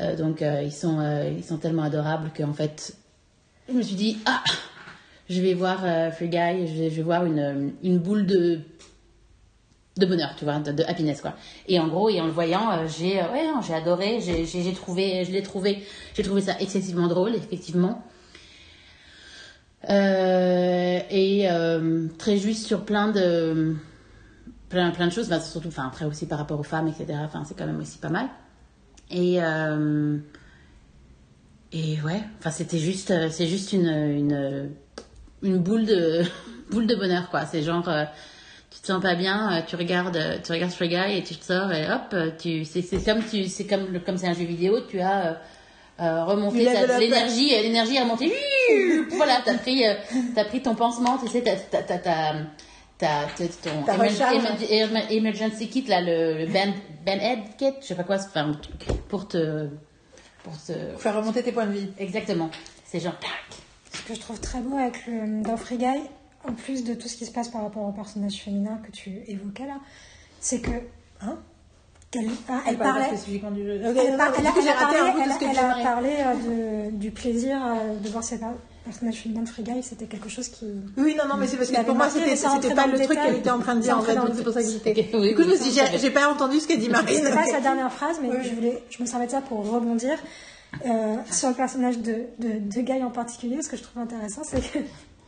euh, 0.00 0.16
donc, 0.16 0.42
ils, 0.42 0.72
sont, 0.72 1.00
ils 1.36 1.44
sont 1.44 1.58
tellement 1.58 1.82
adorables 1.82 2.30
qu'en 2.36 2.52
fait, 2.52 2.96
je 3.68 3.74
me 3.74 3.82
suis 3.82 3.94
dit, 3.94 4.18
ah, 4.26 4.42
je 5.28 5.40
vais 5.40 5.54
voir 5.54 5.80
Free 6.12 6.28
Guy, 6.28 6.66
je 6.66 6.82
vais, 6.82 7.02
voir 7.02 7.24
une, 7.24 7.72
une 7.82 7.98
boule 7.98 8.26
de 8.26 8.60
de 9.96 10.06
bonheur, 10.06 10.34
tu 10.36 10.44
vois, 10.44 10.58
de, 10.58 10.82
happiness 10.82 11.20
quoi. 11.20 11.34
Et 11.68 11.78
en 11.78 11.86
gros, 11.86 12.08
et 12.08 12.20
en 12.20 12.26
le 12.26 12.32
voyant, 12.32 12.84
j'ai 12.88 13.14
ouais, 13.14 13.46
j'ai 13.64 13.74
adoré, 13.74 14.18
j'ai 14.20 14.72
trouvé 14.72 15.24
je 15.24 15.30
l'ai 15.30 15.42
trouvé, 15.44 15.84
j'ai 16.14 16.24
trouvé 16.24 16.40
ça 16.40 16.56
excessivement 16.58 17.06
drôle 17.06 17.36
effectivement. 17.36 18.02
Euh, 19.90 21.00
et 21.10 21.50
euh, 21.50 22.06
très 22.18 22.38
juste 22.38 22.66
sur 22.66 22.84
plein 22.84 23.08
de 23.08 23.74
plein 24.68 24.90
plein 24.90 25.06
de 25.06 25.12
choses, 25.12 25.26
enfin, 25.26 25.40
surtout 25.40 25.68
enfin 25.68 25.86
après 25.86 26.04
aussi 26.06 26.26
par 26.26 26.38
rapport 26.38 26.58
aux 26.58 26.64
femmes 26.64 26.88
etc. 26.88 27.18
Enfin, 27.24 27.44
c'est 27.46 27.56
quand 27.56 27.66
même 27.66 27.80
aussi 27.80 27.98
pas 27.98 28.08
mal. 28.08 28.28
Et 29.10 29.42
euh, 29.42 30.16
et 31.72 32.00
ouais, 32.02 32.22
enfin 32.38 32.50
c'était 32.50 32.78
juste 32.78 33.10
euh, 33.10 33.28
c'est 33.30 33.46
juste 33.46 33.72
une 33.72 33.88
une 33.88 34.70
une 35.42 35.58
boule 35.58 35.84
de 35.84 36.22
boule 36.70 36.86
de 36.86 36.94
bonheur 36.94 37.28
quoi. 37.30 37.44
C'est 37.44 37.62
genre 37.62 37.88
euh, 37.88 38.04
tu 38.70 38.80
te 38.80 38.86
sens 38.86 39.02
pas 39.02 39.14
bien, 39.14 39.58
euh, 39.58 39.62
tu 39.66 39.76
regardes, 39.76 40.18
tu 40.42 40.52
regardes 40.52 40.72
Free 40.72 40.88
Guy 40.88 41.18
et 41.18 41.22
tu 41.22 41.36
te 41.36 41.44
sors 41.44 41.70
et 41.72 41.86
hop, 41.90 42.14
tu, 42.38 42.64
c'est, 42.64 42.82
comme 43.04 43.22
tu, 43.22 43.44
c'est 43.46 43.66
comme, 43.66 44.00
comme 44.00 44.16
c'est 44.16 44.26
un 44.26 44.34
jeu 44.34 44.44
vidéo, 44.44 44.80
tu 44.88 45.00
as 45.00 45.40
euh, 46.00 46.26
up. 46.26 46.98
l'énergie, 46.98 47.50
l'énergie 47.50 47.98
a 47.98 48.02
remonté. 48.02 48.32
voilà, 49.12 49.40
t'as 49.44 49.58
pris, 49.58 49.86
euh, 49.86 49.94
t'as 50.34 50.44
pris 50.44 50.60
ton 50.62 50.74
pansement, 50.74 51.18
tu 51.18 51.28
sais, 51.28 51.42
t'as, 51.42 51.82
t'as, 51.82 51.98
ton 53.62 53.84
emergency 55.10 55.68
kit 55.68 55.82
là, 55.82 56.00
le, 56.00 56.38
le 56.38 56.46
band, 56.46 56.72
band 57.06 57.20
aid 57.20 57.56
kit, 57.58 57.74
je 57.80 57.86
sais 57.86 57.94
pas 57.94 58.04
quoi, 58.04 58.16
enfin, 58.16 58.52
pour 59.08 59.28
te, 59.28 59.68
pour 60.42 60.52
te, 60.60 60.72
Pour 60.92 61.00
faire 61.00 61.16
remonter 61.16 61.42
tes 61.42 61.52
points 61.52 61.66
de 61.66 61.72
vie. 61.72 61.88
exactement, 61.98 62.50
c'est 62.84 63.00
genre 63.00 63.18
tac. 63.18 63.30
Ce 63.92 64.02
que 64.08 64.14
je 64.14 64.20
trouve 64.20 64.40
très 64.40 64.60
beau 64.60 64.76
avec 64.76 65.06
le, 65.06 65.42
dans 65.42 65.56
Free 65.56 65.78
Guy, 65.78 66.00
en 66.46 66.52
plus 66.52 66.82
de 66.84 66.94
tout 66.94 67.08
ce 67.08 67.16
qui 67.16 67.26
se 67.26 67.30
passe 67.30 67.48
par 67.48 67.62
rapport 67.62 67.84
au 67.84 67.92
personnage 67.92 68.34
féminin 68.34 68.80
que 68.84 68.90
tu 68.90 69.22
évoquais 69.28 69.66
là, 69.66 69.78
c'est 70.40 70.60
que. 70.60 70.72
Hein 71.20 71.38
qu'elle, 72.14 72.30
ah, 72.48 72.60
elle, 72.66 72.78
parlait. 72.78 73.06
Elle, 73.10 73.16
a, 75.58 75.82
parlé, 75.82 76.10
euh, 76.10 76.90
de- 76.90 76.96
du 76.96 77.10
plaisir 77.10 77.56
euh, 77.64 77.98
de 78.02 78.08
voir 78.08 78.24
ses 78.24 78.38
per- 78.38 78.46
personnages 78.84 79.16
féminins 79.16 79.42
de 79.42 79.48
Free 79.48 79.62
Guy, 79.62 79.82
c'était 79.82 80.06
quelque 80.06 80.28
chose 80.28 80.48
qui. 80.48 80.66
Oui, 80.96 81.14
non, 81.16 81.24
non, 81.28 81.36
mais 81.38 81.46
c'est 81.46 81.56
parce 81.56 81.70
que 81.70 81.82
pour 81.84 81.94
moi, 81.94 82.08
c'était 82.10 82.74
pas 82.74 82.86
le 82.86 82.98
truc 83.04 83.18
qu'elle 83.18 83.36
était 83.36 83.50
en 83.50 83.58
train 83.58 83.74
de 83.74 83.80
dire, 83.80 83.98
en 83.98 84.02
fait, 84.02 84.16
c'est 84.34 84.44
pour 84.44 84.52
ça 84.52 84.62
que 84.62 84.68
j'étais. 84.68 84.92
Du 84.94 85.34
coup, 85.34 85.42
je 85.42 85.50
me 85.50 85.56
suis 85.56 85.70
dit, 85.70 85.80
j'ai 86.00 86.10
pas 86.10 86.28
entendu 86.32 86.60
ce 86.60 86.68
qu'a 86.68 86.76
dit 86.76 86.88
Marine. 86.88 87.16
C'était 87.16 87.32
pas 87.34 87.46
sa 87.46 87.60
dernière 87.60 87.92
phrase, 87.92 88.18
mais 88.22 88.30
je, 88.42 88.54
voulais, 88.54 88.82
je 88.90 89.02
me 89.02 89.06
servais 89.06 89.26
de 89.26 89.30
ça 89.32 89.40
pour 89.40 89.68
rebondir 89.70 90.18
euh, 90.86 91.16
sur 91.30 91.48
le 91.48 91.54
personnage 91.54 91.98
de, 91.98 92.24
de, 92.38 92.58
de 92.58 92.80
Guy 92.80 93.02
en 93.02 93.10
particulier. 93.10 93.60
Ce 93.62 93.68
que 93.68 93.76
je 93.76 93.82
trouve 93.82 94.02
intéressant, 94.02 94.42
c'est 94.44 94.60
que 94.60 94.78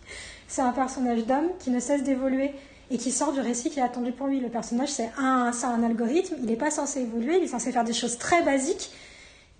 c'est 0.48 0.62
un 0.62 0.72
personnage 0.72 1.24
d'homme 1.26 1.48
qui 1.58 1.70
ne 1.70 1.80
cesse 1.80 2.02
d'évoluer 2.02 2.52
et 2.90 2.98
qui 2.98 3.10
sort 3.10 3.32
du 3.32 3.40
récit 3.40 3.70
qui 3.70 3.80
est 3.80 3.82
attendu 3.82 4.12
pour 4.12 4.26
lui. 4.26 4.40
Le 4.40 4.48
personnage, 4.48 4.90
c'est 4.90 5.10
un, 5.18 5.52
c'est 5.52 5.66
un 5.66 5.82
algorithme, 5.82 6.36
il 6.38 6.46
n'est 6.46 6.56
pas 6.56 6.70
censé 6.70 7.00
évoluer, 7.00 7.38
il 7.38 7.44
est 7.44 7.48
censé 7.48 7.72
faire 7.72 7.84
des 7.84 7.92
choses 7.92 8.18
très 8.18 8.42
basiques 8.42 8.90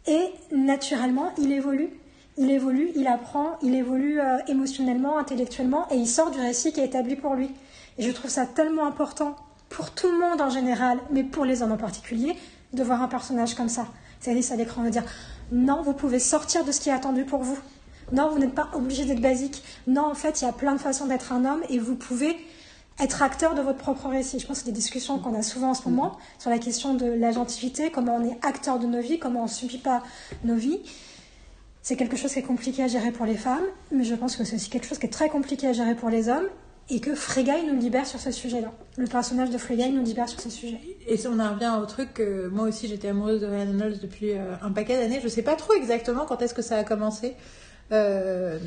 et 0.07 0.31
naturellement, 0.53 1.33
il 1.39 1.53
évolue. 1.53 1.91
Il 2.39 2.51
évolue, 2.51 2.91
il 2.95 3.07
apprend, 3.07 3.57
il 3.63 3.75
évolue 3.75 4.21
euh, 4.21 4.39
émotionnellement, 4.47 5.19
intellectuellement 5.19 5.87
et 5.91 5.97
il 5.97 6.07
sort 6.07 6.31
du 6.31 6.39
récit 6.39 6.73
qui 6.73 6.81
est 6.81 6.85
établi 6.85 7.17
pour 7.17 7.35
lui. 7.35 7.51
Et 7.99 8.03
je 8.03 8.11
trouve 8.13 8.31
ça 8.31 8.45
tellement 8.45 8.87
important 8.87 9.37
pour 9.71 9.91
tout 9.91 10.11
le 10.11 10.19
monde 10.19 10.41
en 10.41 10.51
général, 10.51 10.99
mais 11.11 11.25
pour 11.25 11.45
les 11.45 11.63
hommes 11.63 11.73
en 11.73 11.79
particulier, 11.79 12.37
de 12.75 12.83
voir 12.83 13.03
un 13.03 13.09
personnage 13.09 13.55
comme 13.55 13.71
ça. 13.71 13.87
C'est-à-dire 14.21 14.53
à 14.53 14.57
l'écran 14.57 14.85
de 14.85 14.91
dire 14.91 15.05
non, 15.51 15.83
vous 15.83 15.93
pouvez 15.93 16.19
sortir 16.19 16.65
de 16.65 16.73
ce 16.73 16.81
qui 16.81 16.91
est 16.91 16.93
attendu 16.93 17.25
pour 17.25 17.43
vous. 17.43 17.59
Non, 18.13 18.29
vous 18.31 18.39
n'êtes 18.39 18.55
pas 18.55 18.69
obligé 18.75 19.05
d'être 19.05 19.21
basique. 19.21 19.63
Non, 19.87 20.05
en 20.05 20.15
fait, 20.15 20.41
il 20.41 20.45
y 20.45 20.49
a 20.49 20.53
plein 20.53 20.75
de 20.75 20.81
façons 20.81 21.07
d'être 21.07 21.33
un 21.33 21.45
homme 21.45 21.63
et 21.69 21.79
vous 21.79 21.97
pouvez 21.97 22.37
être 22.99 23.23
acteur 23.23 23.55
de 23.55 23.61
votre 23.61 23.79
propre 23.79 24.09
récit. 24.09 24.39
Je 24.39 24.47
pense 24.47 24.59
que 24.59 24.65
c'est 24.65 24.71
des 24.71 24.77
discussions 24.77 25.19
qu'on 25.19 25.35
a 25.35 25.43
souvent 25.43 25.71
en 25.71 25.75
ce 25.75 25.89
moment 25.89 26.17
sur 26.39 26.51
la 26.51 26.59
question 26.59 26.95
de 26.95 27.07
l'agentivité, 27.07 27.91
comment 27.91 28.17
on 28.17 28.25
est 28.25 28.39
acteur 28.43 28.79
de 28.79 28.87
nos 28.87 29.01
vies, 29.01 29.19
comment 29.19 29.41
on 29.41 29.45
ne 29.45 29.51
subit 29.51 29.79
pas 29.79 30.03
nos 30.45 30.57
vies. 30.57 30.81
C'est 31.83 31.97
quelque 31.97 32.17
chose 32.17 32.33
qui 32.33 32.39
est 32.41 32.43
compliqué 32.43 32.83
à 32.83 32.89
gérer 32.89 33.13
pour 33.13 33.27
les 33.27 33.37
femmes, 33.37 33.65
mais 33.93 34.03
je 34.03 34.15
pense 34.15 34.37
que 34.37 34.45
c'est 34.45 34.57
aussi 34.57 34.71
quelque 34.71 34.87
chose 34.87 34.99
qui 34.99 35.07
est 35.07 35.11
très 35.11 35.29
compliqué 35.29 35.69
à 35.69 35.73
gérer 35.73 35.95
pour 35.95 36.11
les 36.11 36.29
hommes 36.29 36.49
et 36.89 37.01
que 37.01 37.15
Frégay 37.15 37.65
nous 37.65 37.79
libère 37.79 38.07
sur 38.07 38.21
ce 38.21 38.31
sujet-là. 38.31 38.73
Le 38.97 39.07
personnage 39.07 39.51
de 39.51 39.59
Frégay 39.59 39.91
nous 39.91 40.03
libère 40.03 40.29
sur 40.29 40.41
ce 40.41 40.51
sujet. 40.51 40.81
Et 41.07 41.17
on 41.27 41.39
en 41.39 41.55
revient 41.55 41.73
au 41.81 41.87
truc 41.87 42.15
que 42.15 42.49
moi 42.49 42.69
aussi 42.69 42.89
j'étais 42.89 43.09
amoureuse 43.09 43.41
de 43.41 43.47
Ryan 43.47 43.67
Reynolds 43.67 43.99
depuis 44.01 44.33
euh, 44.33 44.55
un 44.63 44.71
paquet 44.71 44.97
d'années, 44.97 45.21
je 45.23 45.29
sais 45.29 45.43
pas 45.43 45.57
trop 45.57 45.75
exactement 45.75 46.27
quand 46.27 46.41
est-ce 46.43 46.55
que 46.55 46.63
ça 46.63 46.77
a 46.77 46.85
commencé, 46.85 47.35
Euh, 47.93 48.59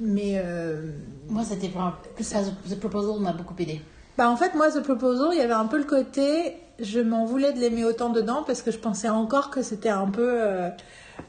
mais 0.00 0.40
euh, 0.42 0.90
Moi, 1.28 1.42
c'était 1.44 1.70
plus 2.14 2.24
ça, 2.24 2.38
The 2.68 2.78
Proposal 2.78 3.20
m'a 3.20 3.32
beaucoup 3.32 3.54
aidé. 3.58 3.80
bah 4.16 4.30
en 4.30 4.36
fait 4.36 4.54
moi 4.54 4.70
The 4.70 4.82
Proposal 4.82 5.28
il 5.32 5.38
y 5.38 5.42
avait 5.42 5.52
un 5.52 5.66
peu 5.66 5.76
le 5.78 5.84
côté 5.84 6.56
je 6.78 7.00
m'en 7.00 7.24
voulais 7.26 7.52
de 7.52 7.58
l'aimer 7.58 7.84
autant 7.84 8.10
dedans 8.10 8.42
parce 8.46 8.62
que 8.62 8.70
je 8.70 8.78
pensais 8.78 9.08
encore 9.08 9.50
que 9.50 9.62
c'était 9.62 9.88
un 9.90 10.06
peu 10.08 10.28
euh, 10.42 10.68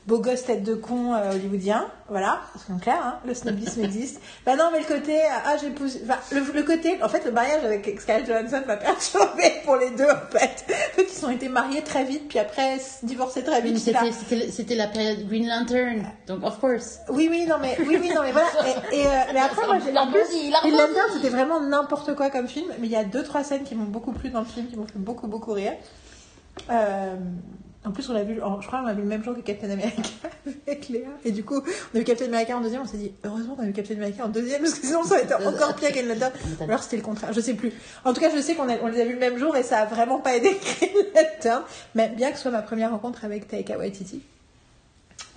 beau 0.06 0.20
gosse 0.20 0.46
tête 0.46 0.64
de 0.64 0.76
con 0.76 1.14
euh, 1.14 1.32
hollywoodien. 1.32 1.88
Voilà, 2.10 2.40
c'est 2.56 2.80
clair, 2.80 3.02
hein, 3.04 3.20
le 3.26 3.34
snobisme 3.34 3.82
existe. 3.84 4.22
Bah 4.46 4.56
non, 4.56 4.70
mais 4.72 4.80
le 4.80 4.86
côté, 4.86 5.20
ah 5.46 5.58
j'ai 5.62 5.70
poussé, 5.72 6.02
enfin, 6.06 6.20
le, 6.32 6.40
le 6.54 6.64
côté, 6.64 7.02
en 7.04 7.10
fait, 7.10 7.26
le 7.26 7.32
mariage 7.32 7.66
avec 7.66 8.00
Scarlett 8.00 8.26
Johansson 8.26 8.64
m'a 8.66 8.78
perturbé 8.78 9.44
pour 9.66 9.76
les 9.76 9.90
deux 9.92 10.06
en 10.06 10.38
fait. 10.38 10.66
Eux 11.00 11.04
qui 11.04 11.14
sont 11.14 11.30
été 11.30 11.50
mariés 11.50 11.84
très 11.84 12.06
vite, 12.06 12.30
puis 12.30 12.40
après 12.40 12.78
divorcés 13.04 13.44
très 13.44 13.62
vite. 13.62 13.78
C'était 13.78 14.76
la 14.76 14.88
période 14.88 15.28
Green 15.28 15.48
Lantern, 15.48 16.08
donc 16.28 16.44
of 16.44 16.60
course. 16.60 17.00
Oui, 17.10 17.28
oui, 17.30 17.46
non, 17.46 17.58
mais, 17.62 17.76
oui, 17.80 17.98
oui, 18.00 18.12
non, 18.16 18.22
mais 18.22 18.32
voilà. 18.32 18.48
Et, 18.92 18.98
et, 19.00 19.06
euh, 19.06 19.10
mais 19.34 19.42
après, 19.42 19.66
moi, 19.66 19.78
j'ai, 19.84 19.98
en 19.98 20.12
plus, 20.12 20.24
Green. 20.30 20.78
Lantern, 20.78 21.10
c'était 21.14 21.30
vraiment 21.30 21.60
n'importe 21.60 22.16
quoi 22.16 22.30
comme 22.30 22.48
film. 22.48 22.68
Mais 22.80 22.88
il 22.88 22.92
y 22.92 22.96
a 22.96 23.04
deux, 23.04 23.24
trois 23.24 23.44
scènes 23.44 23.64
qui 23.64 23.76
m'ont 23.76 23.86
beaucoup 23.86 24.12
plu 24.12 24.30
dans 24.30 24.40
le 24.40 24.46
film, 24.46 24.68
qui 24.68 24.78
m'ont 24.78 24.88
fait 24.88 25.00
beaucoup, 25.00 25.28
beaucoup 25.28 25.54
rire. 25.54 25.74
Euh, 26.70 27.16
en 27.86 27.92
plus, 27.92 28.10
on 28.10 28.14
l'a 28.14 28.24
vu, 28.24 28.36
je 28.36 28.40
crois 28.68 28.80
qu'on 28.82 28.86
l'a 28.88 28.94
vu 28.94 29.02
le 29.02 29.08
même 29.08 29.24
jour 29.24 29.34
que 29.36 29.40
Captain 29.42 29.70
America 29.70 30.02
avec 30.68 30.90
Léa. 30.90 31.08
Et 31.24 31.32
du 31.32 31.44
coup, 31.46 31.62
on 31.62 31.96
a 31.96 32.00
vu 32.00 32.04
Captain 32.04 32.26
America 32.26 32.58
en 32.58 32.62
deuxième, 32.62 32.82
on 32.82 32.86
s'est 32.86 32.98
dit, 32.98 33.14
heureusement 33.24 33.56
qu'on 33.56 33.64
a 33.64 33.68
vu 33.68 33.74
Captain 33.74 33.96
America 33.96 34.26
en 34.26 34.30
deuxième, 34.30 34.62
parce 34.62 34.74
que 34.74 34.86
sinon 34.86 35.04
ça 35.04 35.16
aurait 35.16 35.24
été 35.24 35.34
encore 35.36 35.74
pire 35.76 35.90
Lantern. 36.06 36.34
Ou 36.60 36.64
alors 36.64 36.84
c'était 36.84 36.98
le 36.98 37.04
contraire, 37.04 37.32
je 37.32 37.40
sais 37.40 37.54
plus. 37.54 37.72
En 38.04 38.14
tout 38.14 38.20
cas, 38.20 38.30
je 38.36 38.42
sais 38.42 38.56
qu'on 38.56 38.68
a- 38.68 38.78
on 38.82 38.88
les 38.88 39.00
a 39.00 39.06
vus 39.06 39.14
le 39.14 39.20
même 39.20 39.38
jour 39.38 39.56
et 39.56 39.64
ça 39.64 39.80
a 39.80 39.86
vraiment 39.86 40.20
pas 40.20 40.36
aidé 40.36 40.50
Green 40.82 41.06
Lantern. 41.16 41.64
Mais 41.96 42.10
bien 42.10 42.32
que 42.32 42.36
ce 42.38 42.42
soit 42.44 42.52
ma 42.52 42.62
première 42.62 42.92
rencontre 42.92 43.24
avec 43.24 43.48
Taika 43.48 43.78
Waititi. 43.78 44.22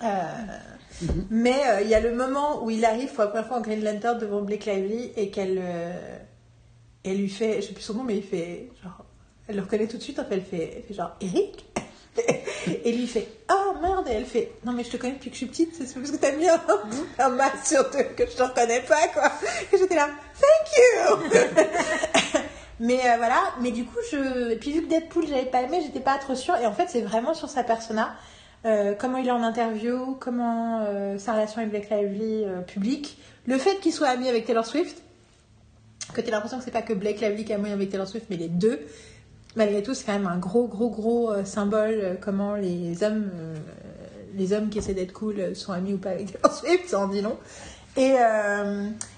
Euh, 0.03 0.07
mais 1.29 1.55
euh, 1.67 1.81
il 1.81 1.89
y 1.89 1.95
a 1.95 1.99
le 1.99 2.13
moment 2.13 2.63
où 2.63 2.69
il 2.69 2.83
arrive 2.85 3.09
pour 3.13 3.23
la 3.23 3.27
première 3.29 3.47
fois 3.47 3.57
en 3.57 3.61
Green 3.61 3.83
Lantern 3.83 4.17
devant 4.19 4.41
Blake 4.41 4.65
Lively 4.65 5.11
et 5.15 5.29
qu'elle 5.29 5.59
euh, 5.61 6.17
elle 7.03 7.17
lui 7.17 7.29
fait, 7.29 7.61
je 7.61 7.67
sais 7.67 7.73
plus 7.73 7.83
son 7.83 7.93
nom, 7.95 8.03
mais 8.03 8.17
il 8.17 8.23
fait 8.23 8.69
genre, 8.83 9.05
elle 9.47 9.55
le 9.55 9.61
reconnaît 9.61 9.87
tout 9.87 9.97
de 9.97 10.01
suite, 10.03 10.19
en 10.19 10.25
fait, 10.25 10.35
elle 10.35 10.43
fait, 10.43 10.73
elle 10.77 10.83
fait 10.83 10.93
genre 10.93 11.15
Eric? 11.21 11.65
et 12.67 12.91
lui 12.91 13.03
il 13.03 13.07
fait 13.07 13.27
ah 13.47 13.73
merde. 13.81 14.07
Et 14.09 14.13
elle 14.13 14.25
fait 14.25 14.51
non 14.65 14.73
mais 14.73 14.83
je 14.83 14.89
te 14.89 14.97
connais 14.97 15.13
depuis 15.13 15.29
que 15.29 15.35
je 15.35 15.39
suis 15.39 15.47
petite 15.47 15.75
c'est 15.75 15.93
parce 15.93 16.11
que 16.11 16.17
t'as 16.17 16.31
mis 16.33 16.47
un, 16.47 16.61
un 17.19 17.29
masque 17.29 17.67
sur 17.67 17.89
toi 17.89 18.03
que 18.03 18.25
je 18.25 18.35
te 18.35 18.43
reconnais 18.43 18.81
pas 18.81 19.07
quoi. 19.13 19.31
Et 19.71 19.77
j'étais 19.77 19.95
là 19.95 20.09
thank 20.39 21.23
you. 21.31 22.39
Mais 22.79 22.99
euh, 22.99 23.17
voilà. 23.17 23.39
Mais 23.61 23.71
du 23.71 23.85
coup 23.85 23.97
je 24.11 24.51
et 24.51 24.55
puis 24.57 24.71
vu 24.71 24.81
que 24.83 24.89
Deadpool 24.89 25.27
j'avais 25.27 25.45
pas 25.45 25.61
aimé 25.61 25.81
j'étais 25.83 25.99
pas 25.99 26.17
trop 26.17 26.35
sûre. 26.35 26.55
Et 26.57 26.65
en 26.65 26.73
fait 26.73 26.87
c'est 26.89 27.01
vraiment 27.01 27.33
sur 27.33 27.49
sa 27.49 27.63
persona 27.63 28.15
euh, 28.65 28.93
comment 28.97 29.17
il 29.17 29.27
est 29.27 29.31
en 29.31 29.43
interview, 29.43 30.17
comment 30.19 30.83
euh, 30.85 31.17
sa 31.17 31.33
relation 31.33 31.61
avec 31.61 31.71
Blake 31.71 31.89
Lively 31.89 32.45
publique, 32.67 33.17
le 33.45 33.57
fait 33.57 33.79
qu'il 33.79 33.93
soit 33.93 34.09
ami 34.09 34.27
avec 34.27 34.45
Taylor 34.45 34.65
Swift, 34.65 35.01
que 36.13 36.21
tu 36.21 36.27
as 36.27 36.31
l'impression 36.31 36.57
que 36.57 36.63
c'est 36.63 36.71
pas 36.71 36.81
que 36.81 36.93
Blake 36.93 37.21
Lively 37.21 37.45
qui 37.45 37.51
est 37.51 37.55
ami 37.55 37.71
avec 37.71 37.89
Taylor 37.89 38.07
Swift, 38.07 38.27
mais 38.29 38.37
les 38.37 38.49
deux. 38.49 38.79
Malgré 39.55 39.83
tout, 39.83 39.93
c'est 39.93 40.05
quand 40.05 40.13
même 40.13 40.27
un 40.27 40.37
gros, 40.37 40.67
gros, 40.67 40.89
gros 40.89 41.31
euh, 41.31 41.43
symbole 41.43 41.99
euh, 42.01 42.15
comment 42.19 42.55
les 42.55 43.03
hommes, 43.03 43.29
euh, 43.35 43.57
les 44.35 44.53
hommes 44.53 44.69
qui 44.69 44.77
essaient 44.77 44.93
d'être 44.93 45.11
cool 45.11 45.55
sont 45.55 45.73
amis 45.73 45.93
ou 45.93 45.97
pas 45.97 46.11
avec 46.11 46.31
Taylor 46.31 46.53
Swift, 46.53 46.87
ça 46.87 46.99
en 47.01 47.07
dit 47.07 47.21
long. 47.21 47.37
Et, 47.97 48.15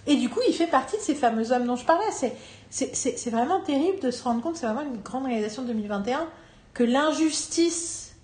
et 0.07 0.15
du 0.15 0.29
coup, 0.29 0.39
il 0.47 0.53
fait 0.55 0.65
partie 0.65 0.97
de 0.97 1.01
ces 1.03 1.13
fameux 1.13 1.51
hommes 1.51 1.67
dont 1.67 1.75
je 1.75 1.85
parlais. 1.85 2.09
C'est, 2.71 3.29
vraiment 3.29 3.61
terrible 3.61 3.99
de 3.99 4.09
se 4.09 4.23
rendre 4.23 4.41
compte, 4.41 4.55
c'est 4.55 4.65
vraiment 4.65 4.81
une 4.81 4.99
grande 5.03 5.25
réalisation 5.25 5.61
de 5.61 5.67
2021, 5.67 6.27
que 6.73 6.83
l'injustice 6.83 8.15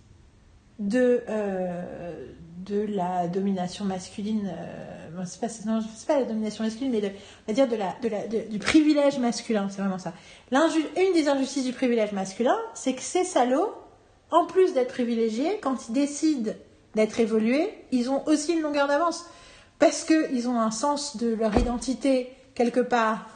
de, 0.80 1.22
de 2.66 2.82
la 2.82 3.28
domination 3.28 3.86
masculine, 3.86 4.52
bon, 5.12 5.24
c'est 5.26 5.40
pas, 6.08 6.20
la 6.20 6.26
domination 6.26 6.64
masculine, 6.64 6.92
mais 6.92 7.02
de, 7.02 7.12
va 7.48 7.54
dire 7.54 8.48
du 8.50 8.60
privilège 8.60 9.20
masculin, 9.20 9.68
c'est 9.70 9.82
vraiment 9.82 10.00
ça. 10.00 10.14
Une 10.52 11.14
des 11.14 11.28
injustices 11.28 11.66
du 11.66 11.74
privilège 11.74 12.12
masculin, 12.12 12.58
c'est 12.74 12.94
que 12.94 13.02
ces 13.02 13.24
salauds, 13.24 13.74
en 14.32 14.46
plus 14.46 14.74
d'être 14.74 14.94
privilégiés, 14.94 15.60
quand 15.62 15.90
ils 15.90 15.94
décident 15.94 16.52
d'être 16.96 17.20
évolués, 17.20 17.70
ils 17.92 18.10
ont 18.10 18.26
aussi 18.28 18.54
une 18.54 18.62
longueur 18.62 18.88
d'avance. 18.88 19.26
Parce 19.80 20.04
qu'ils 20.04 20.50
ont 20.50 20.60
un 20.60 20.72
sens 20.72 21.18
de 21.18 21.34
leur 21.34 21.58
identité, 21.58 22.34
quelque 22.54 22.82
part, 22.82 23.30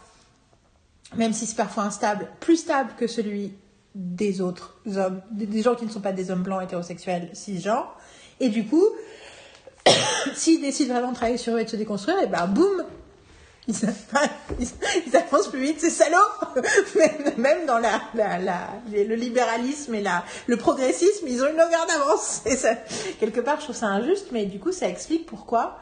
même 1.16 1.34
si 1.34 1.46
c'est 1.46 1.56
parfois 1.56 1.84
instable, 1.84 2.28
plus 2.40 2.58
stable 2.58 2.92
que 2.98 3.08
celui 3.08 3.54
des 3.96 4.42
autres 4.42 4.78
hommes, 4.96 5.22
des 5.32 5.62
gens 5.62 5.76
qui 5.76 5.86
ne 5.86 5.92
sont 5.92 6.02
pas 6.02 6.12
des 6.12 6.32
hommes 6.32 6.44
blancs 6.44 6.64
hétérosexuels 6.64 7.30
cisgenres. 7.34 7.96
Et 8.40 8.50
du 8.50 8.66
coup, 8.66 8.84
s'ils 10.36 10.62
décident 10.62 10.94
vraiment 10.94 11.12
de 11.12 11.16
travailler 11.16 11.38
sur 11.38 11.56
eux 11.56 11.60
et 11.60 11.66
de 11.66 11.70
se 11.70 11.76
déconstruire, 11.76 12.20
et 12.20 12.28
ben 12.28 12.48
boum, 12.48 12.84
ils, 13.68 13.76
ils, 15.08 15.16
avancent 15.16 15.48
plus 15.48 15.62
vite, 15.62 15.80
ces 15.80 15.90
salauds 15.90 16.18
même, 17.38 17.66
dans 17.66 17.80
le 17.80 19.16
libéralisme 19.16 19.96
et 19.96 20.04
le 20.48 20.58
progressisme, 20.58 21.26
ils 21.28 21.42
ont 21.42 21.48
une 21.50 21.58
longueur 21.58 21.86
d'avance. 21.88 22.44
Quelque 23.20 23.40
part, 23.40 23.60
je 23.60 23.66
trouve 23.66 23.76
ça 23.76 23.88
injuste, 23.88 24.28
mais 24.32 24.46
du 24.46 24.60
coup, 24.60 24.72
ça 24.72 24.90
explique 24.90 25.26
pourquoi 25.26 25.78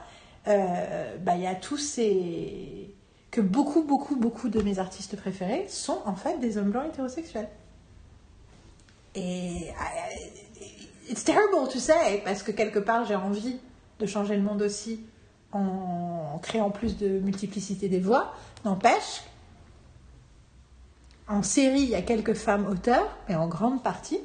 euh, 0.47 1.17
bah, 1.19 1.33
il 1.35 1.41
y 1.41 1.47
a 1.47 1.55
tous 1.55 1.77
ces... 1.77 2.93
que 3.31 3.41
beaucoup, 3.41 3.83
beaucoup, 3.83 4.15
beaucoup 4.15 4.49
de 4.49 4.61
mes 4.61 4.79
artistes 4.79 5.15
préférés 5.15 5.65
sont 5.69 6.01
en 6.05 6.15
fait 6.15 6.39
des 6.39 6.57
hommes 6.57 6.71
blancs 6.71 6.85
hétérosexuels. 6.87 7.49
Et 9.15 9.69
I- 9.69 11.09
it's 11.09 11.23
terrible 11.23 11.67
to 11.71 11.79
say, 11.79 12.21
parce 12.23 12.43
que 12.43 12.51
quelque 12.51 12.79
part, 12.79 13.05
j'ai 13.05 13.15
envie 13.15 13.57
de 14.01 14.07
changer 14.07 14.35
le 14.35 14.41
monde 14.41 14.61
aussi 14.61 14.99
en 15.53 16.39
créant 16.41 16.71
plus 16.71 16.97
de 16.97 17.19
multiplicité 17.19 17.89
des 17.89 17.99
voix. 17.99 18.33
N'empêche, 18.65 19.23
en 21.27 21.43
série, 21.43 21.81
il 21.81 21.89
y 21.89 21.95
a 21.95 22.01
quelques 22.01 22.33
femmes 22.33 22.67
auteurs, 22.67 23.07
mais 23.29 23.35
en 23.35 23.47
grande 23.47 23.81
partie, 23.81 24.19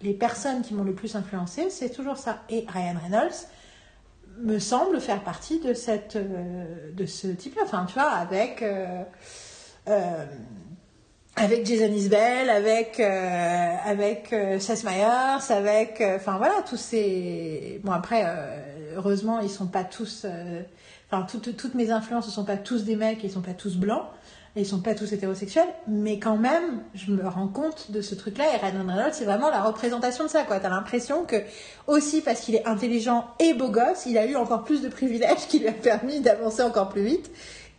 les 0.00 0.14
personnes 0.14 0.62
qui 0.62 0.74
m'ont 0.74 0.84
le 0.84 0.94
plus 0.94 1.16
influencé, 1.16 1.70
c'est 1.70 1.90
toujours 1.90 2.16
ça. 2.16 2.42
Et 2.48 2.64
Ryan 2.68 2.96
Reynolds 3.02 3.46
me 4.38 4.58
semble 4.58 5.00
faire 5.00 5.22
partie 5.22 5.60
de, 5.60 5.74
euh, 6.16 6.92
de 6.92 7.06
ce 7.06 7.26
type-là. 7.26 7.62
Enfin, 7.64 7.84
tu 7.86 7.94
vois, 7.94 8.10
avec, 8.10 8.62
euh, 8.62 9.02
euh, 9.88 10.24
avec 11.40 11.66
Jason 11.66 11.92
Isbell, 11.92 12.50
avec, 12.50 13.00
euh, 13.00 13.74
avec 13.86 14.32
euh, 14.32 14.58
Seth 14.58 14.84
Meyers, 14.84 15.50
avec. 15.50 16.00
euh, 16.00 16.16
Enfin, 16.16 16.36
voilà, 16.38 16.54
tous 16.68 16.76
ces. 16.76 17.80
Bon, 17.84 17.92
après, 17.92 18.22
euh, 18.24 18.96
heureusement, 18.96 19.40
ils 19.40 19.50
sont 19.50 19.66
pas 19.66 19.84
tous. 19.84 20.22
euh, 20.24 20.62
Enfin, 21.10 21.24
toutes, 21.30 21.56
toutes 21.56 21.74
mes 21.74 21.90
influences 21.90 22.26
ne 22.26 22.30
sont 22.32 22.44
pas 22.44 22.58
tous 22.58 22.84
des 22.84 22.94
mecs, 22.94 23.24
ils 23.24 23.30
sont 23.30 23.40
pas 23.40 23.54
tous 23.54 23.76
blancs, 23.78 24.02
et 24.56 24.60
ils 24.60 24.66
sont 24.66 24.80
pas 24.82 24.94
tous 24.94 25.10
hétérosexuels, 25.10 25.68
mais 25.86 26.18
quand 26.18 26.36
même, 26.36 26.82
je 26.94 27.10
me 27.12 27.26
rends 27.26 27.48
compte 27.48 27.90
de 27.90 28.02
ce 28.02 28.14
truc-là, 28.14 28.44
et 28.54 28.58
Ryan 28.58 28.86
Reynolds, 28.86 29.14
c'est 29.14 29.24
vraiment 29.24 29.48
la 29.48 29.62
représentation 29.62 30.24
de 30.24 30.28
ça, 30.28 30.42
quoi. 30.42 30.60
T'as 30.60 30.68
l'impression 30.68 31.24
que, 31.24 31.36
aussi 31.86 32.20
parce 32.20 32.40
qu'il 32.42 32.56
est 32.56 32.66
intelligent 32.66 33.24
et 33.40 33.54
beau 33.54 33.70
gosse, 33.70 34.04
il 34.04 34.18
a 34.18 34.26
eu 34.26 34.36
encore 34.36 34.64
plus 34.64 34.82
de 34.82 34.88
privilèges 34.90 35.46
qui 35.48 35.60
lui 35.60 35.68
a 35.68 35.72
permis 35.72 36.20
d'avancer 36.20 36.60
encore 36.62 36.90
plus 36.90 37.04
vite, 37.04 37.30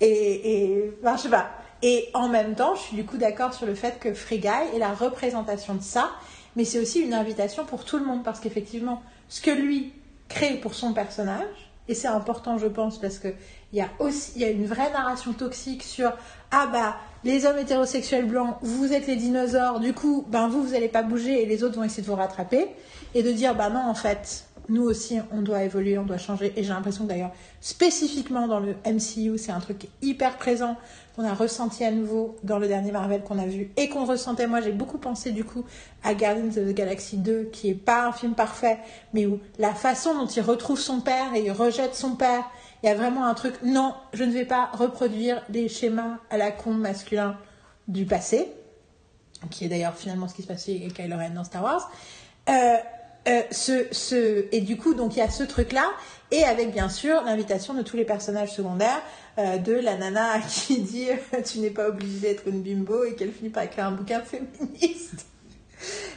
et, 0.01 0.63
et 0.63 0.91
ben, 1.03 1.15
je 1.15 1.21
sais 1.21 1.29
pas. 1.29 1.51
Et 1.81 2.09
en 2.13 2.27
même 2.27 2.55
temps, 2.55 2.75
je 2.75 2.81
suis 2.81 2.95
du 2.95 3.05
coup 3.05 3.17
d'accord 3.17 3.53
sur 3.53 3.65
le 3.65 3.75
fait 3.75 3.99
que 3.99 4.13
Free 4.13 4.41
est 4.45 4.79
la 4.79 4.93
représentation 4.93 5.75
de 5.75 5.81
ça, 5.81 6.11
mais 6.55 6.65
c'est 6.65 6.79
aussi 6.79 6.99
une 6.99 7.13
invitation 7.13 7.65
pour 7.65 7.85
tout 7.85 7.97
le 7.97 8.05
monde, 8.05 8.23
parce 8.23 8.39
qu'effectivement, 8.39 9.01
ce 9.29 9.41
que 9.41 9.51
lui 9.51 9.93
crée 10.27 10.55
pour 10.55 10.73
son 10.73 10.93
personnage, 10.93 11.71
et 11.87 11.95
c'est 11.95 12.07
important, 12.07 12.57
je 12.57 12.67
pense, 12.67 12.99
parce 12.99 13.17
que 13.17 13.29
il 13.71 13.79
y 13.79 13.81
a 13.81 13.89
aussi 13.99 14.43
une 14.43 14.65
vraie 14.65 14.91
narration 14.91 15.33
toxique 15.33 15.83
sur 15.83 16.11
ah 16.51 16.67
bah 16.71 16.95
les 17.23 17.45
hommes 17.45 17.57
hétérosexuels 17.57 18.25
blancs, 18.25 18.55
vous 18.61 18.93
êtes 18.93 19.07
les 19.07 19.15
dinosaures, 19.15 19.79
du 19.79 19.93
coup, 19.93 20.25
ben 20.27 20.47
vous 20.47 20.63
vous 20.63 20.73
allez 20.73 20.87
pas 20.87 21.03
bouger 21.03 21.41
et 21.41 21.45
les 21.45 21.63
autres 21.63 21.75
vont 21.75 21.83
essayer 21.83 22.03
de 22.03 22.07
vous 22.07 22.15
rattraper, 22.15 22.67
et 23.15 23.23
de 23.23 23.31
dire 23.31 23.55
bah 23.55 23.69
non 23.69 23.81
en 23.87 23.95
fait, 23.95 24.45
nous 24.69 24.83
aussi 24.83 25.19
on 25.31 25.41
doit 25.41 25.63
évoluer, 25.63 25.97
on 25.97 26.05
doit 26.05 26.17
changer, 26.17 26.53
et 26.55 26.63
j'ai 26.63 26.69
l'impression 26.69 27.05
d'ailleurs 27.05 27.31
spécifiquement 27.61 28.47
dans 28.47 28.59
le 28.59 28.75
MCU 28.85 29.37
c'est 29.37 29.51
un 29.51 29.59
truc 29.59 29.87
hyper 30.01 30.37
présent 30.37 30.77
qu'on 31.19 31.25
a 31.25 31.33
ressenti 31.33 31.83
à 31.83 31.91
nouveau 31.91 32.37
dans 32.43 32.59
le 32.59 32.67
dernier 32.69 32.93
Marvel 32.93 33.21
qu'on 33.23 33.39
a 33.39 33.45
vu 33.45 33.71
et 33.75 33.89
qu'on 33.89 34.05
ressentait. 34.05 34.47
Moi, 34.47 34.61
j'ai 34.61 34.71
beaucoup 34.71 34.97
pensé 34.97 35.31
du 35.31 35.43
coup 35.43 35.65
à 36.01 36.13
Guardians 36.13 36.47
of 36.47 36.55
the 36.55 36.73
Galaxy 36.73 37.17
2, 37.17 37.49
qui 37.51 37.69
est 37.69 37.73
pas 37.73 38.07
un 38.07 38.13
film 38.13 38.35
parfait, 38.35 38.77
mais 39.13 39.25
où 39.25 39.39
la 39.57 39.73
façon 39.73 40.13
dont 40.13 40.27
il 40.27 40.41
retrouve 40.41 40.79
son 40.79 41.01
père 41.01 41.33
et 41.35 41.43
il 41.43 41.51
rejette 41.51 41.93
son 41.93 42.15
père, 42.15 42.45
il 42.81 42.87
y 42.87 42.89
a 42.89 42.95
vraiment 42.95 43.25
un 43.25 43.33
truc. 43.33 43.55
Non, 43.63 43.95
je 44.13 44.23
ne 44.23 44.31
vais 44.31 44.45
pas 44.45 44.69
reproduire 44.71 45.41
des 45.49 45.67
schémas 45.67 46.19
à 46.29 46.37
la 46.37 46.51
con 46.51 46.71
masculin 46.71 47.35
du 47.89 48.05
passé, 48.05 48.47
qui 49.49 49.65
est 49.65 49.67
d'ailleurs 49.67 49.95
finalement 49.95 50.29
ce 50.29 50.35
qui 50.35 50.43
se 50.43 50.47
passait 50.47 50.77
avec 50.77 50.93
Kylo 50.93 51.17
Ren 51.17 51.31
dans 51.31 51.43
Star 51.43 51.63
Wars. 51.63 51.91
Euh, 52.47 52.77
euh, 53.29 54.41
et 54.51 54.61
du 54.61 54.77
coup, 54.77 54.93
donc 54.93 55.15
il 55.15 55.19
y 55.19 55.21
a 55.21 55.29
ce 55.29 55.43
truc-là, 55.43 55.91
et 56.31 56.43
avec 56.43 56.71
bien 56.71 56.89
sûr 56.89 57.21
l'invitation 57.23 57.73
de 57.73 57.81
tous 57.81 57.97
les 57.97 58.05
personnages 58.05 58.53
secondaires, 58.53 59.01
euh, 59.37 59.57
de 59.57 59.73
la 59.73 59.97
nana 59.97 60.39
qui 60.49 60.81
dit 60.81 61.07
tu 61.45 61.59
n'es 61.59 61.69
pas 61.69 61.89
obligée 61.89 62.19
d'être 62.19 62.47
une 62.47 62.61
bimbo 62.61 63.03
et 63.03 63.15
qu'elle 63.15 63.31
finit 63.31 63.49
par 63.49 63.63
écrire 63.63 63.85
un 63.85 63.91
bouquin 63.91 64.21
féministe. 64.21 65.25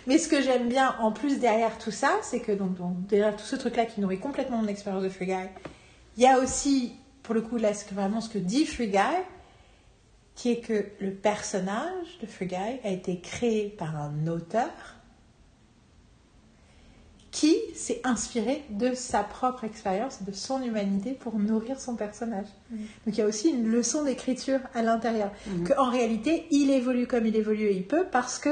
Mais 0.06 0.18
ce 0.18 0.28
que 0.28 0.42
j'aime 0.42 0.68
bien 0.68 0.96
en 0.98 1.12
plus 1.12 1.38
derrière 1.38 1.78
tout 1.78 1.92
ça, 1.92 2.18
c'est 2.22 2.40
que 2.40 2.52
donc, 2.52 2.76
derrière 3.06 3.36
tout 3.36 3.44
ce 3.44 3.56
truc-là 3.56 3.86
qui 3.86 4.00
nourrit 4.00 4.18
complètement 4.18 4.58
mon 4.58 4.66
expérience 4.66 5.04
de 5.04 5.08
Free 5.08 5.26
Guy, 5.26 5.48
il 6.16 6.22
y 6.22 6.26
a 6.26 6.38
aussi, 6.38 6.94
pour 7.22 7.34
le 7.34 7.42
coup, 7.42 7.56
là, 7.56 7.72
ce 7.72 7.84
que, 7.84 7.94
vraiment 7.94 8.20
ce 8.20 8.28
que 8.28 8.38
dit 8.38 8.66
Free 8.66 8.88
Guy, 8.88 8.98
qui 10.34 10.50
est 10.50 10.60
que 10.60 10.86
le 10.98 11.12
personnage 11.12 12.18
de 12.20 12.26
Free 12.26 12.46
Guy 12.46 12.56
a 12.56 12.88
été 12.88 13.20
créé 13.20 13.68
par 13.68 13.96
un 13.96 14.26
auteur 14.26 14.70
qui 17.32 17.56
s'est 17.74 18.02
inspiré 18.04 18.62
de 18.68 18.94
sa 18.94 19.24
propre 19.24 19.64
expérience, 19.64 20.22
de 20.22 20.32
son 20.32 20.62
humanité 20.62 21.12
pour 21.12 21.38
nourrir 21.38 21.80
son 21.80 21.96
personnage. 21.96 22.46
Mm. 22.70 22.76
Donc 22.76 22.86
il 23.06 23.18
y 23.18 23.22
a 23.22 23.26
aussi 23.26 23.48
une 23.48 23.66
leçon 23.68 24.04
d'écriture 24.04 24.60
à 24.74 24.82
l'intérieur. 24.82 25.32
Mhm. 25.46 25.64
Que 25.64 25.72
en 25.78 25.90
réalité, 25.90 26.46
il 26.50 26.70
évolue 26.70 27.06
comme 27.06 27.26
il 27.26 27.34
évolue 27.34 27.64
et 27.64 27.74
il 27.74 27.86
peut 27.86 28.04
parce 28.12 28.38
que 28.38 28.50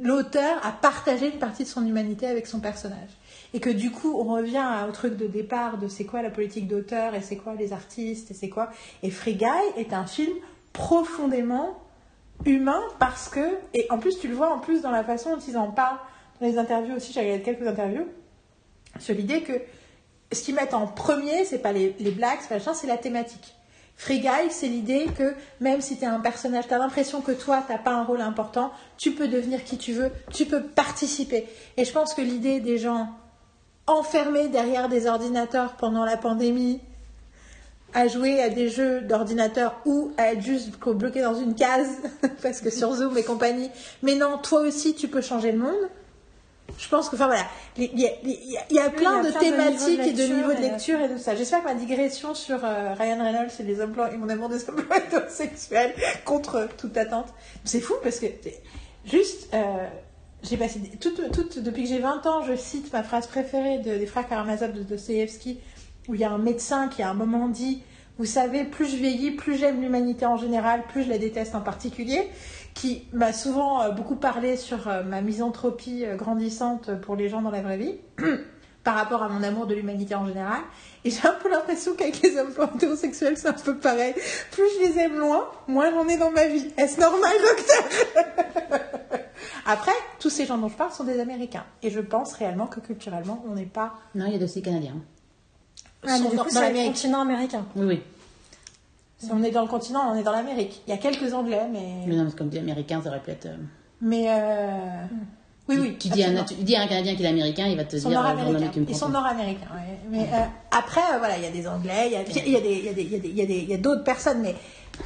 l'auteur 0.00 0.64
a 0.64 0.70
partagé 0.70 1.32
une 1.32 1.40
partie 1.40 1.64
de 1.64 1.68
son 1.68 1.84
humanité 1.84 2.28
avec 2.28 2.46
son 2.46 2.60
personnage. 2.60 3.10
Et 3.52 3.60
que 3.60 3.70
du 3.70 3.90
coup, 3.90 4.14
on 4.16 4.32
revient 4.32 4.64
au 4.88 4.92
truc 4.92 5.16
de 5.16 5.26
départ 5.26 5.78
de 5.78 5.88
c'est 5.88 6.04
quoi 6.04 6.22
la 6.22 6.30
politique 6.30 6.68
d'auteur 6.68 7.14
et 7.14 7.22
c'est 7.22 7.36
quoi 7.36 7.54
les 7.54 7.72
artistes 7.72 8.30
et 8.30 8.34
c'est 8.34 8.48
quoi. 8.48 8.70
Et 9.02 9.10
Free 9.10 9.34
Guy 9.34 9.46
est 9.76 9.92
un 9.92 10.06
film 10.06 10.32
profondément 10.72 11.76
humain 12.44 12.82
parce 13.00 13.28
que, 13.28 13.58
et 13.74 13.86
en 13.90 13.98
plus 13.98 14.18
tu 14.20 14.28
le 14.28 14.34
vois 14.34 14.52
en 14.52 14.60
plus 14.60 14.82
dans 14.82 14.90
la 14.90 15.02
façon 15.02 15.32
dont 15.32 15.42
ils 15.46 15.56
en 15.56 15.70
parlent 15.70 15.98
les 16.40 16.58
interviews 16.58 16.96
aussi, 16.96 17.12
j'ai 17.12 17.20
regardé 17.20 17.42
quelques 17.42 17.66
interviews, 17.66 18.06
sur 18.98 19.14
l'idée 19.14 19.42
que 19.42 19.52
ce 20.32 20.42
qu'ils 20.42 20.54
mettent 20.54 20.74
en 20.74 20.86
premier, 20.86 21.44
c'est 21.44 21.58
pas 21.58 21.72
les, 21.72 21.94
les 21.98 22.10
blagues, 22.10 22.38
c'est 22.48 22.86
la 22.86 22.96
thématique. 22.96 23.54
Free 23.96 24.20
Guy, 24.20 24.50
c'est 24.50 24.66
l'idée 24.66 25.06
que 25.16 25.34
même 25.60 25.80
si 25.80 25.96
tu 25.96 26.04
es 26.04 26.06
un 26.06 26.18
personnage, 26.18 26.66
tu 26.66 26.74
as 26.74 26.78
l'impression 26.78 27.20
que 27.20 27.32
toi, 27.32 27.62
t'as 27.66 27.78
pas 27.78 27.92
un 27.92 28.04
rôle 28.04 28.20
important, 28.20 28.72
tu 28.98 29.12
peux 29.12 29.28
devenir 29.28 29.62
qui 29.64 29.78
tu 29.78 29.92
veux, 29.92 30.10
tu 30.32 30.46
peux 30.46 30.62
participer. 30.62 31.46
Et 31.76 31.84
je 31.84 31.92
pense 31.92 32.12
que 32.12 32.20
l'idée 32.20 32.60
des 32.60 32.78
gens 32.78 33.08
enfermés 33.86 34.48
derrière 34.48 34.88
des 34.88 35.06
ordinateurs 35.06 35.74
pendant 35.76 36.04
la 36.04 36.16
pandémie, 36.16 36.80
à 37.92 38.08
jouer 38.08 38.42
à 38.42 38.48
des 38.48 38.68
jeux 38.68 39.02
d'ordinateur 39.02 39.80
ou 39.86 40.10
à 40.18 40.32
être 40.32 40.42
juste 40.42 40.76
bloqué 40.80 41.22
dans 41.22 41.36
une 41.36 41.54
case, 41.54 41.98
parce 42.42 42.60
que 42.60 42.70
sur 42.70 42.92
Zoom 42.92 43.16
et 43.16 43.22
compagnie, 43.22 43.70
mais 44.02 44.16
non, 44.16 44.38
toi 44.38 44.60
aussi, 44.62 44.94
tu 44.94 45.06
peux 45.06 45.20
changer 45.20 45.52
le 45.52 45.58
monde. 45.58 45.88
Je 46.78 46.88
pense 46.88 47.08
que, 47.08 47.14
enfin 47.16 47.26
voilà, 47.26 47.44
il 47.76 47.98
y 47.98 48.06
a, 48.06 48.10
y 48.24 48.30
y 48.70 48.90
plein 48.90 49.20
y 49.22 49.26
de 49.26 49.30
plein 49.30 49.40
thématiques 49.40 50.00
de 50.00 50.08
et 50.08 50.12
de 50.12 50.22
niveaux 50.34 50.52
de 50.54 50.60
lecture 50.60 51.00
et- 51.00 51.08
de 51.08 51.16
ça. 51.16 51.34
J'espère 51.34 51.60
que 51.62 51.68
ma 51.68 51.74
digression 51.74 52.34
sur 52.34 52.64
euh, 52.64 52.94
Ryan 52.94 53.22
Reynolds 53.22 53.50
et 53.58 53.62
les 53.62 53.82
emplois 53.82 54.12
et 54.12 54.16
mon 54.16 54.28
amour 54.28 54.48
des 54.48 54.68
emplois 54.68 54.96
hétérosexuels 55.06 55.94
contre 56.24 56.68
toute 56.76 56.96
attente, 56.96 57.28
c'est 57.64 57.80
fou 57.80 57.94
parce 58.02 58.18
que 58.18 58.26
juste, 59.04 59.48
euh, 59.54 59.86
j'ai 60.42 60.56
passé 60.56 60.80
toute, 61.00 61.30
toute- 61.32 61.58
depuis 61.60 61.84
que 61.84 61.88
j'ai 61.88 61.98
20 62.00 62.26
ans, 62.26 62.42
je 62.42 62.54
cite 62.56 62.92
ma 62.92 63.02
phrase 63.02 63.26
préférée 63.26 63.78
de- 63.78 63.96
des 63.96 64.06
frères 64.06 64.28
Karamazov 64.28 64.72
de 64.72 64.82
Dostoevsky, 64.82 65.60
où 66.08 66.14
il 66.14 66.20
y 66.20 66.24
a 66.24 66.30
un 66.30 66.38
médecin 66.38 66.88
qui 66.88 67.02
à 67.02 67.08
un 67.10 67.14
moment 67.14 67.48
dit 67.48 67.82
Vous 68.18 68.26
savez, 68.26 68.64
plus 68.64 68.86
je 68.86 68.96
vieillis, 68.96 69.30
plus 69.32 69.56
j'aime 69.56 69.80
l'humanité 69.80 70.26
en 70.26 70.36
général, 70.36 70.82
plus 70.88 71.04
je 71.04 71.08
la 71.08 71.18
déteste 71.18 71.54
en 71.54 71.60
particulier, 71.62 72.28
qui 72.74 73.04
m'a 73.12 73.32
souvent 73.32 73.82
euh, 73.82 73.90
beaucoup 73.90 74.16
parlé 74.16 74.56
sur 74.56 74.88
euh, 74.88 75.02
ma 75.04 75.20
misanthropie 75.20 76.04
euh, 76.04 76.16
grandissante 76.16 76.90
pour 77.00 77.16
les 77.16 77.28
gens 77.28 77.40
dans 77.40 77.50
la 77.50 77.62
vraie 77.62 77.76
vie, 77.78 77.94
par 78.84 78.96
rapport 78.96 79.22
à 79.22 79.28
mon 79.28 79.42
amour 79.42 79.66
de 79.66 79.74
l'humanité 79.74 80.14
en 80.14 80.26
général. 80.26 80.60
Et 81.04 81.10
j'ai 81.10 81.26
un 81.26 81.34
peu 81.34 81.48
l'impression 81.48 81.94
qu'avec 81.94 82.20
les 82.22 82.36
hommes 82.36 82.50
hétérosexuels, 82.74 83.36
c'est 83.38 83.48
un 83.48 83.52
peu 83.52 83.76
pareil. 83.76 84.14
Plus 84.50 84.64
je 84.78 84.86
les 84.88 84.98
aime 84.98 85.18
loin, 85.18 85.48
moins 85.68 85.90
j'en 85.90 86.06
ai 86.08 86.16
dans 86.18 86.30
ma 86.30 86.46
vie. 86.46 86.68
Est-ce 86.76 87.00
normal, 87.00 87.32
docteur 87.40 88.80
Après, 89.66 89.92
tous 90.18 90.30
ces 90.30 90.44
gens 90.44 90.58
dont 90.58 90.68
je 90.68 90.74
parle 90.76 90.92
sont 90.92 91.04
des 91.04 91.20
Américains. 91.20 91.64
Et 91.82 91.90
je 91.90 92.00
pense 92.00 92.34
réellement 92.34 92.66
que 92.66 92.80
culturellement, 92.80 93.42
on 93.48 93.54
n'est 93.54 93.64
pas. 93.64 93.94
Non, 94.14 94.26
il 94.26 94.36
y 94.36 94.40
a 94.40 94.44
aussi 94.44 94.60
canadiens. 94.62 94.96
Ah, 96.06 96.18
sont 96.18 96.28
du 96.28 96.36
dans, 96.36 96.42
coup, 96.44 96.48
dans 96.50 96.54
c'est 96.54 96.60
le 96.60 96.66
l'Amérique. 96.66 96.92
continent 96.92 97.20
américain. 97.22 97.64
Oui, 97.76 97.86
oui. 97.86 98.02
Si 99.24 99.30
on 99.32 99.42
est 99.42 99.50
dans 99.50 99.62
le 99.62 99.68
continent, 99.68 100.10
on 100.12 100.14
est 100.16 100.22
dans 100.22 100.32
l'Amérique. 100.32 100.82
Il 100.86 100.90
y 100.90 100.92
a 100.94 100.98
quelques 100.98 101.32
Anglais, 101.32 101.62
mais. 101.72 102.04
Mais 102.06 102.16
non, 102.16 102.24
mais 102.24 102.30
comme 102.32 102.48
dit 102.48 102.58
américain, 102.58 103.00
ça 103.02 103.08
aurait 103.10 103.20
pu 103.20 103.30
être. 103.30 103.46
euh, 103.46 103.56
Mais. 104.00 104.26
euh, 104.28 105.04
Oui, 105.68 105.76
oui. 105.80 105.96
Tu 105.98 106.08
dis, 106.08 106.22
à 106.22 106.28
un, 106.28 106.44
tu 106.44 106.54
dis 106.54 106.76
à 106.76 106.82
un 106.82 106.86
Canadien 106.86 107.14
qu'il 107.16 107.24
est 107.24 107.28
américain, 107.28 107.66
il 107.66 107.76
va 107.76 107.84
te 107.84 107.96
Ils 107.96 108.02
sont 108.02 108.10
dire. 108.10 108.20
euh, 108.24 108.32
une 108.76 108.82
Ils 108.82 108.94
sont 108.94 109.06
profonde. 109.06 109.12
nord-américains, 109.12 109.66
ouais. 109.74 109.98
Mais 110.10 110.28
euh, 110.34 110.44
après, 110.70 111.00
euh, 111.14 111.18
voilà, 111.18 111.38
il 111.38 111.44
y 111.44 111.46
a 111.46 111.50
des 111.50 111.66
Anglais, 111.66 112.06
il 112.06 112.12
y 112.12 112.16
a, 112.16 112.22
il 112.22 112.52
y 112.52 112.56
a 112.56 112.60
des, 112.60 112.72
il 112.74 112.84
y 112.84 112.88
a 112.88 112.92
des, 112.92 113.02
il 113.02 113.12
y 113.12 113.14
a 113.14 113.18
des, 113.18 113.28
il 113.28 113.36
y 113.38 113.42
a 113.42 113.46
des, 113.46 113.54
il 113.56 113.70
y 113.70 113.74
a 113.74 113.78
d'autres 113.78 114.04
personnes, 114.04 114.40
mais, 114.42 114.54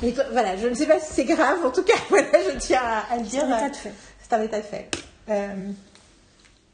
mais 0.03 0.13
voilà, 0.33 0.57
je 0.57 0.67
ne 0.67 0.75
sais 0.75 0.87
pas 0.87 0.99
si 0.99 1.13
c'est 1.13 1.25
grave. 1.25 1.59
En 1.65 1.71
tout 1.71 1.85
cas, 1.85 1.95
voilà, 2.09 2.27
je 2.53 2.59
tiens 2.59 2.81
à, 2.83 3.15
à 3.15 3.19
le 3.19 3.25
C'est 3.25 3.31
dire. 3.37 3.45
un 3.45 3.57
état 3.57 3.69
de 3.71 3.77
fait. 3.77 3.93
C'est 4.21 4.33
un 4.35 4.43
état 4.43 4.59
de 4.59 4.65
fait. 4.65 4.91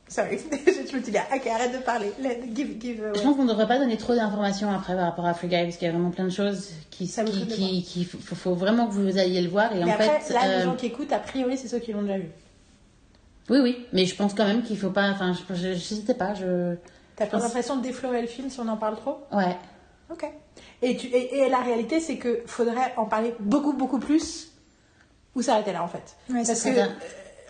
Euh, 0.07 0.11
Sorry, 0.11 0.39
je 0.91 0.97
me 0.97 1.01
dis 1.01 1.11
là, 1.11 1.23
ok, 1.35 1.47
arrête 1.47 1.73
de 1.73 1.79
parler. 1.79 2.13
Give, 2.55 2.79
give 2.81 3.03
away. 3.03 3.13
Je 3.17 3.23
pense 3.23 3.37
qu'on 3.37 3.45
ne 3.45 3.49
devrait 3.49 3.67
pas 3.67 3.79
donner 3.79 3.97
trop 3.97 4.15
d'informations 4.15 4.71
après 4.71 4.95
par 4.95 5.05
rapport 5.07 5.27
à 5.27 5.33
Free 5.35 5.49
Guy 5.49 5.63
parce 5.65 5.77
qu'il 5.77 5.87
y 5.87 5.89
a 5.89 5.93
vraiment 5.93 6.11
plein 6.11 6.25
de 6.25 6.31
choses 6.31 6.71
qui, 6.91 7.07
Ça 7.07 7.25
qui, 7.25 7.47
qui, 7.47 7.83
qui- 7.83 8.05
faut, 8.05 8.19
faut 8.35 8.55
vraiment 8.55 8.87
que 8.87 8.93
vous 8.93 9.19
alliez 9.19 9.41
le 9.41 9.49
voir 9.49 9.73
et 9.73 9.77
Mais 9.77 9.85
en 9.85 9.89
après, 9.95 10.21
fait, 10.21 10.33
là, 10.35 10.41
euh, 10.47 10.59
les 10.59 10.65
gens 10.65 10.77
qui 10.77 10.87
écoutent, 10.87 11.13
a 11.13 11.19
priori, 11.19 11.57
c'est 11.57 11.69
ceux 11.69 11.79
qui 11.79 11.93
l'ont 11.93 12.03
déjà 12.03 12.19
vu. 12.19 12.29
oui, 13.51 13.59
oui, 13.63 13.87
mais 13.93 14.05
je 14.07 14.15
pense 14.15 14.35
quand 14.35 14.45
même 14.47 14.63
qu'il 14.63 14.79
faut 14.79 14.91
pas, 14.91 15.11
enfin, 15.11 15.33
je, 15.51 15.75
sais 15.77 16.15
pas, 16.15 16.35
je, 16.35 16.75
T'as 17.17 17.25
pas 17.27 17.33
pense- 17.33 17.43
l'impression 17.43 17.77
de 17.77 17.83
déflorer 17.83 18.21
le 18.21 18.27
film 18.29 18.51
si 18.51 18.61
on 18.61 18.69
en 18.69 18.77
parle 18.77 18.97
trop? 18.97 19.19
Ouais, 19.33 19.57
Ok. 20.11 20.25
Et, 20.83 20.97
tu, 20.99 21.07
et, 21.07 21.39
et 21.39 21.49
la 21.49 21.61
réalité, 21.61 21.99
c'est 21.99 22.19
que 22.19 22.43
faudrait 22.47 22.93
en 22.99 23.07
parler 23.07 23.35
beaucoup, 23.41 23.73
beaucoup 23.73 23.99
plus 23.99 24.49
ou 25.35 25.41
s'arrêter 25.41 25.73
là, 25.73 25.83
en 25.83 25.89
fait? 25.89 26.15
Ouais, 26.29 26.43
Parce 26.45 26.59
c'est 26.59 26.75
que, 26.75 26.79
euh, 26.81 26.87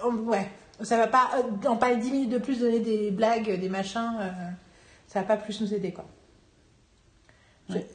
on- 0.04 0.30
ouais, 0.30 0.48
ça 0.82 0.96
va 0.96 1.06
pas, 1.06 1.30
euh, 1.36 1.68
en 1.68 1.76
parler 1.76 1.96
10 1.96 2.10
minutes 2.10 2.30
de 2.30 2.38
plus, 2.38 2.60
donner 2.60 2.80
des 2.80 3.10
blagues, 3.10 3.58
des 3.60 3.68
machins, 3.68 4.16
euh, 4.20 4.30
ça 5.06 5.20
va 5.20 5.26
pas 5.26 5.36
plus 5.36 5.60
nous 5.60 5.72
aider, 5.74 5.92
quoi. 5.92 6.04
Je- 7.68 7.74
Ouais. 7.76 7.86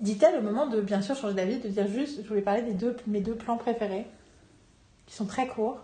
Dit-elle 0.00 0.36
au 0.36 0.42
moment 0.42 0.66
de, 0.66 0.80
bien 0.80 1.02
sûr, 1.02 1.16
changer 1.16 1.34
d'avis, 1.34 1.58
de 1.58 1.68
dire 1.68 1.88
juste, 1.88 2.22
je 2.22 2.28
voulais 2.28 2.40
parler 2.40 2.62
des 2.62 2.72
deux, 2.72 2.96
mes 3.08 3.20
deux 3.20 3.34
plans 3.34 3.56
préférés, 3.56 4.06
qui 5.06 5.14
sont 5.14 5.26
très 5.26 5.46
courts, 5.48 5.80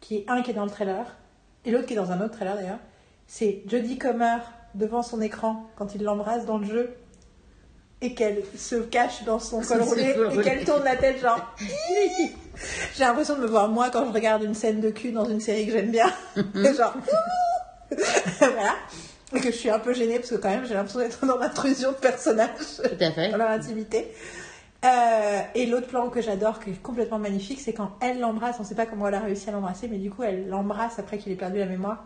qui 0.00 0.16
est 0.16 0.24
un 0.28 0.42
qui 0.42 0.50
est 0.50 0.54
dans 0.54 0.64
le 0.64 0.70
trailer, 0.70 1.16
et 1.64 1.70
l'autre 1.70 1.86
qui 1.86 1.94
est 1.94 1.96
dans 1.96 2.12
un 2.12 2.20
autre 2.20 2.34
trailer 2.34 2.56
d'ailleurs. 2.56 2.78
C'est 3.26 3.62
Jodie 3.66 3.98
Comer 3.98 4.38
devant 4.74 5.02
son 5.02 5.20
écran 5.20 5.66
quand 5.76 5.94
il 5.94 6.02
l'embrasse 6.02 6.44
dans 6.46 6.58
le 6.58 6.66
jeu 6.66 6.94
et 8.00 8.14
qu'elle 8.14 8.42
se 8.56 8.76
cache 8.76 9.24
dans 9.24 9.38
son 9.38 9.60
col 9.62 9.80
roulé 9.82 10.14
et 10.32 10.40
qu'elle 10.42 10.64
tourne 10.64 10.84
la 10.84 10.96
tête 10.96 11.20
genre 11.20 11.54
j'ai 12.96 13.04
l'impression 13.04 13.36
de 13.36 13.40
me 13.42 13.46
voir 13.46 13.68
moi 13.68 13.90
quand 13.90 14.06
je 14.06 14.12
regarde 14.12 14.42
une 14.42 14.54
scène 14.54 14.80
de 14.80 14.90
cul 14.90 15.12
dans 15.12 15.24
une 15.24 15.40
série 15.40 15.66
que 15.66 15.72
j'aime 15.72 15.90
bien 15.90 16.12
Et 16.36 16.74
genre 16.74 16.94
voilà 18.40 18.74
et 19.34 19.40
que 19.40 19.50
je 19.50 19.56
suis 19.56 19.68
un 19.70 19.78
peu 19.78 19.92
gênée 19.92 20.16
parce 20.18 20.30
que 20.30 20.36
quand 20.36 20.48
même 20.48 20.64
j'ai 20.66 20.74
l'impression 20.74 21.00
d'être 21.00 21.26
dans 21.26 21.36
l'intrusion 21.36 21.90
de 21.92 21.96
personnages 21.96 22.48
tout 22.82 23.04
à 23.04 23.10
fait. 23.12 23.28
dans 23.32 23.36
leur 23.36 23.50
intimité. 23.50 24.08
Euh, 24.84 25.40
et 25.56 25.66
l'autre 25.66 25.88
plan 25.88 26.08
que 26.08 26.20
j'adore, 26.22 26.60
qui 26.60 26.70
est 26.70 26.82
complètement 26.82 27.18
magnifique, 27.18 27.60
c'est 27.60 27.72
quand 27.72 27.90
elle 28.00 28.20
l'embrasse. 28.20 28.56
On 28.60 28.62
ne 28.62 28.68
sait 28.68 28.76
pas 28.76 28.86
comment 28.86 29.08
elle 29.08 29.14
a 29.14 29.20
réussi 29.20 29.48
à 29.48 29.52
l'embrasser, 29.52 29.88
mais 29.88 29.98
du 29.98 30.08
coup, 30.10 30.22
elle 30.22 30.48
l'embrasse 30.48 30.98
après 31.00 31.18
qu'il 31.18 31.32
ait 31.32 31.36
perdu 31.36 31.58
la 31.58 31.66
mémoire. 31.66 32.04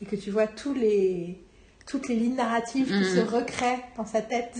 Et 0.00 0.06
que 0.06 0.14
tu 0.16 0.30
vois 0.30 0.46
tous 0.46 0.72
les, 0.72 1.42
toutes 1.84 2.08
les 2.08 2.14
lignes 2.14 2.36
narratives 2.36 2.86
qui 2.86 2.92
Mhm. 2.94 3.16
se 3.16 3.20
recréent 3.20 3.80
dans 3.96 4.06
sa 4.06 4.22
tête. 4.22 4.56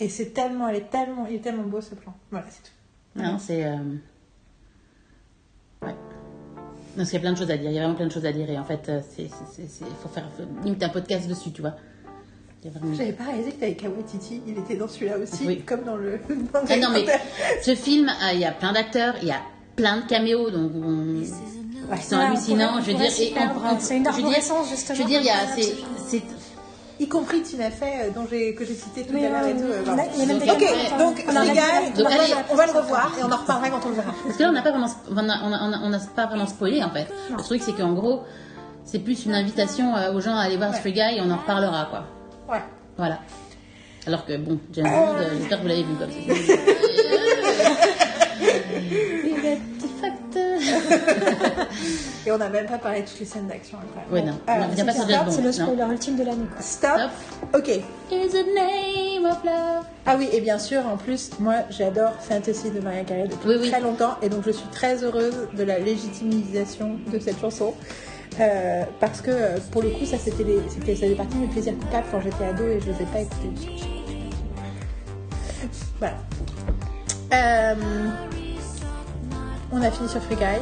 Et 0.00 0.08
c'est 0.08 0.30
tellement, 0.30 0.66
elle 0.68 0.76
est 0.76 0.90
tellement, 0.90 1.26
il 1.26 1.36
est 1.36 1.40
tellement 1.40 1.64
beau 1.64 1.82
ce 1.82 1.94
plan. 1.94 2.14
Voilà, 2.30 2.46
c'est 2.50 2.62
tout. 2.62 2.74
Non, 3.16 3.38
c'est. 3.38 3.64
euh, 3.64 3.76
Ouais. 5.82 5.94
Parce 6.96 7.10
qu'il 7.10 7.18
y 7.18 7.18
a 7.18 7.20
plein 7.22 7.32
de 7.32 7.38
choses 7.38 7.50
à 7.50 7.56
dire, 7.56 7.70
il 7.70 7.74
y 7.74 7.78
a 7.78 7.82
vraiment 7.82 7.96
plein 7.96 8.06
de 8.06 8.12
choses 8.12 8.24
à 8.26 8.32
dire 8.32 8.48
et 8.48 8.58
en 8.58 8.64
fait, 8.64 8.88
euh, 8.88 9.00
c'est, 9.16 9.28
c'est, 9.28 9.44
c'est, 9.62 9.68
c'est- 9.68 9.84
faut 10.02 10.08
faire 10.08 10.28
limite 10.62 10.82
un 10.82 10.88
podcast 10.88 11.28
dessus, 11.28 11.50
tu 11.52 11.60
vois. 11.60 11.74
Il 12.64 12.70
vraiment- 12.70 12.94
J'avais 12.94 13.12
pas 13.12 13.24
réalisé 13.24 13.50
que 13.52 13.60
t'avais 13.60 13.74
Kawatiti, 13.74 14.40
il 14.46 14.56
était 14.58 14.76
dans 14.76 14.88
celui-là 14.88 15.18
aussi, 15.18 15.44
Oui. 15.46 15.60
comme 15.66 15.82
dans 15.84 15.96
le. 15.96 16.18
dans 16.52 16.60
Ah 16.68 16.76
non, 16.78 16.88
mais 16.92 17.04
ce 17.62 17.74
film, 17.74 18.08
euh, 18.08 18.32
il 18.32 18.40
y 18.40 18.44
a 18.46 18.52
plein 18.52 18.72
d'acteurs, 18.72 19.14
il 19.20 19.28
y 19.28 19.32
a 19.32 19.42
plein 19.76 20.00
de 20.00 20.06
caméos, 20.06 20.50
donc 20.50 20.70
on- 20.74 21.20
Ouais. 21.90 21.98
qui 21.98 22.04
sont 22.06 22.16
hallucinants. 22.16 22.80
je 22.80 22.92
veux 22.92 22.96
dire, 22.96 23.10
C'est 23.10 23.28
une 23.28 23.34
je 23.34 23.40
veux 23.40 23.98
dire- 24.00 24.08
arborescence, 24.08 24.70
justement. 24.70 24.96
Je 24.96 25.02
veux 25.02 25.08
dire, 25.08 25.20
il 25.22 25.62
c'est, 26.08 26.22
Y 27.04 27.08
compris 27.08 27.42
Tina 27.42 27.70
Fey, 27.70 28.06
euh, 28.06 28.10
dont 28.14 28.26
j'ai, 28.30 28.54
que 28.54 28.64
j'ai 28.64 28.74
cité 28.74 29.02
tout 29.04 29.16
à 29.16 29.20
l'heure 29.20 29.46
et 29.46 29.54
tout. 29.56 29.62
euh, 29.64 29.82
voilà. 29.84 30.04
Ok, 30.04 30.98
donc, 30.98 31.26
donc, 31.26 31.34
on 32.50 32.54
va 32.54 32.66
le 32.66 32.72
revoir 32.72 33.12
et 33.18 33.22
on 33.22 33.30
en 33.32 33.36
reparlera 33.36 33.70
quand 33.70 33.86
on 33.86 33.88
le 33.90 33.94
verra. 33.96 34.14
Parce 34.24 34.36
que 34.36 34.42
là, 34.42 34.48
on 34.48 34.52
n'a 34.52 34.62
pas 34.62 34.70
vraiment, 34.70 34.88
on 35.10 35.28
a, 35.28 35.38
on 35.44 35.52
a, 35.52 35.58
on 35.62 35.72
a- 35.72 35.80
on 35.84 35.88
n'a 35.90 35.98
pas 36.16 36.26
vraiment 36.26 36.46
spoilé 36.46 36.82
en 36.82 36.90
fait. 36.90 37.06
Le 37.30 37.36
truc, 37.42 37.62
c'est 37.64 37.72
qu'en 37.72 37.92
gros, 37.92 38.22
c'est 38.84 38.98
plus 39.00 39.26
une 39.26 39.34
invitation 39.34 39.94
euh, 39.96 40.12
aux 40.12 40.20
gens 40.20 40.36
à 40.36 40.42
aller 40.42 40.56
voir. 40.56 40.74
Free 40.74 40.92
Guy 40.92 41.00
et 41.00 41.20
on 41.20 41.30
en 41.30 41.36
reparlera 41.36 41.86
quoi. 41.90 42.04
Ouais. 42.50 42.62
Voilà. 42.96 43.18
Alors 44.06 44.24
que 44.26 44.36
bon, 44.36 44.58
James 44.72 44.84
Bond, 44.84 45.14
euh, 45.16 45.30
j'espère 45.38 45.58
que 45.58 45.62
vous 45.62 45.68
l'avez 45.68 45.82
vu 45.82 45.94
comme 45.98 46.10
ça. 46.10 46.54
Et 52.26 52.32
on 52.32 52.38
n'a 52.38 52.48
même 52.48 52.66
pas 52.66 52.78
parlé 52.78 53.02
de 53.02 53.06
toutes 53.06 53.20
les 53.20 53.26
scènes 53.26 53.46
d'action 53.46 53.78
après. 53.78 54.12
Ouais, 54.12 54.22
non. 54.22 54.38
alors, 54.46 54.66
On 54.70 54.84
pas 54.84 55.30
c'est 55.30 55.42
le 55.42 55.52
spoiler 55.52 55.84
ultime 55.90 56.16
de 56.16 56.24
l'année. 56.24 56.46
Stop. 56.60 56.90
Stop. 56.98 57.10
Ok. 57.54 57.68
Is 57.68 58.30
the 58.30 58.46
name 58.54 59.24
of 59.24 59.44
love. 59.44 59.84
Ah 60.06 60.16
oui, 60.18 60.28
et 60.32 60.40
bien 60.40 60.58
sûr, 60.58 60.86
en 60.86 60.96
plus, 60.96 61.30
moi, 61.38 61.54
j'adore 61.70 62.12
Fantasy 62.20 62.70
de 62.70 62.80
Maria 62.80 63.04
Carey 63.04 63.28
depuis 63.28 63.48
Oui, 63.48 63.56
oui. 63.60 63.70
très 63.70 63.80
longtemps, 63.80 64.16
et 64.22 64.28
donc 64.28 64.42
je 64.46 64.50
suis 64.52 64.68
très 64.68 65.02
heureuse 65.02 65.34
de 65.56 65.62
la 65.64 65.78
légitimisation 65.78 66.96
de 67.12 67.18
cette 67.18 67.40
chanson. 67.40 67.74
Euh, 68.40 68.82
parce 68.98 69.20
que 69.20 69.30
euh, 69.30 69.58
pour 69.70 69.82
le 69.82 69.90
coup, 69.90 70.04
ça 70.04 70.16
c'était 70.18 70.42
les, 70.42 70.58
c'était, 70.68 70.96
ça 70.96 71.02
faisait 71.02 71.14
partie 71.14 71.36
de 71.36 71.42
mes 71.42 71.46
plaisirs 71.46 71.78
coupables 71.78 72.06
quand 72.10 72.20
j'étais 72.20 72.44
ado 72.44 72.64
et 72.64 72.80
je 72.80 72.90
ne 72.90 72.92
les 72.96 73.02
ai 73.02 73.06
pas 73.06 73.20
écoutés. 73.20 73.50
Voilà. 76.00 76.16
Euh, 77.32 77.74
on 79.74 79.82
a 79.82 79.90
fini 79.90 80.08
sur 80.08 80.22
Free 80.22 80.36
Guy. 80.36 80.60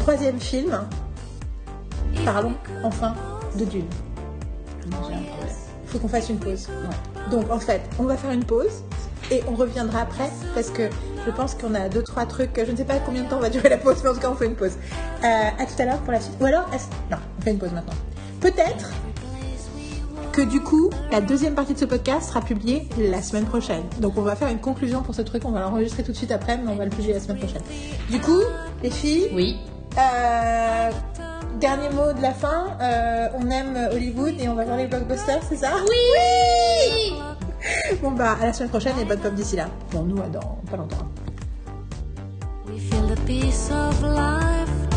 Troisième 0.00 0.38
film. 0.38 0.78
Parlons 2.24 2.54
enfin 2.82 3.14
de 3.58 3.64
Dune. 3.64 3.86
J'ai 4.86 4.94
un 4.94 4.98
problème. 4.98 5.24
Il 5.84 5.90
faut 5.90 5.98
qu'on 5.98 6.08
fasse 6.08 6.28
une 6.28 6.38
pause. 6.38 6.68
Ouais. 6.68 7.30
Donc 7.30 7.50
en 7.50 7.58
fait, 7.58 7.82
on 7.98 8.04
va 8.04 8.16
faire 8.16 8.30
une 8.30 8.44
pause 8.44 8.84
et 9.30 9.42
on 9.48 9.54
reviendra 9.54 10.00
après 10.00 10.30
parce 10.54 10.70
que 10.70 10.88
je 11.26 11.30
pense 11.30 11.54
qu'on 11.54 11.74
a 11.74 11.88
deux 11.88 12.02
trois 12.02 12.26
trucs. 12.26 12.50
Je 12.56 12.70
ne 12.70 12.76
sais 12.76 12.84
pas 12.84 12.98
combien 12.98 13.24
de 13.24 13.28
temps 13.28 13.40
va 13.40 13.50
durer 13.50 13.68
la 13.68 13.78
pause, 13.78 13.96
mais 14.02 14.10
en 14.10 14.14
tout 14.14 14.20
cas 14.20 14.30
on 14.30 14.36
fait 14.36 14.46
une 14.46 14.56
pause. 14.56 14.76
Euh, 15.24 15.26
à 15.26 15.66
tout 15.66 15.80
à 15.82 15.84
l'heure 15.84 15.98
pour 15.98 16.12
la 16.12 16.20
suite. 16.20 16.36
Ou 16.40 16.44
alors, 16.44 16.68
non, 17.10 17.18
on 17.38 17.42
fait 17.42 17.50
une 17.50 17.58
pause 17.58 17.72
maintenant. 17.72 17.94
Peut-être 18.40 18.90
que 20.34 20.42
du 20.42 20.60
coup, 20.60 20.90
la 21.12 21.20
deuxième 21.20 21.54
partie 21.54 21.74
de 21.74 21.78
ce 21.78 21.84
podcast 21.84 22.28
sera 22.28 22.40
publiée 22.40 22.88
la 22.98 23.22
semaine 23.22 23.44
prochaine. 23.44 23.84
Donc 24.00 24.14
on 24.16 24.22
va 24.22 24.34
faire 24.36 24.48
une 24.48 24.58
conclusion 24.60 25.02
pour 25.02 25.14
ce 25.14 25.22
truc. 25.22 25.44
On 25.44 25.52
va 25.52 25.60
l'enregistrer 25.60 26.02
tout 26.02 26.12
de 26.12 26.16
suite 26.16 26.32
après, 26.32 26.56
mais 26.58 26.70
on 26.70 26.76
va 26.76 26.84
le 26.84 26.90
publier 26.90 27.12
la 27.14 27.20
semaine 27.20 27.38
prochaine. 27.38 27.62
Du 28.10 28.20
coup, 28.20 28.40
les 28.82 28.90
filles, 28.90 29.28
Oui. 29.34 29.56
euh, 29.98 30.90
dernier 31.60 31.88
mot 31.90 32.12
de 32.12 32.20
la 32.20 32.32
fin. 32.32 32.76
euh, 32.80 33.28
on 33.38 33.48
aime 33.50 33.88
Hollywood 33.92 34.34
et 34.40 34.48
on 34.48 34.54
va 34.54 34.64
voir 34.64 34.76
les 34.76 34.86
blockbusters, 34.86 35.42
c'est 35.48 35.56
ça? 35.56 35.70
Oui, 35.88 37.12
Bon 38.02 38.10
bah 38.10 38.36
à 38.40 38.46
la 38.46 38.52
semaine 38.52 38.68
prochaine 38.70 38.98
et 39.00 39.04
bonne 39.04 39.20
pop 39.20 39.34
d'ici 39.34 39.56
là. 39.56 39.66
Bon 39.92 40.02
nous 40.02 40.20
à 40.20 40.26
dans 40.26 40.58
pas 40.70 40.76
longtemps. 40.76 41.08
We 42.68 42.80
feel 42.80 43.06
the 43.14 43.20
peace 43.20 43.70
of 43.70 44.02
life 44.02 44.93